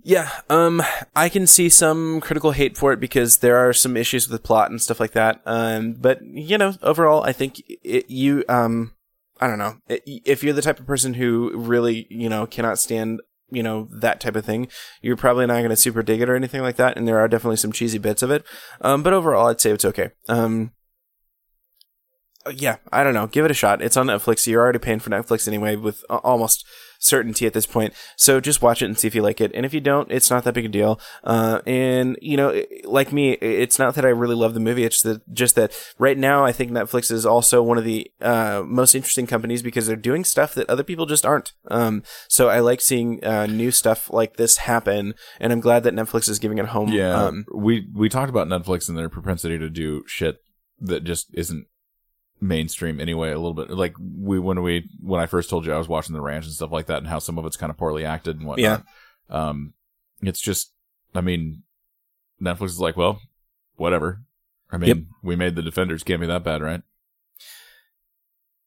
Yeah, 0.06 0.30
um, 0.48 0.84
I 1.16 1.28
can 1.28 1.48
see 1.48 1.68
some 1.68 2.20
critical 2.20 2.52
hate 2.52 2.76
for 2.76 2.92
it 2.92 3.00
because 3.00 3.38
there 3.38 3.56
are 3.56 3.72
some 3.72 3.96
issues 3.96 4.28
with 4.28 4.40
the 4.40 4.46
plot 4.46 4.70
and 4.70 4.80
stuff 4.80 5.00
like 5.00 5.14
that. 5.14 5.40
Um, 5.44 5.94
but 5.94 6.20
you 6.22 6.56
know, 6.56 6.74
overall, 6.80 7.24
I 7.24 7.32
think 7.32 7.60
it, 7.82 8.08
you, 8.08 8.44
um, 8.48 8.92
I 9.40 9.48
don't 9.48 9.58
know, 9.58 9.78
I- 9.90 10.00
if 10.06 10.44
you're 10.44 10.52
the 10.52 10.62
type 10.62 10.78
of 10.78 10.86
person 10.86 11.14
who 11.14 11.50
really, 11.56 12.06
you 12.08 12.28
know, 12.28 12.46
cannot 12.46 12.78
stand, 12.78 13.20
you 13.50 13.64
know, 13.64 13.88
that 13.90 14.20
type 14.20 14.36
of 14.36 14.44
thing, 14.44 14.68
you're 15.02 15.16
probably 15.16 15.44
not 15.44 15.56
going 15.58 15.70
to 15.70 15.76
super 15.76 16.04
dig 16.04 16.20
it 16.20 16.28
or 16.28 16.36
anything 16.36 16.62
like 16.62 16.76
that. 16.76 16.96
And 16.96 17.08
there 17.08 17.18
are 17.18 17.26
definitely 17.26 17.56
some 17.56 17.72
cheesy 17.72 17.98
bits 17.98 18.22
of 18.22 18.30
it. 18.30 18.44
Um, 18.82 19.02
but 19.02 19.12
overall, 19.12 19.48
I'd 19.48 19.60
say 19.60 19.72
it's 19.72 19.84
okay. 19.84 20.10
Um, 20.28 20.70
yeah, 22.54 22.76
I 22.92 23.02
don't 23.02 23.14
know. 23.14 23.26
Give 23.26 23.44
it 23.44 23.50
a 23.50 23.54
shot. 23.54 23.82
It's 23.82 23.96
on 23.96 24.06
Netflix. 24.06 24.46
You're 24.46 24.62
already 24.62 24.78
paying 24.78 25.00
for 25.00 25.10
Netflix 25.10 25.48
anyway, 25.48 25.74
with 25.74 26.04
almost 26.08 26.64
certainty 26.98 27.46
at 27.46 27.52
this 27.52 27.66
point. 27.66 27.94
So 28.16 28.40
just 28.40 28.62
watch 28.62 28.82
it 28.82 28.86
and 28.86 28.98
see 28.98 29.08
if 29.08 29.14
you 29.14 29.22
like 29.22 29.40
it. 29.40 29.52
And 29.54 29.64
if 29.66 29.72
you 29.74 29.80
don't, 29.80 30.10
it's 30.10 30.30
not 30.30 30.44
that 30.44 30.54
big 30.54 30.64
a 30.64 30.68
deal. 30.68 31.00
Uh, 31.24 31.60
and 31.66 32.16
you 32.20 32.36
know, 32.36 32.62
like 32.84 33.12
me, 33.12 33.32
it's 33.32 33.78
not 33.78 33.94
that 33.94 34.04
I 34.04 34.08
really 34.08 34.34
love 34.34 34.54
the 34.54 34.60
movie. 34.60 34.84
It's 34.84 35.02
that 35.02 35.32
just 35.32 35.54
that 35.56 35.72
right 35.98 36.16
now, 36.18 36.44
I 36.44 36.52
think 36.52 36.70
Netflix 36.70 37.10
is 37.10 37.26
also 37.26 37.62
one 37.62 37.78
of 37.78 37.84
the 37.84 38.10
uh, 38.20 38.62
most 38.64 38.94
interesting 38.94 39.26
companies 39.26 39.62
because 39.62 39.86
they're 39.86 39.96
doing 39.96 40.24
stuff 40.24 40.54
that 40.54 40.68
other 40.70 40.84
people 40.84 41.06
just 41.06 41.26
aren't. 41.26 41.52
Um, 41.68 42.02
so 42.28 42.48
I 42.48 42.60
like 42.60 42.80
seeing 42.80 43.22
uh, 43.24 43.46
new 43.46 43.70
stuff 43.70 44.10
like 44.12 44.36
this 44.36 44.58
happen, 44.58 45.14
and 45.40 45.52
I'm 45.52 45.60
glad 45.60 45.82
that 45.84 45.94
Netflix 45.94 46.28
is 46.28 46.38
giving 46.38 46.58
it 46.58 46.66
home. 46.66 46.90
Yeah, 46.90 47.14
Um, 47.14 47.44
we 47.54 47.88
we 47.94 48.08
talked 48.08 48.30
about 48.30 48.48
Netflix 48.48 48.88
and 48.88 48.96
their 48.96 49.08
propensity 49.08 49.58
to 49.58 49.70
do 49.70 50.04
shit 50.06 50.38
that 50.80 51.04
just 51.04 51.28
isn't 51.34 51.66
mainstream 52.40 53.00
anyway. 53.00 53.30
A 53.30 53.36
little 53.38 53.54
bit 53.54 53.70
like 53.70 53.94
we 53.98 54.38
when 54.38 54.62
we 54.62 54.88
when 55.00 55.20
I 55.20 55.26
first 55.26 55.48
told 55.50 55.64
you 55.66 55.72
I 55.72 55.78
was 55.78 55.88
watching 55.88 56.14
The 56.14 56.20
Ranch 56.20 56.44
and 56.44 56.54
stuff 56.54 56.72
like 56.72 56.86
that, 56.86 56.98
and 56.98 57.06
how 57.06 57.18
some 57.18 57.38
of 57.38 57.46
it's 57.46 57.56
kind 57.56 57.70
of 57.70 57.76
poorly 57.76 58.04
acted 58.04 58.36
and 58.38 58.46
whatnot. 58.46 58.82
yeah. 59.30 59.48
Um, 59.48 59.74
it's 60.22 60.40
just, 60.40 60.72
I 61.14 61.20
mean, 61.20 61.62
Netflix 62.40 62.66
is 62.66 62.80
like, 62.80 62.96
well, 62.96 63.20
whatever. 63.76 64.20
I 64.70 64.78
mean, 64.78 64.88
Yep. 64.88 64.98
we 65.22 65.36
made 65.36 65.56
the 65.56 65.62
Defenders. 65.62 66.02
Can't 66.02 66.20
be 66.20 66.26
that 66.26 66.44
bad, 66.44 66.62
right? 66.62 66.82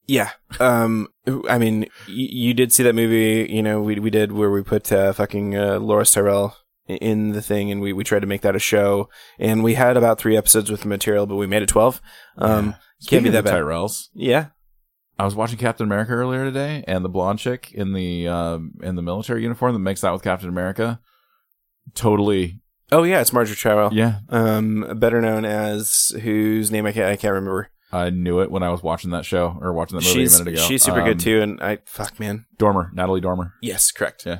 Yeah. 0.07 0.31
Um. 0.59 1.07
I 1.47 1.57
mean, 1.59 1.81
y- 1.81 1.87
you 2.07 2.53
did 2.55 2.73
see 2.73 2.83
that 2.83 2.95
movie. 2.95 3.47
You 3.53 3.61
know, 3.61 3.81
we 3.81 3.99
we 3.99 4.09
did 4.09 4.31
where 4.31 4.49
we 4.49 4.63
put 4.63 4.91
uh, 4.91 5.13
fucking 5.13 5.55
uh, 5.55 5.79
Loras 5.79 6.13
Tyrell 6.13 6.57
in 6.89 7.31
the 7.31 7.41
thing, 7.41 7.71
and 7.71 7.79
we 7.81 7.93
we 7.93 8.03
tried 8.03 8.21
to 8.21 8.27
make 8.27 8.41
that 8.41 8.55
a 8.55 8.59
show, 8.59 9.09
and 9.37 9.63
we 9.63 9.75
had 9.75 9.95
about 9.97 10.19
three 10.19 10.35
episodes 10.35 10.69
with 10.71 10.81
the 10.81 10.87
material, 10.87 11.25
but 11.25 11.35
we 11.35 11.47
made 11.47 11.61
it 11.61 11.69
twelve. 11.69 12.01
Um. 12.37 12.75
Speaking 13.01 13.23
be 13.23 13.29
that 13.29 13.45
bad. 13.45 13.53
Tyrells, 13.53 14.09
Yeah. 14.13 14.47
I 15.17 15.23
was 15.25 15.33
watching 15.35 15.57
Captain 15.57 15.85
America 15.85 16.11
earlier 16.13 16.43
today, 16.45 16.83
and 16.87 17.03
the 17.03 17.09
blonde 17.09 17.39
chick 17.39 17.71
in 17.73 17.93
the 17.93 18.27
um, 18.27 18.73
in 18.81 18.95
the 18.95 19.01
military 19.01 19.41
uniform 19.41 19.71
that 19.73 19.79
makes 19.79 20.03
out 20.03 20.11
with 20.13 20.21
Captain 20.23 20.49
America, 20.49 20.99
totally, 21.95 22.61
Oh 22.91 23.03
yeah, 23.03 23.21
it's 23.21 23.29
Margaery 23.31 23.61
Tyrell. 23.61 23.93
yeah. 23.93 24.19
Um. 24.29 24.97
Better 24.99 25.21
known 25.21 25.45
as 25.45 26.13
whose 26.21 26.71
name 26.71 26.85
I 26.85 26.91
can't 26.91 27.05
I 27.11 27.15
can't 27.15 27.33
remember. 27.33 27.69
I 27.91 28.09
knew 28.11 28.39
it 28.41 28.51
when 28.51 28.61
I 28.63 28.69
was 28.69 28.83
watching 28.83 29.11
that 29.11 29.25
show 29.25 29.57
or 29.61 29.73
watching 29.73 29.97
that 29.97 30.05
movie 30.05 30.19
She's 30.19 30.39
a 30.39 30.43
minute 30.43 30.59
ago. 30.59 30.67
she's 30.67 30.83
super 30.83 30.99
Um, 31.01 31.07
good 31.07 31.19
too, 31.19 31.41
and 31.41 31.59
I 31.61 31.79
fuck 31.85 32.19
man. 32.19 32.45
Dormer, 32.57 32.91
Natalie 32.93 33.21
Dormer. 33.21 33.53
Yes, 33.61 33.91
correct. 33.91 34.25
Yeah. 34.25 34.39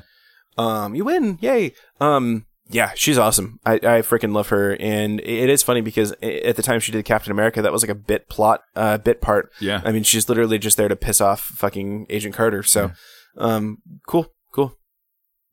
Um, 0.58 0.94
you 0.94 1.04
win. 1.04 1.38
Yay. 1.40 1.72
Um, 2.00 2.46
yeah, 2.68 2.92
she's 2.94 3.18
awesome. 3.18 3.58
I, 3.66 3.74
I 3.74 4.00
freaking 4.02 4.32
love 4.32 4.48
her. 4.50 4.76
And 4.78 5.18
it 5.20 5.48
is 5.50 5.62
funny 5.62 5.80
because 5.80 6.12
at 6.22 6.54
the 6.56 6.62
time 6.62 6.78
she 6.80 6.92
did 6.92 7.04
Captain 7.04 7.32
America, 7.32 7.62
that 7.62 7.72
was 7.72 7.82
like 7.82 7.90
a 7.90 7.94
bit 7.96 8.28
plot, 8.28 8.62
uh, 8.76 8.98
bit 8.98 9.20
part. 9.20 9.50
Yeah, 9.60 9.80
I 9.84 9.90
mean, 9.92 10.02
she's 10.04 10.28
literally 10.28 10.58
just 10.58 10.76
there 10.76 10.86
to 10.88 10.96
piss 10.96 11.20
off 11.20 11.40
fucking 11.40 12.06
Agent 12.10 12.34
Carter. 12.34 12.62
So, 12.62 12.92
um, 13.36 13.78
cool, 14.06 14.26
cool. 14.52 14.76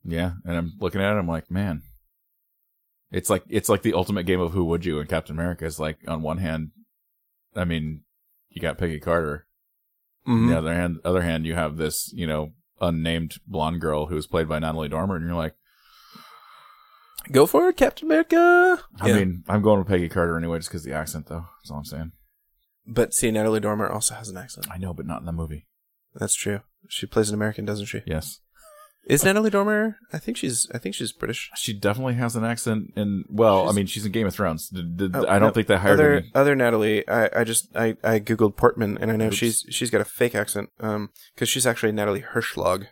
yeah. 0.04 0.32
And 0.44 0.56
I'm 0.56 0.72
looking 0.78 1.00
at 1.00 1.12
it, 1.12 1.18
I'm 1.18 1.26
like, 1.28 1.50
man, 1.50 1.82
it's 3.10 3.30
like 3.30 3.42
it's 3.48 3.68
like 3.68 3.82
the 3.82 3.94
ultimate 3.94 4.26
game 4.26 4.40
of 4.40 4.52
who 4.52 4.64
would 4.66 4.84
you? 4.84 5.00
And 5.00 5.08
Captain 5.08 5.34
America 5.34 5.64
is 5.64 5.80
like, 5.80 5.98
on 6.06 6.22
one 6.22 6.38
hand, 6.38 6.70
I 7.56 7.64
mean, 7.64 8.02
you 8.50 8.60
got 8.62 8.78
Peggy 8.78 9.00
Carter. 9.00 9.46
On 10.26 10.34
Mhm. 10.42 10.48
the 10.50 10.58
other 10.58 10.74
hand, 10.74 10.98
other 11.04 11.22
hand, 11.22 11.46
you 11.46 11.54
have 11.54 11.78
this, 11.78 12.12
you 12.12 12.26
know, 12.26 12.52
unnamed 12.80 13.36
blonde 13.46 13.80
girl 13.80 14.06
who's 14.06 14.26
played 14.26 14.48
by 14.48 14.58
Natalie 14.58 14.88
Dormer, 14.88 15.16
and 15.16 15.24
you're 15.26 15.34
like, 15.34 15.54
Go 17.32 17.46
for 17.46 17.68
it, 17.68 17.76
Captain 17.76 18.06
America. 18.08 18.80
I 19.00 19.08
Yeah. 19.08 19.16
mean, 19.16 19.44
I'm 19.48 19.60
going 19.60 19.78
with 19.80 19.88
Peggy 19.88 20.08
Carter 20.08 20.38
anyway, 20.38 20.58
just 20.58 20.70
because 20.70 20.84
the 20.84 20.92
accent, 20.94 21.26
though. 21.26 21.46
That's 21.60 21.70
all 21.70 21.78
I'm 21.78 21.84
saying. 21.84 22.12
but 22.86 23.12
see, 23.12 23.30
Natalie 23.30 23.60
Dormer 23.60 23.88
also 23.88 24.14
has 24.14 24.28
an 24.30 24.38
accent. 24.38 24.66
I 24.70 24.78
know, 24.78 24.94
but 24.94 25.04
not 25.06 25.20
in 25.20 25.26
the 25.26 25.32
movie. 25.32 25.66
That's 26.14 26.34
true. 26.34 26.60
She 26.88 27.06
plays 27.06 27.28
an 27.28 27.34
American, 27.34 27.66
doesn't 27.66 27.86
she? 27.86 28.00
Yes, 28.06 28.40
Is 29.08 29.24
Natalie 29.24 29.48
Dormer? 29.48 29.96
I 30.12 30.18
think 30.18 30.36
she's. 30.36 30.68
I 30.74 30.78
think 30.78 30.94
she's 30.94 31.12
British. 31.12 31.50
she 31.56 31.72
definitely 31.72 32.14
has 32.14 32.36
an 32.36 32.44
accent. 32.44 32.92
and 32.94 33.24
well, 33.30 33.68
I 33.68 33.72
mean, 33.72 33.86
she's 33.86 34.04
in 34.04 34.12
Game 34.12 34.26
of 34.26 34.34
Thrones. 34.34 34.70
Oh, 34.70 35.26
I 35.26 35.38
don't 35.38 35.48
no, 35.48 35.50
think 35.50 35.66
they 35.66 35.78
hired 35.78 35.98
other 35.98 36.12
any. 36.18 36.30
other 36.34 36.54
Natalie. 36.54 37.08
I, 37.08 37.40
I 37.40 37.44
just 37.44 37.74
I, 37.74 37.96
I 38.04 38.20
googled 38.20 38.56
Portman 38.56 38.98
and 38.98 39.10
I 39.10 39.16
know 39.16 39.28
Oops. 39.28 39.36
she's 39.36 39.64
she's 39.70 39.90
got 39.90 40.02
a 40.02 40.04
fake 40.04 40.34
accent. 40.34 40.68
Um, 40.78 41.08
because 41.34 41.48
she's 41.48 41.66
actually 41.66 41.92
Natalie 41.92 42.22
Hershlag. 42.22 42.88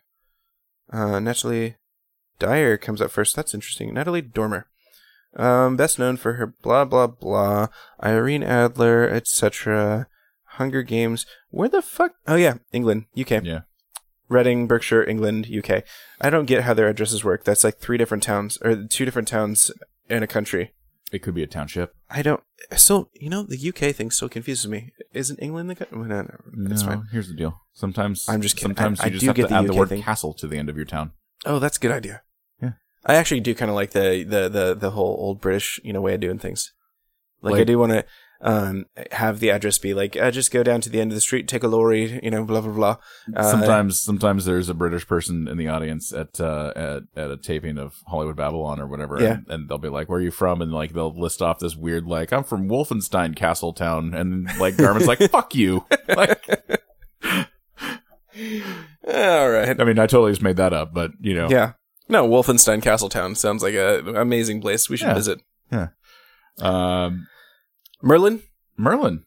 Uh, 0.90 1.20
Natalie 1.20 1.76
Dyer 2.38 2.78
comes 2.78 3.02
up 3.02 3.10
first. 3.10 3.36
That's 3.36 3.52
interesting. 3.52 3.92
Natalie 3.92 4.22
Dormer. 4.22 4.68
Um, 5.36 5.76
best 5.76 5.98
known 5.98 6.16
for 6.16 6.34
her 6.34 6.46
blah 6.46 6.86
blah 6.86 7.08
blah, 7.08 7.68
Irene 8.02 8.42
Adler, 8.42 9.06
etc. 9.06 10.06
Hunger 10.52 10.82
Games. 10.82 11.26
Where 11.50 11.68
the 11.68 11.82
fuck? 11.82 12.12
Oh 12.26 12.36
yeah, 12.36 12.54
England, 12.72 13.04
UK. 13.18 13.44
Yeah. 13.44 13.60
Reading, 14.28 14.66
Berkshire, 14.66 15.04
England, 15.04 15.46
UK. 15.48 15.84
I 16.20 16.30
don't 16.30 16.46
get 16.46 16.64
how 16.64 16.74
their 16.74 16.88
addresses 16.88 17.22
work. 17.24 17.44
That's 17.44 17.62
like 17.64 17.78
three 17.78 17.96
different 17.98 18.22
towns 18.22 18.58
or 18.62 18.84
two 18.84 19.04
different 19.04 19.28
towns 19.28 19.70
in 20.08 20.22
a 20.22 20.26
country. 20.26 20.72
It 21.12 21.20
could 21.20 21.34
be 21.34 21.44
a 21.44 21.46
township. 21.46 21.94
I 22.10 22.22
don't. 22.22 22.42
Still, 22.76 23.10
you 23.14 23.30
know, 23.30 23.44
the 23.44 23.68
UK 23.68 23.94
thing 23.94 24.10
still 24.10 24.28
confuses 24.28 24.66
me. 24.68 24.92
Isn't 25.12 25.38
England 25.40 25.70
the 25.70 25.76
country? 25.76 25.96
No, 25.98 26.22
no, 26.22 26.28
no, 26.52 26.76
fine. 26.76 27.04
Here's 27.12 27.28
the 27.28 27.34
deal. 27.34 27.60
Sometimes 27.74 28.28
I'm 28.28 28.40
just 28.42 28.56
kidding. 28.56 28.70
Sometimes 28.70 29.00
I- 29.00 29.04
you 29.04 29.06
I 29.06 29.10
just 29.12 29.20
do 29.20 29.26
have 29.28 29.36
get 29.36 29.42
to 29.42 29.48
the 29.48 29.54
add 29.54 29.66
the 29.68 29.74
word 29.74 29.88
thing. 29.90 30.02
castle 30.02 30.34
to 30.34 30.48
the 30.48 30.56
end 30.58 30.68
of 30.68 30.76
your 30.76 30.84
town. 30.86 31.12
Oh, 31.44 31.60
that's 31.60 31.76
a 31.76 31.80
good 31.80 31.92
idea. 31.92 32.22
Yeah. 32.60 32.72
I 33.04 33.14
actually 33.14 33.40
do 33.40 33.54
kind 33.54 33.70
of 33.70 33.76
like 33.76 33.92
the, 33.92 34.24
the 34.26 34.48
the 34.48 34.74
the 34.74 34.74
the 34.74 34.90
whole 34.90 35.16
old 35.20 35.40
British 35.40 35.78
you 35.84 35.92
know 35.92 36.00
way 36.00 36.14
of 36.14 36.20
doing 36.20 36.38
things. 36.40 36.72
Like, 37.42 37.60
I 37.60 37.64
do 37.64 37.78
want 37.78 37.92
to 37.92 38.04
um 38.42 38.84
have 39.12 39.40
the 39.40 39.48
address 39.50 39.78
be 39.78 39.94
like 39.94 40.14
uh, 40.16 40.30
just 40.30 40.50
go 40.50 40.62
down 40.62 40.80
to 40.82 40.90
the 40.90 41.00
end 41.00 41.10
of 41.10 41.14
the 41.14 41.20
street, 41.20 41.48
take 41.48 41.62
a 41.62 41.68
lorry, 41.68 42.20
you 42.22 42.30
know, 42.30 42.44
blah 42.44 42.60
blah 42.60 42.72
blah. 42.72 42.96
Uh, 43.34 43.50
sometimes 43.50 44.00
sometimes 44.00 44.44
there's 44.44 44.68
a 44.68 44.74
British 44.74 45.06
person 45.06 45.48
in 45.48 45.56
the 45.56 45.68
audience 45.68 46.12
at 46.12 46.38
uh, 46.40 46.72
at 46.76 47.02
at 47.16 47.30
a 47.30 47.36
taping 47.38 47.78
of 47.78 47.94
Hollywood 48.06 48.36
Babble-On 48.36 48.78
or 48.80 48.86
whatever, 48.86 49.18
Yeah. 49.20 49.32
and, 49.34 49.46
and 49.48 49.68
they'll 49.68 49.78
be 49.78 49.88
like, 49.88 50.08
"Where 50.08 50.18
are 50.18 50.22
you 50.22 50.30
from?" 50.30 50.60
And 50.60 50.72
like 50.72 50.92
they'll 50.92 51.14
list 51.18 51.40
off 51.40 51.58
this 51.60 51.74
weird 51.76 52.06
like, 52.06 52.32
"I'm 52.32 52.44
from 52.44 52.68
Wolfenstein 52.68 53.34
Castle 53.34 53.72
Town," 53.72 54.12
and 54.12 54.48
like 54.58 54.76
Garman's 54.76 55.06
like, 55.06 55.18
"Fuck 55.30 55.54
you!" 55.54 55.84
Like, 56.08 56.46
All 59.08 59.50
right. 59.50 59.80
I 59.80 59.84
mean, 59.84 59.98
I 59.98 60.06
totally 60.06 60.32
just 60.32 60.42
made 60.42 60.56
that 60.56 60.72
up, 60.72 60.92
but 60.92 61.12
you 61.20 61.34
know, 61.34 61.48
Yeah. 61.48 61.72
No, 62.08 62.28
Wolfenstein 62.28 62.82
Castletown 62.82 63.34
sounds 63.34 63.62
like 63.64 63.74
a 63.74 63.98
amazing 64.14 64.60
place. 64.60 64.88
We 64.88 64.96
should 64.96 65.08
Yeah. 65.08 65.14
visit. 65.14 65.40
Yeah. 65.72 65.88
Um, 66.60 67.26
Merlin. 68.06 68.42
Merlin 68.76 69.24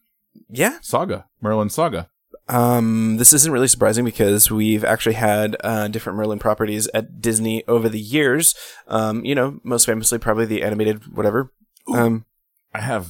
Yeah. 0.48 0.78
Saga, 0.80 1.26
Merlin 1.42 1.68
Saga. 1.68 2.08
Um, 2.48 3.18
this 3.18 3.34
isn't 3.34 3.52
really 3.52 3.68
surprising 3.68 4.06
because 4.06 4.50
we've 4.50 4.84
actually 4.84 5.16
had 5.16 5.54
uh, 5.60 5.88
different 5.88 6.16
Merlin 6.16 6.38
properties 6.38 6.88
at 6.94 7.20
Disney 7.20 7.62
over 7.68 7.90
the 7.90 8.00
years. 8.00 8.54
Um, 8.88 9.22
you 9.24 9.34
know, 9.34 9.60
most 9.62 9.84
famously 9.84 10.18
probably 10.18 10.46
the 10.46 10.62
animated 10.62 11.14
whatever. 11.14 11.52
Um, 11.92 12.24
I 12.72 12.80
have 12.80 13.08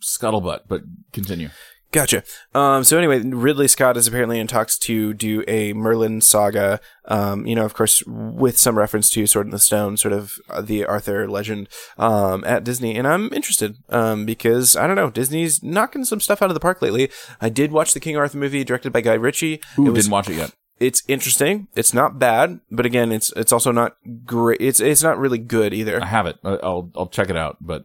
scuttlebutt, 0.00 0.60
but 0.68 0.82
continue. 1.12 1.48
Gotcha. 1.92 2.24
Um, 2.54 2.84
so 2.84 2.98
anyway, 2.98 3.20
Ridley 3.20 3.68
Scott 3.68 3.96
is 3.96 4.06
apparently 4.06 4.38
in 4.38 4.46
talks 4.46 4.76
to 4.80 5.14
do 5.14 5.42
a 5.48 5.72
Merlin 5.72 6.20
saga. 6.20 6.80
Um, 7.06 7.46
you 7.46 7.54
know, 7.54 7.64
of 7.64 7.74
course, 7.74 8.02
with 8.06 8.58
some 8.58 8.76
reference 8.76 9.08
to 9.10 9.26
Sword 9.26 9.46
in 9.46 9.52
the 9.52 9.58
Stone, 9.58 9.96
sort 9.96 10.12
of 10.12 10.38
uh, 10.50 10.60
the 10.60 10.84
Arthur 10.84 11.28
legend 11.28 11.68
um, 11.96 12.44
at 12.44 12.64
Disney, 12.64 12.96
and 12.96 13.06
I'm 13.06 13.32
interested 13.32 13.76
um, 13.88 14.26
because 14.26 14.76
I 14.76 14.86
don't 14.86 14.96
know, 14.96 15.10
Disney's 15.10 15.62
knocking 15.62 16.04
some 16.04 16.20
stuff 16.20 16.42
out 16.42 16.50
of 16.50 16.54
the 16.54 16.60
park 16.60 16.82
lately. 16.82 17.10
I 17.40 17.48
did 17.48 17.72
watch 17.72 17.94
the 17.94 18.00
King 18.00 18.16
Arthur 18.16 18.38
movie 18.38 18.64
directed 18.64 18.92
by 18.92 19.00
Guy 19.00 19.14
Ritchie. 19.14 19.60
Ooh, 19.78 19.86
it 19.86 19.90
was 19.90 20.04
didn't 20.04 20.12
watch 20.12 20.28
it 20.28 20.34
yet. 20.36 20.52
it's 20.80 21.02
interesting. 21.08 21.68
It's 21.74 21.94
not 21.94 22.18
bad, 22.18 22.60
but 22.70 22.84
again, 22.84 23.12
it's 23.12 23.32
it's 23.36 23.52
also 23.52 23.70
not 23.72 23.96
great. 24.24 24.60
It's 24.60 24.80
it's 24.80 25.02
not 25.02 25.18
really 25.18 25.38
good 25.38 25.72
either. 25.72 26.02
I 26.02 26.06
have 26.06 26.26
it. 26.26 26.36
I'll 26.44 26.90
I'll 26.94 27.06
check 27.06 27.30
it 27.30 27.36
out, 27.36 27.58
but 27.60 27.84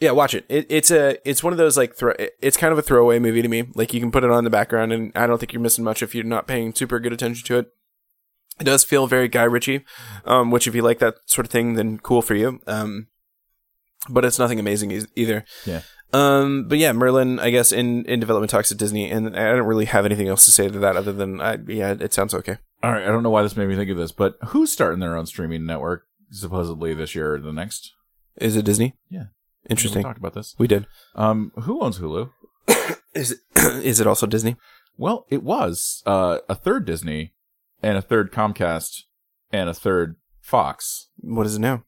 Yeah, 0.00 0.12
watch 0.12 0.34
it. 0.34 0.46
it 0.48 0.66
it's 0.68 0.90
a 0.90 1.16
it's 1.28 1.44
one 1.44 1.52
of 1.52 1.58
those 1.58 1.76
like 1.76 1.94
throw, 1.94 2.14
it's 2.40 2.56
kind 2.56 2.72
of 2.72 2.78
a 2.78 2.82
throwaway 2.82 3.18
movie 3.18 3.42
to 3.42 3.48
me. 3.48 3.68
Like 3.74 3.92
you 3.92 4.00
can 4.00 4.10
put 4.10 4.24
it 4.24 4.30
on 4.30 4.38
in 4.38 4.44
the 4.44 4.50
background, 4.50 4.92
and 4.92 5.12
I 5.14 5.26
don't 5.26 5.38
think 5.38 5.52
you're 5.52 5.62
missing 5.62 5.84
much 5.84 6.02
if 6.02 6.14
you're 6.14 6.24
not 6.24 6.46
paying 6.46 6.74
super 6.74 6.98
good 6.98 7.12
attention 7.12 7.46
to 7.46 7.58
it. 7.58 7.72
It 8.58 8.64
does 8.64 8.84
feel 8.84 9.06
very 9.06 9.28
Guy 9.28 9.44
Ritchie, 9.44 9.84
um, 10.24 10.50
which 10.50 10.66
if 10.66 10.74
you 10.74 10.82
like 10.82 10.98
that 10.98 11.16
sort 11.26 11.46
of 11.46 11.50
thing, 11.50 11.74
then 11.74 11.98
cool 11.98 12.22
for 12.22 12.34
you. 12.34 12.60
Um, 12.66 13.08
but 14.08 14.24
it's 14.24 14.38
nothing 14.38 14.58
amazing 14.58 14.90
e- 14.90 15.06
either. 15.14 15.44
Yeah. 15.64 15.82
Um, 16.12 16.66
but 16.66 16.78
yeah, 16.78 16.92
Merlin, 16.92 17.38
I 17.38 17.50
guess 17.50 17.70
in 17.70 18.04
in 18.06 18.20
development 18.20 18.50
talks 18.50 18.72
at 18.72 18.78
Disney, 18.78 19.10
and 19.10 19.36
I 19.36 19.52
don't 19.52 19.66
really 19.66 19.84
have 19.84 20.04
anything 20.04 20.28
else 20.28 20.44
to 20.46 20.50
say 20.50 20.68
to 20.68 20.78
that 20.78 20.96
other 20.96 21.12
than 21.12 21.40
I, 21.40 21.58
yeah, 21.66 21.94
it 21.98 22.12
sounds 22.12 22.34
okay. 22.34 22.58
All 22.82 22.90
right, 22.90 23.02
I 23.02 23.06
don't 23.06 23.22
know 23.22 23.30
why 23.30 23.42
this 23.42 23.56
made 23.56 23.68
me 23.68 23.76
think 23.76 23.90
of 23.90 23.98
this, 23.98 24.12
but 24.12 24.36
who's 24.48 24.72
starting 24.72 25.00
their 25.00 25.16
own 25.16 25.26
streaming 25.26 25.66
network 25.66 26.06
supposedly 26.30 26.94
this 26.94 27.14
year 27.14 27.34
or 27.34 27.40
the 27.40 27.52
next? 27.52 27.92
Is 28.36 28.56
it 28.56 28.64
Disney? 28.64 28.94
Yeah. 29.08 29.24
Interesting. 29.70 30.00
We 30.00 30.04
talked 30.04 30.18
about 30.18 30.34
this. 30.34 30.54
We 30.58 30.66
did. 30.66 30.86
Um, 31.14 31.52
who 31.60 31.80
owns 31.80 31.98
Hulu? 31.98 32.30
Is 33.14 33.32
it 33.32 33.38
is 33.84 33.98
it 34.00 34.06
also 34.06 34.26
Disney? 34.26 34.56
Well, 34.96 35.26
it 35.30 35.42
was 35.42 36.02
uh, 36.06 36.38
a 36.48 36.54
third 36.54 36.84
Disney 36.84 37.32
and 37.82 37.96
a 37.96 38.02
third 38.02 38.30
Comcast 38.30 39.02
and 39.50 39.68
a 39.68 39.74
third 39.74 40.16
Fox. 40.40 41.08
What 41.16 41.46
is 41.46 41.56
it 41.56 41.60
now? 41.60 41.84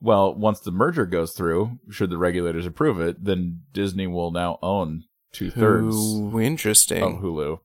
Well, 0.00 0.34
once 0.34 0.60
the 0.60 0.70
merger 0.70 1.06
goes 1.06 1.32
through, 1.32 1.78
should 1.90 2.10
the 2.10 2.18
regulators 2.18 2.66
approve 2.66 3.00
it, 3.00 3.24
then 3.24 3.62
Disney 3.72 4.06
will 4.06 4.30
now 4.30 4.58
own 4.62 5.04
two 5.32 5.50
thirds 5.50 5.96
interesting. 6.34 7.02
of 7.02 7.22
Hulu, 7.22 7.58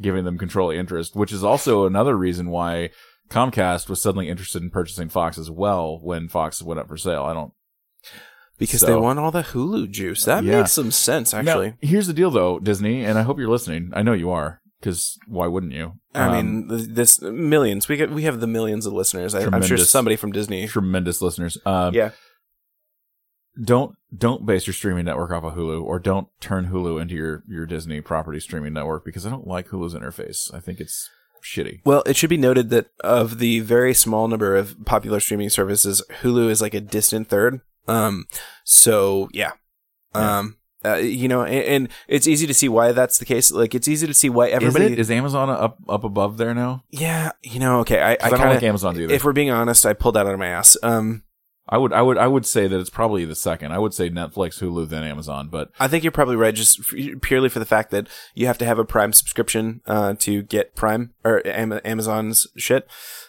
giving 0.00 0.24
them 0.24 0.38
control 0.38 0.70
interest, 0.70 1.14
which 1.14 1.32
is 1.32 1.44
also 1.44 1.86
another 1.86 2.16
reason 2.16 2.50
why 2.50 2.90
Comcast 3.28 3.88
was 3.88 4.00
suddenly 4.00 4.28
interested 4.28 4.62
in 4.62 4.70
purchasing 4.70 5.08
Fox 5.08 5.38
as 5.38 5.50
well 5.50 5.98
when 6.02 6.28
Fox 6.28 6.62
went 6.62 6.80
up 6.80 6.88
for 6.88 6.96
sale. 6.96 7.24
I 7.24 7.34
don't 7.34 7.52
because 8.58 8.80
so- 8.80 8.86
they 8.86 8.94
want 8.96 9.18
all 9.18 9.30
the 9.30 9.42
Hulu 9.42 9.90
juice. 9.90 10.24
That 10.24 10.44
Yeah. 10.44 10.58
makes 10.60 10.72
some 10.72 10.90
sense, 10.90 11.32
actually. 11.34 11.70
Now, 11.70 11.76
here's 11.82 12.06
the 12.06 12.12
deal, 12.12 12.30
though, 12.30 12.58
Disney, 12.58 13.04
and 13.04 13.18
I 13.18 13.22
hope 13.22 13.38
you're 13.38 13.48
listening. 13.50 13.90
I 13.94 14.02
know 14.02 14.12
you 14.12 14.30
are, 14.30 14.60
because 14.80 15.18
why 15.26 15.46
wouldn't 15.46 15.72
you? 15.72 15.92
I 16.14 16.26
Um, 16.38 16.66
mean, 16.68 16.94
this 16.94 17.20
millions. 17.20 17.88
We 17.88 17.96
get 17.96 18.10
we 18.10 18.22
have 18.22 18.40
the 18.40 18.46
millions 18.46 18.86
of 18.86 18.92
listeners. 18.92 19.34
I, 19.34 19.44
I'm 19.44 19.62
sure 19.62 19.76
somebody 19.78 20.16
from 20.16 20.30
Disney. 20.32 20.66
tremendous 20.68 21.20
listeners. 21.20 21.58
Um, 21.66 21.92
Yeah, 21.94 22.10
Don't 23.62 23.94
don't 24.16 24.44
base 24.46 24.66
your 24.66 24.74
streaming 24.74 25.04
network 25.04 25.30
off 25.30 25.44
of 25.44 25.54
Hulu, 25.54 25.82
or 25.82 25.98
don't 26.00 26.26
turn 26.40 26.70
Hulu 26.70 27.00
into 27.00 27.14
your 27.14 27.44
your 27.48 27.66
Disney 27.66 28.00
property 28.00 28.40
streaming 28.40 28.72
network 28.72 29.04
because 29.04 29.24
I 29.24 29.30
don't 29.30 29.46
like 29.46 29.68
Hulu's 29.68 29.94
interface. 29.94 30.52
I 30.52 30.58
think 30.60 30.80
it's 30.80 31.08
shitty. 31.44 31.80
Well, 31.84 32.02
it 32.06 32.16
should 32.16 32.30
be 32.30 32.36
noted 32.36 32.70
that 32.70 32.86
of 33.04 33.38
the 33.38 33.60
very 33.60 33.94
small 33.94 34.26
number 34.28 34.56
of 34.56 34.76
popular 34.84 35.20
streaming 35.20 35.50
services, 35.50 36.02
Hulu 36.22 36.48
is 36.50 36.60
like 36.60 36.74
a 36.74 36.80
distant 36.80 37.28
third. 37.28 37.60
Um, 37.86 38.26
so 38.64 39.28
yeah, 39.32 39.52
Yeah. 40.14 40.38
um, 40.38 40.56
uh, 40.84 40.96
you 40.96 41.28
know, 41.28 41.42
and, 41.42 41.64
and 41.64 41.88
it's 42.08 42.26
easy 42.28 42.46
to 42.46 42.52
see 42.52 42.68
why 42.68 42.92
that's 42.92 43.16
the 43.18 43.24
case. 43.24 43.50
Like, 43.50 43.74
it's 43.74 43.88
easy 43.88 44.06
to 44.06 44.12
see 44.12 44.28
why 44.28 44.48
everybody. 44.50 44.84
is, 44.86 44.92
it? 44.92 44.98
is 44.98 45.10
Amazon 45.10 45.48
up 45.48 45.78
up 45.88 46.04
above 46.04 46.36
there 46.36 46.54
now? 46.54 46.84
yeah, 46.90 47.32
you 47.42 47.58
know, 47.58 47.80
okay. 47.80 48.00
I, 48.00 48.12
I 48.12 48.16
I, 48.22 48.30
don't 48.30 48.40
like 48.40 48.58
of. 48.58 48.64
Amazon 48.64 49.00
either. 49.00 49.12
If 49.14 49.24
we're 49.24 49.32
being 49.32 49.50
honest, 49.50 49.86
I 49.86 49.94
pulled 49.94 50.14
that 50.16 50.26
out 50.26 50.34
of 50.34 50.38
my 50.38 50.48
ass. 50.48 50.76
Um, 50.82 51.22
I 51.66 51.78
would 51.78 51.92
I 51.94 52.02
would 52.02 52.18
I 52.18 52.26
would 52.26 52.44
say 52.44 52.66
that 52.66 52.78
it's 52.78 52.90
probably 52.90 53.24
the 53.24 53.34
second. 53.34 53.72
I 53.72 53.78
would 53.78 53.94
say 53.94 54.10
Netflix, 54.10 54.60
Hulu, 54.60 54.88
then 54.88 55.02
Amazon. 55.02 55.48
But 55.48 55.70
I 55.80 55.88
think 55.88 56.04
you're 56.04 56.12
probably 56.12 56.36
right, 56.36 56.54
just 56.54 56.80
f- 56.80 57.20
purely 57.22 57.48
for 57.48 57.58
the 57.58 57.64
fact 57.64 57.90
that 57.90 58.06
you 58.34 58.46
have 58.46 58.58
to 58.58 58.66
have 58.66 58.78
a 58.78 58.84
Prime 58.84 59.14
subscription 59.14 59.80
uh, 59.86 60.14
to 60.20 60.42
get 60.42 60.74
Prime 60.74 61.14
or 61.24 61.46
Am- 61.46 61.80
Amazon's 61.84 62.46
shit, 62.56 62.86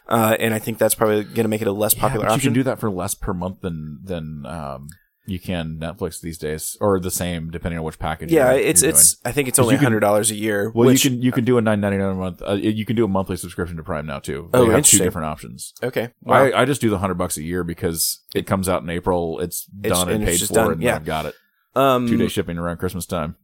uh, 0.10 0.36
and 0.38 0.54
I 0.54 0.60
think 0.60 0.80
that's 0.80 0.96
probably 0.96 1.24
going 1.24 1.46
to 1.46 1.48
make 1.48 1.62
it 1.62 1.68
a 1.68 1.72
less 1.72 1.94
popular 1.94 2.26
yeah, 2.26 2.32
you 2.32 2.36
option. 2.36 2.48
can 2.50 2.54
do 2.54 2.64
that 2.64 2.80
for 2.80 2.92
less 2.92 3.16
per 3.16 3.34
month 3.34 3.62
than 3.62 4.00
than 4.04 4.46
um, 4.46 4.90
you 5.26 5.39
can 5.39 5.78
Netflix 5.78 6.21
these 6.21 6.38
days, 6.38 6.78
or 6.80 6.99
the 6.99 7.11
same 7.11 7.49
depending 7.51 7.80
on 7.80 7.86
which 7.86 7.99
package. 7.99 8.32
yeah, 8.32 8.51
you're, 8.51 8.61
it's 8.61 8.82
you're 8.82 8.91
it's. 8.91 9.17
I 9.26 9.32
think 9.32 9.47
it's 9.47 9.59
only 9.59 9.76
hundred 9.76 10.01
dollars 10.01 10.32
a 10.32 10.36
year. 10.36 10.71
well, 10.73 10.88
which, 10.88 11.03
you 11.03 11.11
can 11.11 11.21
you 11.21 11.32
can 11.32 11.45
do 11.45 11.57
a 11.57 11.61
nine 11.61 11.82
ninety 11.82 11.97
nine 11.97 12.09
a 12.09 12.15
month. 12.15 12.41
Uh, 12.47 12.53
you 12.53 12.86
can 12.86 12.95
do 12.95 13.05
a 13.05 13.07
monthly 13.07 13.38
subscription 13.38 13.78
to 13.78 13.84
Prime 13.84 14.05
now 14.05 14.19
too. 14.19 14.49
Oh, 14.53 14.69
have 14.69 14.86
two 14.86 14.99
different 14.99 15.26
options. 15.28 15.73
okay. 15.84 16.11
Wow. 16.21 16.43
I, 16.43 16.61
I 16.61 16.65
just 16.65 16.82
do 16.82 16.89
the 16.89 16.99
hundred 16.99 17.15
bucks 17.15 17.38
a 17.38 17.43
year 17.43 17.63
because 17.63 18.23
it 18.34 18.47
comes 18.47 18.69
out 18.69 18.84
in 18.84 18.89
April. 18.89 19.39
It's 19.39 19.65
done 19.65 20.09
and, 20.09 20.17
and 20.17 20.26
paid 20.26 20.39
for, 20.39 20.53
done, 20.53 20.71
and 20.73 20.82
yeah. 20.82 20.95
I've 20.95 21.05
got 21.05 21.26
it. 21.26 21.36
um, 21.76 22.07
Two 22.07 22.17
day 22.17 22.28
shipping 22.28 22.57
around 22.57 22.78
Christmas 22.78 23.05
time. 23.05 23.36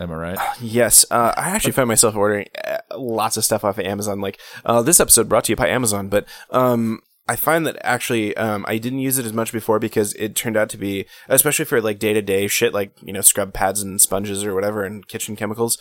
Am 0.00 0.10
I 0.10 0.14
right? 0.14 0.38
Yes, 0.60 1.04
uh, 1.10 1.34
I 1.36 1.50
actually 1.50 1.72
find 1.72 1.88
myself 1.88 2.16
ordering 2.16 2.46
uh, 2.64 2.78
lots 2.96 3.36
of 3.36 3.44
stuff 3.44 3.64
off 3.64 3.78
of 3.78 3.84
Amazon. 3.84 4.20
Like 4.20 4.40
uh, 4.64 4.82
this 4.82 4.98
episode 4.98 5.28
brought 5.28 5.44
to 5.44 5.52
you 5.52 5.56
by 5.56 5.68
Amazon, 5.68 6.08
but 6.08 6.26
um, 6.50 7.00
I 7.28 7.36
find 7.36 7.66
that 7.66 7.76
actually 7.82 8.36
um, 8.36 8.64
I 8.66 8.78
didn't 8.78 9.00
use 9.00 9.18
it 9.18 9.26
as 9.26 9.32
much 9.32 9.52
before 9.52 9.78
because 9.78 10.14
it 10.14 10.34
turned 10.34 10.56
out 10.56 10.68
to 10.70 10.78
be, 10.78 11.06
especially 11.28 11.66
for 11.66 11.80
like 11.80 11.98
day 11.98 12.12
to 12.14 12.22
day 12.22 12.48
shit, 12.48 12.72
like 12.72 12.92
you 13.02 13.12
know 13.12 13.20
scrub 13.20 13.52
pads 13.52 13.82
and 13.82 14.00
sponges 14.00 14.44
or 14.44 14.54
whatever, 14.54 14.82
and 14.84 15.06
kitchen 15.06 15.36
chemicals. 15.36 15.76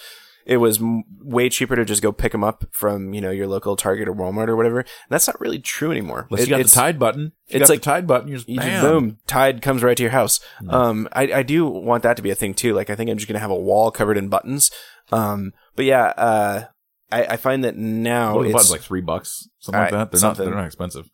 It 0.46 0.58
was 0.58 0.82
m- 0.82 1.04
way 1.22 1.50
cheaper 1.50 1.76
to 1.76 1.84
just 1.84 2.02
go 2.02 2.14
pick 2.14 2.32
them 2.32 2.44
up 2.44 2.64
from 2.72 3.14
you 3.14 3.20
know 3.20 3.32
your 3.32 3.48
local 3.48 3.76
Target 3.76 4.08
or 4.08 4.14
Walmart 4.16 4.48
or 4.48 4.56
whatever. 4.56 4.80
And 4.80 4.88
that's 5.10 5.28
not 5.28 5.40
really 5.42 5.60
true 5.60 5.92
anymore. 5.92 6.28
Unless 6.30 6.44
It- 6.44 6.50
you 6.50 6.56
got 6.58 6.64
the 6.64 6.70
Tide 6.70 6.98
button. 7.00 7.32
If 7.48 7.56
you 7.56 7.62
it's 7.62 7.70
like- 7.70 7.80
the 7.82 7.86
Tide 7.86 8.08
button. 8.08 8.28
You 8.30 8.36
just, 8.36 8.48
you 8.50 8.56
just 8.56 8.68
bam. 8.68 8.82
boom, 8.84 9.18
Tide 9.28 9.62
comes 9.62 9.84
right 9.84 9.98
to 9.98 10.04
your 10.04 10.12
house. 10.14 10.40
Um, 10.70 11.10
I, 11.12 11.24
I 11.34 11.44
do 11.44 11.66
want 11.68 12.04
that 12.04 12.16
to 12.18 12.22
be 12.24 12.30
a 12.30 12.36
thing 12.36 12.54
too. 12.54 12.74
Like 12.74 12.90
I 12.90 12.96
think 12.96 13.10
I'm 13.10 13.18
just 13.18 13.28
gonna 13.28 13.40
have 13.40 13.52
a 13.52 13.56
wall 13.56 13.92
covered 13.92 14.18
in 14.18 14.30
buttons. 14.30 14.72
Um, 15.12 15.52
but 15.76 15.84
yeah, 15.86 16.14
uh, 16.18 16.64
I, 17.12 17.24
I 17.26 17.38
find 17.38 17.64
that 17.66 17.76
now 17.76 18.36
What 18.36 18.46
it's 18.46 18.54
buttons 18.54 18.72
like 18.72 18.82
three 18.82 19.02
bucks, 19.02 19.50
something 19.60 19.82
like 19.82 19.92
that. 19.92 20.12
They're 20.12 20.20
something. 20.20 20.46
not. 20.46 20.52
They're 20.52 20.60
not 20.62 20.68
expensive. 20.68 21.10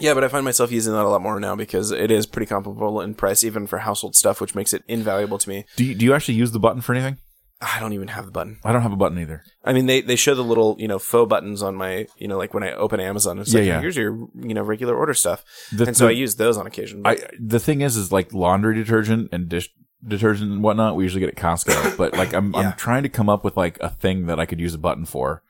Yeah, 0.00 0.14
but 0.14 0.24
I 0.24 0.28
find 0.28 0.44
myself 0.44 0.70
using 0.72 0.92
that 0.92 1.02
a 1.04 1.08
lot 1.08 1.22
more 1.22 1.38
now 1.40 1.56
because 1.56 1.90
it 1.90 2.10
is 2.10 2.26
pretty 2.26 2.46
comparable 2.46 3.00
in 3.00 3.14
price, 3.14 3.42
even 3.44 3.66
for 3.66 3.78
household 3.78 4.14
stuff, 4.14 4.40
which 4.40 4.54
makes 4.54 4.72
it 4.74 4.82
invaluable 4.88 5.38
to 5.38 5.48
me. 5.48 5.64
Do 5.76 5.84
you, 5.84 5.94
do 5.94 6.04
you 6.04 6.14
actually 6.14 6.34
use 6.34 6.52
the 6.52 6.58
button 6.60 6.80
for 6.82 6.94
anything? 6.94 7.18
I 7.62 7.80
don't 7.80 7.94
even 7.94 8.08
have 8.08 8.26
the 8.26 8.30
button. 8.32 8.58
I 8.64 8.72
don't 8.72 8.82
have 8.82 8.92
a 8.92 8.96
button 8.96 9.18
either. 9.18 9.42
I 9.64 9.72
mean, 9.72 9.86
they, 9.86 10.02
they 10.02 10.16
show 10.16 10.34
the 10.34 10.44
little, 10.44 10.76
you 10.78 10.86
know, 10.86 10.98
faux 10.98 11.26
buttons 11.30 11.62
on 11.62 11.74
my, 11.74 12.06
you 12.18 12.28
know, 12.28 12.36
like 12.36 12.52
when 12.52 12.62
I 12.62 12.72
open 12.72 13.00
Amazon, 13.00 13.38
it's 13.38 13.50
Yeah, 13.54 13.60
like, 13.60 13.66
yeah. 13.68 13.80
here's 13.80 13.96
your, 13.96 14.28
you 14.34 14.52
know, 14.52 14.62
regular 14.62 14.94
order 14.94 15.14
stuff. 15.14 15.42
The, 15.72 15.86
and 15.86 15.96
so 15.96 16.04
the- 16.04 16.10
I 16.10 16.12
use 16.12 16.36
those 16.36 16.58
on 16.58 16.66
occasion. 16.66 17.00
I 17.06 17.16
the 17.40 17.58
thing 17.58 17.80
is, 17.80 17.96
is 17.96 18.12
like 18.12 18.34
laundry 18.34 18.74
detergent 18.74 19.30
and 19.32 19.48
dish 19.48 19.70
detergent 20.06 20.52
and 20.52 20.62
whatnot, 20.62 20.96
we 20.96 21.04
usually 21.04 21.20
get 21.20 21.30
at 21.30 21.36
Costco. 21.36 21.96
but 21.96 22.12
like, 22.12 22.34
I'm 22.34 22.52
Yeah. 22.52 22.58
I'm 22.60 22.72
trying 22.74 23.04
to 23.04 23.08
come 23.08 23.30
up 23.30 23.42
with 23.42 23.56
like 23.56 23.78
a 23.80 23.88
thing 23.88 24.26
that 24.26 24.38
I 24.38 24.44
could 24.44 24.60
use 24.60 24.74
a 24.74 24.78
button 24.78 25.06
for. 25.06 25.42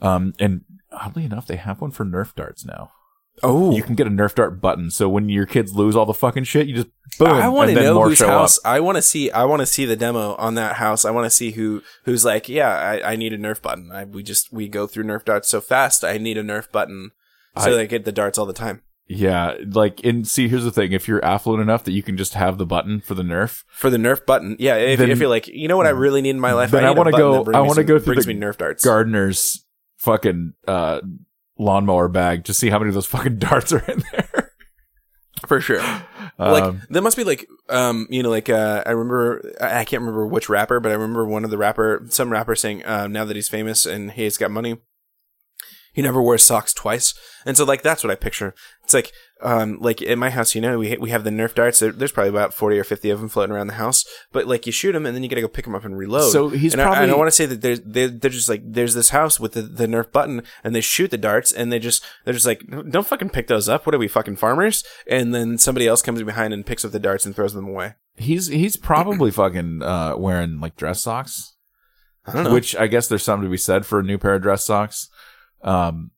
Um, 0.00 0.32
and 0.38 0.62
oddly 0.90 1.24
enough, 1.26 1.46
they 1.46 1.56
have 1.56 1.82
one 1.82 1.90
for 1.90 2.06
Nerf 2.06 2.34
darts 2.34 2.64
now. 2.64 2.90
Oh, 3.42 3.74
You 3.74 3.82
can 3.82 3.94
get 3.94 4.06
a 4.06 4.10
Nerf 4.10 4.34
dart 4.34 4.60
button, 4.60 4.90
so 4.90 5.08
when 5.08 5.28
your 5.30 5.46
kids 5.46 5.72
lose 5.72 5.96
all 5.96 6.04
the 6.04 6.12
fucking 6.12 6.44
shit, 6.44 6.66
you 6.66 6.74
just 6.74 6.88
boom. 7.18 7.28
I 7.28 7.48
want 7.48 7.70
to 7.70 7.74
know 7.76 7.94
more 7.94 8.08
whose 8.08 8.20
house. 8.20 8.58
Up. 8.58 8.64
I 8.66 8.80
want 8.80 8.96
to 8.96 9.02
see. 9.02 9.30
I 9.30 9.44
want 9.44 9.60
to 9.60 9.66
see 9.66 9.84
the 9.86 9.96
demo 9.96 10.34
on 10.36 10.56
that 10.56 10.76
house. 10.76 11.04
I 11.06 11.10
want 11.10 11.24
to 11.24 11.30
see 11.30 11.52
who 11.52 11.82
who's 12.04 12.24
like, 12.24 12.48
yeah, 12.50 12.68
I, 12.68 13.12
I 13.12 13.16
need 13.16 13.32
a 13.32 13.38
Nerf 13.38 13.62
button. 13.62 13.90
I, 13.92 14.04
we 14.04 14.22
just 14.22 14.52
we 14.52 14.68
go 14.68 14.86
through 14.86 15.04
Nerf 15.04 15.24
darts 15.24 15.48
so 15.48 15.60
fast. 15.62 16.04
I 16.04 16.18
need 16.18 16.36
a 16.36 16.42
Nerf 16.42 16.70
button 16.70 17.12
so 17.56 17.70
I- 17.72 17.76
they 17.76 17.86
get 17.86 18.04
the 18.04 18.12
darts 18.12 18.36
all 18.36 18.46
the 18.46 18.52
time 18.52 18.82
Yeah, 19.08 19.54
like 19.72 20.04
and 20.04 20.26
see, 20.28 20.48
here's 20.48 20.64
the 20.64 20.70
thing: 20.70 20.92
if 20.92 21.08
you're 21.08 21.24
affluent 21.24 21.62
enough 21.62 21.84
that 21.84 21.92
you 21.92 22.02
can 22.02 22.18
just 22.18 22.34
have 22.34 22.58
the 22.58 22.66
button 22.66 23.00
for 23.00 23.14
the 23.14 23.22
Nerf, 23.22 23.64
for 23.72 23.88
the 23.88 23.96
Nerf 23.96 24.26
button. 24.26 24.56
Yeah, 24.58 24.74
if, 24.76 24.98
Then- 24.98 25.10
if 25.10 25.18
you're 25.18 25.30
like, 25.30 25.48
you 25.48 25.66
know 25.66 25.78
what 25.78 25.86
I 25.86 25.90
really 25.90 26.20
need 26.20 26.30
in 26.30 26.40
my 26.40 26.52
life, 26.52 26.72
then 26.72 26.84
I 26.84 26.88
need 26.88 26.96
a 26.96 26.98
wanna 26.98 27.10
go- 27.12 27.52
I 27.54 27.60
wanna 27.60 27.84
go 27.84 27.98
through 27.98 28.14
brings 28.16 28.26
the 28.26 28.34
me 28.34 28.40
Nerf 28.40 28.58
darts. 28.58 28.84
gardener's 28.84 29.64
fucking 29.96 30.52
uh, 30.68 31.00
lawnmower 31.60 32.08
bag 32.08 32.44
to 32.44 32.54
see 32.54 32.70
how 32.70 32.78
many 32.78 32.88
of 32.88 32.94
those 32.94 33.06
fucking 33.14 33.38
darts 33.38 33.72
are 33.72 33.84
in 33.90 34.02
there. 34.12 34.52
for 35.46 35.60
sure. 35.60 35.82
like 36.38 36.64
Um, 36.64 36.82
there 36.90 37.02
must 37.02 37.16
be 37.16 37.24
like 37.24 37.46
um 37.68 38.06
you 38.10 38.22
know 38.22 38.30
like 38.30 38.48
uh 38.48 38.82
I 38.86 38.90
remember 38.90 39.52
I 39.60 39.80
I 39.80 39.84
can't 39.84 40.00
remember 40.00 40.26
which 40.26 40.48
rapper 40.48 40.80
but 40.80 40.90
I 40.90 40.94
remember 40.94 41.24
one 41.24 41.44
of 41.44 41.50
the 41.50 41.58
rapper 41.58 42.06
some 42.08 42.30
rapper 42.30 42.54
saying 42.54 42.84
uh, 42.84 43.06
now 43.06 43.24
that 43.24 43.36
he's 43.36 43.48
famous 43.48 43.84
and 43.86 44.10
he's 44.12 44.36
got 44.38 44.50
money 44.50 44.78
he 45.92 46.02
never 46.02 46.22
wears 46.22 46.44
socks 46.44 46.72
twice. 46.72 47.14
And 47.46 47.56
so 47.56 47.64
like 47.64 47.82
that's 47.82 48.04
what 48.04 48.10
I 48.10 48.14
picture. 48.14 48.54
It's 48.84 48.94
like 48.94 49.12
um 49.42 49.78
like 49.80 50.02
in 50.02 50.18
my 50.18 50.28
house 50.28 50.54
you 50.54 50.60
know 50.60 50.78
we 50.78 50.94
we 50.98 51.10
have 51.10 51.24
the 51.24 51.30
Nerf 51.30 51.54
darts. 51.54 51.78
There, 51.78 51.90
there's 51.92 52.12
probably 52.12 52.28
about 52.30 52.52
40 52.52 52.78
or 52.78 52.84
50 52.84 53.10
of 53.10 53.20
them 53.20 53.28
floating 53.28 53.54
around 53.54 53.68
the 53.68 53.74
house. 53.74 54.04
But 54.32 54.46
like 54.46 54.66
you 54.66 54.72
shoot 54.72 54.92
them 54.92 55.06
and 55.06 55.14
then 55.16 55.22
you 55.22 55.28
got 55.28 55.36
to 55.36 55.40
go 55.42 55.48
pick 55.48 55.64
them 55.64 55.74
up 55.74 55.84
and 55.84 55.96
reload. 55.96 56.32
So 56.32 56.48
he's 56.50 56.74
and 56.74 56.82
I, 56.82 56.84
and 56.84 56.92
I 56.92 56.96
probably- 56.98 57.18
want 57.18 57.28
to 57.28 57.32
say 57.32 57.46
that 57.46 57.60
there's 57.62 57.80
they're, 57.80 58.08
they're 58.08 58.30
just 58.30 58.48
like 58.48 58.62
there's 58.64 58.94
this 58.94 59.10
house 59.10 59.40
with 59.40 59.52
the, 59.52 59.62
the 59.62 59.86
Nerf 59.86 60.12
button 60.12 60.42
and 60.62 60.74
they 60.74 60.80
shoot 60.80 61.10
the 61.10 61.18
darts 61.18 61.52
and 61.52 61.72
they 61.72 61.78
just 61.78 62.04
they're 62.24 62.34
just 62.34 62.46
like 62.46 62.62
don't 62.90 63.06
fucking 63.06 63.30
pick 63.30 63.46
those 63.46 63.68
up. 63.68 63.86
What 63.86 63.94
are 63.94 63.98
we 63.98 64.08
fucking 64.08 64.36
farmers? 64.36 64.84
And 65.06 65.34
then 65.34 65.58
somebody 65.58 65.86
else 65.86 66.02
comes 66.02 66.22
behind 66.22 66.52
and 66.52 66.66
picks 66.66 66.84
up 66.84 66.92
the 66.92 66.98
darts 67.00 67.24
and 67.24 67.34
throws 67.34 67.54
them 67.54 67.68
away. 67.68 67.94
He's 68.16 68.48
he's 68.48 68.76
probably 68.76 69.30
fucking 69.32 69.82
uh, 69.82 70.14
wearing 70.18 70.60
like 70.60 70.76
dress 70.76 71.02
socks, 71.02 71.54
I 72.26 72.34
don't 72.34 72.44
know. 72.44 72.52
Which 72.52 72.76
I 72.76 72.86
guess 72.86 73.08
there's 73.08 73.22
something 73.22 73.44
to 73.46 73.50
be 73.50 73.56
said 73.56 73.86
for 73.86 74.00
a 74.00 74.02
new 74.02 74.18
pair 74.18 74.34
of 74.34 74.42
dress 74.42 74.66
socks. 74.66 75.08
Um, 75.62 76.10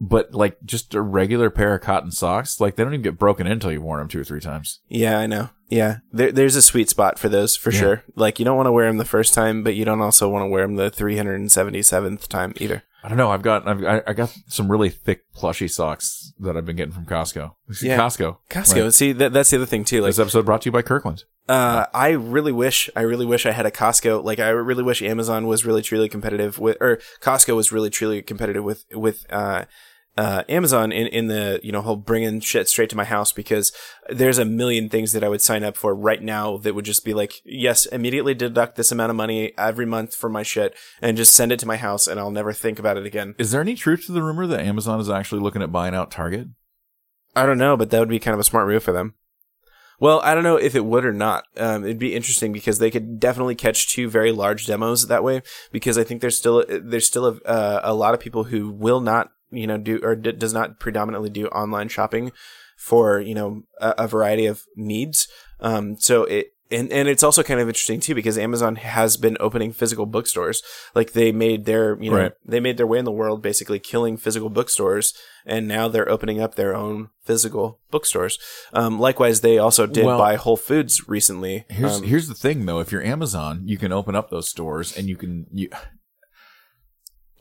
but 0.00 0.32
like 0.32 0.58
just 0.64 0.94
a 0.94 1.00
regular 1.02 1.50
pair 1.50 1.74
of 1.74 1.80
cotton 1.82 2.12
socks, 2.12 2.60
like 2.60 2.76
they 2.76 2.84
don't 2.84 2.92
even 2.94 3.02
get 3.02 3.18
broken 3.18 3.46
in 3.46 3.54
until 3.54 3.72
you've 3.72 3.82
worn 3.82 3.98
them 3.98 4.08
two 4.08 4.20
or 4.20 4.24
three 4.24 4.40
times. 4.40 4.80
yeah 4.88 5.18
I 5.18 5.26
know 5.26 5.50
yeah 5.68 5.98
there, 6.12 6.30
there's 6.32 6.54
a 6.56 6.62
sweet 6.62 6.88
spot 6.88 7.18
for 7.18 7.28
those 7.28 7.56
for 7.56 7.70
Yeah. 7.72 7.78
sure 7.80 8.04
like 8.14 8.38
you 8.38 8.44
don't 8.44 8.56
want 8.56 8.68
to 8.68 8.72
wear 8.72 8.86
them 8.86 8.96
the 8.98 9.04
first 9.04 9.34
time 9.34 9.62
but 9.64 9.74
you 9.74 9.84
don't 9.84 10.00
also 10.00 10.28
want 10.28 10.44
to 10.44 10.48
wear 10.48 10.62
them 10.62 10.76
the 10.76 10.90
377th 10.90 12.26
time 12.28 12.54
either 12.56 12.84
I 13.02 13.08
don't 13.08 13.16
know. 13.18 13.30
I've 13.30 13.42
got 13.42 13.68
I've, 13.68 13.84
I 13.84 14.02
I 14.08 14.12
got 14.12 14.34
some 14.48 14.70
really 14.70 14.88
thick 14.88 15.22
plushy 15.32 15.68
socks 15.68 16.32
that 16.40 16.56
I've 16.56 16.66
been 16.66 16.76
getting 16.76 16.92
from 16.92 17.06
Costco. 17.06 17.54
Yeah. 17.80 17.96
Costco. 17.96 18.38
Costco 18.50 18.84
Right. 18.84 18.94
see 18.94 19.12
that, 19.12 19.32
that's 19.32 19.50
the 19.50 19.56
other 19.56 19.66
thing 19.66 19.84
too 19.84 20.00
like 20.00 20.10
This 20.10 20.18
episode 20.18 20.44
brought 20.44 20.62
to 20.62 20.66
you 20.66 20.72
by 20.72 20.82
Kirkland. 20.82 21.24
Uh, 21.48 21.86
I 21.94 22.10
really 22.10 22.52
wish, 22.52 22.90
I 22.94 23.00
really 23.00 23.24
wish 23.24 23.46
I 23.46 23.52
had 23.52 23.64
a 23.64 23.70
Costco. 23.70 24.22
Like, 24.22 24.38
I 24.38 24.50
really 24.50 24.82
wish 24.82 25.00
Amazon 25.00 25.46
was 25.46 25.64
really 25.64 25.80
truly 25.80 26.06
competitive 26.10 26.58
with, 26.58 26.76
or 26.78 26.98
Costco 27.22 27.56
was 27.56 27.72
really 27.72 27.88
truly 27.88 28.20
competitive 28.20 28.62
with, 28.64 28.84
with, 28.92 29.24
uh, 29.30 29.64
uh, 30.18 30.42
Amazon 30.48 30.90
in, 30.90 31.06
in 31.06 31.28
the, 31.28 31.60
you 31.62 31.70
know, 31.70 31.80
whole 31.80 31.94
bringing 31.94 32.40
shit 32.40 32.68
straight 32.68 32.90
to 32.90 32.96
my 32.96 33.04
house 33.04 33.32
because 33.32 33.70
there's 34.08 34.38
a 34.38 34.44
million 34.44 34.88
things 34.88 35.12
that 35.12 35.22
I 35.22 35.28
would 35.28 35.40
sign 35.40 35.62
up 35.62 35.76
for 35.76 35.94
right 35.94 36.20
now 36.20 36.56
that 36.56 36.74
would 36.74 36.84
just 36.84 37.04
be 37.04 37.14
like, 37.14 37.34
yes, 37.44 37.86
immediately 37.86 38.34
deduct 38.34 38.74
this 38.74 38.90
amount 38.90 39.10
of 39.10 39.16
money 39.16 39.52
every 39.56 39.86
month 39.86 40.16
for 40.16 40.28
my 40.28 40.42
shit 40.42 40.74
and 41.00 41.16
just 41.16 41.34
send 41.34 41.52
it 41.52 41.60
to 41.60 41.66
my 41.66 41.76
house 41.76 42.08
and 42.08 42.18
I'll 42.18 42.32
never 42.32 42.52
think 42.52 42.80
about 42.80 42.96
it 42.96 43.06
again. 43.06 43.36
Is 43.38 43.52
there 43.52 43.60
any 43.60 43.76
truth 43.76 44.06
to 44.06 44.12
the 44.12 44.24
rumor 44.24 44.48
that 44.48 44.58
Amazon 44.58 44.98
is 44.98 45.08
actually 45.08 45.40
looking 45.40 45.62
at 45.62 45.70
buying 45.70 45.94
out 45.94 46.10
Target? 46.10 46.48
I 47.36 47.46
don't 47.46 47.58
know, 47.58 47.76
but 47.76 47.90
that 47.90 48.00
would 48.00 48.08
be 48.08 48.18
kind 48.18 48.34
of 48.34 48.40
a 48.40 48.44
smart 48.44 48.66
move 48.66 48.82
for 48.82 48.90
them. 48.90 49.14
Well, 50.00 50.20
I 50.24 50.34
don't 50.34 50.44
know 50.44 50.56
if 50.56 50.74
it 50.74 50.84
would 50.84 51.04
or 51.04 51.12
not. 51.12 51.44
Um, 51.56 51.84
it'd 51.84 51.98
be 51.98 52.16
interesting 52.16 52.52
because 52.52 52.80
they 52.80 52.90
could 52.90 53.20
definitely 53.20 53.54
catch 53.54 53.92
two 53.92 54.08
very 54.08 54.32
large 54.32 54.66
demos 54.66 55.06
that 55.06 55.22
way. 55.22 55.42
Because 55.70 55.96
I 55.96 56.02
think 56.04 56.20
there's 56.20 56.36
still 56.36 56.64
there's 56.68 57.06
still 57.06 57.26
a, 57.26 57.48
uh, 57.48 57.80
a 57.84 57.94
lot 57.94 58.14
of 58.14 58.20
people 58.20 58.44
who 58.44 58.70
will 58.70 59.00
not 59.00 59.30
you 59.50 59.66
know 59.66 59.78
do 59.78 60.00
or 60.02 60.14
d- 60.16 60.32
does 60.32 60.52
not 60.54 60.78
predominantly 60.78 61.30
do 61.30 61.46
online 61.48 61.88
shopping 61.88 62.32
for 62.76 63.20
you 63.20 63.34
know 63.34 63.62
a, 63.80 63.94
a 63.98 64.08
variety 64.08 64.46
of 64.46 64.62
needs. 64.76 65.28
Um, 65.60 65.96
so 65.98 66.24
it 66.24 66.52
and 66.70 66.92
and 66.92 67.08
it's 67.08 67.22
also 67.22 67.42
kind 67.42 67.60
of 67.60 67.66
interesting 67.68 67.98
too 67.98 68.14
because 68.14 68.36
Amazon 68.36 68.76
has 68.76 69.16
been 69.16 69.36
opening 69.40 69.72
physical 69.72 70.04
bookstores. 70.04 70.62
Like 70.94 71.12
they 71.12 71.32
made 71.32 71.64
their 71.64 71.98
you 72.00 72.10
know 72.10 72.16
Right. 72.18 72.32
they 72.44 72.60
made 72.60 72.76
their 72.76 72.86
way 72.86 72.98
in 72.98 73.06
the 73.06 73.10
world 73.10 73.42
basically 73.42 73.78
killing 73.78 74.18
physical 74.18 74.50
bookstores, 74.50 75.14
and 75.46 75.66
now 75.66 75.88
they're 75.88 76.08
opening 76.10 76.42
up 76.42 76.56
their 76.56 76.76
own 76.76 77.08
physical 77.24 77.80
bookstores. 77.90 78.38
Um, 78.74 79.00
likewise, 79.00 79.40
they 79.40 79.56
also 79.58 79.86
did 79.86 80.04
Well- 80.04 80.18
buy 80.18 80.36
Whole 80.36 80.58
Foods 80.58 81.08
recently. 81.08 81.64
Here's 81.70 81.96
Um, 81.96 82.02
here's 82.02 82.28
the 82.28 82.34
thing 82.34 82.66
though, 82.66 82.80
if 82.80 82.92
you're 82.92 83.02
Amazon, 83.02 83.62
you 83.64 83.78
can 83.78 83.90
open 83.90 84.14
up 84.14 84.28
those 84.30 84.48
stores 84.50 84.94
and 84.96 85.08
you 85.08 85.16
can 85.16 85.46
you 85.50 85.70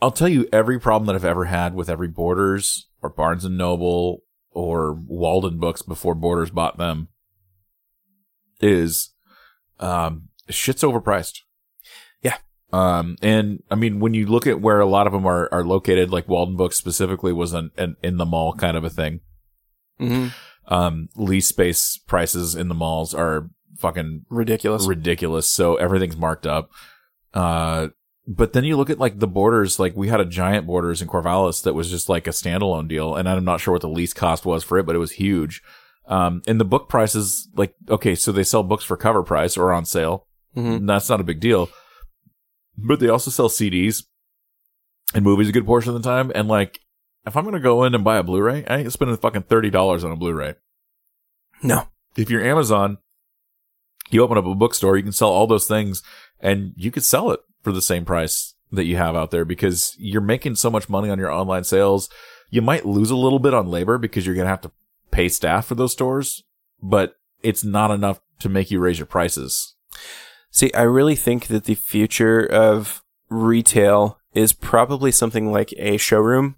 I'll 0.01 0.11
tell 0.11 0.29
you 0.29 0.47
every 0.53 0.79
problem 0.79 1.07
that 1.07 1.15
I've 1.15 1.25
ever 1.25 1.45
had 1.45 1.73
with 1.73 1.89
every 1.89 2.07
Borders 2.07 2.87
or 3.01 3.09
Barnes 3.09 3.45
and 3.45 3.57
Noble 3.57 4.23
or 4.51 4.93
Walden 4.93 5.59
books 5.59 5.81
before 5.81 6.15
Borders 6.15 6.51
bought 6.51 6.77
them 6.77 7.09
is 8.59 9.11
um 9.79 10.29
shit's 10.49 10.83
overpriced. 10.83 11.41
Yeah. 12.21 12.37
Um 12.71 13.17
and 13.21 13.63
I 13.69 13.75
mean 13.75 13.99
when 13.99 14.13
you 14.13 14.25
look 14.25 14.47
at 14.47 14.61
where 14.61 14.79
a 14.79 14.85
lot 14.85 15.07
of 15.07 15.13
them 15.13 15.25
are 15.25 15.49
are 15.51 15.63
located 15.63 16.11
like 16.11 16.27
Walden 16.27 16.55
books 16.57 16.77
specifically 16.77 17.33
was 17.33 17.53
an, 17.53 17.71
an 17.77 17.97
in 18.03 18.17
the 18.17 18.25
mall 18.25 18.53
kind 18.53 18.77
of 18.77 18.83
a 18.83 18.89
thing 18.89 19.21
mhm. 19.99 20.33
um 20.67 21.09
lease 21.15 21.47
space 21.47 21.97
prices 22.07 22.55
in 22.55 22.67
the 22.67 22.75
malls 22.75 23.13
are 23.13 23.49
fucking 23.77 24.25
ridiculous. 24.29 24.87
ridiculous 24.87 25.47
so 25.49 25.75
everything's 25.75 26.17
marked 26.17 26.47
up 26.47 26.71
uh 27.35 27.89
but 28.29 28.51
then 28.51 28.65
you 28.65 28.75
look 28.75 28.89
at 28.89 28.99
like 28.99 29.19
the 29.19 29.27
borders 29.27 29.79
like 29.79 29.95
we 29.95 30.09
had 30.09 30.19
a 30.19 30.25
giant 30.25 30.67
borders 30.67 31.01
in 31.01 31.07
corvallis 31.07 31.63
that 31.63 31.73
was 31.73 31.89
just 31.89 32.09
like 32.09 32.27
a 32.27 32.31
standalone 32.31 32.87
deal 32.87 33.15
and 33.15 33.27
i'm 33.29 33.45
not 33.45 33.61
sure 33.61 33.71
what 33.71 33.81
the 33.81 33.87
lease 33.87 34.13
cost 34.13 34.45
was 34.45 34.63
for 34.65 34.77
it 34.77 34.85
but 34.85 34.95
it 34.95 34.99
was 34.99 35.13
huge. 35.13 35.61
Um 36.07 36.41
and 36.47 36.59
the 36.59 36.65
book 36.65 36.89
prices 36.89 37.47
like 37.55 37.73
okay 37.89 38.15
so 38.15 38.31
they 38.31 38.43
sell 38.43 38.63
books 38.63 38.83
for 38.83 38.97
cover 38.97 39.23
price 39.23 39.55
or 39.57 39.71
on 39.73 39.85
sale. 39.85 40.27
Mhm. 40.55 40.77
and 40.77 40.89
that's 40.89 41.09
not 41.09 41.21
a 41.21 41.23
big 41.25 41.39
deal. 41.39 41.69
But 42.77 42.99
they 42.99 43.09
also 43.09 43.31
sell 43.31 43.49
cds 43.49 44.03
and 45.13 45.23
movies 45.23 45.49
a 45.49 45.51
good 45.53 45.65
portion 45.65 45.95
of 45.95 46.01
the 46.01 46.07
time 46.09 46.31
and 46.35 46.47
like 46.47 46.79
if 47.25 47.35
i'm 47.37 47.45
gonna 47.45 47.59
go 47.59 47.83
in 47.85 47.95
and 47.95 48.03
buy 48.03 48.17
a 48.17 48.23
blu-ray 48.23 48.65
i 48.67 48.77
ain't 48.79 48.91
spending 48.93 49.15
fucking 49.17 49.43
$30 49.43 50.03
on 50.03 50.11
a 50.11 50.15
blu-ray. 50.15 50.55
No. 51.63 51.87
if 52.17 52.29
you're 52.29 52.43
Amazon, 52.43 52.97
you 54.09 54.21
open 54.23 54.37
up 54.37 54.45
a 54.45 54.53
bookstore, 54.55 54.95
you 54.97 55.03
can 55.03 55.11
sell 55.11 55.29
all 55.29 55.47
those 55.47 55.67
things 55.67 56.03
and 56.39 56.73
you 56.75 56.91
could 56.91 57.03
sell 57.03 57.31
it 57.31 57.39
for 57.67 57.73
the 57.73 57.81
same 57.81 58.05
price 58.05 58.55
that 58.71 58.85
you 58.85 58.95
have 58.95 59.13
out 59.13 59.29
there 59.29 59.43
because 59.43 59.93
you're 59.99 60.21
making 60.21 60.55
so 60.55 60.69
much 60.69 60.87
money 60.87 61.09
on 61.09 61.19
your 61.19 61.29
online 61.29 61.65
sales. 61.65 62.07
You 62.49 62.61
might 62.61 62.85
lose 62.85 63.09
a 63.11 63.15
little 63.17 63.39
bit 63.39 63.53
on 63.53 63.67
labor 63.67 63.97
because 63.97 64.25
you're 64.25 64.35
going 64.35 64.45
to 64.45 64.49
have 64.49 64.61
to 64.61 64.71
pay 65.11 65.27
staff 65.27 65.65
for 65.65 65.75
those 65.75 65.91
stores, 65.91 66.45
but 66.81 67.15
it's 67.43 67.65
not 67.65 67.91
enough 67.91 68.21
to 68.39 68.47
make 68.47 68.71
you 68.71 68.79
raise 68.79 68.99
your 68.99 69.05
prices. 69.05 69.75
See, 70.49 70.71
I 70.73 70.83
really 70.83 71.15
think 71.17 71.47
that 71.47 71.65
the 71.65 71.75
future 71.75 72.39
of 72.45 73.03
retail 73.27 74.17
is 74.33 74.53
probably 74.53 75.11
something 75.11 75.51
like 75.51 75.73
a 75.75 75.97
showroom 75.97 76.55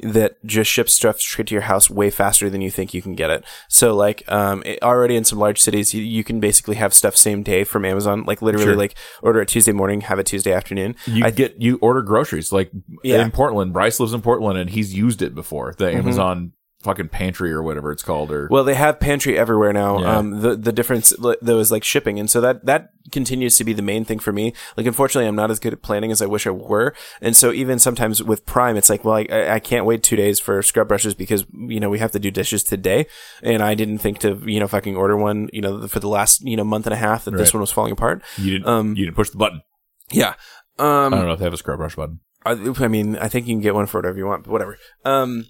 that 0.00 0.36
just 0.46 0.70
ships 0.70 0.92
stuff 0.92 1.20
straight 1.20 1.48
to 1.48 1.54
your 1.54 1.62
house 1.62 1.90
way 1.90 2.08
faster 2.10 2.48
than 2.48 2.60
you 2.60 2.70
think 2.70 2.94
you 2.94 3.02
can 3.02 3.14
get 3.14 3.30
it. 3.30 3.44
So 3.68 3.94
like 3.96 4.22
um 4.30 4.62
it, 4.64 4.80
already 4.82 5.16
in 5.16 5.24
some 5.24 5.38
large 5.40 5.60
cities 5.60 5.92
you, 5.92 6.02
you 6.02 6.22
can 6.22 6.38
basically 6.38 6.76
have 6.76 6.94
stuff 6.94 7.16
same 7.16 7.42
day 7.42 7.64
from 7.64 7.84
Amazon 7.84 8.24
like 8.24 8.40
literally 8.40 8.66
Sure. 8.66 8.76
like 8.76 8.94
order 9.22 9.40
it 9.40 9.48
Tuesday 9.48 9.72
morning 9.72 10.02
have 10.02 10.18
it 10.20 10.26
Tuesday 10.26 10.52
afternoon. 10.52 10.94
You 11.06 11.24
I- 11.24 11.30
get, 11.30 11.60
you 11.60 11.78
order 11.80 12.02
groceries 12.02 12.52
like 12.52 12.70
Yeah. 13.02 13.22
in 13.24 13.30
Portland. 13.32 13.72
Bryce 13.72 13.98
lives 13.98 14.12
in 14.12 14.20
Portland 14.20 14.58
and 14.58 14.70
he's 14.70 14.94
used 14.94 15.20
it 15.20 15.34
before. 15.34 15.74
The 15.78 15.86
Mhm. 15.86 15.94
Amazon 15.96 16.52
fucking 16.82 17.08
pantry 17.08 17.52
or 17.52 17.62
whatever 17.62 17.90
it's 17.90 18.02
called 18.02 18.30
or 18.30 18.48
Well, 18.50 18.62
they 18.64 18.74
have 18.74 19.00
pantry 19.00 19.36
everywhere 19.36 19.72
now. 19.72 20.00
Yeah. 20.00 20.16
Um, 20.16 20.40
the 20.40 20.56
the 20.56 20.72
difference 20.72 21.12
though 21.18 21.58
is 21.58 21.72
like 21.72 21.84
shipping, 21.84 22.18
and 22.18 22.30
so 22.30 22.40
that 22.40 22.64
that 22.66 22.90
continues 23.10 23.56
to 23.58 23.64
be 23.64 23.72
the 23.72 23.82
main 23.82 24.04
thing 24.04 24.18
for 24.18 24.32
me. 24.32 24.52
Like, 24.76 24.86
unfortunately, 24.86 25.26
I'm 25.26 25.36
not 25.36 25.50
as 25.50 25.58
good 25.58 25.72
at 25.72 25.82
planning 25.82 26.12
as 26.12 26.22
I 26.22 26.26
wish 26.26 26.46
I 26.46 26.50
were, 26.50 26.94
and 27.20 27.36
so 27.36 27.52
even 27.52 27.78
sometimes 27.78 28.22
with 28.22 28.46
Prime, 28.46 28.76
it's 28.76 28.90
like, 28.90 29.04
well, 29.04 29.16
I, 29.16 29.54
I 29.54 29.58
can't 29.60 29.86
wait 29.86 30.02
two 30.02 30.16
days 30.16 30.38
for 30.38 30.62
scrub 30.62 30.88
brushes 30.88 31.14
because 31.14 31.44
you 31.52 31.80
know 31.80 31.90
we 31.90 31.98
have 31.98 32.12
to 32.12 32.18
do 32.18 32.30
dishes 32.30 32.62
today, 32.62 33.06
and 33.42 33.62
I 33.62 33.74
didn't 33.74 33.98
think 33.98 34.20
to 34.20 34.40
you 34.46 34.60
know 34.60 34.68
fucking 34.68 34.96
order 34.96 35.16
one 35.16 35.48
you 35.52 35.60
know 35.60 35.88
for 35.88 36.00
the 36.00 36.08
last 36.08 36.42
you 36.42 36.56
know 36.56 36.64
month 36.64 36.86
and 36.86 36.94
a 36.94 36.98
half 36.98 37.24
that 37.24 37.32
this 37.36 37.52
one 37.52 37.60
was 37.60 37.72
falling 37.72 37.92
apart. 37.92 38.22
you 38.36 38.52
didn't, 38.52 38.68
um, 38.68 38.96
you 38.96 39.04
didn't 39.04 39.16
push 39.16 39.30
the 39.30 39.38
button. 39.38 39.62
Yeah. 40.10 40.34
Um 40.78 41.12
i 41.12 41.16
don't 41.16 41.26
know 41.26 41.32
if 41.32 41.38
they 41.40 41.44
have 41.44 41.52
a 41.52 41.58
scrub 41.58 41.78
brush 41.78 41.96
button. 41.96 42.20
I, 42.46 42.52
I 42.52 42.88
mean, 42.88 43.16
I 43.16 43.28
think 43.28 43.46
you 43.46 43.54
can 43.54 43.60
get 43.60 43.74
one 43.74 43.86
for 43.86 43.98
whatever 43.98 44.16
you 44.16 44.26
want, 44.26 44.44
but 44.44 44.52
whatever. 44.52 44.78
Um, 45.04 45.46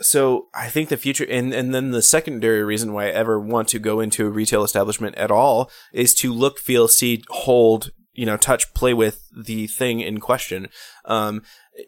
so 0.00 0.48
I 0.54 0.68
think 0.68 0.88
the 0.88 0.96
future, 0.96 1.26
and 1.28 1.52
and 1.52 1.74
then 1.74 1.90
the 1.90 2.02
secondary 2.02 2.62
reason 2.62 2.92
why 2.92 3.06
I 3.06 3.10
ever 3.10 3.38
want 3.38 3.68
to 3.68 3.78
go 3.78 4.00
into 4.00 4.26
a 4.26 4.30
retail 4.30 4.64
establishment 4.64 5.16
at 5.16 5.30
all 5.30 5.70
is 5.92 6.14
to 6.16 6.32
look, 6.32 6.58
feel, 6.58 6.88
see, 6.88 7.22
hold, 7.28 7.90
you 8.12 8.26
know, 8.26 8.36
touch, 8.36 8.72
play 8.74 8.94
with 8.94 9.22
the 9.36 9.66
thing 9.66 10.00
in 10.00 10.18
question. 10.20 10.68
Um, 11.04 11.42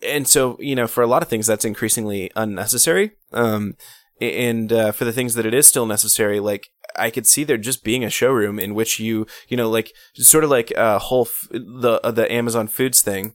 and 0.07 0.29
so 0.29 0.57
you 0.61 0.75
know, 0.75 0.87
for 0.87 1.03
a 1.03 1.07
lot 1.07 1.23
of 1.23 1.29
things, 1.29 1.47
that's 1.47 1.65
increasingly 1.65 2.31
unnecessary. 2.37 3.13
Um, 3.33 3.75
and 4.21 4.73
uh, 4.73 4.93
for 4.93 5.05
the 5.05 5.13
things 5.13 5.35
that 5.35 5.47
it 5.47 5.55
is 5.55 5.67
still 5.67 5.87
necessary, 5.87 6.39
like 6.39 6.69
I 6.95 7.11
could 7.11 7.27
see 7.27 7.45
there 7.45 7.57
just 7.57 7.83
being 7.83 8.05
a 8.05 8.11
showroom 8.11 8.59
in 8.59 8.75
which 8.75 9.01
you, 9.01 9.27
you 9.49 9.57
know, 9.57 9.69
like 9.69 9.93
sort 10.15 10.45
of 10.45 10.51
like 10.51 10.73
uh, 10.77 10.99
whole 10.99 11.27
f- 11.27 11.49
the 11.51 12.01
uh, 12.05 12.11
the 12.11 12.31
Amazon 12.31 12.69
Foods 12.69 13.03
thing. 13.03 13.35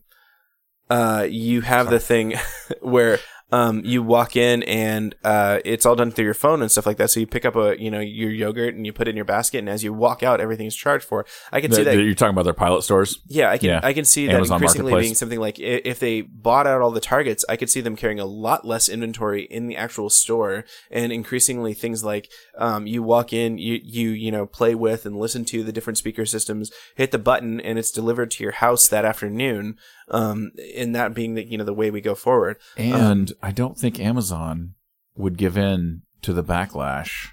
Uh, 0.90 1.28
you 1.30 1.62
have 1.62 1.90
the 1.90 2.00
thing 2.00 2.36
where 2.82 3.20
um, 3.52 3.82
you 3.86 4.04
walk 4.04 4.36
in 4.36 4.62
and 4.64 5.16
uh, 5.24 5.60
it's 5.64 5.86
all 5.86 5.96
done 5.96 6.12
through 6.12 6.26
your 6.26 6.34
phone 6.34 6.62
and 6.62 6.70
stuff 6.70 6.86
like 6.86 6.98
that. 6.98 7.10
So 7.10 7.20
you 7.22 7.28
pick 7.28 7.46
up 7.46 7.56
a 7.56 7.82
you 7.82 7.90
know 7.90 8.00
your 8.02 8.30
yogurt 8.30 8.76
and 8.76 8.86
you 8.86 8.92
put 8.92 9.08
it 9.08 9.12
in 9.12 9.16
your 9.16 9.26
basket, 9.26 9.60
and 9.60 9.70
as 9.70 9.84
you 9.84 9.94
walk 9.94 10.22
out, 10.24 10.42
everything's 10.42 10.76
charged 10.76 11.06
for. 11.06 11.26
I 11.52 11.62
can 11.62 11.72
see 11.72 11.84
that. 11.84 11.96
the- 11.96 12.04
you're 12.04 12.14
talking 12.14 12.34
about 12.34 12.44
their 12.44 12.54
pilot 12.54 12.84
stores. 12.84 13.20
Yeah, 13.28 13.50
I 13.50 13.58
can 13.58 13.70
Yeah. 13.70 13.80
I 13.84 13.94
can 13.94 14.04
see 14.06 14.28
that 14.28 14.34
increasingly 14.56 14.92
being 15.04 15.16
something 15.16 15.40
like 15.40 15.60
if 15.60 16.00
they 16.00 16.22
bought 16.22 16.68
out 16.68 16.82
all 16.82 16.92
the 16.92 17.00
targets, 17.00 17.46
I 17.48 17.56
could 17.56 17.70
see 17.70 17.80
them 17.82 17.96
carrying 17.96 18.20
a 18.20 18.26
lot 18.26 18.66
less 18.66 18.90
inventory 18.90 19.44
in 19.44 19.68
the 19.68 19.78
actual 19.78 20.10
store, 20.10 20.66
and 20.92 21.12
increasingly 21.14 21.74
things 21.74 22.04
like 22.04 22.30
um, 22.58 22.86
you 22.86 23.02
walk 23.02 23.32
in, 23.32 23.58
you 23.58 23.80
you 23.84 24.10
you 24.10 24.32
know 24.32 24.46
play 24.46 24.76
with 24.76 25.06
and 25.06 25.18
listen 25.18 25.46
to 25.46 25.64
the 25.64 25.72
different 25.72 25.98
speaker 25.98 26.26
systems, 26.26 26.70
hit 26.96 27.12
the 27.12 27.18
button, 27.20 27.62
and 27.62 27.80
it's 27.80 27.92
delivered 27.92 28.32
to 28.32 28.44
your 28.44 28.52
house 28.54 28.90
that 28.90 29.06
afternoon. 29.06 29.78
Um, 30.10 30.52
and 30.78 30.96
that 30.96 31.14
being 31.14 31.34
the 31.36 31.44
you 31.44 31.58
know 31.58 31.66
the 31.66 31.74
way 31.74 31.92
we 31.92 32.00
go 32.00 32.16
forward. 32.16 32.58
And 32.78 33.34
I 33.42 33.52
don't 33.52 33.78
think 33.78 34.00
Amazon 34.00 34.74
would 35.16 35.38
give 35.38 35.58
in 35.58 36.04
to 36.22 36.34
the 36.34 36.44
backlash 36.44 37.30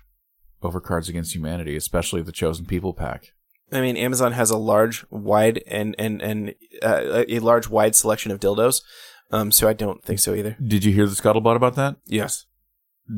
over 0.62 0.80
Cards 0.80 1.09
Against 1.09 1.34
Humanity, 1.34 1.76
especially 1.76 2.22
the 2.22 2.32
Chosen 2.32 2.66
People 2.66 2.92
pack. 2.94 3.28
I 3.72 3.80
mean, 3.80 3.96
Amazon 3.96 4.32
has 4.32 4.50
a 4.50 4.59
large, 4.59 5.05
wide, 5.11 5.62
and 5.66 5.94
and 5.98 6.20
and 6.22 6.55
uh, 6.82 7.24
a 7.28 7.38
large, 7.40 7.68
wide 7.68 7.96
selection 7.96 8.30
of 8.30 8.38
dildos. 8.40 8.82
Um, 9.30 9.50
so 9.50 9.68
I 9.68 9.72
don't 9.72 10.02
think 10.05 10.20
so 10.20 10.34
either. 10.34 10.57
Did 10.64 10.84
you 10.84 10.92
hear 10.92 11.07
the 11.07 11.14
scuttlebutt 11.14 11.57
about 11.57 11.74
that? 11.76 11.96
Yes. 12.07 12.46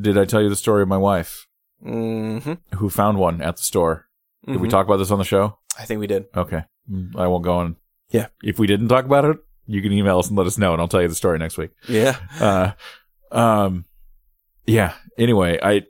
Did 0.01 0.17
I 0.17 0.25
tell 0.25 0.41
you 0.43 0.49
the 0.49 0.57
story 0.57 0.83
of 0.83 0.89
my 0.89 0.97
wife 0.97 1.47
Mm-hmm. 1.85 2.77
who 2.77 2.89
found 2.89 3.19
one 3.19 3.41
at 3.43 3.57
the 3.57 3.63
store? 3.63 4.07
Did 4.47 4.61
we 4.61 4.69
Mhm. 4.69 4.71
talk 4.71 4.87
about 4.87 4.97
this 4.97 5.11
on 5.11 5.19
the 5.19 5.25
show? 5.25 5.59
I 5.79 5.85
think 5.85 6.01
we 6.01 6.07
did. 6.07 6.27
Okay. 6.35 6.65
Mm, 6.91 7.15
I 7.17 7.27
won't 7.27 7.45
go 7.45 7.59
on. 7.59 7.77
Yeah. 8.11 8.29
If 8.43 8.59
we 8.59 8.67
didn't 8.67 8.89
talk 8.89 9.05
about 9.05 9.25
it, 9.27 9.37
you 9.67 9.83
can 9.83 9.93
email 9.93 10.19
us 10.19 10.29
and 10.29 10.37
let 10.37 10.47
us 10.47 10.59
know, 10.59 10.73
and 10.73 10.81
I'll 10.81 10.89
tell 10.89 11.03
you 11.03 11.09
the 11.09 11.15
story 11.15 11.39
next 11.39 11.59
week. 11.59 11.71
Yeah. 11.89 12.17
Uh, 12.41 12.73
um, 13.33 13.85
yeah. 14.67 14.95
Anyway, 15.19 15.59
I 15.63 15.87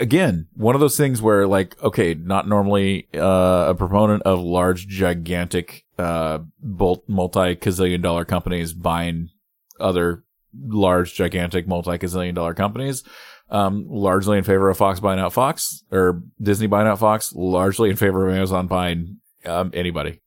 again 0.00 0.48
one 0.54 0.74
of 0.74 0.80
those 0.80 0.96
things 0.96 1.22
where 1.22 1.46
like 1.46 1.80
okay, 1.82 2.14
not 2.14 2.48
normally 2.48 3.08
uh, 3.14 3.66
a 3.68 3.74
proponent 3.74 4.22
of 4.22 4.40
large, 4.40 4.86
gigantic, 4.86 5.84
uh, 5.98 6.38
multi 6.62 7.56
gazillion 7.56 8.02
dollar 8.02 8.24
companies 8.24 8.72
buying 8.72 9.30
other 9.80 10.24
large, 10.54 11.14
gigantic, 11.14 11.66
multi 11.66 11.92
gazillion 11.92 12.34
dollar 12.34 12.54
companies. 12.54 13.02
Um, 13.50 13.86
largely 13.88 14.38
in 14.38 14.44
favor 14.44 14.70
of 14.70 14.78
Fox 14.78 15.00
buying 15.00 15.20
out 15.20 15.32
Fox 15.32 15.84
or 15.92 16.22
Disney 16.40 16.66
buying 16.66 16.88
out 16.88 16.98
Fox. 16.98 17.32
Largely 17.34 17.90
in 17.90 17.96
favor 17.96 18.28
of 18.28 18.34
Amazon 18.34 18.66
buying 18.66 19.18
um, 19.44 19.70
anybody. 19.74 20.20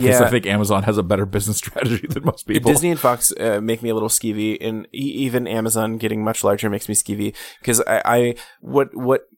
Because 0.00 0.20
Yeah. 0.20 0.26
I 0.26 0.30
think 0.30 0.46
Amazon 0.46 0.82
has 0.84 0.98
a 0.98 1.02
better 1.02 1.26
business 1.26 1.56
strategy 1.64 2.06
than 2.06 2.24
most 2.24 2.46
people. 2.46 2.70
Disney 2.70 2.90
and 2.90 3.00
Fox 3.00 3.32
uh, 3.38 3.60
make 3.62 3.82
me 3.82 3.88
a 3.90 3.94
little 3.94 4.08
skeevy, 4.08 4.56
and 4.60 4.86
e- 4.94 4.98
even 5.26 5.46
Amazon 5.46 5.96
getting 5.98 6.22
much 6.24 6.42
larger 6.44 6.68
makes 6.70 6.88
me 6.88 6.94
skeevy 6.94 7.34
because 7.60 7.80
I, 7.86 8.02
I 8.04 8.34
what 8.60 8.94
what 8.94 9.28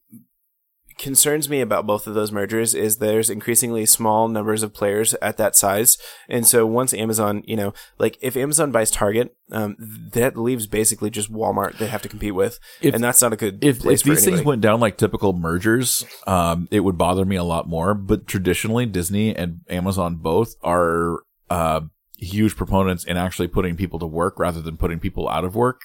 concerns 0.99 1.49
me 1.49 1.61
about 1.61 1.87
both 1.87 2.07
of 2.07 2.15
those 2.15 2.33
mergers 2.33 2.75
is 2.75 2.97
there's 2.97 3.31
increasingly 3.31 3.87
small 3.87 4.29
numbers 4.29 4.63
of 4.63 4.75
players 4.75 5.15
at 5.15 5.37
that 5.37 5.57
size, 5.57 5.97
and 6.29 6.47
so 6.47 6.67
once 6.67 6.93
Amazon, 6.93 7.43
you 7.47 7.57
know, 7.57 7.73
like 7.99 8.19
if 8.21 8.37
Amazon 8.37 8.73
buys 8.73 8.91
Target, 8.91 9.35
um, 9.53 9.77
that 10.13 10.37
leaves 10.37 10.67
basically 10.67 11.09
just 11.11 11.33
Walmart 11.33 11.79
they 11.79 11.87
have 11.87 12.03
to 12.03 12.09
compete 12.09 12.35
with, 12.35 12.59
If- 12.81 12.95
and 12.95 13.03
that's 13.03 13.23
not 13.23 13.33
a 13.33 13.37
good 13.37 13.65
if, 13.65 13.81
place 13.81 14.01
if 14.01 14.07
these 14.07 14.25
things 14.25 14.43
went 14.43 14.61
down 14.61 14.81
like 14.81 14.97
typical 14.97 15.33
mergers, 15.33 16.05
um, 16.27 16.69
it 16.71 16.81
would 16.81 16.99
bother 16.99 17.25
me 17.25 17.37
a 17.37 17.45
lot 17.45 17.69
more. 17.69 17.95
But 17.95 18.27
traditionally, 18.27 18.85
Disney 18.85 19.35
and 19.35 19.61
Amazon 19.69 20.17
both 20.17 20.55
are 20.63 21.21
uh, 21.49 21.83
huge 22.19 22.57
proponents 22.57 23.05
in 23.05 23.17
actually 23.17 23.49
putting 23.49 23.77
people 23.77 23.99
to 24.01 24.07
work 24.07 24.39
rather 24.39 24.61
than 24.61 24.77
putting 24.77 24.99
people 24.99 25.29
out 25.29 25.45
of 25.45 25.55
work. 25.55 25.83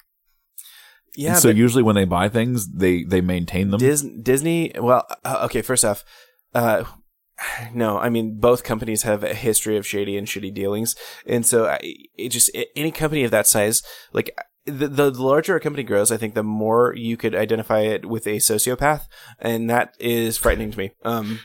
Yeah, 1.16 1.34
so 1.34 1.48
usually 1.48 1.82
when 1.82 1.94
they 1.94 2.04
buy 2.04 2.28
things, 2.28 2.68
they 2.68 3.04
they 3.04 3.20
maintain 3.20 3.70
them. 3.70 3.78
Dis- 3.78 4.06
Disney, 4.22 4.72
well, 4.78 5.06
uh, 5.24 5.42
okay, 5.44 5.62
first 5.62 5.84
off, 5.84 6.04
uh, 6.54 6.84
no, 7.72 7.98
I 7.98 8.10
mean, 8.10 8.38
both 8.38 8.64
companies 8.64 9.02
have 9.02 9.24
a 9.24 9.34
history 9.34 9.76
of 9.76 9.86
shady 9.86 10.16
and 10.16 10.26
shitty 10.26 10.54
dealings. 10.54 10.94
And 11.26 11.44
so 11.44 11.66
I, 11.66 11.78
it 12.16 12.28
just, 12.28 12.50
any 12.76 12.90
company 12.90 13.24
of 13.24 13.30
that 13.32 13.46
size, 13.46 13.82
like, 14.12 14.30
the, 14.66 14.88
the 14.88 15.10
larger 15.10 15.56
a 15.56 15.60
company 15.60 15.82
grows, 15.82 16.10
I 16.10 16.16
think 16.16 16.34
the 16.34 16.42
more 16.42 16.94
you 16.96 17.16
could 17.16 17.34
identify 17.34 17.80
it 17.80 18.06
with 18.06 18.26
a 18.26 18.36
sociopath. 18.36 19.02
And 19.38 19.68
that 19.68 19.94
is 19.98 20.38
frightening 20.38 20.70
to 20.70 20.78
me. 20.78 20.92
Um, 21.04 21.40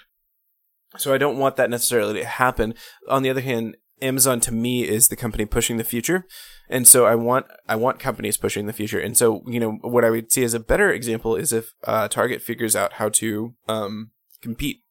so 0.98 1.14
I 1.14 1.18
don't 1.18 1.38
want 1.38 1.56
that 1.58 1.70
necessarily 1.70 2.20
to 2.20 2.26
happen. 2.26 2.76
On 3.10 3.24
the 3.24 3.30
other 3.30 3.42
hand, 3.42 3.76
Amazon 4.02 4.40
to 4.42 4.54
me 4.54 4.88
is 4.88 5.08
the 5.08 5.16
company 5.16 5.46
pushing 5.46 5.78
the 5.78 5.84
future. 5.84 6.26
And 6.70 6.88
so 6.88 7.06
I 7.06 7.16
want 7.16 7.48
I 7.68 7.76
want 7.76 8.00
companies 8.00 8.38
pushing 8.38 8.68
the 8.68 8.74
future. 8.74 9.00
And 9.00 9.18
so, 9.18 9.42
you 9.48 9.60
know, 9.60 9.72
what 9.82 10.06
I 10.06 10.10
would 10.12 10.32
see 10.32 10.44
as 10.44 10.54
a 10.54 10.60
better 10.60 10.92
example 10.92 11.36
is 11.36 11.52
if 11.52 11.74
uh, 11.86 12.08
Target 12.08 12.42
figures 12.44 12.76
out 12.76 12.94
how 12.94 13.10
to 13.10 13.56
um, 13.68 14.12
compete. 14.42 14.84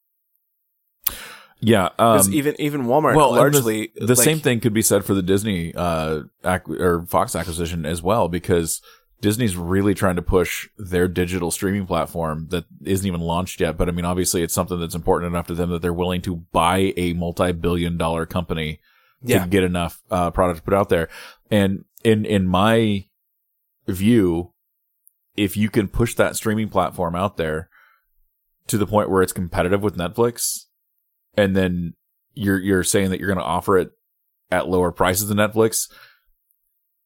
yeah, 1.61 1.89
um, 1.99 2.33
even 2.33 2.55
even 2.59 2.83
Walmart 2.83 3.15
well, 3.15 3.29
and 3.29 3.35
the- 3.37 3.39
largely 3.41 3.91
the, 3.95 4.15
like- 4.15 4.17
same 4.25 4.39
thing 4.39 4.59
could 4.59 4.73
be 4.73 4.81
said 4.81 5.05
for 5.05 5.13
the 5.13 5.21
Disney 5.21 5.73
uh, 5.75 6.21
ac- 6.45 6.63
or 6.79 7.05
Fox 7.05 7.35
acquisition 7.35 7.85
as 7.85 8.01
well, 8.01 8.27
because 8.29 8.81
Disney's 9.21 9.57
really 9.57 9.93
trying 9.93 10.15
to 10.15 10.21
push 10.21 10.69
their 10.77 11.07
digital 11.07 11.51
streaming 11.51 11.85
platform 11.85 12.47
that 12.51 12.65
isn't 12.83 13.05
even 13.07 13.19
launched 13.21 13.59
yet. 13.59 13.77
But 13.77 13.89
I 13.89 13.91
mean, 13.91 14.05
obviously, 14.05 14.41
it's 14.43 14.53
something 14.53 14.79
that's 14.79 14.95
important 14.95 15.33
enough 15.33 15.47
to 15.47 15.53
them 15.53 15.69
that 15.71 15.81
they're 15.81 15.93
willing 15.93 16.21
to 16.23 16.37
buy 16.51 16.93
a 16.95 17.13
multi-billion-dollar 17.13 18.25
company 18.27 18.79
Yeah. 19.21 19.43
to 19.43 19.49
get 19.49 19.63
enough 19.65 20.01
uh, 20.09 20.31
product 20.31 20.59
to 20.59 20.63
put 20.63 20.73
out 20.73 20.87
there. 20.87 21.09
And 21.49 21.85
in 22.03 22.25
in 22.25 22.47
my 22.47 23.05
view, 23.87 24.53
if 25.35 25.57
you 25.57 25.69
can 25.69 25.87
push 25.87 26.15
that 26.15 26.35
streaming 26.35 26.69
platform 26.69 27.15
out 27.15 27.37
there 27.37 27.69
to 28.67 28.77
the 28.77 28.87
point 28.87 29.09
where 29.09 29.21
it's 29.21 29.33
competitive 29.33 29.81
with 29.81 29.97
Netflix, 29.97 30.65
and 31.35 31.55
then 31.55 31.93
you're 32.33 32.59
you're 32.59 32.83
saying 32.83 33.09
that 33.09 33.19
you're 33.19 33.27
going 33.27 33.39
to 33.39 33.43
offer 33.43 33.77
it 33.77 33.91
at 34.51 34.67
lower 34.67 34.91
prices 34.91 35.27
than 35.27 35.37
Netflix. 35.37 35.89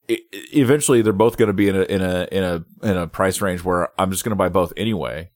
e- 0.07 0.19
eventually, 0.53 1.01
they're 1.01 1.13
both 1.13 1.37
going 1.37 1.47
to 1.47 1.53
be 1.53 1.69
in 1.69 1.75
a 1.75 1.83
in 1.83 2.01
a 2.01 2.27
in 2.31 2.43
a 2.43 2.65
in 2.83 2.97
a 2.97 3.07
price 3.07 3.41
range 3.41 3.63
where 3.63 3.89
I'm 3.99 4.11
just 4.11 4.23
going 4.23 4.31
to 4.31 4.35
buy 4.35 4.49
both 4.49 4.73
anyway, 4.75 5.31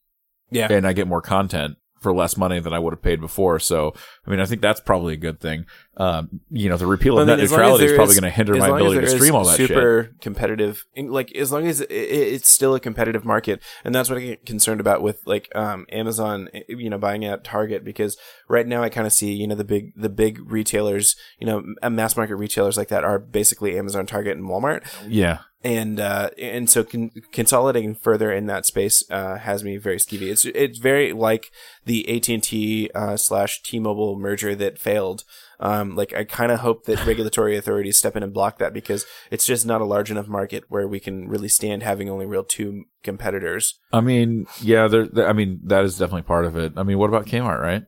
yeah. 0.51 0.71
and 0.71 0.85
I 0.85 0.93
get 0.93 1.07
more 1.07 1.21
content 1.21 1.77
for 1.99 2.13
less 2.13 2.37
money 2.37 2.59
than 2.59 2.73
I 2.73 2.79
would 2.79 2.93
have 2.93 3.01
paid 3.01 3.19
before. 3.19 3.59
So, 3.59 3.93
I 4.25 4.29
mean, 4.29 4.39
I 4.39 4.45
think 4.45 4.61
that's 4.61 4.79
probably 4.79 5.13
a 5.13 5.17
good 5.17 5.39
thing. 5.39 5.65
Um, 5.99 6.41
you 6.51 6.69
know, 6.69 6.77
the 6.77 6.85
repeal 6.85 7.17
of 7.17 7.27
I 7.27 7.31
mean, 7.31 7.37
net 7.37 7.43
as 7.45 7.51
long 7.51 7.59
as 7.59 7.63
neutrality 7.63 7.85
is 7.85 7.93
probably 7.93 8.13
going 8.13 8.23
to 8.23 8.29
hinder 8.29 8.55
my 8.55 8.67
ability 8.67 9.01
to 9.01 9.09
stream 9.09 9.33
all 9.33 9.45
that 9.45 9.57
shit. 9.57 9.67
super 9.69 10.11
competitive 10.21 10.85
like 10.95 11.35
as 11.35 11.51
long 11.51 11.65
as 11.65 11.81
it, 11.81 11.89
it's 11.91 12.47
still 12.49 12.75
a 12.75 12.79
competitive 12.79 13.25
market 13.25 13.63
and 13.83 13.95
that's 13.95 14.07
what 14.07 14.19
i 14.19 14.21
get 14.21 14.45
concerned 14.45 14.79
about 14.79 15.01
with 15.01 15.21
like 15.25 15.49
um 15.55 15.87
amazon 15.91 16.49
eh, 16.53 16.61
you 16.69 16.87
know 16.89 16.99
buying 16.99 17.25
out 17.25 17.43
target 17.43 17.83
because 17.83 18.15
right 18.47 18.67
now 18.67 18.83
i 18.83 18.89
kind 18.89 19.07
of 19.07 19.13
see 19.13 19.33
you 19.33 19.47
know 19.47 19.55
the 19.55 19.63
big 19.63 19.91
the 19.95 20.09
big 20.09 20.39
retailers 20.51 21.15
you 21.39 21.47
know 21.47 21.63
mass 21.89 22.15
market 22.15 22.35
retailers 22.35 22.77
like 22.77 22.89
that 22.89 23.03
are 23.03 23.17
basically 23.17 23.75
amazon 23.75 24.05
target 24.05 24.37
and 24.37 24.45
walmart 24.47 24.83
Yeah. 25.07 25.39
and 25.63 25.99
uh, 25.99 26.29
and 26.37 26.69
so 26.69 26.83
con- 26.83 27.09
consolidating 27.31 27.95
further 27.95 28.31
in 28.31 28.45
that 28.45 28.67
space 28.67 29.03
uh, 29.09 29.37
has 29.39 29.63
me 29.63 29.77
very 29.77 29.97
skeevy. 29.97 30.29
It's 30.31 30.45
it's 30.45 30.77
very 30.77 31.11
like 31.13 31.51
the 31.85 32.07
AT 32.15 32.29
and 32.29 32.43
T 32.43 32.91
uh, 32.93 33.17
slash 33.17 33.63
T 33.63 33.79
Mobile 33.79 34.17
merger 34.19 34.53
that 34.55 34.77
failed. 34.77 35.23
Um, 35.59 35.95
like 35.95 36.13
I 36.13 36.23
kind 36.23 36.51
of 36.51 36.59
hope 36.59 36.85
that 36.85 37.03
regulatory 37.05 37.57
authorities 37.57 37.97
step 37.97 38.15
in 38.15 38.23
and 38.23 38.33
block 38.33 38.59
that 38.59 38.73
because 38.73 39.05
it's 39.31 39.45
just 39.45 39.65
not 39.65 39.81
a 39.81 39.85
large 39.85 40.11
enough 40.11 40.27
market 40.27 40.65
where 40.69 40.87
we 40.87 40.99
can 40.99 41.27
really 41.27 41.47
stand 41.47 41.81
having 41.81 42.09
only 42.09 42.25
real 42.25 42.43
two 42.43 42.83
competitors. 43.03 43.79
I 43.91 44.01
mean, 44.01 44.45
yeah, 44.61 44.87
there, 44.87 45.27
I 45.27 45.33
mean, 45.33 45.61
that 45.65 45.83
is 45.83 45.97
definitely 45.97 46.23
part 46.23 46.45
of 46.45 46.57
it. 46.57 46.73
I 46.77 46.83
mean, 46.83 46.99
what 46.99 47.09
about 47.09 47.25
Kmart, 47.25 47.59
right? 47.59 47.85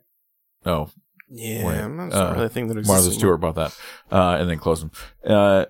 Oh, 0.65 0.89
Yeah, 1.29 1.67
Wait, 1.67 1.77
I'm 1.77 1.95
not 1.95 2.11
uh, 2.11 2.33
really 2.33 2.45
a 2.47 2.49
thing 2.49 2.67
that 2.67 2.77
exists. 2.77 2.91
Martha 2.91 3.11
Stewart 3.17 3.39
bought 3.39 3.55
that, 3.55 3.77
uh, 4.11 4.37
and 4.39 4.49
then 4.49 4.57
closed 4.57 4.81
them. 4.81 4.91
Uh, 5.23 5.65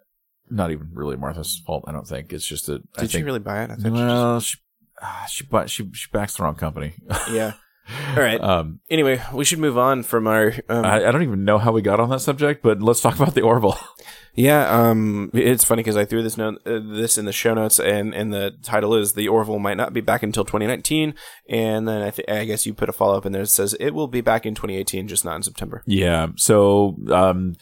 not 0.49 0.71
even 0.71 0.91
really 0.93 1.17
Martha's 1.17 1.61
fault, 1.65 1.84
I 1.85 1.91
don't 1.91 2.07
think. 2.07 2.31
It's 2.31 2.45
just 2.45 2.67
that 2.67 2.81
I 2.97 3.01
Did 3.01 3.11
she 3.11 3.17
think. 3.17 3.26
really 3.26 3.39
buy 3.39 3.63
it? 3.63 3.71
I 3.71 3.89
well, 3.89 4.39
she, 4.39 4.57
ah, 5.01 5.26
she, 5.30 5.43
bought, 5.43 5.69
she, 5.69 5.89
she 5.93 6.07
backs 6.11 6.38
the 6.38 6.43
wrong 6.43 6.55
company. 6.55 6.93
yeah. 7.31 7.53
All 8.09 8.23
right. 8.23 8.41
Um, 8.41 8.79
anyway, 8.89 9.21
we 9.33 9.45
should 9.45 9.59
move 9.59 9.77
on 9.77 10.03
from 10.03 10.27
our. 10.27 10.53
Um, 10.67 10.85
I, 10.85 11.07
I 11.07 11.11
don't 11.11 11.23
even 11.23 11.43
know 11.43 11.57
how 11.57 11.71
we 11.71 11.81
got 11.81 11.99
on 11.99 12.09
that 12.09 12.21
subject, 12.21 12.61
but 12.61 12.81
let's 12.81 13.01
talk 13.01 13.15
about 13.15 13.33
the 13.33 13.41
Orville. 13.41 13.77
yeah, 14.33 14.69
um, 14.69 15.31
it's 15.33 15.63
funny 15.63 15.81
because 15.81 15.97
I 15.97 16.05
threw 16.05 16.23
this 16.23 16.37
note, 16.37 16.61
uh, 16.65 16.79
this 16.81 17.17
in 17.17 17.25
the 17.25 17.31
show 17.31 17.53
notes, 17.53 17.79
and 17.79 18.13
and 18.13 18.33
the 18.33 18.57
title 18.61 18.95
is 18.95 19.13
"The 19.13 19.27
Orville 19.27 19.59
might 19.59 19.77
not 19.77 19.93
be 19.93 20.01
back 20.01 20.23
until 20.23 20.45
2019," 20.45 21.13
and 21.49 21.87
then 21.87 22.01
I 22.01 22.11
think 22.11 22.29
I 22.29 22.45
guess 22.45 22.65
you 22.65 22.73
put 22.73 22.89
a 22.89 22.93
follow 22.93 23.17
up 23.17 23.25
in 23.25 23.31
there 23.31 23.43
that 23.43 23.47
says 23.47 23.75
it 23.79 23.91
will 23.91 24.07
be 24.07 24.21
back 24.21 24.45
in 24.45 24.55
2018, 24.55 25.07
just 25.07 25.25
not 25.25 25.35
in 25.35 25.43
September. 25.43 25.83
Yeah. 25.85 26.27
So, 26.35 26.97
um, 27.11 27.55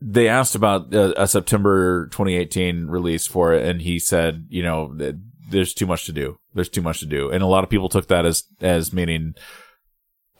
they 0.00 0.28
asked 0.28 0.54
about 0.54 0.92
a, 0.92 1.22
a 1.22 1.26
September 1.26 2.08
2018 2.08 2.86
release 2.86 3.26
for 3.26 3.54
it, 3.54 3.66
and 3.66 3.80
he 3.80 3.98
said, 3.98 4.46
you 4.48 4.62
know, 4.62 4.94
there's 5.50 5.74
too 5.74 5.86
much 5.86 6.06
to 6.06 6.12
do. 6.12 6.38
There's 6.54 6.68
too 6.68 6.82
much 6.82 7.00
to 7.00 7.06
do, 7.06 7.30
and 7.30 7.42
a 7.42 7.46
lot 7.46 7.64
of 7.64 7.70
people 7.70 7.88
took 7.88 8.08
that 8.08 8.26
as 8.26 8.44
as 8.60 8.92
meaning, 8.92 9.34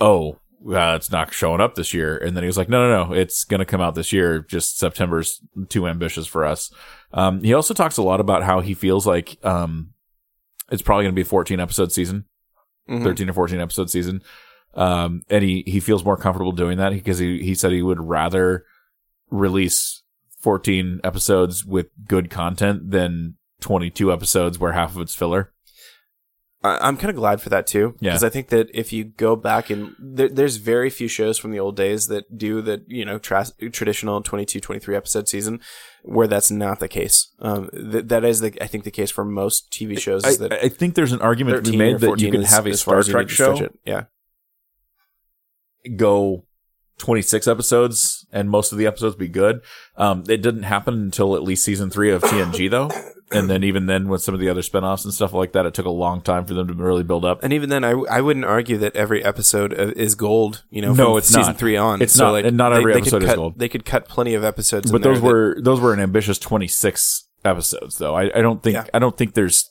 oh, 0.00 0.38
uh, 0.66 0.94
it's 0.96 1.10
not 1.10 1.32
showing 1.32 1.60
up 1.60 1.74
this 1.74 1.94
year. 1.94 2.16
And 2.16 2.36
then 2.36 2.42
he 2.42 2.48
was 2.48 2.56
like, 2.56 2.68
no, 2.68 2.88
no, 2.88 3.04
no, 3.04 3.12
it's 3.14 3.44
going 3.44 3.60
to 3.60 3.64
come 3.64 3.80
out 3.80 3.94
this 3.94 4.12
year. 4.12 4.40
Just 4.40 4.78
September's 4.78 5.40
too 5.68 5.86
ambitious 5.86 6.26
for 6.26 6.44
us. 6.44 6.72
Um, 7.12 7.42
he 7.42 7.54
also 7.54 7.74
talks 7.74 7.96
a 7.98 8.02
lot 8.02 8.20
about 8.20 8.42
how 8.42 8.60
he 8.60 8.74
feels 8.74 9.06
like 9.06 9.38
um, 9.44 9.90
it's 10.70 10.82
probably 10.82 11.04
going 11.04 11.14
to 11.14 11.16
be 11.16 11.22
a 11.22 11.26
14 11.26 11.60
episode 11.60 11.92
season. 11.92 12.24
Mhm. 12.88 13.02
13 13.02 13.28
or 13.30 13.32
14 13.32 13.60
episode 13.60 13.90
season. 13.90 14.22
Um, 14.74 15.22
and 15.30 15.42
he, 15.42 15.64
he 15.66 15.80
feels 15.80 16.04
more 16.04 16.16
comfortable 16.16 16.52
doing 16.52 16.78
that 16.78 16.92
because 16.92 17.18
he, 17.18 17.42
he 17.42 17.54
said 17.54 17.72
he 17.72 17.82
would 17.82 18.00
rather 18.00 18.64
release 19.30 20.02
14 20.40 21.00
episodes 21.02 21.64
with 21.64 21.86
good 22.06 22.30
content 22.30 22.90
than 22.90 23.36
22 23.60 24.12
episodes 24.12 24.58
where 24.58 24.72
half 24.72 24.94
of 24.96 25.02
it's 25.02 25.14
filler. 25.14 25.52
I- 26.64 26.78
I'm 26.88 26.96
kind 26.96 27.10
of 27.10 27.16
glad 27.16 27.40
for 27.40 27.48
that 27.50 27.66
too, 27.66 27.94
Yeah. 28.00 28.10
because 28.12 28.24
I 28.24 28.28
think 28.28 28.48
that 28.48 28.68
if 28.74 28.92
you 28.92 29.04
go 29.04 29.36
back 29.36 29.70
and 29.70 29.94
there, 30.00 30.28
there's 30.28 30.56
very 30.56 30.90
few 30.90 31.06
shows 31.06 31.38
from 31.38 31.52
the 31.52 31.60
old 31.60 31.76
days 31.76 32.08
that 32.08 32.36
do 32.36 32.60
the 32.62 32.82
you 32.88 33.04
know 33.04 33.18
tra- 33.18 33.46
traditional 33.72 34.20
22, 34.22 34.58
23 34.60 34.96
episode 34.96 35.28
season 35.28 35.60
where 36.02 36.26
that's 36.26 36.50
not 36.50 36.80
the 36.80 36.88
case. 36.88 37.28
Um, 37.40 37.68
th- 37.72 38.06
that 38.06 38.24
is 38.24 38.40
the 38.40 38.56
I 38.60 38.66
think 38.66 38.84
the 38.84 38.90
case 38.90 39.10
for 39.10 39.24
most 39.24 39.70
TV 39.70 39.98
shows. 39.98 40.24
I, 40.24 40.28
Is 40.30 40.38
that 40.38 40.52
I 40.54 40.68
think 40.68 40.94
there's 40.94 41.12
an 41.12 41.20
argument 41.20 41.64
to 41.66 41.70
be 41.70 41.76
made 41.76 42.00
that 42.00 42.06
you 42.06 42.30
14 42.30 42.32
can 42.32 42.42
is- 42.42 42.50
have 42.50 42.66
a 42.66 42.74
Star 42.76 43.02
Trek 43.02 43.24
need 43.26 43.28
to 43.28 43.34
stretch 43.34 43.58
show 43.58 43.64
it. 43.64 43.78
Yeah, 43.84 44.04
go 45.96 46.44
26 46.98 47.46
episodes 47.46 48.26
and 48.32 48.48
most 48.50 48.72
of 48.72 48.78
the 48.78 48.86
episodes 48.86 49.14
be 49.16 49.28
good. 49.28 49.60
Um, 49.96 50.24
it 50.28 50.38
didn't 50.38 50.62
happen 50.64 50.94
until 50.94 51.36
at 51.36 51.42
least 51.42 51.64
season 51.64 51.90
three 51.90 52.10
of 52.10 52.22
TNG 52.22 52.70
though. 52.70 52.90
And 53.32 53.50
then 53.50 53.64
even 53.64 53.86
then 53.86 54.06
with 54.08 54.22
some 54.22 54.34
of 54.34 54.40
the 54.40 54.48
other 54.48 54.60
spinoffs 54.60 55.04
and 55.04 55.12
stuff 55.12 55.32
like 55.32 55.50
that, 55.52 55.66
it 55.66 55.74
took 55.74 55.84
a 55.86 55.90
long 55.90 56.20
time 56.20 56.44
for 56.44 56.54
them 56.54 56.68
to 56.68 56.74
really 56.74 57.02
build 57.02 57.24
up. 57.24 57.42
and 57.42 57.52
even 57.52 57.70
then, 57.70 57.82
I, 57.82 57.90
w- 57.90 58.06
I 58.08 58.20
wouldn't 58.20 58.44
argue 58.44 58.76
that 58.78 58.94
every 58.94 59.24
episode 59.24 59.72
uh, 59.72 59.92
is 59.96 60.14
gold. 60.14 60.62
You 60.70 60.82
know, 60.82 60.94
No, 60.94 61.16
it's 61.16 61.26
season 61.26 61.42
not. 61.42 61.58
three 61.58 61.76
on. 61.76 62.00
It's 62.02 62.16
not- 62.16 62.44
and 62.44 62.56
not 62.56 62.72
every 62.72 62.92
could 62.92 63.02
episode 63.02 63.22
is 63.24 63.28
cut- 63.30 63.36
gold. 63.36 63.58
They 63.58 63.68
could 63.68 63.84
cut 63.84 64.06
plenty 64.08 64.34
of 64.34 64.44
episodes, 64.44 64.92
but 64.92 64.98
in 64.98 65.02
there 65.02 65.12
those 65.14 65.22
that- 65.22 65.26
were 65.28 65.56
those 65.60 65.80
were 65.80 65.92
an 65.92 65.98
ambitious 65.98 66.38
26 66.38 67.24
episodes 67.44 67.98
though 67.98 68.14
I, 68.16 68.24
I 68.36 68.42
don't 68.42 68.60
think 68.62 68.74
Yeah. 68.74 68.84
i 68.92 68.98
don't 68.98 69.16
think 69.16 69.34
there's 69.34 69.70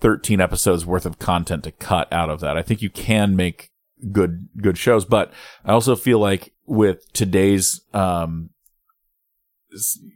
13 0.00 0.40
episodes 0.40 0.84
worth 0.84 1.06
of 1.06 1.20
content 1.20 1.62
to 1.64 1.70
cut 1.70 2.12
out 2.12 2.30
of 2.30 2.40
that 2.40 2.56
i 2.56 2.62
think 2.62 2.82
you 2.82 2.90
can 2.90 3.36
make 3.36 3.70
good 4.10 4.48
good 4.60 4.76
shows 4.76 5.04
but 5.04 5.32
i 5.64 5.70
also 5.70 5.94
feel 5.94 6.18
like 6.18 6.52
with 6.66 7.12
today's 7.12 7.80
um 7.94 8.50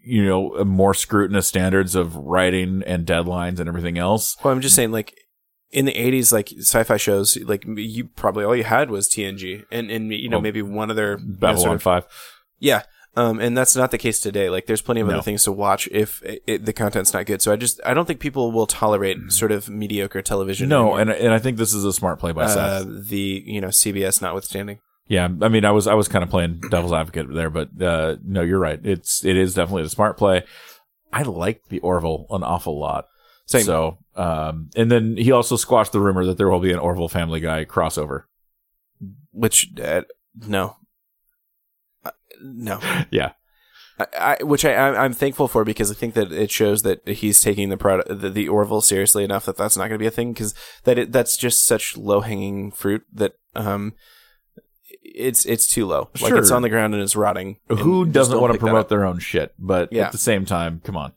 you 0.04 0.24
know 0.24 0.64
more 0.64 0.94
scrutinous 0.94 1.46
standards 1.46 1.94
of 1.94 2.14
writing 2.16 2.82
and 2.86 3.06
deadlines 3.06 3.58
and 3.58 3.68
everything 3.68 3.98
else 3.98 4.36
Well, 4.44 4.52
I'm 4.52 4.60
just 4.60 4.74
saying, 4.76 4.92
like 4.92 5.14
in 5.70 5.84
the 5.84 5.92
'80s, 5.94 6.32
like 6.32 6.52
sci-fi 6.58 6.96
shows, 6.96 7.36
like 7.44 7.64
you 7.66 8.04
probably 8.16 8.44
all 8.44 8.54
you 8.56 8.64
had 8.64 8.90
was 8.90 9.08
TNG, 9.08 9.64
and 9.70 9.90
and 9.90 10.12
you 10.12 10.28
know 10.28 10.36
Well, 10.36 10.42
maybe 10.42 10.62
one 10.62 10.90
other 10.90 11.18
babylon 11.18 11.62
sort 11.62 11.74
of- 11.76 11.82
5 11.82 12.06
yeah. 12.58 12.82
Um, 13.18 13.40
and 13.40 13.56
that's 13.56 13.74
not 13.74 13.92
the 13.92 13.96
case 13.98 14.20
today. 14.20 14.50
Like, 14.50 14.66
there's 14.66 14.82
plenty 14.82 15.00
of 15.00 15.06
No. 15.08 15.14
other 15.14 15.22
things 15.22 15.44
to 15.44 15.52
watch 15.52 15.88
if 15.90 16.22
it, 16.22 16.42
it, 16.46 16.64
the 16.66 16.74
content's 16.74 17.14
not 17.14 17.24
good. 17.24 17.40
So 17.40 17.50
I 17.50 17.56
just 17.56 17.80
I 17.82 17.94
don't 17.94 18.04
think 18.04 18.20
people 18.20 18.52
will 18.52 18.66
tolerate 18.66 19.16
sort 19.32 19.52
of 19.52 19.70
mediocre 19.70 20.20
television. 20.20 20.68
no 20.68 20.80
anymore. 20.98 21.00
and 21.00 21.10
and 21.12 21.32
i 21.32 21.38
think 21.38 21.56
this 21.56 21.72
is 21.72 21.82
a 21.82 21.94
smart 21.94 22.18
play 22.18 22.32
by 22.32 22.44
uh, 22.44 22.48
Seth. 22.82 23.08
the 23.08 23.42
you 23.46 23.60
know 23.62 23.68
CBS 23.68 24.20
notwithstanding. 24.20 24.80
Yeah, 25.08 25.28
I 25.40 25.48
mean, 25.48 25.64
I 25.64 25.70
was 25.70 25.86
I 25.86 25.94
was 25.94 26.08
kind 26.08 26.24
of 26.24 26.30
playing 26.30 26.60
devil's 26.70 26.92
advocate 26.92 27.32
there, 27.32 27.50
but 27.50 27.70
uh, 27.80 28.16
no, 28.24 28.42
you're 28.42 28.58
right. 28.58 28.80
It's 28.84 29.24
it 29.24 29.36
is 29.36 29.54
definitely 29.54 29.84
a 29.84 29.88
smart 29.88 30.16
play. 30.16 30.44
I 31.12 31.22
like 31.22 31.62
the 31.68 31.78
Orville 31.80 32.26
an 32.30 32.42
awful 32.42 32.78
lot. 32.78 33.06
Same. 33.46 33.62
So, 33.62 33.98
um, 34.16 34.70
and 34.74 34.90
then 34.90 35.16
he 35.16 35.30
also 35.30 35.54
squashed 35.56 35.92
the 35.92 36.00
rumor 36.00 36.24
that 36.26 36.36
there 36.36 36.48
will 36.50 36.58
be 36.58 36.72
an 36.72 36.80
Orville 36.80 37.08
Family 37.08 37.38
Guy 37.38 37.64
crossover. 37.64 38.24
Which 39.30 39.70
uh, 39.80 40.02
no, 40.46 40.76
Uh, 42.04 42.10
no. 42.42 42.80
Yeah, 43.12 43.32
I, 44.00 44.06
I, 44.40 44.42
which 44.42 44.64
I, 44.64 44.72
I'm- 44.72 44.96
I'm 44.96 45.12
thankful 45.12 45.46
for 45.46 45.64
because 45.64 45.90
I 45.92 45.94
think 45.94 46.14
that 46.14 46.32
it 46.32 46.50
shows 46.50 46.82
that 46.82 47.06
he's 47.06 47.40
taking 47.40 47.68
the 47.68 47.76
product, 47.76 48.08
the, 48.08 48.28
the 48.30 48.48
Orville 48.48 48.80
seriously 48.80 49.22
enough 49.22 49.44
that 49.46 49.56
that's 49.56 49.76
not 49.76 49.84
going 49.88 49.98
to 49.98 50.02
be 50.02 50.06
a 50.08 50.10
thing 50.10 50.32
because 50.32 50.52
that 50.82 50.98
it, 50.98 51.12
that's 51.12 51.36
just 51.36 51.64
such 51.64 51.96
low 51.96 52.22
hanging 52.22 52.72
fruit 52.72 53.04
that 53.12 53.34
um, 53.54 53.92
it's 55.14 55.44
it's 55.46 55.66
too 55.66 55.86
low. 55.86 56.10
Like 56.20 56.32
it's 56.34 56.50
on 56.50 56.62
the 56.62 56.68
ground 56.68 56.94
and 56.94 57.02
it's 57.02 57.16
rotting. 57.16 57.58
who 57.68 58.04
doesn't 58.04 58.40
want 58.40 58.52
to 58.52 58.58
promote 58.58 58.88
their 58.88 59.04
own 59.04 59.18
shit? 59.18 59.54
But 59.58 59.92
Yeah. 59.92 60.06
at 60.06 60.12
the 60.12 60.18
same 60.18 60.44
time, 60.44 60.80
come 60.84 60.96
on. 60.96 61.12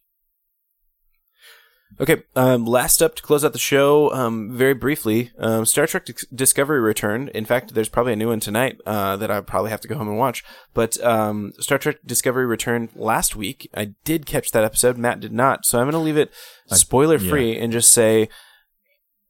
Okay, 2.02 2.24
um, 2.38 2.66
last 2.66 3.02
up 3.02 3.16
to 3.16 3.22
close 3.22 3.44
out 3.44 3.52
the 3.52 3.60
show, 3.60 4.14
um, 4.14 4.56
very 4.56 4.74
briefly, 4.74 5.32
um, 5.38 5.66
Star 5.66 5.86
Trek 5.86 6.06
Dis- 6.06 6.26
Discovery 6.34 6.80
returned. 6.80 7.28
In 7.30 7.44
fact, 7.44 7.74
there's 7.74 7.90
probably 7.90 8.14
a 8.14 8.16
new 8.16 8.30
one 8.30 8.40
tonight 8.40 8.80
uh, 8.86 9.18
that 9.18 9.30
I 9.30 9.42
probably 9.42 9.72
have 9.72 9.82
to 9.82 9.88
go 9.90 9.98
home 9.98 10.08
and 10.08 10.18
watch. 10.18 10.46
But 10.74 11.04
um, 11.04 11.52
Star 11.60 11.78
Trek 11.78 11.98
Discovery 12.06 12.46
returned 12.46 12.90
last 12.96 13.36
week. 13.36 13.70
I 13.76 13.96
did 14.06 14.26
catch 14.26 14.52
that 14.52 14.64
episode. 14.64 14.98
Matt 14.98 15.20
did 15.20 15.34
not, 15.34 15.66
so 15.66 15.78
I'm 15.80 15.86
going 15.86 15.92
to 15.94 15.98
leave 16.00 16.16
it 16.16 16.32
spoiler 16.68 17.20
free 17.20 17.58
and 17.58 17.74
just 17.74 17.92
say 17.92 18.30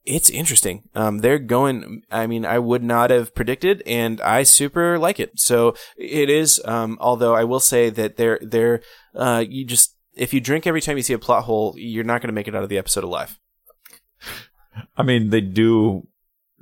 it's 0.10 0.30
interesting. 0.30 0.90
Um, 0.95 1.19
they're 1.19 1.40
going. 1.40 2.02
I 2.10 2.26
mean, 2.26 2.45
I 2.45 2.57
would 2.57 2.84
not 2.84 3.11
have 3.11 3.36
predicted, 3.36 3.84
and 3.86 4.19
I 4.22 4.44
super 4.44 4.98
like 4.98 5.19
it. 5.19 5.40
So 5.40 5.76
it 5.98 6.30
is. 6.30 6.60
Um, 6.65 6.98
although 6.99 7.36
I 7.36 7.44
will 7.44 7.60
say 7.60 7.90
that 7.91 8.18
they're 8.18 8.40
they're 8.41 8.81
uh, 9.15 9.45
you 9.48 9.65
just 9.65 9.95
if 10.15 10.34
you 10.34 10.41
drink 10.41 10.65
every 10.65 10.81
time 10.81 10.98
you 10.98 11.03
see 11.03 11.14
a 11.14 11.19
plot 11.19 11.44
hole, 11.44 11.76
you're 11.77 12.03
not 12.03 12.22
going 12.22 12.30
to 12.30 12.34
make 12.34 12.48
it 12.48 12.56
out 12.56 12.64
of 12.64 12.69
the 12.69 12.77
episode 12.77 13.03
alive. 13.03 13.40
I 14.98 15.03
mean, 15.03 15.30
they 15.30 15.41
do 15.41 16.07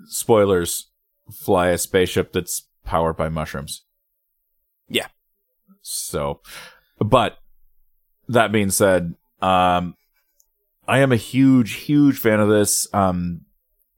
spoilers 0.06 0.90
fly 1.32 1.69
a 1.69 1.78
spaceship 1.78 2.34
that's 2.34 2.68
powered 2.84 3.15
by 3.15 3.30
mushrooms. 3.30 3.84
Yeah. 4.90 5.07
So, 5.82 6.41
but 6.99 7.38
that 8.28 8.52
being 8.52 8.72
said, 8.72 9.15
um, 9.41 9.95
I 10.88 10.99
am 10.99 11.11
a 11.11 11.18
huge, 11.18 11.73
huge 11.73 12.18
fan 12.18 12.39
of 12.39 12.49
this. 12.49 12.88
Um, 12.93 13.41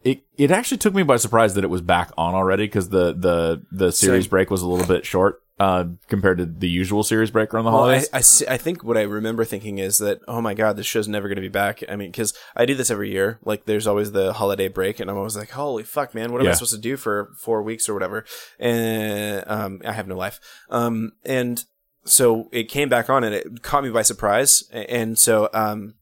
it 0.03 0.22
it 0.38 0.49
actually 0.52 0.78
took 0.78 0.94
me 0.94 1.03
by 1.03 1.18
surprise 1.18 1.56
that 1.56 1.64
it 1.64 1.70
was 1.70 1.82
back 1.82 2.11
on 2.18 2.34
already 2.34 2.66
because 2.66 2.90
the 2.90 3.14
the 3.14 3.61
the 3.72 3.91
series 3.91 4.26
Same. 4.26 4.30
break 4.30 4.49
was 4.49 4.61
a 4.61 4.68
little 4.68 4.88
bit 4.88 5.06
short 5.06 5.41
uh, 5.60 5.86
compared 6.07 6.38
to 6.38 6.45
the 6.45 6.70
usual 6.70 7.03
series 7.03 7.32
break 7.32 7.53
around 7.53 7.66
the 7.66 7.72
Well, 7.72 7.82
holidays. 7.82 8.10
I, 8.14 8.22
see- 8.22 8.48
I 8.48 8.56
think 8.57 8.82
what 8.82 8.98
I 8.98 9.02
remember 9.02 9.44
thinking 9.44 9.78
is 9.78 9.98
that, 9.98 10.22
oh 10.26 10.40
my 10.40 10.53
God, 10.53 10.78
this 10.78 10.86
show's 10.86 11.10
never 11.10 11.28
going 11.28 11.36
to 11.36 11.41
be 11.41 11.49
back. 11.49 11.84
I 11.90 11.98
mean, 11.98 12.11
because 12.11 12.34
I 12.56 12.66
do 12.66 12.76
this 12.76 12.90
every 12.90 13.11
year. 13.11 13.40
Like, 13.44 13.66
there's 13.66 13.86
always 13.86 14.14
the 14.14 14.32
holiday 14.32 14.70
break, 14.70 15.02
and 15.02 15.11
I'm 15.11 15.18
always 15.18 15.36
like, 15.36 15.49
holy 15.49 15.84
fuck, 15.84 16.16
man, 16.16 16.32
what 16.32 16.41
am 16.41 16.48
I 16.48 16.53
supposed 16.53 16.76
to 16.76 16.80
do 16.80 16.95
for 16.95 17.34
four 17.38 17.61
weeks 17.61 17.90
or 17.90 17.94
whatever? 17.94 18.24
And 18.57 19.44
um, 19.48 19.82
I 19.86 19.91
have 19.91 20.07
no 20.07 20.16
life. 20.16 20.40
Um, 20.70 21.11
and 21.26 21.61
so 22.06 22.48
it 22.53 22.70
came 22.70 22.88
back 22.88 23.10
on, 23.10 23.26
and 23.26 23.36
it 23.36 23.61
caught 23.61 23.84
me 23.84 23.90
by 23.90 24.02
surprise. 24.03 24.64
And 24.72 25.20
so 25.20 25.49
um, 25.53 25.95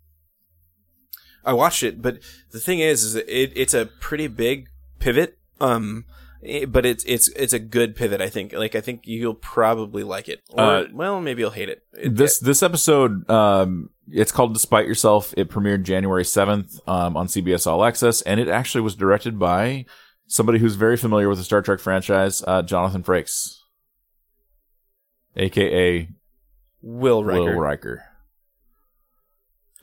I 1.48 1.54
watched 1.54 1.82
it, 1.84 2.02
but 2.02 2.20
the 2.52 2.60
thing 2.60 2.80
is, 2.80 3.04
is 3.04 3.16
it, 3.16 3.26
it's 3.56 3.74
a 3.74 3.86
pretty 3.86 4.28
big 4.28 4.70
pivot. 5.00 5.38
Um, 5.60 6.06
eh, 6.44 6.66
but 6.66 6.86
it's 6.86 7.04
it's 7.06 7.30
it's 7.30 7.54
a 7.54 7.60
good 7.60 7.96
pivot. 7.96 8.22
I 8.22 8.30
think. 8.30 8.54
Like 8.54 8.76
I 8.76 8.82
think 8.82 9.08
you'll 9.08 9.34
probably 9.34 10.04
like 10.04 10.28
it. 10.30 10.42
Or 10.52 10.62
Uh, 10.64 10.84
well, 10.94 11.22
maybe 11.22 11.42
you'll 11.42 11.52
hate 11.52 11.70
it. 11.70 11.84
It- 11.94 12.16
this 12.16 12.38
this 12.40 12.62
episode 12.62 13.28
um 13.30 13.90
it's 14.10 14.32
called 14.32 14.54
despite 14.54 14.86
yourself 14.88 15.34
it 15.36 15.50
premiered 15.50 15.84
january 15.84 16.24
7th 16.24 16.80
um, 16.88 17.18
on 17.18 17.28
cbs 17.28 17.68
all 17.68 17.84
access 17.84 18.22
and 18.22 18.40
it 18.40 18.48
actually 18.48 18.80
was 18.80 18.96
directed 18.96 19.38
by 19.38 19.84
somebody 20.28 20.60
who's 20.60 20.76
very 20.76 20.96
familiar 20.96 21.28
with 21.28 21.38
the 21.40 21.44
star 21.44 21.62
trek 21.62 21.80
franchise 21.80 22.42
uh, 22.48 22.62
jonathan 22.62 23.04
frakes 23.04 23.58
aka 25.36 26.08
Will 26.82 27.24
Riker. 27.24 27.40
will 27.42 27.60
riker 27.60 28.04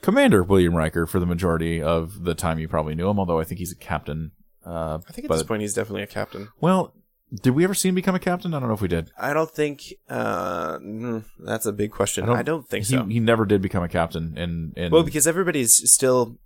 commander 0.05 0.43
william 0.43 0.75
riker 0.75 1.07
for 1.07 1.19
the 1.19 1.27
majority 1.27 1.83
of 1.83 2.25
the 2.25 2.35
time 2.35 2.59
you 2.59 2.69
probably 2.69 2.95
knew 2.95 3.09
him 3.09 3.19
although 3.19 3.41
i 3.41 3.45
think 3.45 3.59
he's 3.59 3.73
a 3.73 3.77
captain 3.77 4.31
uh, 4.67 4.99
I 5.09 5.13
think 5.13 5.25
at 5.25 5.29
but- 5.29 5.35
this 5.37 5.43
point 5.43 5.63
he's 5.63 5.75
definitely 5.75 6.03
a 6.03 6.07
captain. 6.07 6.49
well 6.61 6.95
did 7.43 7.51
we 7.51 7.65
ever 7.65 7.75
see 7.75 7.89
him 7.89 7.95
become 7.95 8.15
a 8.15 8.21
captain 8.21 8.55
i 8.55 8.61
don't 8.61 8.69
know 8.69 8.75
if 8.75 8.81
we 8.81 8.89
did 8.89 9.11
I 9.19 9.33
don't 9.33 9.51
think 9.51 9.93
uh, 10.09 10.79
mm, 10.79 11.25
that's 11.45 11.67
a 11.67 11.73
big 11.73 11.91
question. 11.91 12.25
I 12.25 12.27
I 12.27 12.35
don't- 12.37 12.45
don't, 12.47 12.69
think 12.69 12.87
he, 12.87 12.95
so. 12.97 13.05
he 13.07 13.19
never 13.21 13.45
did 13.45 13.61
become 13.63 13.83
a 13.83 13.89
captain 13.89 14.37
in, 14.39 14.73
in 14.77 14.93
well, 14.93 15.03
because 15.03 15.27
everybody's 15.27 15.91
still 15.93 16.39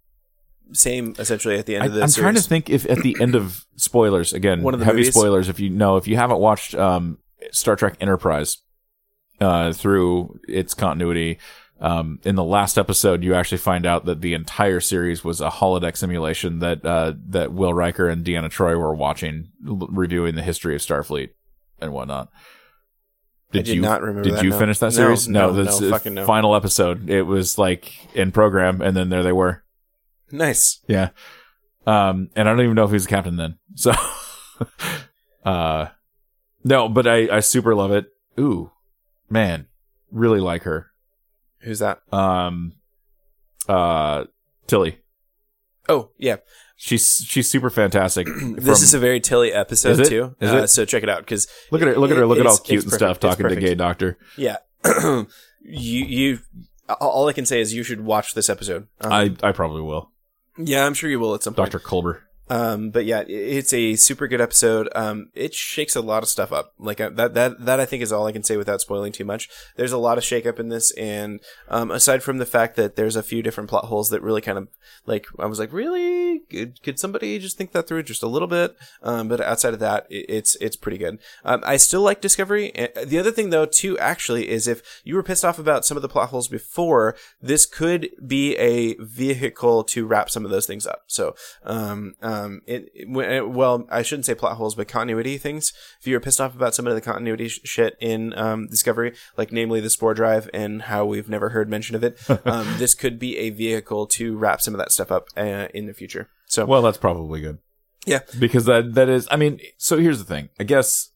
same 0.72 1.14
essentially 1.18 1.56
at 1.58 1.66
the 1.66 1.74
end 1.76 1.84
I, 1.84 1.86
of 1.86 1.92
the 1.94 2.02
I'm 2.02 2.08
series. 2.08 2.24
trying 2.24 2.34
to 2.36 2.42
think 2.42 2.70
if 2.70 2.88
at 2.88 2.98
the 2.98 3.16
end 3.20 3.34
of 3.34 3.64
spoilers 3.76 4.32
again, 4.32 4.62
One 4.62 4.74
of 4.74 4.80
the 4.80 4.86
heavy 4.86 4.98
movies? 4.98 5.14
spoilers. 5.14 5.48
If 5.48 5.58
you 5.60 5.70
know, 5.70 5.96
if 5.96 6.06
you 6.06 6.16
haven't 6.16 6.38
watched 6.40 6.74
um, 6.74 7.18
Star 7.52 7.74
Trek 7.76 7.96
Enterprise 8.00 8.58
uh, 9.40 9.72
through 9.72 10.38
its 10.48 10.74
continuity, 10.74 11.38
um, 11.80 12.18
in 12.24 12.34
the 12.34 12.44
last 12.44 12.76
episode, 12.78 13.22
you 13.22 13.34
actually 13.34 13.58
find 13.58 13.86
out 13.86 14.04
that 14.06 14.20
the 14.20 14.34
entire 14.34 14.80
series 14.80 15.22
was 15.22 15.40
a 15.40 15.48
holodeck 15.50 15.96
simulation 15.96 16.58
that 16.58 16.84
uh, 16.84 17.12
that 17.28 17.52
Will 17.52 17.72
Riker 17.74 18.08
and 18.08 18.24
Deanna 18.24 18.50
Troi 18.50 18.78
were 18.78 18.94
watching, 18.94 19.48
l- 19.66 19.88
reviewing 19.90 20.34
the 20.34 20.42
history 20.42 20.74
of 20.74 20.80
Starfleet 20.80 21.30
and 21.80 21.92
whatnot. 21.92 22.28
I 23.50 23.58
did 23.58 23.68
you 23.68 23.80
not 23.80 24.02
remember 24.02 24.22
Did 24.28 24.34
that, 24.38 24.44
you 24.44 24.50
no. 24.50 24.58
finish 24.58 24.78
that 24.80 24.86
No, 24.86 24.90
series? 24.90 25.26
no, 25.28 25.52
no, 25.52 25.62
the 25.64 25.88
fucking 25.90 26.14
no. 26.14 26.26
final 26.26 26.54
episode. 26.54 27.08
It 27.08 27.22
was 27.22 27.56
like 27.58 28.14
in 28.14 28.30
program, 28.32 28.82
and 28.82 28.94
then 28.96 29.08
there 29.08 29.22
they 29.22 29.32
were. 29.32 29.62
nice. 30.30 30.80
Yeah. 30.86 31.10
Um, 31.86 32.28
and 32.36 32.46
I 32.46 32.52
don't 32.52 32.60
even 32.62 32.74
know 32.74 32.84
if 32.84 32.90
he 32.90 32.94
was 32.94 33.06
a 33.06 33.08
captain 33.08 33.36
then. 33.36 33.58
So, 33.76 33.92
uh, 35.44 35.86
no, 36.64 36.88
but 36.88 37.06
I, 37.06 37.36
I 37.36 37.40
super 37.40 37.74
love 37.74 37.92
it. 37.92 38.06
Ooh, 38.38 38.72
man, 39.30 39.66
really 40.10 40.40
like 40.40 40.64
her. 40.64 40.87
Who's 41.60 41.80
that? 41.80 42.00
Um, 42.12 42.74
uh, 43.68 44.24
Tilly. 44.66 44.98
Oh 45.88 46.10
yeah, 46.18 46.36
She's, 46.80 47.24
she's 47.26 47.50
super 47.50 47.70
fantastic. 47.70 48.26
this 48.40 48.64
From- 48.64 48.72
is 48.72 48.94
a 48.94 48.98
very 49.00 49.20
Tilly 49.20 49.52
episode 49.52 49.98
Is 49.98 50.08
too. 50.08 50.36
Is 50.40 50.50
uh. 50.50 50.66
So 50.68 50.84
check 50.84 51.02
it 51.02 51.08
out 51.08 51.20
because 51.20 51.48
look 51.72 51.82
at 51.82 51.88
her, 51.88 51.96
look 51.98 52.10
at 52.10 52.16
her, 52.16 52.26
look 52.26 52.38
at 52.38 52.46
all 52.46 52.56
cute 52.58 52.84
and 52.84 52.92
perfect. 52.92 53.18
stuff 53.18 53.20
talking 53.20 53.48
to 53.48 53.56
gay 53.56 53.74
doctor. 53.74 54.16
yeah. 54.36 54.58
you 54.84 55.24
you 56.04 56.38
all 57.00 57.28
I 57.28 57.32
can 57.32 57.46
say 57.46 57.60
is 57.60 57.74
you 57.74 57.82
should 57.82 58.02
watch 58.02 58.34
this 58.34 58.48
episode. 58.48 58.86
Um, 59.00 59.12
I, 59.12 59.34
I 59.42 59.52
probably 59.52 59.82
will. 59.82 60.12
yeah, 60.56 60.86
I'm 60.86 60.94
sure 60.94 61.10
you 61.10 61.18
will 61.18 61.34
at 61.34 61.42
some 61.42 61.54
point. 61.54 61.72
Dr. 61.72 61.84
Culber. 61.84 62.20
Um, 62.50 62.90
but 62.90 63.04
yeah, 63.04 63.24
it's 63.26 63.72
a 63.72 63.96
super 63.96 64.26
good 64.26 64.40
episode. 64.40 64.88
Um, 64.94 65.30
it 65.34 65.54
shakes 65.54 65.96
a 65.96 66.00
lot 66.00 66.22
of 66.22 66.28
stuff 66.28 66.52
up. 66.52 66.72
Like 66.78 67.00
uh, 67.00 67.10
that, 67.10 67.34
that, 67.34 67.64
that 67.64 67.80
I 67.80 67.84
think 67.84 68.02
is 68.02 68.12
all 68.12 68.26
I 68.26 68.32
can 68.32 68.42
say 68.42 68.56
without 68.56 68.80
spoiling 68.80 69.12
too 69.12 69.24
much. 69.24 69.48
There's 69.76 69.92
a 69.92 69.98
lot 69.98 70.18
of 70.18 70.24
shakeup 70.24 70.58
in 70.58 70.68
this, 70.68 70.90
and 70.92 71.40
um, 71.68 71.90
aside 71.90 72.22
from 72.22 72.38
the 72.38 72.46
fact 72.46 72.76
that 72.76 72.96
there's 72.96 73.16
a 73.16 73.22
few 73.22 73.42
different 73.42 73.70
plot 73.70 73.86
holes 73.86 74.10
that 74.10 74.22
really 74.22 74.40
kind 74.40 74.58
of 74.58 74.68
like 75.06 75.26
I 75.38 75.46
was 75.46 75.58
like, 75.58 75.72
really, 75.72 76.40
could, 76.50 76.82
could 76.82 76.98
somebody 76.98 77.38
just 77.38 77.58
think 77.58 77.72
that 77.72 77.86
through 77.86 78.02
just 78.04 78.22
a 78.22 78.28
little 78.28 78.48
bit? 78.48 78.76
Um, 79.02 79.28
but 79.28 79.40
outside 79.40 79.74
of 79.74 79.80
that, 79.80 80.06
it, 80.10 80.26
it's 80.28 80.56
it's 80.56 80.76
pretty 80.76 80.98
good. 80.98 81.18
Um, 81.44 81.62
I 81.64 81.76
still 81.76 82.02
like 82.02 82.20
Discovery. 82.20 82.72
The 83.04 83.18
other 83.18 83.32
thing 83.32 83.50
though, 83.50 83.66
too, 83.66 83.98
actually, 83.98 84.48
is 84.48 84.66
if 84.66 85.02
you 85.04 85.14
were 85.14 85.22
pissed 85.22 85.44
off 85.44 85.58
about 85.58 85.84
some 85.84 85.96
of 85.96 86.02
the 86.02 86.08
plot 86.08 86.30
holes 86.30 86.48
before, 86.48 87.16
this 87.42 87.66
could 87.66 88.10
be 88.26 88.56
a 88.56 88.94
vehicle 88.94 89.84
to 89.84 90.06
wrap 90.06 90.30
some 90.30 90.44
of 90.44 90.50
those 90.50 90.66
things 90.66 90.86
up. 90.86 91.04
So, 91.06 91.34
um, 91.64 92.14
um, 92.22 92.37
it, 92.66 92.90
it- 92.94 93.08
when- 93.08 93.52
well, 93.54 93.86
I 93.90 94.02
shouldn't 94.02 94.26
say 94.26 94.34
plot 94.34 94.56
holes, 94.56 94.74
but 94.74 94.88
continuity 94.88 95.38
things. 95.38 95.72
If 96.00 96.06
you 96.06 96.14
were 96.14 96.20
pissed 96.20 96.40
off 96.40 96.54
about 96.54 96.74
some 96.74 96.86
of 96.86 96.94
the 96.94 97.00
continuity 97.00 97.48
sh- 97.48 97.60
shit 97.64 97.96
in 98.00 98.32
um, 98.38 98.68
Discovery, 98.68 99.14
like 99.36 99.52
namely 99.52 99.80
the 99.80 99.90
spore 99.90 100.14
drive 100.14 100.48
and 100.54 100.82
how 100.82 101.04
we've 101.04 101.28
never 101.28 101.50
heard 101.50 101.68
mention 101.68 101.96
of 101.96 102.02
it, 102.04 102.18
um, 102.46 102.66
this 102.78 102.94
could 102.94 103.18
be 103.18 103.36
a 103.38 103.50
vehicle 103.50 104.06
to 104.08 104.36
wrap 104.36 104.60
some 104.60 104.74
of 104.74 104.78
that 104.78 104.92
stuff 104.92 105.10
up 105.12 105.26
uh, 105.36 105.68
in 105.74 105.86
the 105.86 105.94
future. 105.94 106.28
So, 106.46 106.64
Well, 106.66 106.82
that's 106.82 106.98
probably 106.98 107.40
good. 107.40 107.58
Yeah. 108.06 108.20
Because 108.38 108.64
that, 108.64 108.94
that 108.94 109.08
is, 109.08 109.28
I 109.30 109.36
mean, 109.36 109.60
so 109.76 109.98
here's 109.98 110.18
the 110.18 110.24
thing. 110.24 110.48
I 110.58 110.64
guess 110.64 111.10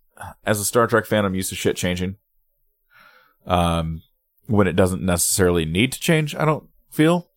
as 0.45 0.61
a 0.61 0.65
Star 0.65 0.87
Trek 0.87 1.07
fan, 1.07 1.25
I'm 1.25 1.35
used 1.35 1.49
to 1.51 1.57
shit 1.57 1.77
changing. 1.77 2.17
Um, 3.47 4.03
when 4.47 4.67
it 4.67 4.77
doesn't 4.77 5.03
necessarily 5.03 5.65
need 5.65 5.93
to 5.93 6.01
change, 6.01 6.35
I 6.37 6.45
don't 6.45 6.69
feel. 6.91 7.29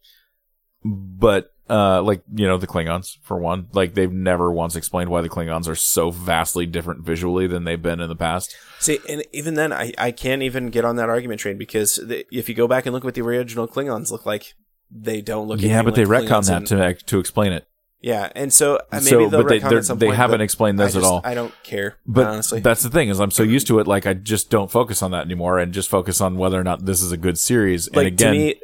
But, 0.84 1.55
uh, 1.70 2.02
like, 2.04 2.22
you 2.34 2.48
know, 2.48 2.58
the 2.58 2.68
Klingons, 2.68 3.18
for 3.24 3.38
one, 3.38 3.68
like, 3.74 3.94
they've 3.94 4.12
never 4.12 4.52
once 4.52 4.76
explained 4.76 5.10
why 5.10 5.22
the 5.22 5.30
Klingons 5.30 5.68
are 5.68 5.76
so 5.76 6.12
vastly 6.12 6.66
different 6.66 7.04
visually 7.04 7.48
than 7.48 7.64
they've 7.64 7.82
been 7.82 8.00
in 8.00 8.10
the 8.10 8.16
past. 8.16 8.56
See, 8.80 9.00
and 9.10 9.24
even 9.32 9.56
then, 9.56 9.74
I, 9.74 9.92
I 9.98 10.12
can't 10.12 10.44
even 10.44 10.70
get 10.70 10.86
on 10.86 10.96
that 10.98 11.10
argument 11.10 11.40
train 11.42 11.58
because 11.58 11.96
the, 11.96 12.26
if 12.32 12.48
you 12.50 12.56
go 12.56 12.68
back 12.68 12.86
and 12.86 12.94
look 12.94 13.04
what 13.04 13.16
the 13.16 13.22
original 13.22 13.68
Klingons 13.68 14.12
look 14.12 14.26
like, 14.26 14.54
they 14.92 15.22
don't 15.22 15.48
look. 15.48 15.62
yeah, 15.62 15.82
but 15.82 15.96
they 15.96 16.06
like 16.06 16.26
retcon 16.26 16.44
Klingons 16.44 16.70
that 16.70 17.00
to, 17.00 17.06
to 17.06 17.20
explain 17.20 17.52
it. 17.52 17.68
yeah, 18.00 18.30
and 18.36 18.54
so 18.54 18.76
uh, 18.76 18.80
maybe 18.94 19.06
so, 19.06 19.30
they'll 19.30 19.42
but 19.42 19.50
they, 19.50 19.60
retcon 19.60 19.84
some 19.84 19.98
they 19.98 20.10
haven't 20.12 20.42
explained 20.42 20.78
this 20.78 20.96
at 20.96 21.04
all. 21.04 21.22
I 21.24 21.34
don't 21.34 21.54
care, 21.64 21.98
But 22.06 22.28
honestly. 22.28 22.60
that's 22.60 22.84
the 22.84 22.92
thing 22.92 23.10
is 23.10 23.20
I'm 23.20 23.32
so 23.32 23.42
used 23.42 23.66
to 23.68 23.80
it. 23.80 23.88
Like 23.88 24.06
I 24.06 24.14
just 24.14 24.52
don't 24.52 24.70
focus 24.70 25.02
on 25.02 25.10
that 25.12 25.26
anymore, 25.26 25.58
and 25.58 25.74
just 25.74 25.90
focus 25.90 26.22
on 26.22 26.38
whether 26.38 26.60
or 26.60 26.64
not 26.64 26.86
this 26.86 27.02
is 27.02 27.12
a 27.12 27.18
good 27.18 27.40
series. 27.40 27.90
like 27.96 28.06
and 28.06 28.08
again, 28.08 28.34
to 28.34 28.40
me, 28.40 28.56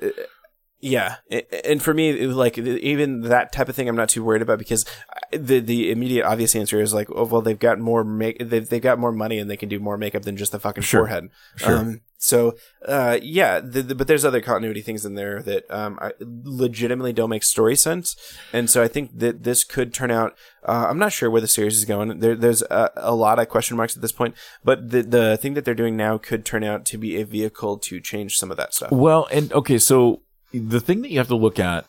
yeah, 0.82 1.18
and 1.64 1.82
for 1.82 1.94
me, 1.94 2.10
it 2.10 2.26
was 2.28 2.36
like 2.36 2.58
even 2.58 3.22
that 3.22 3.52
type 3.52 3.70
of 3.70 3.76
thing, 3.76 3.88
I'm 3.88 3.96
not 3.96 4.10
too 4.10 4.24
worried 4.24 4.42
about 4.42 4.60
because 4.60 4.86
the 5.32 5.60
the 5.60 5.92
immediate 5.92 6.26
obvious 6.26 6.56
answer 6.56 6.82
is 6.82 6.94
like, 6.94 7.08
oh 7.16 7.26
well, 7.26 7.42
they've 7.42 7.58
got 7.60 7.80
more 7.80 8.04
make 8.04 8.38
they've 8.40 8.68
they've 8.68 8.82
got 8.82 9.00
more 9.00 9.12
money 9.12 9.38
and 9.38 9.50
they 9.50 9.58
can 9.58 9.70
do 9.70 9.80
more 9.80 9.98
makeup 9.98 10.24
than 10.24 10.38
just 10.38 10.52
the 10.52 10.60
fucking 10.60 10.84
Sure. 10.84 11.02
forehead. 11.02 11.30
Sure. 11.56 11.78
Um, 11.78 12.02
so 12.18 12.56
uh, 12.88 13.20
yeah, 13.22 13.60
the, 13.60 13.82
the, 13.82 13.96
but 13.96 14.08
there's 14.08 14.26
other 14.26 14.42
continuity 14.42 14.82
things 14.82 15.06
in 15.06 15.16
there 15.16 15.42
that 15.44 15.70
um, 15.70 15.98
I, 16.02 16.12
legitimately 16.20 17.14
don't 17.14 17.30
make 17.30 17.44
story 17.44 17.76
sense, 17.76 18.16
and 18.52 18.70
so 18.70 18.84
I 18.84 18.88
think 18.88 19.18
that 19.20 19.44
this 19.44 19.64
could 19.64 19.94
turn 19.94 20.12
out. 20.12 20.36
Uh, 20.64 20.88
I'm 20.90 21.00
not 21.00 21.12
sure 21.12 21.30
where 21.30 21.42
the 21.42 21.48
series 21.48 21.78
is 21.78 21.86
going. 21.86 22.20
There, 22.20 22.36
there's 22.36 22.62
a, 22.64 22.92
a 22.96 23.16
lot 23.16 23.40
of 23.40 23.50
question 23.50 23.78
marks 23.78 23.96
at 23.96 24.02
this 24.02 24.12
point, 24.12 24.36
but 24.64 24.90
the 24.90 25.02
the 25.04 25.38
thing 25.38 25.54
that 25.56 25.66
they're 25.66 25.74
doing 25.74 25.98
now 25.98 26.18
could 26.18 26.46
turn 26.46 26.64
out 26.64 26.86
to 26.86 26.98
be 26.98 27.20
a 27.20 27.26
vehicle 27.26 27.78
to 27.80 28.00
change 28.00 28.38
some 28.38 28.52
of 28.52 28.58
that 28.58 28.74
stuff. 28.74 28.92
well, 28.92 29.28
and 29.32 29.52
okay, 29.54 29.78
so 29.80 30.22
the 30.54 30.80
thing 30.80 31.02
that 31.02 31.12
you 31.12 31.18
have 31.18 31.28
to 31.28 31.36
look 31.36 31.60
at 31.60 31.86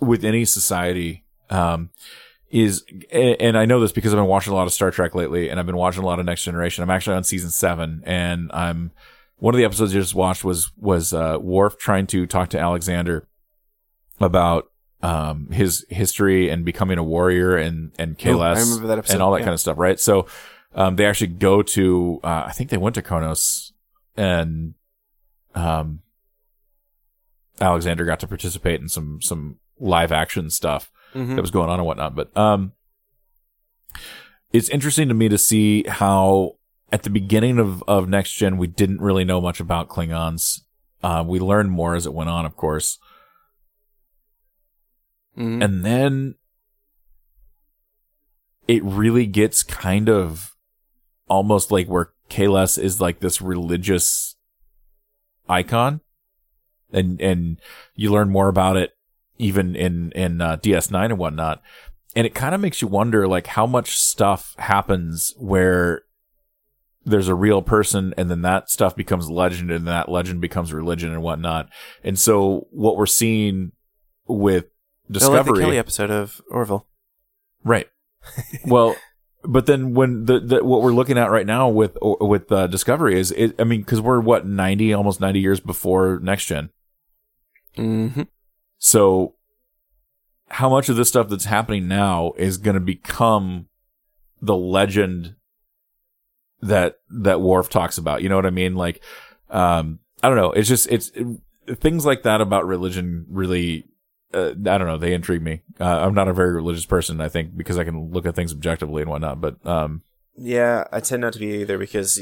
with 0.00 0.24
any 0.24 0.44
society 0.44 1.24
um, 1.50 1.90
is, 2.50 2.84
and 3.10 3.56
I 3.58 3.64
know 3.64 3.80
this 3.80 3.92
because 3.92 4.12
I've 4.12 4.18
been 4.18 4.26
watching 4.26 4.52
a 4.52 4.56
lot 4.56 4.66
of 4.66 4.72
Star 4.72 4.90
Trek 4.90 5.14
lately, 5.14 5.48
and 5.48 5.58
I've 5.58 5.66
been 5.66 5.76
watching 5.76 6.02
a 6.02 6.06
lot 6.06 6.18
of 6.18 6.26
Next 6.26 6.44
Generation. 6.44 6.82
I'm 6.82 6.90
actually 6.90 7.16
on 7.16 7.24
season 7.24 7.50
seven, 7.50 8.02
and 8.06 8.50
I'm 8.52 8.92
one 9.38 9.54
of 9.54 9.58
the 9.58 9.64
episodes 9.64 9.92
I 9.94 9.98
just 9.98 10.14
watched 10.14 10.44
was 10.44 10.70
was 10.76 11.12
uh, 11.12 11.38
Worf 11.40 11.78
trying 11.78 12.06
to 12.08 12.26
talk 12.26 12.48
to 12.50 12.58
Alexander 12.58 13.26
about 14.20 14.70
um, 15.02 15.48
his 15.50 15.84
history 15.88 16.48
and 16.48 16.64
becoming 16.64 16.98
a 16.98 17.04
warrior 17.04 17.56
and 17.56 17.92
and 17.98 18.16
Oh, 18.18 18.22
Kahless 18.22 18.56
I 18.56 18.60
remember 18.60 18.86
that 18.88 18.98
episode, 18.98 19.14
and 19.14 19.22
all 19.22 19.32
that 19.32 19.40
yeah. 19.40 19.44
kind 19.44 19.54
of 19.54 19.60
stuff, 19.60 19.78
right? 19.78 20.00
So 20.00 20.26
um, 20.74 20.96
they 20.96 21.06
actually 21.06 21.28
go 21.28 21.62
to 21.62 22.20
uh, 22.24 22.44
I 22.46 22.52
think 22.52 22.70
they 22.70 22.76
went 22.76 22.94
to 22.96 23.02
Kronos 23.02 23.72
and 24.16 24.74
um, 25.54 26.00
Alexander 27.60 28.04
got 28.04 28.20
to 28.20 28.26
participate 28.28 28.80
in 28.80 28.88
some 28.88 29.20
some 29.22 29.56
live 29.80 30.12
action 30.12 30.50
stuff 30.50 30.90
Mhm. 31.14 31.34
that 31.36 31.40
was 31.40 31.50
going 31.50 31.70
on 31.70 31.78
and 31.80 31.86
whatnot. 31.86 32.14
But 32.14 32.36
um, 32.36 32.72
it's 34.52 34.68
interesting 34.68 35.08
to 35.08 35.14
me 35.14 35.28
to 35.28 35.38
see 35.38 35.84
how 35.88 36.56
at 36.92 37.02
the 37.02 37.10
beginning 37.10 37.58
of 37.58 37.82
of 37.88 38.08
next 38.08 38.32
gen 38.32 38.56
we 38.58 38.66
didn't 38.66 39.00
really 39.00 39.24
know 39.24 39.40
much 39.40 39.60
about 39.60 39.88
Klingons. 39.88 40.60
Uh, 41.02 41.24
we 41.26 41.38
learned 41.38 41.70
more 41.70 41.94
as 41.94 42.06
it 42.06 42.12
went 42.14 42.28
on, 42.30 42.44
of 42.44 42.56
course, 42.56 42.98
Mhm. 45.36 45.62
and 45.64 45.84
then 45.84 46.34
it 48.66 48.82
really 48.84 49.26
gets 49.26 49.62
kind 49.62 50.08
of 50.08 50.54
almost 51.28 51.70
like 51.70 51.86
where 51.86 52.12
Kahless 52.28 52.78
is 52.78 53.00
like 53.00 53.20
this 53.20 53.40
religious 53.40 54.36
icon, 55.48 56.00
and 56.92 57.20
and 57.20 57.60
you 57.94 58.10
learn 58.10 58.30
more 58.30 58.48
about 58.48 58.76
it 58.76 58.92
even 59.38 59.76
in 59.76 60.12
in 60.12 60.40
uh, 60.40 60.56
DS9 60.56 61.04
and 61.04 61.18
whatnot, 61.18 61.62
and 62.16 62.26
it 62.26 62.34
kind 62.34 62.54
of 62.54 62.60
makes 62.60 62.82
you 62.82 62.88
wonder 62.88 63.28
like 63.28 63.48
how 63.48 63.66
much 63.66 63.96
stuff 63.96 64.54
happens 64.58 65.34
where 65.38 66.02
there's 67.04 67.28
a 67.28 67.34
real 67.34 67.62
person 67.62 68.12
and 68.18 68.30
then 68.30 68.42
that 68.42 68.68
stuff 68.68 68.94
becomes 68.94 69.30
legend 69.30 69.70
and 69.70 69.86
that 69.86 70.10
legend 70.10 70.40
becomes 70.40 70.72
religion 70.72 71.12
and 71.12 71.22
whatnot, 71.22 71.68
and 72.02 72.18
so 72.18 72.66
what 72.70 72.96
we're 72.96 73.06
seeing 73.06 73.72
with 74.26 74.64
I 74.64 74.66
like 74.66 75.08
the 75.08 75.12
Discovery, 75.14 75.60
Kelly 75.60 75.78
episode 75.78 76.10
of 76.10 76.42
Orville. 76.50 76.86
Right. 77.64 77.88
well, 78.66 78.94
but 79.42 79.66
then 79.66 79.94
when 79.94 80.26
the, 80.26 80.40
the 80.40 80.64
what 80.64 80.82
we're 80.82 80.92
looking 80.92 81.16
at 81.18 81.30
right 81.30 81.46
now 81.46 81.68
with 81.68 81.96
with 82.02 82.50
uh, 82.52 82.66
Discovery 82.66 83.18
is, 83.18 83.30
it, 83.32 83.54
I 83.58 83.64
mean, 83.64 83.80
because 83.80 84.00
we're 84.00 84.20
what 84.20 84.46
ninety, 84.46 84.92
almost 84.92 85.20
ninety 85.20 85.40
years 85.40 85.60
before 85.60 86.18
next 86.22 86.46
gen. 86.46 86.70
Mm-hmm. 87.78 88.22
So, 88.78 89.34
how 90.48 90.68
much 90.68 90.88
of 90.88 90.96
this 90.96 91.08
stuff 91.08 91.28
that's 91.28 91.44
happening 91.44 91.88
now 91.88 92.32
is 92.36 92.56
going 92.58 92.74
to 92.74 92.80
become 92.80 93.66
the 94.40 94.56
legend 94.56 95.34
that 96.60 96.98
that 97.10 97.40
Worf 97.40 97.68
talks 97.68 97.98
about? 97.98 98.22
You 98.22 98.28
know 98.28 98.36
what 98.36 98.46
I 98.46 98.50
mean? 98.50 98.74
Like, 98.74 99.02
um, 99.50 100.00
I 100.22 100.28
don't 100.28 100.36
know. 100.36 100.52
It's 100.52 100.68
just 100.68 100.90
it's 100.90 101.10
it, 101.14 101.26
things 101.80 102.04
like 102.04 102.22
that 102.22 102.40
about 102.40 102.66
religion 102.66 103.26
really. 103.28 103.84
Uh, 104.32 104.50
I 104.50 104.76
don't 104.76 104.86
know. 104.86 104.98
They 104.98 105.14
intrigue 105.14 105.40
me. 105.40 105.62
Uh, 105.80 106.00
I'm 106.00 106.12
not 106.12 106.28
a 106.28 106.34
very 106.34 106.52
religious 106.52 106.84
person. 106.84 107.18
I 107.20 107.28
think 107.28 107.56
because 107.56 107.78
I 107.78 107.84
can 107.84 108.10
look 108.10 108.26
at 108.26 108.34
things 108.34 108.52
objectively 108.52 109.00
and 109.00 109.10
whatnot. 109.10 109.40
But 109.40 109.64
um, 109.66 110.02
Yeah, 110.36 110.84
I 110.92 111.00
tend 111.00 111.22
not 111.22 111.32
to 111.32 111.38
be 111.38 111.62
either 111.62 111.78
because 111.78 112.20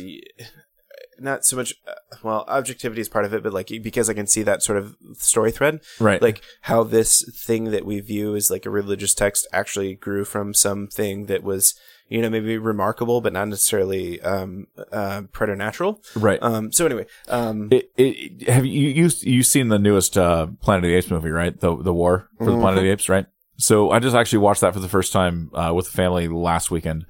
not 1.18 1.44
so 1.44 1.56
much. 1.56 1.74
Uh, 1.86 1.92
well, 2.22 2.44
objectivity 2.48 3.00
is 3.00 3.08
part 3.08 3.24
of 3.24 3.32
it, 3.34 3.42
but 3.42 3.52
like 3.52 3.68
because 3.82 4.08
I 4.10 4.14
can 4.14 4.26
see 4.26 4.42
that 4.42 4.62
sort 4.62 4.78
of 4.78 4.96
story 5.14 5.50
thread, 5.50 5.80
Right. 6.00 6.20
like 6.22 6.42
how 6.62 6.82
this 6.82 7.22
thing 7.46 7.64
that 7.70 7.84
we 7.84 8.00
view 8.00 8.34
as 8.36 8.50
like 8.50 8.66
a 8.66 8.70
religious 8.70 9.14
text 9.14 9.46
actually 9.52 9.94
grew 9.94 10.24
from 10.24 10.54
something 10.54 11.26
that 11.26 11.42
was 11.42 11.74
you 12.08 12.22
know 12.22 12.30
maybe 12.30 12.56
remarkable 12.56 13.20
but 13.20 13.32
not 13.32 13.48
necessarily 13.48 14.20
um 14.22 14.68
uh 14.92 15.22
preternatural 15.32 16.00
right. 16.14 16.38
um 16.40 16.70
so 16.70 16.86
anyway 16.86 17.04
um 17.26 17.68
It, 17.72 17.90
it, 17.96 18.48
have 18.48 18.64
you 18.64 18.88
you 18.90 19.10
you 19.22 19.42
seen 19.42 19.68
the 19.68 19.78
newest 19.80 20.16
uh, 20.16 20.46
Planet 20.60 20.84
of 20.84 20.88
the 20.90 20.94
Apes 20.96 21.10
movie, 21.10 21.30
right? 21.30 21.58
The 21.58 21.74
the 21.82 21.92
War 21.92 22.28
for 22.38 22.44
the 22.52 22.58
Planet 22.58 22.78
of 22.78 22.84
the 22.84 22.90
Apes, 22.90 23.08
right? 23.08 23.26
So 23.58 23.90
I 23.90 23.98
just 23.98 24.14
actually 24.14 24.38
watched 24.38 24.60
that 24.60 24.72
for 24.74 24.80
the 24.80 24.88
first 24.88 25.12
time 25.12 25.50
uh, 25.54 25.72
with 25.74 25.86
the 25.86 25.96
family 25.96 26.28
last 26.28 26.70
weekend, 26.70 27.06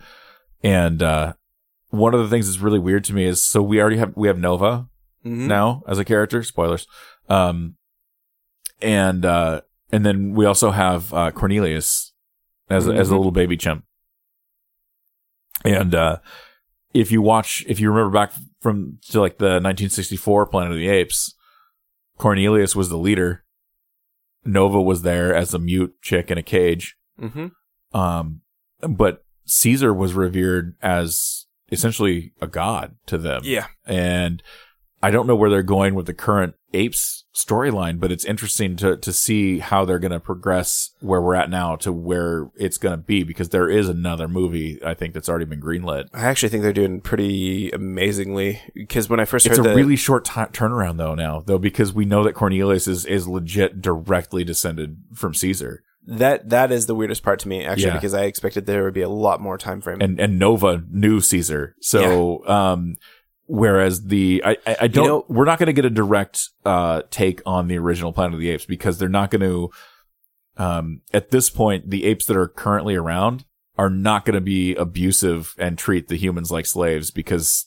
and 0.63 1.03
uh, 1.03 1.35
one 1.91 2.15
of 2.15 2.21
the 2.21 2.29
things 2.29 2.47
that's 2.47 2.61
really 2.61 2.79
weird 2.79 3.05
to 3.05 3.15
me 3.15 3.25
is 3.25 3.43
so 3.43 3.63
we 3.63 3.81
already 3.81 3.97
have 3.99 4.13
we 4.17 4.29
have 4.29 4.39
Nova 4.39 4.89
mhm. 5.25 5.47
now 5.47 5.83
as 5.87 5.99
a 5.99 6.05
character. 6.05 6.43
Spoilers. 6.43 6.87
Um, 7.29 7.77
and 8.81 9.25
uh, 9.25 9.63
and 9.91 10.05
then 10.05 10.35
we 10.35 10.45
also 10.47 10.71
have 10.71 11.13
uh, 11.13 11.31
Cornelius 11.31 12.13
as 12.69 12.89
a, 12.89 12.93
as 12.93 13.11
a 13.11 13.17
little 13.17 13.33
baby 13.33 13.57
chimp. 13.57 13.85
And 15.65 15.95
uh, 15.95 16.19
if 16.93 17.11
you 17.11 17.23
watch, 17.23 17.65
if 17.69 17.81
you 17.81 17.91
remember 17.91 18.13
back 18.13 18.33
from 18.61 18.99
to 19.11 19.21
like 19.21 19.39
the 19.39 19.61
1964 19.61 20.47
Planet 20.47 20.73
of 20.73 20.79
the 20.79 20.89
Apes, 20.89 21.35
Cornelius 22.19 22.77
was 22.77 22.89
the 22.89 22.99
leader. 22.99 23.45
Nova 24.45 24.81
was 24.81 25.03
there 25.03 25.35
as 25.35 25.55
a 25.55 25.59
mute 25.59 25.95
chick 26.03 26.31
in 26.31 26.39
a 26.39 26.43
cage. 26.43 26.97
Mhm. 27.21 27.51
Um, 27.93 28.43
but 28.81 29.25
Caesar 29.47 29.93
was 29.93 30.15
revered 30.15 30.77
as 30.81 31.46
essentially 31.71 32.33
a 32.41 32.47
god 32.47 32.97
to 33.07 33.19
them. 33.19 33.43
Yeah. 33.45 33.67
And 33.87 34.43
I 35.03 35.11
don't 35.11 35.27
know 35.27 35.37
where 35.37 35.51
they're 35.51 35.63
going 35.63 35.95
with 35.95 36.07
the 36.07 36.15
current 36.15 36.55
apes 36.73 37.25
storyline, 37.35 38.01
but 38.01 38.11
it's 38.11 38.25
interesting 38.25 38.77
to 38.77 38.97
to 38.97 39.13
see 39.13 39.59
how 39.59 39.85
they're 39.85 39.99
going 39.99 40.13
to 40.13 40.21
progress 40.21 40.91
where 41.01 41.21
we're 41.21 41.35
at 41.35 41.51
now 41.51 41.77
to 41.77 41.93
where 41.93 42.51
it's 42.57 42.79
going 42.79 42.93
to 42.93 43.03
be 43.03 43.23
because 43.23 43.51
there 43.51 43.69
is 43.69 43.89
another 43.89 44.27
movie 44.27 44.79
I 44.85 44.95
think 44.95 45.15
that's 45.15 45.29
already 45.29 45.45
been 45.45 45.61
greenlit. 45.61 46.09
I 46.15 46.23
actually 46.23 46.49
think 46.49 46.63
they're 46.63 46.73
doing 46.73 47.01
pretty 47.01 47.71
amazingly 47.71 48.61
because 48.75 49.09
when 49.09 49.21
I 49.21 49.27
first 49.27 49.47
It's 49.47 49.57
heard 49.57 49.67
it's 49.67 49.67
a 49.67 49.71
the 49.71 49.77
really 49.77 49.97
short 49.97 50.25
ti 50.25 50.33
turnaround 50.33 50.97
though 50.97 51.15
now 51.15 51.43
though 51.45 51.59
because 51.59 51.93
we 51.93 52.05
know 52.05 52.25
that 52.25 52.35
Cornelius 52.35 52.89
is 52.89 53.05
is 53.05 53.29
legit 53.29 53.81
directly 53.83 54.45
descended 54.45 54.97
from 55.15 55.35
Caesar 55.35 55.85
that 56.07 56.49
that 56.51 56.71
is 56.71 56.87
the 56.87 56.95
weirdest 56.95 57.23
part 57.23 57.41
to 57.41 57.49
me 57.49 57.65
actually 57.65 57.87
Yeah. 57.87 57.95
because 57.95 58.15
I 58.15 58.25
expected 58.25 58.67
there 58.67 58.85
would 58.85 58.95
be 58.95 59.03
a 59.03 59.09
lot 59.09 59.41
more 59.41 59.59
time 59.59 59.81
frame. 59.81 60.01
and 60.01 60.21
and 60.21 60.39
Nova 60.39 60.83
knew 60.91 61.21
Caesar. 61.21 61.75
So 61.81 62.47
um 62.47 62.97
whereas 63.47 64.05
the 64.05 64.43
I 64.45 64.57
I, 64.67 64.77
I 64.83 64.87
don't 64.89 65.07
know- 65.07 65.25
we're 65.29 65.45
not 65.45 65.59
going 65.59 65.67
to 65.67 65.73
get 65.73 65.85
a 65.85 65.91
direct 65.91 66.49
uh 66.65 67.03
take 67.11 67.43
on 67.47 67.69
the 67.69 67.79
original 67.79 68.13
Planet 68.13 68.35
of 68.35 68.41
the 68.41 68.51
Apes 68.51 68.67
because 68.67 68.99
they're 68.99 69.09
not 69.09 69.31
going 69.31 69.43
to 69.43 69.71
um 70.57 71.03
at 71.13 71.31
this 71.31 71.51
point 71.51 71.91
the 71.91 72.05
apes 72.05 72.25
that 72.27 72.37
are 72.37 72.49
currently 72.49 72.95
around 72.95 73.45
are 73.79 73.91
not 73.91 74.25
going 74.25 74.35
to 74.35 74.41
be 74.41 74.75
abusive 74.75 75.55
and 75.59 75.77
treat 75.77 76.09
the 76.09 76.17
humans 76.17 76.51
like 76.51 76.65
slaves 76.67 77.11
because 77.11 77.67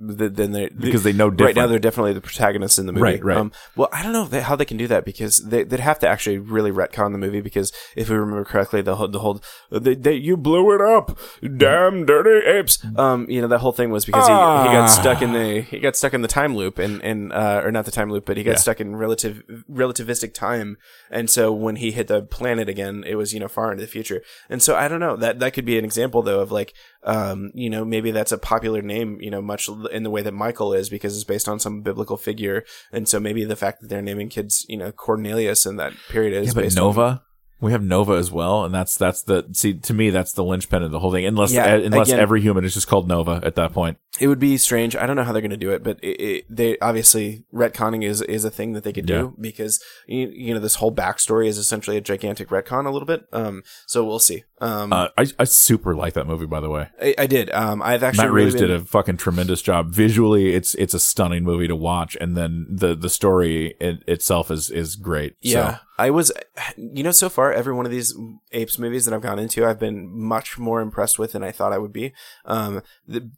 Th- 0.00 0.30
then 0.32 0.52
they 0.52 0.68
because 0.68 1.02
they 1.02 1.12
know 1.12 1.26
right 1.26 1.56
now 1.56 1.66
they're 1.66 1.80
definitely 1.80 2.12
the 2.12 2.20
protagonists 2.20 2.78
in 2.78 2.86
the 2.86 2.92
movie. 2.92 3.02
Right, 3.02 3.24
right. 3.24 3.36
Um, 3.36 3.50
well, 3.74 3.88
I 3.92 4.04
don't 4.04 4.12
know 4.12 4.26
they, 4.26 4.40
how 4.42 4.54
they 4.54 4.64
can 4.64 4.76
do 4.76 4.86
that 4.86 5.04
because 5.04 5.38
they, 5.38 5.64
they'd 5.64 5.80
have 5.80 5.98
to 5.98 6.08
actually 6.08 6.38
really 6.38 6.70
retcon 6.70 7.10
the 7.10 7.18
movie 7.18 7.40
because 7.40 7.72
if 7.96 8.08
we 8.08 8.14
remember 8.14 8.44
correctly, 8.44 8.80
the 8.80 8.94
whole, 8.94 9.08
the 9.08 9.18
whole 9.18 9.40
they, 9.72 9.96
they, 9.96 10.14
you 10.14 10.36
blew 10.36 10.72
it 10.72 10.80
up, 10.80 11.18
damn 11.56 12.06
dirty 12.06 12.46
apes. 12.46 12.78
Um, 12.96 13.26
you 13.28 13.40
know 13.40 13.48
that 13.48 13.58
whole 13.58 13.72
thing 13.72 13.90
was 13.90 14.04
because 14.04 14.28
he, 14.28 14.32
he 14.32 14.38
got 14.38 14.84
Ah. 14.84 14.86
stuck 14.86 15.20
in 15.20 15.32
the 15.32 15.62
he 15.62 15.80
got 15.80 15.96
stuck 15.96 16.14
in 16.14 16.22
the 16.22 16.28
time 16.28 16.54
loop 16.54 16.78
and 16.78 17.02
and 17.02 17.32
uh, 17.32 17.62
or 17.64 17.72
not 17.72 17.84
the 17.84 17.90
time 17.90 18.08
loop, 18.08 18.24
but 18.24 18.36
he 18.36 18.44
got 18.44 18.52
Yeah. 18.52 18.56
stuck 18.58 18.80
in 18.80 18.94
relative 18.94 19.42
relativistic 19.68 20.32
time, 20.32 20.76
and 21.10 21.28
so 21.28 21.52
when 21.52 21.74
he 21.76 21.90
hit 21.90 22.06
the 22.06 22.22
planet 22.22 22.68
again, 22.68 23.02
it 23.04 23.16
was 23.16 23.32
you 23.34 23.40
know 23.40 23.48
far 23.48 23.72
into 23.72 23.82
the 23.82 23.90
future, 23.90 24.22
and 24.48 24.62
so 24.62 24.76
I 24.76 24.86
don't 24.86 25.00
know 25.00 25.16
that 25.16 25.40
that 25.40 25.54
could 25.54 25.64
be 25.64 25.76
an 25.76 25.84
example 25.84 26.22
though 26.22 26.38
of 26.40 26.52
like 26.52 26.72
um, 27.04 27.50
you 27.54 27.70
know, 27.70 27.84
maybe 27.84 28.10
that's 28.10 28.32
a 28.32 28.38
popular 28.38 28.82
name, 28.82 29.18
you 29.20 29.30
know, 29.30 29.40
much 29.40 29.68
in 29.92 30.02
the 30.02 30.10
way 30.10 30.22
that 30.22 30.32
Michael 30.32 30.72
is 30.72 30.88
because 30.88 31.14
it's 31.14 31.24
based 31.24 31.48
on 31.48 31.60
some 31.60 31.82
biblical 31.82 32.16
figure. 32.16 32.64
And 32.92 33.08
so 33.08 33.20
maybe 33.20 33.44
the 33.44 33.56
fact 33.56 33.80
that 33.80 33.88
they're 33.88 34.02
naming 34.02 34.28
kids, 34.28 34.66
you 34.68 34.76
know, 34.76 34.92
Cornelius 34.92 35.66
in 35.66 35.76
that 35.76 35.92
period 36.08 36.34
is 36.34 36.48
yeah, 36.48 36.62
but 36.62 36.74
Nova. 36.74 37.22
We 37.60 37.72
have 37.72 37.82
Nova 37.82 38.12
as 38.12 38.30
well, 38.30 38.64
and 38.64 38.72
that's 38.72 38.96
that's 38.96 39.24
the 39.24 39.44
see 39.50 39.74
to 39.74 39.92
me 39.92 40.10
that's 40.10 40.30
the 40.30 40.44
linchpin 40.44 40.84
of 40.84 40.92
the 40.92 41.00
whole 41.00 41.10
thing. 41.10 41.26
Unless 41.26 41.50
Yeah, 41.50 41.74
uh, 41.74 41.80
unless 41.80 42.06
again- 42.06 42.20
every 42.20 42.40
human 42.40 42.64
is 42.64 42.72
just 42.72 42.86
called 42.86 43.08
Nova 43.08 43.40
at 43.42 43.56
that 43.56 43.72
point. 43.72 43.98
It 44.20 44.28
would 44.28 44.38
be 44.38 44.56
strange. 44.56 44.94
I 44.94 45.06
don't 45.06 45.16
know 45.16 45.24
how 45.24 45.32
they're 45.32 45.42
going 45.42 45.50
to 45.50 45.56
do 45.56 45.72
it, 45.72 45.82
but 45.82 45.98
it, 46.02 46.20
it, 46.20 46.44
they 46.48 46.78
obviously 46.78 47.44
retconning 47.52 48.04
is, 48.04 48.20
is 48.22 48.44
a 48.44 48.50
thing 48.50 48.72
that 48.72 48.82
they 48.84 48.92
could 48.92 49.06
do 49.06 49.36
because, 49.40 49.80
you, 50.08 50.28
you 50.32 50.54
know, 50.54 50.58
this 50.60 50.76
whole 50.76 50.92
backstory 50.92 51.46
is 51.46 51.56
essentially 51.58 51.96
a 51.96 52.00
gigantic 52.00 52.48
retcon 52.48 52.86
a 52.86 52.90
little 52.90 53.06
bit. 53.06 53.22
Um, 53.32 53.62
so 53.86 54.04
we'll 54.04 54.18
see. 54.18 54.42
Um, 54.60 54.92
Uh, 54.92 55.08
I 55.16 55.26
I 55.38 55.44
super 55.44 55.94
like 55.94 56.14
that 56.14 56.26
movie 56.26 56.46
by 56.46 56.60
the 56.60 56.68
way. 56.70 56.88
I, 57.00 57.14
I 57.18 57.26
did. 57.26 57.50
Um, 57.52 57.80
I've 57.82 58.02
actually 58.02 58.24
Matt 58.24 58.32
really 58.32 58.44
Reeves 58.46 58.60
been- 58.60 58.68
did 58.68 58.80
a 58.80 58.84
fucking 58.84 59.16
tremendous 59.18 59.62
job. 59.62 59.90
Visually, 59.92 60.54
it's 60.54 60.74
it's 60.74 60.94
a 60.94 61.00
stunning 61.00 61.44
movie 61.44 61.68
to 61.68 61.76
watch, 61.76 62.16
and 62.20 62.36
then 62.36 62.66
the 62.70 62.94
the 62.94 63.08
story 63.10 63.74
in, 63.80 64.00
itself 64.06 64.50
is 64.50 64.70
is 64.70 64.96
great. 64.96 65.36
Yeah. 65.40 65.70
So, 65.72 65.78
I 66.00 66.10
was, 66.10 66.30
you 66.76 67.02
know, 67.02 67.10
so 67.10 67.28
far, 67.28 67.52
every 67.52 67.72
one 67.74 67.84
of 67.84 67.90
these 67.90 68.14
apes 68.52 68.78
movies 68.78 69.04
that 69.04 69.12
I've 69.12 69.20
gone 69.20 69.40
into, 69.40 69.66
I've 69.66 69.80
been 69.80 70.08
much 70.16 70.56
more 70.56 70.80
impressed 70.80 71.18
with 71.18 71.32
than 71.32 71.42
I 71.42 71.50
thought 71.50 71.72
I 71.72 71.78
would 71.78 71.92
be. 71.92 72.12
Um, 72.44 72.82
the, 73.04 73.28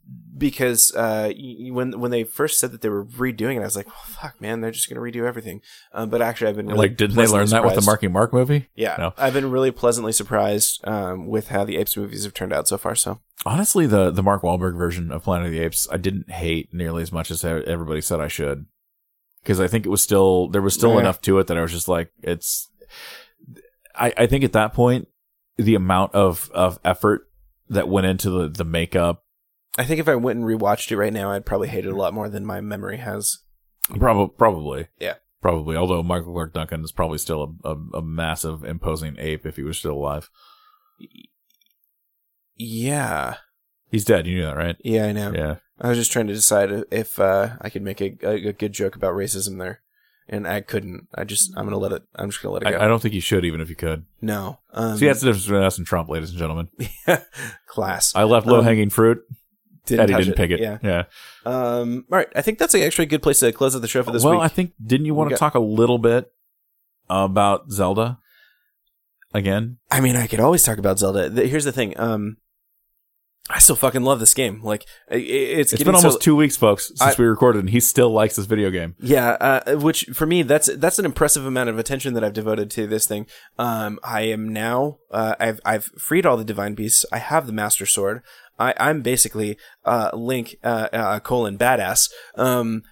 because, 0.40 0.92
uh, 0.96 1.32
when, 1.70 2.00
when 2.00 2.10
they 2.10 2.24
first 2.24 2.58
said 2.58 2.72
that 2.72 2.80
they 2.80 2.88
were 2.88 3.04
redoing 3.04 3.54
it, 3.56 3.60
I 3.60 3.64
was 3.64 3.76
like, 3.76 3.86
well, 3.86 4.02
fuck, 4.08 4.40
man, 4.40 4.60
they're 4.60 4.72
just 4.72 4.90
going 4.90 4.96
to 5.00 5.18
redo 5.18 5.24
everything. 5.24 5.60
Um, 5.92 6.10
but 6.10 6.20
actually, 6.20 6.48
I've 6.48 6.56
been 6.56 6.66
really 6.66 6.78
like, 6.88 6.96
didn't 6.96 7.14
they 7.14 7.22
learn 7.26 7.46
pleasantly 7.46 7.52
that 7.60 7.64
with 7.64 7.74
the 7.76 7.82
surprised. 7.82 7.86
Marky 7.86 8.08
Mark 8.08 8.32
movie? 8.32 8.68
Yeah. 8.74 8.96
No. 8.98 9.14
I've 9.16 9.32
been 9.34 9.52
really 9.52 9.70
pleasantly 9.70 10.10
surprised, 10.10 10.80
um, 10.88 11.28
with 11.28 11.48
how 11.50 11.62
the 11.64 11.76
apes 11.76 11.96
movies 11.96 12.24
have 12.24 12.34
turned 12.34 12.52
out 12.52 12.66
so 12.66 12.76
far. 12.76 12.96
So, 12.96 13.20
Honestly, 13.46 13.86
the 13.86 14.10
the 14.10 14.22
Mark 14.22 14.42
Wahlberg 14.42 14.76
version 14.76 15.12
of 15.12 15.22
Planet 15.22 15.46
of 15.46 15.52
the 15.52 15.60
Apes, 15.60 15.86
I 15.92 15.96
didn't 15.96 16.30
hate 16.30 16.74
nearly 16.74 17.02
as 17.02 17.12
much 17.12 17.30
as 17.30 17.44
everybody 17.44 18.00
said 18.00 18.20
I 18.20 18.28
should, 18.28 18.66
because 19.42 19.60
I 19.60 19.66
think 19.68 19.86
it 19.86 19.90
was 19.90 20.02
still 20.02 20.48
there 20.48 20.60
was 20.60 20.74
still 20.74 20.94
Yeah. 20.94 21.00
enough 21.00 21.20
to 21.22 21.38
it 21.38 21.46
that 21.46 21.56
I 21.56 21.62
was 21.62 21.72
just 21.72 21.88
like, 21.88 22.10
it's. 22.22 22.68
I 23.94 24.12
I 24.16 24.26
think 24.26 24.44
at 24.44 24.52
that 24.52 24.74
point, 24.74 25.08
the 25.56 25.74
amount 25.74 26.14
of 26.14 26.50
of 26.54 26.78
effort 26.84 27.28
that 27.68 27.88
went 27.88 28.06
into 28.06 28.30
the 28.30 28.48
the 28.48 28.64
makeup 28.64 29.24
I 29.78 29.84
think 29.84 30.00
if 30.00 30.08
I 30.08 30.16
went 30.16 30.38
and 30.38 30.46
rewatched 30.46 30.90
it 30.90 30.96
right 30.96 31.12
now, 31.12 31.30
I'd 31.30 31.46
probably 31.46 31.68
hate 31.68 31.86
it 31.86 31.92
a 31.92 31.96
lot 31.96 32.14
more 32.14 32.28
than 32.28 32.44
my 32.44 32.60
memory 32.60 32.98
has. 32.98 33.38
Probably, 33.98 34.34
probably, 34.36 34.88
Yeah. 34.98 35.14
probably. 35.40 35.76
Although 35.76 36.02
Michael 36.02 36.32
Clarke 36.32 36.54
Duncan 36.54 36.82
is 36.84 36.92
probably 36.92 37.18
still 37.18 37.56
a, 37.64 37.70
a, 37.70 37.76
a 37.98 38.02
massive, 38.02 38.64
imposing 38.64 39.16
ape 39.18 39.46
if 39.46 39.56
he 39.56 39.62
was 39.62 39.78
still 39.78 39.94
alive. 39.94 40.28
Yeah. 42.56 43.36
He's 43.90 44.04
dead. 44.04 44.26
You 44.26 44.36
knew 44.36 44.42
that, 44.46 44.56
right? 44.56 44.76
Yeah, 44.84 45.06
I 45.06 45.12
know. 45.12 45.32
Yeah. 45.34 45.56
I 45.80 45.88
was 45.88 45.98
just 45.98 46.12
trying 46.12 46.26
to 46.26 46.34
decide 46.34 46.84
if 46.90 47.18
uh, 47.18 47.50
I 47.60 47.70
could 47.70 47.82
make 47.82 48.00
a, 48.00 48.16
a, 48.22 48.52
good 48.52 48.72
joke 48.72 48.96
about 48.96 49.14
racism 49.14 49.58
there, 49.58 49.80
and 50.28 50.46
I 50.46 50.60
couldn't. 50.60 51.08
I 51.14 51.24
just 51.24 51.52
I'm 51.56 51.64
gonna 51.64 51.78
let 51.78 51.92
it. 51.92 52.02
I'm 52.14 52.28
just 52.28 52.42
gonna 52.42 52.52
let 52.52 52.62
it 52.62 52.70
go. 52.70 52.78
I, 52.78 52.84
I 52.84 52.88
don't 52.88 53.00
think 53.00 53.14
you 53.14 53.22
should, 53.22 53.46
even 53.46 53.62
if 53.62 53.70
you 53.70 53.76
could. 53.76 54.04
no. 54.20 54.58
Um, 54.74 54.98
See, 54.98 55.06
that's 55.06 55.20
the 55.20 55.26
difference 55.28 55.46
between 55.46 55.62
us 55.62 55.78
and 55.78 55.86
Trump, 55.86 56.10
ladies 56.10 56.30
and 56.30 56.38
gentlemen. 56.38 56.68
class. 57.66 58.14
I 58.14 58.24
left 58.24 58.46
Um, 58.46 58.52
low 58.52 58.60
hanging 58.60 58.90
fruit. 58.90 59.22
Didn't 59.86 60.10
Eddie 60.10 60.24
didn't 60.24 60.36
pick 60.36 60.50
it. 60.50 60.60
Yeah. 60.60 60.78
Yeah. 60.82 61.04
Um. 61.46 62.04
All 62.12 62.18
right. 62.18 62.28
I 62.36 62.42
think 62.42 62.58
that's 62.58 62.74
actually 62.74 63.04
a 63.04 63.08
good 63.08 63.22
place 63.22 63.40
to 63.40 63.50
close 63.52 63.74
out 63.74 63.82
the 63.82 63.88
show 63.88 64.02
for 64.02 64.12
this 64.12 64.22
week. 64.22 64.30
well, 64.30 64.40
week. 64.40 64.44
I 64.44 64.48
think 64.48 64.72
didn't 64.84 65.06
you 65.06 65.14
want 65.14 65.28
We 65.28 65.34
to 65.34 65.38
got- 65.40 65.46
talk 65.52 65.54
a 65.54 65.60
little 65.60 65.98
bit 65.98 66.30
about 67.08 67.70
Zelda 67.70 68.18
again? 69.34 69.78
I 69.90 70.00
mean, 70.00 70.16
I 70.16 70.26
could 70.26 70.40
always 70.40 70.62
talk 70.62 70.78
about 70.78 70.98
Zelda. 70.98 71.30
Here's 71.46 71.64
the 71.64 71.72
thing. 71.72 71.98
Um, 71.98 72.36
I 73.48 73.58
still 73.58 73.74
fucking 73.74 74.02
love 74.02 74.20
this 74.20 74.32
game. 74.32 74.62
Like, 74.62 74.86
it's, 75.10 75.72
It's 75.72 75.82
been 75.82 75.94
so- 75.94 75.98
almost 76.06 76.22
two 76.22 76.36
weeks, 76.36 76.56
folks, 76.56 76.88
since 76.88 77.00
I- 77.02 77.14
we 77.18 77.24
recorded, 77.26 77.58
and 77.60 77.70
he 77.70 77.80
still 77.80 78.10
likes 78.10 78.36
this 78.36 78.46
video 78.46 78.70
game. 78.70 78.94
Yeah, 79.00 79.30
uh, 79.40 79.76
which 79.76 80.04
for 80.12 80.24
me 80.24 80.42
that's 80.42 80.70
that's 80.76 81.00
an 81.00 81.04
impressive 81.04 81.44
amount 81.44 81.68
of 81.68 81.76
attention 81.78 82.14
that 82.14 82.22
I've 82.22 82.32
devoted 82.32 82.70
to 82.72 82.86
this 82.86 83.06
thing. 83.08 83.26
Um, 83.58 83.98
I 84.04 84.20
am 84.22 84.48
now 84.52 84.98
uh, 85.10 85.34
I've 85.40 85.58
I've 85.64 85.86
freed 85.98 86.26
all 86.26 86.36
the 86.36 86.44
divine 86.44 86.74
beasts. 86.74 87.04
I 87.10 87.18
have 87.18 87.48
the 87.48 87.52
master 87.52 87.86
sword. 87.86 88.22
I 88.60 88.74
I'm 88.78 89.02
basically 89.02 89.56
uh 89.84 90.10
Link 90.12 90.56
uh, 90.62 90.88
uh 90.92 91.20
colon 91.20 91.58
badass. 91.58 92.10
Um, 92.36 92.82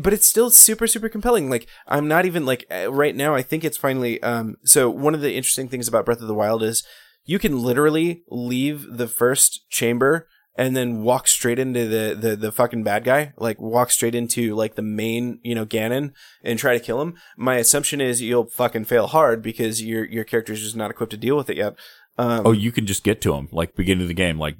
but 0.00 0.12
it's 0.12 0.28
still 0.28 0.50
super 0.50 0.86
super 0.86 1.08
compelling. 1.08 1.48
Like 1.50 1.66
I'm 1.86 2.06
not 2.06 2.26
even 2.26 2.46
like 2.46 2.64
uh, 2.70 2.92
right 2.92 3.16
now. 3.16 3.34
I 3.34 3.42
think 3.42 3.64
it's 3.64 3.76
finally 3.76 4.22
um. 4.22 4.56
So 4.64 4.90
one 4.90 5.14
of 5.14 5.20
the 5.20 5.34
interesting 5.34 5.68
things 5.68 5.88
about 5.88 6.04
Breath 6.04 6.20
of 6.20 6.28
the 6.28 6.34
Wild 6.34 6.62
is 6.62 6.84
you 7.24 7.38
can 7.38 7.62
literally 7.62 8.22
leave 8.28 8.86
the 8.98 9.08
first 9.08 9.68
chamber 9.70 10.28
and 10.54 10.76
then 10.76 11.02
walk 11.02 11.26
straight 11.28 11.58
into 11.58 11.86
the, 11.86 12.14
the, 12.14 12.36
the 12.36 12.52
fucking 12.52 12.82
bad 12.82 13.04
guy, 13.04 13.32
like 13.38 13.60
walk 13.60 13.90
straight 13.90 14.14
into 14.14 14.54
like 14.54 14.74
the 14.74 14.82
main, 14.82 15.38
you 15.42 15.54
know, 15.54 15.64
Ganon 15.64 16.12
and 16.44 16.58
try 16.58 16.74
to 16.74 16.84
kill 16.84 17.00
him. 17.00 17.14
My 17.36 17.56
assumption 17.56 18.00
is 18.00 18.20
you'll 18.20 18.50
fucking 18.50 18.84
fail 18.84 19.06
hard 19.06 19.42
because 19.42 19.82
your, 19.82 20.04
your 20.04 20.24
character's 20.24 20.60
just 20.60 20.76
not 20.76 20.90
equipped 20.90 21.12
to 21.12 21.16
deal 21.16 21.36
with 21.36 21.48
it 21.48 21.56
yet. 21.56 21.74
Um, 22.18 22.46
Oh, 22.46 22.52
you 22.52 22.70
can 22.70 22.86
just 22.86 23.04
get 23.04 23.22
to 23.22 23.34
him 23.34 23.48
like 23.50 23.74
beginning 23.74 24.02
of 24.02 24.08
the 24.08 24.14
game, 24.14 24.38
like 24.38 24.56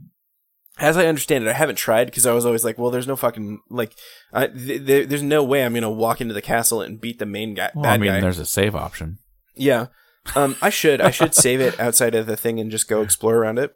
as 0.78 0.96
I 0.96 1.06
understand 1.06 1.44
it, 1.44 1.50
I 1.50 1.54
haven't 1.54 1.76
tried 1.76 2.06
because 2.06 2.26
I 2.26 2.32
was 2.32 2.46
always 2.46 2.64
like, 2.64 2.78
well, 2.78 2.90
there's 2.90 3.06
no 3.06 3.16
fucking 3.16 3.60
like, 3.68 3.94
I, 4.32 4.46
th- 4.46 4.86
th- 4.86 5.08
there's 5.08 5.22
no 5.22 5.44
way 5.44 5.64
I'm 5.64 5.74
gonna 5.74 5.90
walk 5.90 6.20
into 6.20 6.34
the 6.34 6.42
castle 6.42 6.80
and 6.80 7.00
beat 7.00 7.18
the 7.18 7.26
main 7.26 7.54
guy. 7.54 7.70
Well, 7.74 7.90
I 7.90 7.98
mean, 7.98 8.12
guy. 8.12 8.20
there's 8.20 8.38
a 8.38 8.46
save 8.46 8.74
option. 8.74 9.18
Yeah. 9.54 9.86
Um, 10.34 10.56
I 10.62 10.70
should. 10.70 11.00
I 11.00 11.10
should 11.10 11.34
save 11.34 11.60
it 11.60 11.78
outside 11.80 12.14
of 12.14 12.26
the 12.26 12.36
thing 12.36 12.60
and 12.60 12.70
just 12.70 12.88
go 12.88 13.02
explore 13.02 13.36
around 13.36 13.58
it. 13.58 13.74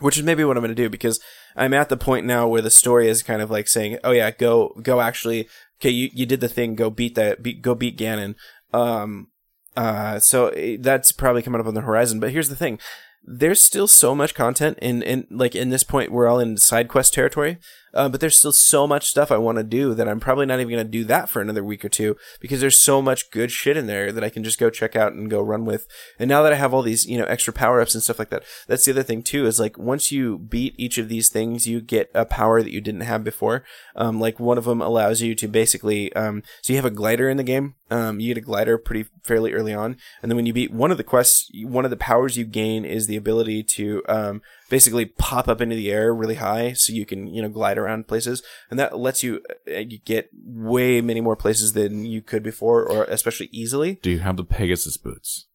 Which 0.00 0.18
is 0.18 0.24
maybe 0.24 0.42
what 0.42 0.56
I'm 0.56 0.62
going 0.62 0.74
to 0.74 0.82
do 0.82 0.90
because 0.90 1.20
I'm 1.54 1.72
at 1.74 1.88
the 1.88 1.96
point 1.96 2.26
now 2.26 2.48
where 2.48 2.62
the 2.62 2.70
story 2.70 3.08
is 3.08 3.22
kind 3.22 3.40
of 3.40 3.50
like 3.50 3.68
saying, 3.68 3.98
"Oh 4.02 4.10
yeah, 4.10 4.30
go 4.32 4.74
go 4.82 5.00
actually 5.00 5.48
okay, 5.80 5.90
you, 5.90 6.10
you 6.12 6.26
did 6.26 6.40
the 6.40 6.48
thing, 6.48 6.74
go 6.74 6.90
beat 6.90 7.14
that 7.14 7.42
beat, 7.42 7.62
go 7.62 7.74
beat 7.76 7.96
Ganon." 7.96 8.34
Um 8.72 9.28
uh 9.76 10.18
so 10.18 10.48
eh, 10.48 10.78
that's 10.80 11.12
probably 11.12 11.42
coming 11.42 11.60
up 11.60 11.66
on 11.68 11.74
the 11.74 11.82
horizon, 11.82 12.18
but 12.18 12.32
here's 12.32 12.48
the 12.48 12.56
thing. 12.56 12.80
There's 13.26 13.62
still 13.62 13.88
so 13.88 14.14
much 14.14 14.34
content 14.34 14.78
in 14.82 15.02
in 15.02 15.26
like 15.30 15.54
in 15.54 15.70
this 15.70 15.82
point 15.82 16.12
we're 16.12 16.26
all 16.26 16.38
in 16.38 16.56
side 16.56 16.88
quest 16.88 17.14
territory. 17.14 17.58
Uh, 17.94 18.08
but 18.08 18.20
there's 18.20 18.36
still 18.36 18.52
so 18.52 18.86
much 18.86 19.08
stuff 19.08 19.30
I 19.30 19.38
want 19.38 19.58
to 19.58 19.64
do 19.64 19.94
that 19.94 20.08
I'm 20.08 20.20
probably 20.20 20.46
not 20.46 20.60
even 20.60 20.72
going 20.72 20.84
to 20.84 20.90
do 20.90 21.04
that 21.04 21.28
for 21.28 21.40
another 21.40 21.62
week 21.62 21.84
or 21.84 21.88
two 21.88 22.16
because 22.40 22.60
there's 22.60 22.80
so 22.80 23.00
much 23.00 23.30
good 23.30 23.50
shit 23.50 23.76
in 23.76 23.86
there 23.86 24.12
that 24.12 24.24
I 24.24 24.28
can 24.28 24.42
just 24.42 24.58
go 24.58 24.68
check 24.68 24.96
out 24.96 25.12
and 25.12 25.30
go 25.30 25.40
run 25.40 25.64
with. 25.64 25.86
And 26.18 26.28
now 26.28 26.42
that 26.42 26.52
I 26.52 26.56
have 26.56 26.74
all 26.74 26.82
these, 26.82 27.06
you 27.06 27.16
know, 27.18 27.24
extra 27.24 27.52
power 27.52 27.80
ups 27.80 27.94
and 27.94 28.02
stuff 28.02 28.18
like 28.18 28.30
that, 28.30 28.44
that's 28.66 28.84
the 28.84 28.92
other 28.92 29.02
thing 29.02 29.22
too 29.22 29.46
is 29.46 29.60
like 29.60 29.78
once 29.78 30.10
you 30.10 30.38
beat 30.38 30.74
each 30.76 30.98
of 30.98 31.08
these 31.08 31.28
things, 31.28 31.66
you 31.66 31.80
get 31.80 32.10
a 32.14 32.24
power 32.24 32.62
that 32.62 32.72
you 32.72 32.80
didn't 32.80 33.02
have 33.02 33.22
before. 33.22 33.64
Um, 33.94 34.20
like 34.20 34.40
one 34.40 34.58
of 34.58 34.64
them 34.64 34.80
allows 34.80 35.22
you 35.22 35.34
to 35.36 35.46
basically, 35.46 36.12
um, 36.14 36.42
so 36.62 36.72
you 36.72 36.78
have 36.78 36.84
a 36.84 36.90
glider 36.90 37.30
in 37.30 37.36
the 37.36 37.44
game. 37.44 37.74
Um, 37.90 38.18
you 38.18 38.34
get 38.34 38.42
a 38.42 38.44
glider 38.44 38.76
pretty 38.76 39.08
fairly 39.22 39.52
early 39.52 39.72
on. 39.72 39.96
And 40.20 40.30
then 40.30 40.36
when 40.36 40.46
you 40.46 40.52
beat 40.52 40.72
one 40.72 40.90
of 40.90 40.96
the 40.96 41.04
quests, 41.04 41.50
one 41.64 41.84
of 41.84 41.90
the 41.90 41.96
powers 41.96 42.36
you 42.36 42.44
gain 42.44 42.84
is 42.84 43.06
the 43.06 43.16
ability 43.16 43.62
to, 43.62 44.02
um, 44.08 44.42
basically 44.74 45.04
pop 45.06 45.46
up 45.46 45.60
into 45.60 45.76
the 45.76 45.90
air 45.90 46.12
really 46.12 46.34
high 46.36 46.72
so 46.72 46.92
you 46.92 47.06
can 47.06 47.26
you 47.28 47.40
know 47.40 47.48
glide 47.48 47.78
around 47.78 47.83
places 48.04 48.42
and 48.70 48.78
that 48.78 48.98
lets 48.98 49.22
you, 49.22 49.40
uh, 49.68 49.78
you 49.78 49.98
get 49.98 50.30
way 50.34 51.00
many 51.00 51.20
more 51.20 51.36
places 51.36 51.72
than 51.72 52.04
you 52.04 52.22
could 52.22 52.42
before 52.42 52.84
or 52.84 53.04
especially 53.04 53.48
easily 53.52 53.94
Do 54.02 54.10
you 54.10 54.20
have 54.20 54.36
the 54.36 54.44
Pegasus 54.44 54.96
boots? 54.96 55.46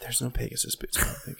there's 0.00 0.20
no 0.20 0.30
pegasus 0.30 0.74
boots 0.76 0.98
i 1.00 1.04
don't 1.04 1.16
think 1.24 1.38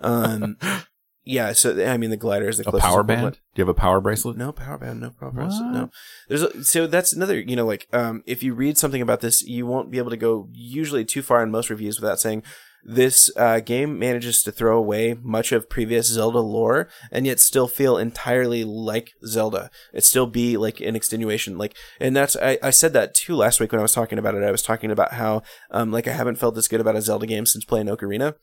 um 0.00 0.56
yeah 1.26 1.52
so 1.52 1.84
i 1.86 1.96
mean 1.96 2.10
the 2.10 2.16
glider 2.16 2.48
is 2.48 2.56
the 2.56 2.68
A 2.68 2.78
power 2.78 3.02
band? 3.02 3.32
Do 3.32 3.60
you 3.60 3.66
have 3.66 3.68
a 3.68 3.78
power 3.78 4.00
bracelet? 4.00 4.36
No 4.36 4.52
power 4.52 4.78
band, 4.78 5.00
no 5.00 5.10
power 5.10 5.30
bracelet, 5.30 5.72
no. 5.72 5.90
There's 6.28 6.42
a, 6.42 6.64
so 6.64 6.86
that's 6.86 7.12
another, 7.12 7.38
you 7.38 7.56
know, 7.56 7.66
like 7.66 7.88
um, 7.92 8.22
if 8.26 8.42
you 8.42 8.54
read 8.54 8.78
something 8.78 9.02
about 9.02 9.20
this, 9.20 9.42
you 9.42 9.66
won't 9.66 9.90
be 9.90 9.98
able 9.98 10.10
to 10.10 10.16
go 10.16 10.48
usually 10.52 11.04
too 11.04 11.22
far 11.22 11.42
in 11.42 11.50
most 11.50 11.70
reviews 11.70 12.00
without 12.00 12.20
saying 12.20 12.42
this 12.88 13.30
uh, 13.36 13.58
game 13.58 13.98
manages 13.98 14.44
to 14.44 14.52
throw 14.52 14.78
away 14.78 15.16
much 15.20 15.50
of 15.50 15.68
previous 15.68 16.06
Zelda 16.06 16.38
lore 16.38 16.88
and 17.10 17.26
yet 17.26 17.40
still 17.40 17.66
feel 17.66 17.98
entirely 17.98 18.62
like 18.62 19.10
Zelda. 19.24 19.70
It 19.92 20.04
still 20.04 20.26
be 20.26 20.56
like 20.56 20.80
an 20.80 20.94
extenuation, 20.94 21.58
like, 21.58 21.76
and 21.98 22.14
that's 22.14 22.36
I, 22.36 22.58
I 22.62 22.70
said 22.70 22.92
that 22.92 23.14
too 23.14 23.34
last 23.34 23.58
week 23.58 23.72
when 23.72 23.80
I 23.80 23.82
was 23.82 23.92
talking 23.92 24.18
about 24.18 24.36
it. 24.36 24.44
I 24.44 24.52
was 24.52 24.62
talking 24.62 24.92
about 24.92 25.14
how 25.14 25.42
um, 25.72 25.90
like 25.90 26.06
I 26.06 26.12
haven't 26.12 26.36
felt 26.36 26.54
this 26.54 26.68
good 26.68 26.80
about 26.80 26.94
a 26.94 27.02
Zelda 27.02 27.26
game 27.26 27.44
since 27.44 27.64
playing 27.64 27.86
Ocarina. 27.86 28.34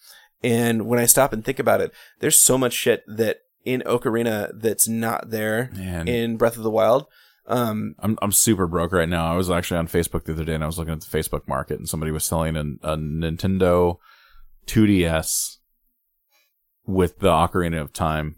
And 0.43 0.87
when 0.87 0.99
I 0.99 1.05
stop 1.05 1.33
and 1.33 1.43
think 1.43 1.59
about 1.59 1.81
it, 1.81 1.93
there's 2.19 2.39
so 2.39 2.57
much 2.57 2.73
shit 2.73 3.03
that 3.07 3.39
in 3.63 3.81
Ocarina 3.85 4.51
that's 4.53 4.87
not 4.87 5.29
there 5.29 5.69
Man. 5.73 6.07
in 6.07 6.37
Breath 6.37 6.57
of 6.57 6.63
the 6.63 6.71
Wild. 6.71 7.07
Um, 7.45 7.95
I'm 7.99 8.17
I'm 8.21 8.31
super 8.31 8.67
broke 8.67 8.93
right 8.93 9.09
now. 9.09 9.31
I 9.31 9.35
was 9.35 9.49
actually 9.49 9.77
on 9.77 9.87
Facebook 9.87 10.23
the 10.23 10.33
other 10.33 10.45
day 10.45 10.53
and 10.53 10.63
I 10.63 10.67
was 10.67 10.77
looking 10.77 10.93
at 10.93 11.01
the 11.01 11.17
Facebook 11.17 11.47
market 11.47 11.77
and 11.77 11.89
somebody 11.89 12.11
was 12.11 12.23
selling 12.23 12.55
a, 12.55 12.61
a 12.93 12.97
Nintendo 12.97 13.97
2DS 14.67 15.57
with 16.85 17.19
the 17.19 17.29
Ocarina 17.29 17.81
of 17.81 17.91
Time 17.91 18.37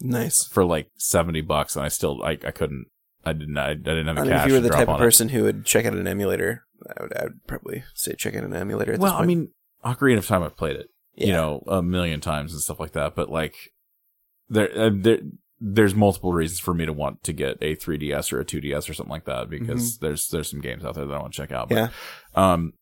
nice. 0.00 0.46
for 0.46 0.64
like 0.64 0.90
70 0.98 1.40
bucks 1.42 1.74
and 1.74 1.84
I 1.84 1.88
still 1.88 2.22
I, 2.22 2.32
I 2.32 2.50
couldn't 2.50 2.86
I 3.24 3.32
didn't 3.32 3.56
I, 3.56 3.70
I 3.70 3.74
didn't 3.74 4.06
have 4.08 4.16
the 4.16 4.20
I 4.20 4.24
mean, 4.24 4.32
cash 4.32 4.44
if 4.44 4.48
you 4.48 4.54
were 4.54 4.60
the 4.60 4.68
type 4.68 4.88
of 4.88 4.94
on 4.96 5.00
it. 5.00 5.04
person 5.04 5.30
who 5.30 5.44
would 5.44 5.64
check 5.64 5.86
out 5.86 5.94
an 5.94 6.06
emulator, 6.06 6.64
I 6.86 7.02
would, 7.02 7.16
I 7.16 7.22
would 7.24 7.46
probably 7.46 7.84
say 7.94 8.14
check 8.14 8.36
out 8.36 8.44
an 8.44 8.54
emulator. 8.54 8.92
At 8.92 9.00
Well, 9.00 9.14
I 9.14 9.24
mean, 9.24 9.52
Ocarina 9.84 10.18
of 10.18 10.26
Time 10.26 10.42
I've 10.42 10.56
played 10.56 10.76
it, 10.76 10.88
you 11.16 11.32
know, 11.32 11.62
a 11.66 11.82
million 11.82 12.20
times 12.20 12.52
and 12.52 12.60
stuff 12.62 12.80
like 12.80 12.92
that, 12.92 13.14
but 13.14 13.30
like 13.30 13.72
there 14.48 14.70
uh, 14.76 14.90
there 14.92 15.18
there's 15.60 15.94
multiple 15.94 16.32
reasons 16.32 16.60
for 16.60 16.74
me 16.74 16.84
to 16.84 16.92
want 16.92 17.22
to 17.24 17.32
get 17.32 17.56
a 17.62 17.74
3DS 17.76 18.32
or 18.32 18.40
a 18.40 18.44
2DS 18.44 18.88
or 18.90 18.94
something 18.94 19.10
like 19.12 19.24
that 19.24 19.48
because 19.48 19.98
there's 19.98 20.28
there's 20.28 20.50
some 20.50 20.60
games 20.60 20.84
out 20.84 20.94
there 20.94 21.04
that 21.06 21.14
I 21.14 21.18
want 21.20 21.32
to 21.32 21.36
check 21.42 21.52
out. 21.52 21.68
But, 21.68 21.76
Mm-hmm. 21.76 21.94
yeah, 22.36 22.52
Um, 22.52 22.72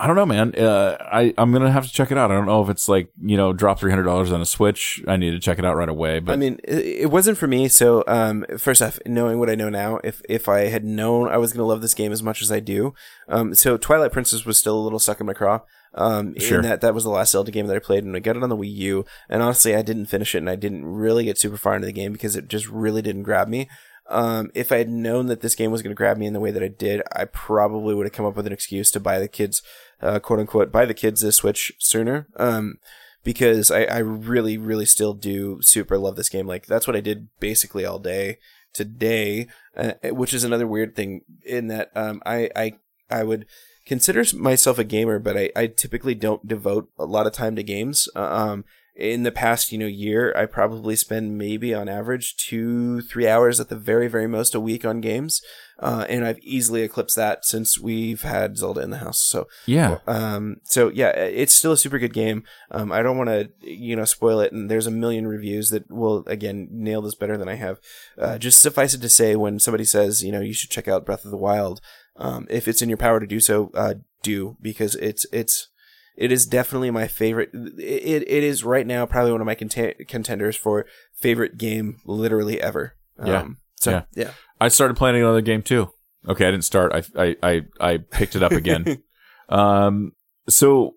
I 0.00 0.06
don't 0.08 0.16
know, 0.16 0.26
man. 0.26 0.52
Uh, 0.56 0.96
I 1.00 1.32
I'm 1.38 1.52
gonna 1.52 1.70
have 1.70 1.86
to 1.86 1.92
check 1.92 2.10
it 2.10 2.18
out. 2.18 2.32
I 2.32 2.34
don't 2.34 2.46
know 2.46 2.60
if 2.62 2.68
it's 2.68 2.88
like 2.88 3.10
you 3.22 3.36
know 3.36 3.52
drop 3.52 3.78
three 3.78 3.90
hundred 3.90 4.02
dollars 4.04 4.32
on 4.32 4.40
a 4.40 4.46
Switch. 4.46 5.00
I 5.06 5.16
need 5.16 5.30
to 5.30 5.38
check 5.38 5.60
it 5.60 5.64
out 5.64 5.76
right 5.76 5.88
away. 5.88 6.18
But 6.18 6.32
I 6.32 6.36
mean, 6.36 6.58
it, 6.64 6.78
it 7.02 7.10
wasn't 7.10 7.38
for 7.38 7.46
me. 7.46 7.68
So, 7.68 8.02
um, 8.08 8.44
first 8.58 8.82
off, 8.82 8.98
knowing 9.06 9.38
what 9.38 9.48
I 9.48 9.54
know 9.54 9.68
now, 9.68 10.00
if 10.02 10.20
if 10.28 10.48
I 10.48 10.60
had 10.70 10.84
known 10.84 11.28
I 11.28 11.36
was 11.36 11.52
gonna 11.52 11.68
love 11.68 11.82
this 11.82 11.94
game 11.94 12.10
as 12.10 12.20
much 12.22 12.42
as 12.42 12.50
I 12.50 12.58
do, 12.58 12.94
um, 13.28 13.54
so 13.54 13.76
Twilight 13.76 14.10
Princess 14.10 14.44
was 14.44 14.58
still 14.58 14.76
a 14.76 14.82
little 14.82 14.98
stuck 14.98 15.20
in 15.20 15.26
my 15.26 15.34
craw. 15.34 15.60
Um, 15.94 16.38
Sure. 16.38 16.58
in 16.58 16.62
that 16.64 16.80
that 16.80 16.94
was 16.94 17.04
the 17.04 17.10
last 17.10 17.32
Zelda 17.32 17.50
game 17.50 17.66
that 17.66 17.76
I 17.76 17.80
played, 17.80 18.04
and 18.04 18.16
I 18.16 18.20
got 18.20 18.36
it 18.36 18.42
on 18.42 18.48
the 18.48 18.56
Wii 18.56 18.74
U. 18.76 19.04
And 19.28 19.42
honestly, 19.42 19.74
I 19.76 19.82
didn't 19.82 20.06
finish 20.06 20.34
it, 20.34 20.38
and 20.38 20.50
I 20.50 20.56
didn't 20.56 20.84
really 20.86 21.24
get 21.24 21.38
super 21.38 21.56
far 21.56 21.74
into 21.74 21.86
the 21.86 21.92
game 21.92 22.12
because 22.12 22.36
it 22.36 22.48
just 22.48 22.68
really 22.68 23.02
didn't 23.02 23.24
grab 23.24 23.48
me. 23.48 23.68
Um, 24.08 24.50
if 24.54 24.72
I 24.72 24.78
had 24.78 24.88
known 24.90 25.26
that 25.26 25.40
this 25.40 25.54
game 25.54 25.70
was 25.70 25.80
going 25.80 25.92
to 25.94 25.96
grab 25.98 26.18
me 26.18 26.26
in 26.26 26.32
the 26.32 26.40
way 26.40 26.50
that 26.50 26.62
I 26.62 26.68
did, 26.68 27.02
I 27.14 27.24
probably 27.26 27.94
would 27.94 28.06
have 28.06 28.12
come 28.12 28.26
up 28.26 28.36
with 28.36 28.46
an 28.46 28.52
excuse 28.52 28.90
to 28.90 29.00
buy 29.00 29.18
the 29.18 29.28
kids, 29.28 29.62
uh, 30.00 30.18
quote 30.18 30.40
unquote, 30.40 30.72
buy 30.72 30.84
the 30.86 30.94
kids 30.94 31.20
this 31.20 31.36
Switch 31.36 31.72
sooner. 31.78 32.26
Um, 32.36 32.78
because 33.24 33.70
I, 33.70 33.84
I 33.84 33.98
really, 33.98 34.58
really 34.58 34.86
still 34.86 35.14
do 35.14 35.62
super 35.62 35.96
love 35.96 36.16
this 36.16 36.28
game. 36.28 36.46
Like 36.46 36.66
that's 36.66 36.86
what 36.86 36.96
I 36.96 37.00
did 37.00 37.28
basically 37.38 37.84
all 37.84 37.98
day 38.00 38.38
today, 38.72 39.46
uh, 39.76 39.92
which 40.04 40.34
is 40.34 40.44
another 40.44 40.66
weird 40.66 40.96
thing 40.96 41.22
in 41.46 41.68
that 41.68 41.90
um, 41.94 42.20
I, 42.26 42.50
I 42.56 42.72
I 43.10 43.22
would 43.22 43.46
consider 43.86 44.24
myself 44.36 44.78
a 44.78 44.84
gamer, 44.84 45.18
but 45.18 45.36
I, 45.36 45.50
I 45.56 45.66
typically 45.66 46.14
don't 46.14 46.46
devote 46.46 46.90
a 46.98 47.04
lot 47.04 47.26
of 47.26 47.32
time 47.32 47.56
to 47.56 47.62
games. 47.62 48.08
Uh, 48.14 48.20
um, 48.20 48.64
in 48.94 49.22
the 49.22 49.32
past, 49.32 49.72
you 49.72 49.78
know, 49.78 49.86
year, 49.86 50.34
I 50.36 50.44
probably 50.44 50.96
spend 50.96 51.38
maybe 51.38 51.72
on 51.72 51.88
average 51.88 52.36
two, 52.36 53.00
three 53.00 53.26
hours 53.26 53.58
at 53.58 53.70
the 53.70 53.76
very, 53.76 54.06
very 54.06 54.26
most 54.26 54.54
a 54.54 54.60
week 54.60 54.84
on 54.84 55.00
games. 55.00 55.40
Uh, 55.78 56.04
and 56.08 56.24
I've 56.24 56.38
easily 56.40 56.82
eclipsed 56.82 57.16
that 57.16 57.44
since 57.44 57.78
we've 57.78 58.22
had 58.22 58.56
Zelda 58.56 58.82
in 58.82 58.90
the 58.90 58.98
house. 58.98 59.18
So, 59.18 59.48
yeah, 59.66 59.98
um, 60.06 60.58
so 60.62 60.90
yeah, 60.90 61.08
it's 61.08 61.54
still 61.54 61.72
a 61.72 61.76
super 61.76 61.98
good 61.98 62.12
game. 62.12 62.44
Um, 62.70 62.92
I 62.92 63.02
don't 63.02 63.16
want 63.16 63.30
to, 63.30 63.50
you 63.62 63.96
know, 63.96 64.04
spoil 64.04 64.40
it. 64.40 64.52
And 64.52 64.70
there's 64.70 64.86
a 64.86 64.92
million 64.92 65.26
reviews 65.26 65.70
that 65.70 65.90
will 65.90 66.22
again 66.28 66.68
nail 66.70 67.02
this 67.02 67.16
better 67.16 67.36
than 67.36 67.48
I 67.48 67.54
have. 67.54 67.80
Uh, 68.16 68.38
just 68.38 68.60
suffice 68.60 68.94
it 68.94 69.00
to 69.00 69.08
say, 69.08 69.34
when 69.34 69.58
somebody 69.58 69.84
says, 69.84 70.22
you 70.22 70.30
know, 70.30 70.40
you 70.40 70.52
should 70.52 70.70
check 70.70 70.86
out 70.86 71.06
Breath 71.06 71.24
of 71.24 71.32
the 71.32 71.36
Wild, 71.36 71.80
um, 72.16 72.46
if 72.50 72.68
it's 72.68 72.82
in 72.82 72.88
your 72.88 72.98
power 72.98 73.20
to 73.20 73.26
do 73.26 73.40
so, 73.40 73.70
uh, 73.74 73.94
do 74.22 74.56
because 74.60 74.94
it's 74.96 75.26
it's 75.32 75.68
it 76.16 76.30
is 76.30 76.46
definitely 76.46 76.90
my 76.90 77.08
favorite. 77.08 77.50
It 77.52 78.22
it 78.28 78.44
is 78.44 78.64
right 78.64 78.86
now 78.86 79.06
probably 79.06 79.32
one 79.32 79.40
of 79.40 79.46
my 79.46 79.54
content- 79.54 79.96
contenders 80.08 80.56
for 80.56 80.86
favorite 81.14 81.56
game 81.58 82.00
literally 82.04 82.60
ever. 82.60 82.96
Yeah. 83.24 83.40
Um, 83.40 83.58
so 83.76 83.90
Yeah. 83.90 84.02
yeah. 84.14 84.30
I 84.60 84.68
started 84.68 84.96
playing 84.96 85.16
another 85.16 85.40
game 85.40 85.62
too. 85.62 85.90
Okay, 86.28 86.46
I 86.46 86.50
didn't 86.52 86.64
start. 86.64 86.92
I 86.94 87.02
I 87.20 87.36
I, 87.42 87.60
I 87.80 87.96
picked 87.98 88.36
it 88.36 88.42
up 88.42 88.52
again. 88.52 89.02
um, 89.48 90.12
so 90.48 90.94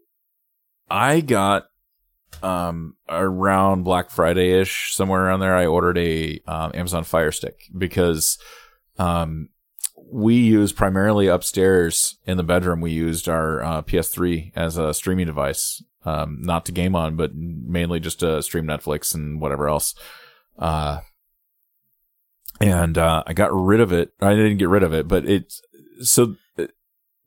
I 0.89 1.21
got 1.21 1.65
um 2.43 2.95
around 3.09 3.83
Black 3.83 4.09
Friday 4.11 4.51
ish, 4.59 4.93
somewhere 4.93 5.25
around 5.25 5.39
there. 5.39 5.55
I 5.55 5.65
ordered 5.65 5.97
a 5.97 6.39
um, 6.45 6.71
Amazon 6.75 7.03
Fire 7.05 7.31
Stick 7.31 7.55
because 7.75 8.37
um 8.99 9.49
we 10.15 10.35
use 10.35 10.71
primarily 10.71 11.27
upstairs 11.27 12.17
in 12.25 12.37
the 12.37 12.43
bedroom. 12.43 12.79
We 12.79 12.91
used 12.91 13.27
our 13.27 13.61
uh, 13.61 13.81
PS3 13.81 14.53
as 14.55 14.77
a 14.77 14.93
streaming 14.93 15.25
device, 15.25 15.83
um, 16.05 16.37
not 16.39 16.65
to 16.67 16.71
game 16.71 16.95
on, 16.95 17.17
but 17.17 17.35
mainly 17.35 17.99
just 17.99 18.21
to 18.21 18.41
stream 18.41 18.63
Netflix 18.65 19.13
and 19.13 19.41
whatever 19.41 19.67
else. 19.67 19.93
Uh, 20.57 21.01
and 22.61 22.97
uh, 22.97 23.23
I 23.27 23.33
got 23.33 23.53
rid 23.53 23.81
of 23.81 23.91
it. 23.91 24.13
I 24.21 24.35
didn't 24.35 24.55
get 24.55 24.69
rid 24.69 24.83
of 24.83 24.93
it, 24.93 25.05
but 25.09 25.27
it's 25.27 25.61
so. 25.99 26.37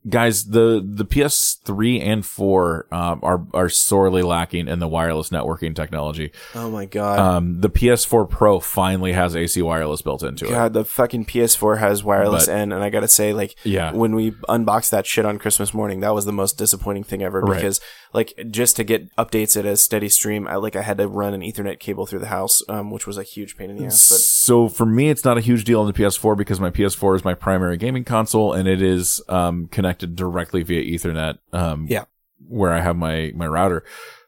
Guys, 0.07 0.45
the 0.45 0.81
the 0.83 1.03
PS3 1.05 2.01
and 2.01 2.25
4 2.25 2.87
um, 2.91 3.19
are 3.21 3.45
are 3.53 3.67
sorely 3.67 4.21
lacking 4.21 4.69
in 4.69 4.79
the 4.79 4.87
wireless 4.87 5.29
networking 5.29 5.75
technology. 5.75 6.31
Oh 6.55 6.69
my 6.71 6.85
god. 6.85 7.19
Um, 7.19 7.59
the 7.59 7.69
PS4 7.69 8.29
Pro 8.29 8.61
finally 8.61 9.11
has 9.11 9.35
AC 9.35 9.61
wireless 9.61 10.01
built 10.01 10.23
into 10.23 10.45
it. 10.45 10.51
God, 10.51 10.71
the 10.73 10.85
fucking 10.85 11.25
PS4 11.25 11.79
has 11.79 12.01
wireless 12.03 12.45
But- 12.45 12.55
N, 12.55 12.71
and 12.71 12.81
I 12.81 12.89
gotta 12.89 13.09
say, 13.09 13.33
like, 13.33 13.55
Yeah. 13.65 13.91
when 13.91 14.15
we 14.15 14.33
unboxed 14.47 14.91
that 14.91 15.05
shit 15.05 15.25
on 15.25 15.37
Christmas 15.37 15.73
morning, 15.73 15.99
that 15.99 16.13
was 16.13 16.23
the 16.23 16.31
most 16.31 16.57
disappointing 16.57 17.03
thing 17.03 17.21
ever. 17.21 17.41
Right. 17.41 17.57
Because, 17.57 17.81
like, 18.13 18.33
just 18.49 18.75
to 18.77 18.83
get 18.83 19.13
updates 19.17 19.55
at 19.57 19.65
a 19.65 19.77
steady 19.77 20.09
stream, 20.09 20.47
I 20.47 20.55
like 20.55 20.75
I 20.75 20.81
had 20.81 20.97
to 20.97 21.07
run 21.07 21.33
an 21.33 21.41
Ethernet 21.41 21.79
cable 21.79 22.05
through 22.05 22.19
the 22.19 22.27
house, 22.27 22.61
um, 22.67 22.89
which 22.91 23.05
was 23.05 23.17
a 23.17 23.23
huge 23.23 23.55
pain 23.57 23.69
in 23.69 23.77
the 23.77 23.85
ass. 23.85 24.01
So 24.01 24.67
for 24.69 24.85
me, 24.85 25.09
it's 25.09 25.23
not 25.23 25.37
a 25.37 25.41
huge 25.41 25.63
deal 25.63 25.81
on 25.81 25.87
the 25.87 25.93
PS4 25.93 26.35
because 26.37 26.59
my 26.59 26.71
PS4 26.71 27.17
is 27.17 27.23
my 27.25 27.33
primary 27.33 27.77
gaming 27.77 28.03
console 28.03 28.53
and 28.53 28.67
it 28.67 28.81
is 28.81 29.21
um, 29.29 29.67
connected 29.67 30.15
directly 30.15 30.63
via 30.63 30.81
Ethernet. 30.83 31.37
Um, 31.53 31.85
Yeah. 31.89 32.05
where 32.47 32.73
I 32.73 32.79
have 32.81 32.95
my 32.95 33.31
my 33.35 33.45
router, 33.45 33.83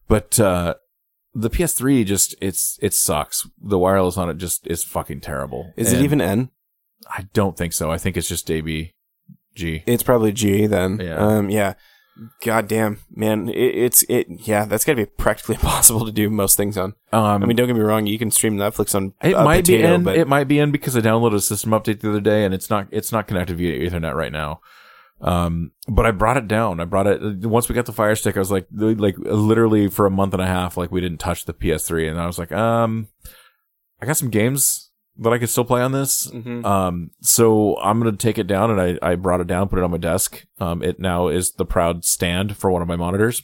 but 0.07 0.39
uh, 0.39 0.75
the 1.33 1.49
PS3 1.49 2.05
just 2.05 2.35
it's 2.41 2.77
it 2.81 2.93
sucks. 2.93 3.47
The 3.61 3.79
wireless 3.79 4.17
on 4.17 4.29
it 4.29 4.37
just 4.37 4.67
is 4.67 4.83
fucking 4.83 5.21
terrible. 5.21 5.71
Is 5.77 5.91
it 5.93 6.01
even 6.01 6.21
N? 6.21 6.49
I 7.09 7.27
don't 7.33 7.57
think 7.57 7.73
so. 7.73 7.89
I 7.89 7.97
think 7.97 8.15
it's 8.17 8.27
just 8.27 8.47
ABG. 8.47 8.91
It's 9.57 10.03
probably 10.03 10.31
G 10.31 10.67
then. 10.67 10.99
Yeah. 10.99 11.15
Um, 11.15 11.49
yeah. 11.49 11.73
God 12.41 12.67
damn, 12.67 12.99
man. 13.15 13.49
It, 13.49 13.55
it's 13.55 14.03
it. 14.03 14.27
Yeah, 14.29 14.65
that's 14.65 14.83
got 14.83 14.93
to 14.93 14.97
be 14.97 15.05
practically 15.05 15.55
impossible 15.61 16.05
to 16.05 16.11
do 16.11 16.29
most 16.29 16.57
things 16.57 16.77
on. 16.77 16.93
Um, 17.13 17.43
I 17.43 17.45
mean, 17.45 17.55
don't 17.55 17.67
get 17.67 17.75
me 17.75 17.81
wrong. 17.81 18.05
You 18.05 18.19
can 18.19 18.31
stream 18.31 18.57
Netflix 18.57 18.93
on. 18.93 19.13
it 19.23 19.33
uh, 19.33 19.43
might 19.43 19.65
be 19.65 19.81
in. 19.81 20.03
but 20.03 20.17
It 20.17 20.27
might 20.27 20.47
be 20.47 20.59
in 20.59 20.71
because 20.71 20.95
I 20.95 21.01
downloaded 21.01 21.35
a 21.35 21.41
system 21.41 21.71
update 21.71 22.01
the 22.01 22.09
other 22.09 22.21
day, 22.21 22.43
and 22.45 22.53
it's 22.53 22.69
not. 22.69 22.87
It's 22.91 23.11
not 23.11 23.27
connected 23.27 23.57
via 23.57 23.89
Ethernet 23.89 24.13
right 24.13 24.31
now. 24.31 24.61
Um, 25.21 25.71
but 25.87 26.05
I 26.05 26.11
brought 26.11 26.37
it 26.37 26.47
down. 26.47 26.79
I 26.79 26.85
brought 26.85 27.07
it 27.07 27.45
once 27.45 27.69
we 27.69 27.75
got 27.75 27.85
the 27.85 27.93
Fire 27.93 28.15
Stick. 28.15 28.35
I 28.35 28.39
was 28.39 28.51
like, 28.51 28.67
like 28.71 29.15
literally 29.17 29.87
for 29.87 30.05
a 30.05 30.11
month 30.11 30.33
and 30.33 30.41
a 30.41 30.47
half, 30.47 30.77
like 30.77 30.91
we 30.91 31.01
didn't 31.01 31.19
touch 31.19 31.45
the 31.45 31.53
PS3, 31.53 32.09
and 32.09 32.19
I 32.19 32.25
was 32.25 32.39
like, 32.39 32.51
um, 32.51 33.07
I 34.01 34.05
got 34.05 34.17
some 34.17 34.29
games 34.29 34.90
that 35.17 35.31
I 35.33 35.37
could 35.37 35.49
still 35.49 35.65
play 35.65 35.81
on 35.81 35.91
this. 35.91 36.29
Mhm. 36.31 36.65
Um, 36.65 37.11
so 37.21 37.77
I'm 37.79 37.99
gonna 37.99 38.13
take 38.17 38.37
it 38.37 38.47
down, 38.47 38.71
and 38.71 38.81
I 38.81 38.97
I 39.11 39.15
brought 39.15 39.41
it 39.41 39.47
down, 39.47 39.69
put 39.69 39.79
it 39.79 39.83
on 39.83 39.91
my 39.91 39.97
desk. 39.97 40.45
Um, 40.59 40.81
it 40.83 40.99
now 40.99 41.27
is 41.27 41.51
the 41.53 41.65
proud 41.65 42.05
stand 42.05 42.57
for 42.57 42.71
one 42.71 42.81
of 42.81 42.87
my 42.87 42.95
monitors. 42.95 43.43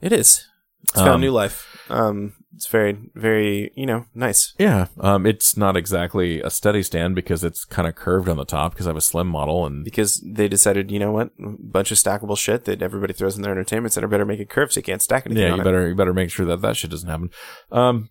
it 0.00 0.12
is. 0.12 0.46
It's 0.84 0.92
found 0.94 1.08
Um, 1.16 1.20
new 1.20 1.30
life. 1.30 1.66
Um, 1.90 2.32
it's 2.54 2.66
very, 2.66 2.96
very, 3.14 3.70
you 3.76 3.84
know, 3.84 4.06
nice. 4.14 4.54
Yeah, 4.58 4.86
um, 4.98 5.26
it's 5.26 5.54
not 5.58 5.76
exactly 5.76 6.40
a 6.40 6.48
steady 6.48 6.82
stand 6.82 7.14
because 7.14 7.44
it's 7.44 7.66
kind 7.66 7.86
of 7.86 7.94
curved 7.96 8.28
on 8.28 8.38
the 8.38 8.46
top 8.46 8.72
because 8.72 8.86
I 8.86 8.90
have 8.90 8.96
a 8.96 9.00
slim 9.02 9.26
model, 9.26 9.66
and 9.66 9.84
Because 9.84 10.24
they 10.26 10.48
decided, 10.48 10.90
you 10.90 10.98
know 10.98 11.12
what, 11.12 11.32
a 11.38 11.50
bunch 11.58 11.90
of 11.90 11.98
stackable 11.98 12.38
shit 12.38 12.64
that 12.64 12.80
everybody 12.80 13.12
throws 13.12 13.36
in 13.36 13.42
their 13.42 13.52
entertainment 13.52 13.92
center 13.92 14.08
better 14.08 14.24
make 14.24 14.40
it 14.40 14.48
curved 14.48 14.72
so 14.72 14.78
you 14.78 14.84
can't 14.84 15.02
stack 15.02 15.26
anything 15.26 15.42
yeah, 15.44 15.50
on 15.50 15.56
you 15.58 15.62
it. 15.62 15.64
better 15.64 15.88
you 15.88 15.94
better 15.94 16.14
make 16.14 16.30
sure 16.30 16.46
that 16.46 16.62
that 16.62 16.76
shit 16.78 16.90
doesn't 16.90 17.10
happen. 17.10 17.28
Um, 17.70 18.08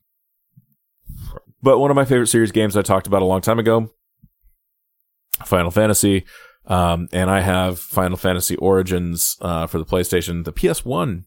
but 1.61 1.79
one 1.79 1.91
of 1.91 1.95
my 1.95 2.05
favorite 2.05 2.27
series 2.27 2.51
games 2.51 2.77
I 2.77 2.81
talked 2.81 3.07
about 3.07 3.21
a 3.21 3.25
long 3.25 3.41
time 3.41 3.59
ago, 3.59 3.91
Final 5.45 5.71
Fantasy, 5.71 6.25
um, 6.65 7.09
and 7.11 7.29
I 7.29 7.41
have 7.41 7.79
Final 7.79 8.17
Fantasy 8.17 8.55
Origins 8.57 9.37
uh, 9.41 9.67
for 9.67 9.79
the 9.79 9.85
PlayStation, 9.85 10.45
the 10.45 10.51
PS 10.51 10.85
One. 10.85 11.25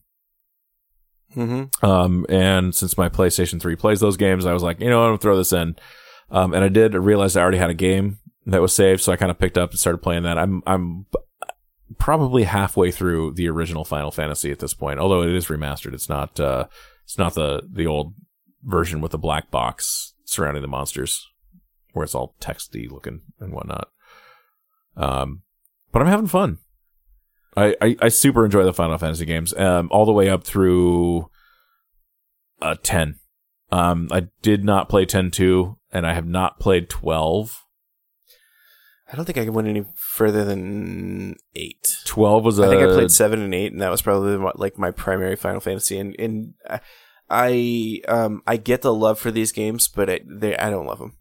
Mm-hmm. 1.34 1.84
Um, 1.84 2.26
and 2.28 2.74
since 2.74 2.98
my 2.98 3.08
PlayStation 3.08 3.60
3 3.60 3.74
plays 3.76 4.00
those 4.00 4.16
games, 4.16 4.44
I 4.44 4.52
was 4.52 4.62
like, 4.62 4.80
you 4.80 4.90
know, 4.90 5.02
I'm 5.02 5.08
gonna 5.08 5.18
throw 5.18 5.36
this 5.36 5.52
in. 5.52 5.76
Um, 6.30 6.54
and 6.54 6.64
I 6.64 6.68
did. 6.68 6.94
realize 6.94 7.36
I 7.36 7.42
already 7.42 7.58
had 7.58 7.70
a 7.70 7.74
game 7.74 8.18
that 8.46 8.62
was 8.62 8.74
saved, 8.74 9.00
so 9.02 9.12
I 9.12 9.16
kind 9.16 9.30
of 9.30 9.38
picked 9.38 9.58
up 9.58 9.70
and 9.70 9.78
started 9.78 9.98
playing 9.98 10.22
that. 10.24 10.38
I'm 10.38 10.62
I'm 10.66 11.06
probably 11.98 12.44
halfway 12.44 12.90
through 12.90 13.32
the 13.32 13.48
original 13.48 13.84
Final 13.84 14.10
Fantasy 14.10 14.50
at 14.50 14.58
this 14.58 14.74
point, 14.74 14.98
although 14.98 15.22
it 15.22 15.34
is 15.34 15.46
remastered. 15.46 15.94
It's 15.94 16.08
not 16.08 16.38
uh, 16.40 16.66
it's 17.04 17.18
not 17.18 17.34
the 17.34 17.62
the 17.70 17.86
old 17.86 18.14
version 18.62 19.00
with 19.00 19.12
the 19.12 19.18
black 19.18 19.50
box 19.50 20.11
surrounding 20.32 20.62
the 20.62 20.68
monsters, 20.68 21.28
where 21.92 22.04
it's 22.04 22.14
all 22.14 22.34
texty 22.40 22.90
looking 22.90 23.20
and 23.38 23.52
whatnot. 23.52 23.88
Um, 24.96 25.42
but 25.92 26.02
I'm 26.02 26.08
having 26.08 26.26
fun. 26.26 26.58
I, 27.56 27.76
I, 27.82 27.96
I 28.00 28.08
super 28.08 28.44
enjoy 28.44 28.64
the 28.64 28.72
Final 28.72 28.96
Fantasy 28.98 29.26
games, 29.26 29.54
um, 29.58 29.88
all 29.92 30.06
the 30.06 30.12
way 30.12 30.28
up 30.28 30.42
through 30.44 31.28
uh, 32.62 32.76
10. 32.82 33.16
Um, 33.70 34.08
I 34.10 34.28
did 34.42 34.64
not 34.64 34.88
play 34.88 35.04
10 35.04 35.30
2, 35.30 35.76
and 35.92 36.06
I 36.06 36.14
have 36.14 36.26
not 36.26 36.58
played 36.58 36.88
12. 36.88 37.58
I 39.10 39.16
don't 39.16 39.26
think 39.26 39.36
I 39.36 39.48
went 39.50 39.68
any 39.68 39.84
further 39.94 40.44
than 40.44 41.36
eight. 41.54 41.98
12 42.06 42.44
was 42.44 42.58
a. 42.58 42.64
I 42.64 42.68
think 42.68 42.82
I 42.82 42.86
played 42.86 43.10
seven 43.10 43.42
and 43.42 43.54
eight, 43.54 43.70
and 43.72 43.82
that 43.82 43.90
was 43.90 44.00
probably 44.00 44.36
like 44.54 44.78
my 44.78 44.90
primary 44.90 45.36
Final 45.36 45.60
Fantasy. 45.60 45.98
And 45.98 46.16
and 46.18 46.54
I- 46.68 46.80
I 47.30 48.00
um 48.08 48.42
I 48.46 48.56
get 48.56 48.82
the 48.82 48.92
love 48.94 49.18
for 49.18 49.30
these 49.30 49.52
games, 49.52 49.88
but 49.88 50.10
I, 50.10 50.20
they 50.26 50.56
I 50.56 50.70
don't 50.70 50.86
love 50.86 50.98
them. 50.98 51.16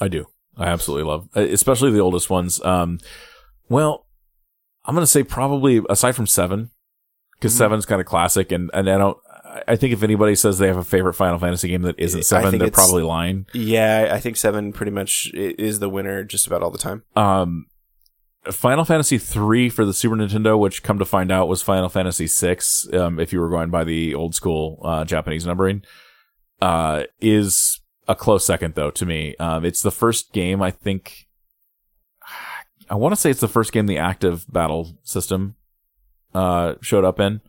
I 0.00 0.08
do. 0.08 0.26
I 0.56 0.66
absolutely 0.66 1.08
love, 1.10 1.28
uh, 1.36 1.40
especially 1.40 1.90
the 1.90 2.00
oldest 2.00 2.30
ones. 2.30 2.62
Um, 2.64 2.98
well, 3.68 4.06
I'm 4.84 4.94
gonna 4.94 5.06
say 5.06 5.24
probably 5.24 5.82
aside 5.88 6.12
from 6.16 6.26
seven, 6.26 6.70
because 7.34 7.54
Mhm. 7.54 7.58
seven's 7.58 7.86
kind 7.86 8.00
of 8.00 8.06
classic, 8.06 8.52
and 8.52 8.70
and 8.74 8.88
I 8.88 8.98
don't. 8.98 9.18
I- 9.68 9.76
think 9.76 9.92
if 9.92 10.02
anybody 10.02 10.34
says 10.34 10.58
they 10.58 10.66
have 10.66 10.76
a 10.76 10.82
favorite 10.84 11.14
Final 11.14 11.38
Fantasy 11.38 11.68
game 11.68 11.82
that 11.82 11.94
isn't 11.98 12.24
seven, 12.24 12.58
they're 12.58 12.70
probably 12.72 13.04
lying. 13.04 13.46
Yeah, 13.52 14.10
I 14.12 14.18
think 14.18 14.36
seven 14.36 14.72
pretty 14.72 14.90
much 14.90 15.30
is 15.32 15.78
the 15.78 15.88
winner 15.88 16.24
just 16.24 16.46
about 16.48 16.62
all 16.62 16.72
the 16.72 16.78
time. 16.78 17.04
Um, 17.14 17.66
Final 18.50 18.84
Fantasy 18.84 19.18
three 19.18 19.68
for 19.68 19.84
the 19.84 19.94
Super 19.94 20.16
Nintendo, 20.16 20.58
which 20.58 20.82
come 20.82 20.98
to 20.98 21.04
find 21.04 21.30
out 21.30 21.48
was 21.48 21.62
Final 21.62 21.88
Fantasy 21.88 22.26
six. 22.26 22.86
Um, 22.92 23.18
if 23.18 23.32
you 23.32 23.40
were 23.40 23.48
going 23.48 23.70
by 23.70 23.84
the 23.84 24.14
old 24.14 24.34
school 24.34 24.80
uh, 24.82 25.04
Japanese 25.04 25.46
numbering, 25.46 25.82
uh, 26.60 27.04
is 27.20 27.80
a 28.06 28.14
close 28.14 28.44
second 28.44 28.74
though 28.74 28.90
to 28.90 29.06
me. 29.06 29.34
Um, 29.36 29.64
it's 29.64 29.82
the 29.82 29.90
first 29.90 30.32
game 30.32 30.62
I 30.62 30.70
think. 30.70 31.26
I 32.90 32.96
want 32.96 33.14
to 33.14 33.20
say 33.20 33.30
it's 33.30 33.40
the 33.40 33.48
first 33.48 33.72
game 33.72 33.86
the 33.86 33.96
active 33.96 34.44
battle 34.52 34.98
system 35.02 35.56
uh, 36.34 36.74
showed 36.82 37.04
up 37.04 37.18
in. 37.20 37.40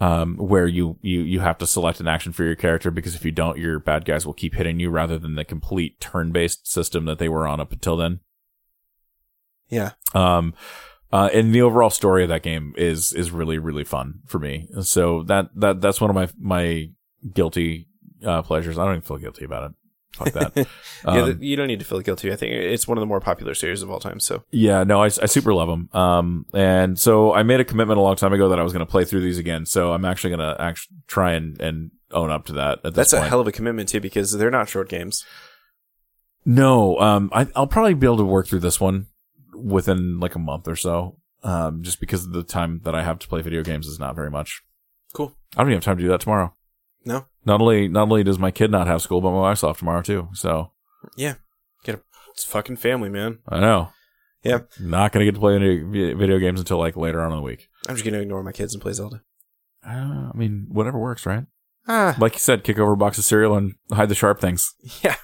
Um, 0.00 0.36
where 0.36 0.68
you, 0.68 0.96
you, 1.02 1.22
you 1.22 1.40
have 1.40 1.58
to 1.58 1.66
select 1.66 1.98
an 1.98 2.06
action 2.06 2.32
for 2.32 2.44
your 2.44 2.54
character 2.54 2.92
because 2.92 3.16
if 3.16 3.24
you 3.24 3.32
don't, 3.32 3.58
your 3.58 3.80
bad 3.80 4.04
guys 4.04 4.24
will 4.24 4.32
keep 4.32 4.54
hitting 4.54 4.78
you 4.78 4.90
rather 4.90 5.18
than 5.18 5.34
the 5.34 5.44
complete 5.44 5.98
turn 5.98 6.30
based 6.30 6.68
system 6.68 7.04
that 7.06 7.18
they 7.18 7.28
were 7.28 7.48
on 7.48 7.58
up 7.58 7.72
until 7.72 7.96
then. 7.96 8.20
Yeah, 9.68 9.92
Um, 10.14 10.54
uh, 11.12 11.30
and 11.32 11.54
the 11.54 11.62
overall 11.62 11.90
story 11.90 12.22
of 12.22 12.28
that 12.28 12.42
game 12.42 12.74
is 12.76 13.12
is 13.12 13.30
really 13.30 13.58
really 13.58 13.84
fun 13.84 14.20
for 14.26 14.38
me. 14.38 14.68
So 14.82 15.22
that 15.24 15.50
that 15.56 15.80
that's 15.80 16.00
one 16.00 16.10
of 16.10 16.16
my 16.16 16.28
my 16.38 16.90
guilty 17.32 17.88
uh, 18.24 18.42
pleasures. 18.42 18.78
I 18.78 18.84
don't 18.84 18.94
even 18.94 19.02
feel 19.02 19.18
guilty 19.18 19.44
about 19.44 19.70
it. 19.70 19.76
Fuck 20.12 20.32
that. 20.32 20.56
yeah. 20.56 20.66
Um, 21.04 21.24
th- 21.26 21.36
you 21.40 21.56
don't 21.56 21.68
need 21.68 21.78
to 21.78 21.84
feel 21.84 22.00
guilty. 22.00 22.32
I 22.32 22.36
think 22.36 22.52
it's 22.52 22.88
one 22.88 22.98
of 22.98 23.00
the 23.00 23.06
more 23.06 23.20
popular 23.20 23.54
series 23.54 23.82
of 23.82 23.90
all 23.90 24.00
time. 24.00 24.20
So 24.20 24.42
Yeah, 24.50 24.82
no, 24.84 25.02
I, 25.02 25.06
I 25.06 25.26
super 25.26 25.54
love 25.54 25.68
them. 25.68 25.88
Um, 25.92 26.46
and 26.52 26.98
so 26.98 27.32
I 27.32 27.42
made 27.42 27.60
a 27.60 27.64
commitment 27.64 27.98
a 27.98 28.02
long 28.02 28.16
time 28.16 28.32
ago 28.32 28.48
that 28.48 28.58
I 28.58 28.62
was 28.62 28.72
going 28.72 28.84
to 28.84 28.90
play 28.90 29.04
through 29.04 29.20
these 29.20 29.38
again. 29.38 29.64
So 29.66 29.92
I'm 29.92 30.04
actually 30.04 30.30
going 30.36 30.56
to 30.56 30.60
actually 30.60 30.96
try 31.06 31.32
and, 31.32 31.60
and 31.60 31.90
own 32.10 32.30
up 32.30 32.46
to 32.46 32.54
that 32.54 32.78
at 32.78 32.94
this 32.94 33.10
that's 33.10 33.12
a 33.12 33.28
hell 33.28 33.40
of 33.40 33.46
a 33.46 33.52
commitment 33.52 33.90
too, 33.90 34.00
because 34.00 34.32
they're 34.32 34.50
not 34.50 34.68
short 34.68 34.88
games. 34.88 35.24
no, 36.44 36.98
um, 36.98 37.30
I, 37.32 37.46
I'll 37.54 37.66
probably 37.66 37.94
be 37.94 38.06
able 38.06 38.16
to 38.18 38.24
work 38.24 38.46
through 38.46 38.60
this 38.60 38.80
one 38.80 39.06
within 39.54 40.20
like 40.20 40.34
a 40.34 40.38
month 40.38 40.68
or 40.68 40.76
so. 40.76 41.18
Um, 41.42 41.82
just 41.82 42.00
because 42.00 42.28
the 42.30 42.42
time 42.42 42.80
that 42.84 42.94
I 42.94 43.02
have 43.02 43.18
to 43.20 43.28
play 43.28 43.42
video 43.42 43.62
games 43.62 43.86
is 43.86 43.98
not 44.00 44.16
very 44.16 44.30
much. 44.30 44.60
Cool. 45.14 45.34
I 45.56 45.62
don't 45.62 45.68
even 45.68 45.76
have 45.78 45.84
time 45.84 45.96
to 45.98 46.02
do 46.02 46.08
that 46.08 46.20
tomorrow. 46.20 46.52
No. 47.04 47.26
Not 47.44 47.60
only 47.60 47.88
not 47.88 48.02
only 48.02 48.24
does 48.24 48.38
my 48.38 48.50
kid 48.50 48.70
not 48.70 48.86
have 48.88 49.02
school, 49.02 49.20
but 49.20 49.30
my 49.30 49.40
wife's 49.40 49.62
off 49.64 49.78
tomorrow 49.78 50.02
too. 50.02 50.28
So 50.34 50.72
Yeah, 51.16 51.34
get 51.84 51.94
a 51.96 52.00
it's 52.32 52.44
fucking 52.44 52.76
family, 52.76 53.08
man. 53.08 53.38
I 53.48 53.60
know. 53.60 53.90
Yeah. 54.42 54.60
Not 54.80 55.12
gonna 55.12 55.24
get 55.24 55.34
to 55.34 55.40
play 55.40 55.54
any 55.56 55.78
video 56.14 56.38
games 56.38 56.60
until 56.60 56.78
like 56.78 56.96
later 56.96 57.20
on 57.20 57.30
in 57.32 57.36
the 57.38 57.42
week. 57.42 57.68
I'm 57.88 57.94
just 57.94 58.04
gonna 58.04 58.18
ignore 58.18 58.42
my 58.42 58.52
kids 58.52 58.74
and 58.74 58.82
play 58.82 58.92
Zelda. 58.92 59.22
Uh, 59.86 60.30
I 60.32 60.32
mean, 60.34 60.66
whatever 60.68 60.98
works, 60.98 61.24
right? 61.24 61.44
Ah, 61.86 62.16
Like 62.18 62.34
you 62.34 62.40
said, 62.40 62.64
kick 62.64 62.78
over 62.78 62.92
a 62.92 62.96
box 62.96 63.16
of 63.16 63.24
cereal 63.24 63.56
and 63.56 63.74
hide 63.92 64.08
the 64.10 64.14
sharp 64.14 64.40
things. 64.40 64.74
Yeah, 65.02 65.16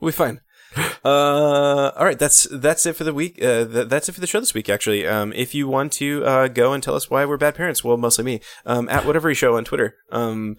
we'll 0.00 0.10
be 0.12 0.16
fine. 0.16 0.40
Uh, 1.04 1.90
all 1.96 2.04
right, 2.04 2.18
that's 2.20 2.44
that's 2.44 2.86
it 2.86 2.94
for 2.94 3.02
the 3.02 3.12
week. 3.12 3.42
Uh, 3.42 3.64
th- 3.64 3.88
that's 3.88 4.08
it 4.08 4.12
for 4.12 4.20
the 4.20 4.26
show 4.26 4.38
this 4.38 4.54
week. 4.54 4.68
Actually, 4.68 5.04
um, 5.04 5.32
if 5.32 5.52
you 5.52 5.66
want 5.66 5.90
to 5.94 6.24
uh, 6.24 6.46
go 6.46 6.72
and 6.72 6.80
tell 6.80 6.94
us 6.94 7.10
why 7.10 7.24
we're 7.24 7.36
bad 7.36 7.56
parents, 7.56 7.82
well, 7.82 7.96
mostly 7.96 8.22
me. 8.22 8.40
Um, 8.64 8.88
at 8.88 9.04
whatever 9.04 9.34
show 9.34 9.56
on 9.56 9.64
Twitter. 9.64 9.96
Um, 10.12 10.58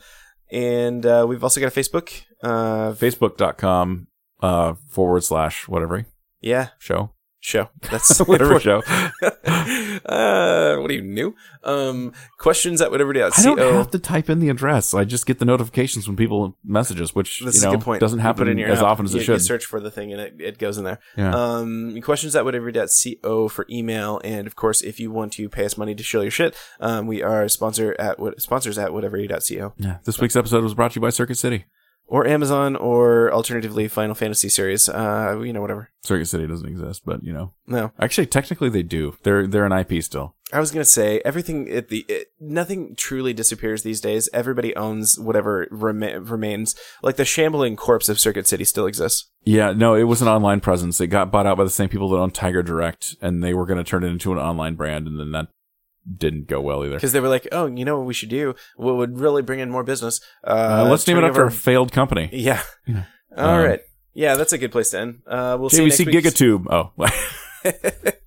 and 0.51 1.05
uh, 1.05 1.25
we've 1.27 1.43
also 1.43 1.61
got 1.61 1.67
a 1.67 1.79
Facebook. 1.79 2.23
Uh, 2.43 2.91
Facebook.com 2.91 4.07
uh, 4.41 4.73
forward 4.89 5.23
slash 5.23 5.69
whatever 5.69 6.05
yeah, 6.41 6.69
show. 6.77 7.12
Show. 7.43 7.69
That's 7.91 8.19
Whatever 8.19 8.59
show. 8.59 8.77
uh, 9.21 10.77
what 10.77 10.89
are 10.89 10.93
you 10.93 11.01
new? 11.01 11.35
Um, 11.63 12.13
questions 12.37 12.81
at 12.81 12.91
whatever. 12.91 13.11
I 13.11 13.29
don't 13.29 13.57
have 13.57 13.91
to 13.91 13.99
type 13.99 14.29
in 14.29 14.39
the 14.39 14.49
address. 14.49 14.93
I 14.93 15.03
just 15.03 15.25
get 15.25 15.39
the 15.39 15.45
notifications 15.45 16.07
when 16.07 16.15
people 16.15 16.57
message 16.63 16.99
us, 17.01 17.13
which 17.13 17.41
That's 17.43 17.57
you 17.57 17.63
know 17.63 17.69
a 17.69 17.77
good 17.77 17.83
point. 17.83 17.99
doesn't 18.01 18.19
happen 18.19 18.47
in 18.47 18.57
your 18.57 18.69
as 18.69 18.79
app. 18.79 18.85
often 18.85 19.05
as 19.05 19.13
you, 19.13 19.19
it 19.19 19.23
should. 19.23 19.33
You 19.33 19.39
search 19.39 19.65
for 19.65 19.79
the 19.79 19.91
thing 19.91 20.11
and 20.11 20.21
it, 20.21 20.35
it 20.39 20.57
goes 20.57 20.77
in 20.77 20.83
there. 20.83 20.99
yeah. 21.17 21.33
Um, 21.33 21.99
questions 22.01 22.35
at 22.35 22.45
whatever. 22.45 22.71
Co 22.71 23.47
for 23.49 23.65
email, 23.69 24.21
and 24.23 24.47
of 24.47 24.55
course, 24.55 24.81
if 24.81 24.99
you 24.99 25.11
want 25.11 25.33
to 25.33 25.49
pay 25.49 25.65
us 25.65 25.77
money 25.77 25.95
to 25.95 26.03
show 26.03 26.21
your 26.21 26.31
shit, 26.31 26.55
um, 26.79 27.07
we 27.07 27.21
are 27.21 27.47
sponsor 27.49 27.95
at 27.99 28.19
what 28.19 28.41
sponsors 28.41 28.77
at 28.77 28.93
whatever.co 28.93 29.73
yeah. 29.77 29.97
This 30.03 30.19
week's 30.19 30.35
episode 30.35 30.63
was 30.63 30.73
brought 30.73 30.91
to 30.91 30.95
you 30.95 31.01
by 31.01 31.09
Circuit 31.09 31.37
City. 31.37 31.65
Or 32.07 32.27
Amazon 32.27 32.75
or 32.75 33.31
alternatively 33.33 33.87
Final 33.87 34.15
Fantasy 34.15 34.49
series. 34.49 34.89
Uh, 34.89 35.41
you 35.43 35.53
know, 35.53 35.61
whatever. 35.61 35.89
Circuit 36.03 36.25
City 36.27 36.47
doesn't 36.47 36.67
exist, 36.67 37.03
but 37.05 37.23
you 37.23 37.33
know, 37.33 37.53
No, 37.67 37.91
actually, 37.99 38.27
technically 38.27 38.69
they 38.69 38.83
do. 38.83 39.15
They're 39.23 39.47
they're 39.47 39.65
an 39.65 39.71
IP 39.71 40.03
still. 40.03 40.35
I 40.51 40.59
was 40.59 40.69
gonna 40.69 40.85
say 40.85 41.19
everything. 41.25 41.69
At 41.71 41.89
the 41.89 42.05
it, 42.07 42.27
nothing 42.39 42.95
truly 42.95 43.33
disappears 43.33 43.81
these 43.81 44.01
days. 44.01 44.29
Everybody 44.33 44.75
owns 44.75 45.17
whatever 45.17 45.67
rema- 45.71 46.19
remains. 46.19 46.75
Like 47.01 47.15
the 47.15 47.25
shambling 47.25 47.75
corpse 47.75 48.09
of 48.09 48.19
Circuit 48.19 48.47
City 48.47 48.63
still 48.63 48.85
exists. 48.85 49.29
Yeah, 49.45 49.71
no, 49.71 49.95
it 49.95 50.03
was 50.03 50.21
an 50.21 50.27
online 50.27 50.59
presence. 50.59 51.01
It 51.01 51.07
got 51.07 51.31
bought 51.31 51.47
out 51.47 51.57
by 51.57 51.63
the 51.63 51.69
same 51.69 51.89
people 51.89 52.09
that 52.09 52.17
own 52.17 52.31
Tiger 52.31 52.61
Direct, 52.63 53.15
and 53.21 53.43
they 53.43 53.53
were 53.53 53.65
going 53.65 53.77
to 53.77 53.83
turn 53.83 54.03
it 54.03 54.07
into 54.07 54.31
an 54.31 54.37
online 54.37 54.75
brand, 54.75 55.07
and 55.07 55.19
then 55.19 55.31
that 55.31 55.47
didn't 56.17 56.47
go 56.47 56.59
well 56.61 56.83
either. 56.85 56.95
because 56.95 57.13
they 57.13 57.19
were 57.19 57.29
like, 57.29 57.47
"Oh, 57.51 57.65
you 57.67 57.85
know 57.85 57.97
what 57.97 58.05
we 58.07 58.13
should 58.13 58.29
do? 58.29 58.55
What 58.75 58.95
would 58.97 59.19
really 59.19 59.41
bring 59.41 59.59
in 59.59 59.69
more 59.69 59.83
business? 59.83 60.19
Uh, 60.43 60.83
Uh, 60.85 60.89
let's 60.89 61.07
name 61.07 61.17
it 61.17 61.23
after 61.23 61.41
over- 61.41 61.47
a 61.47 61.51
failed 61.51 61.91
company. 61.91 62.29
Yeah. 62.33 62.61
Yeah. 62.85 63.03
All 63.37 63.55
Um, 63.55 63.63
right. 63.65 63.79
Yeah, 64.13 64.35
that's 64.35 64.53
a 64.53 64.57
good 64.57 64.71
place 64.71 64.91
to 64.91 64.99
end. 64.99 65.21
Uh, 65.25 65.57
we'll 65.59 65.69
see 65.69 65.77
you 65.83 65.89
next 65.89 65.99
JVC. 65.99 66.13
Gigatube. 66.21 66.65
Oh, 66.69 66.91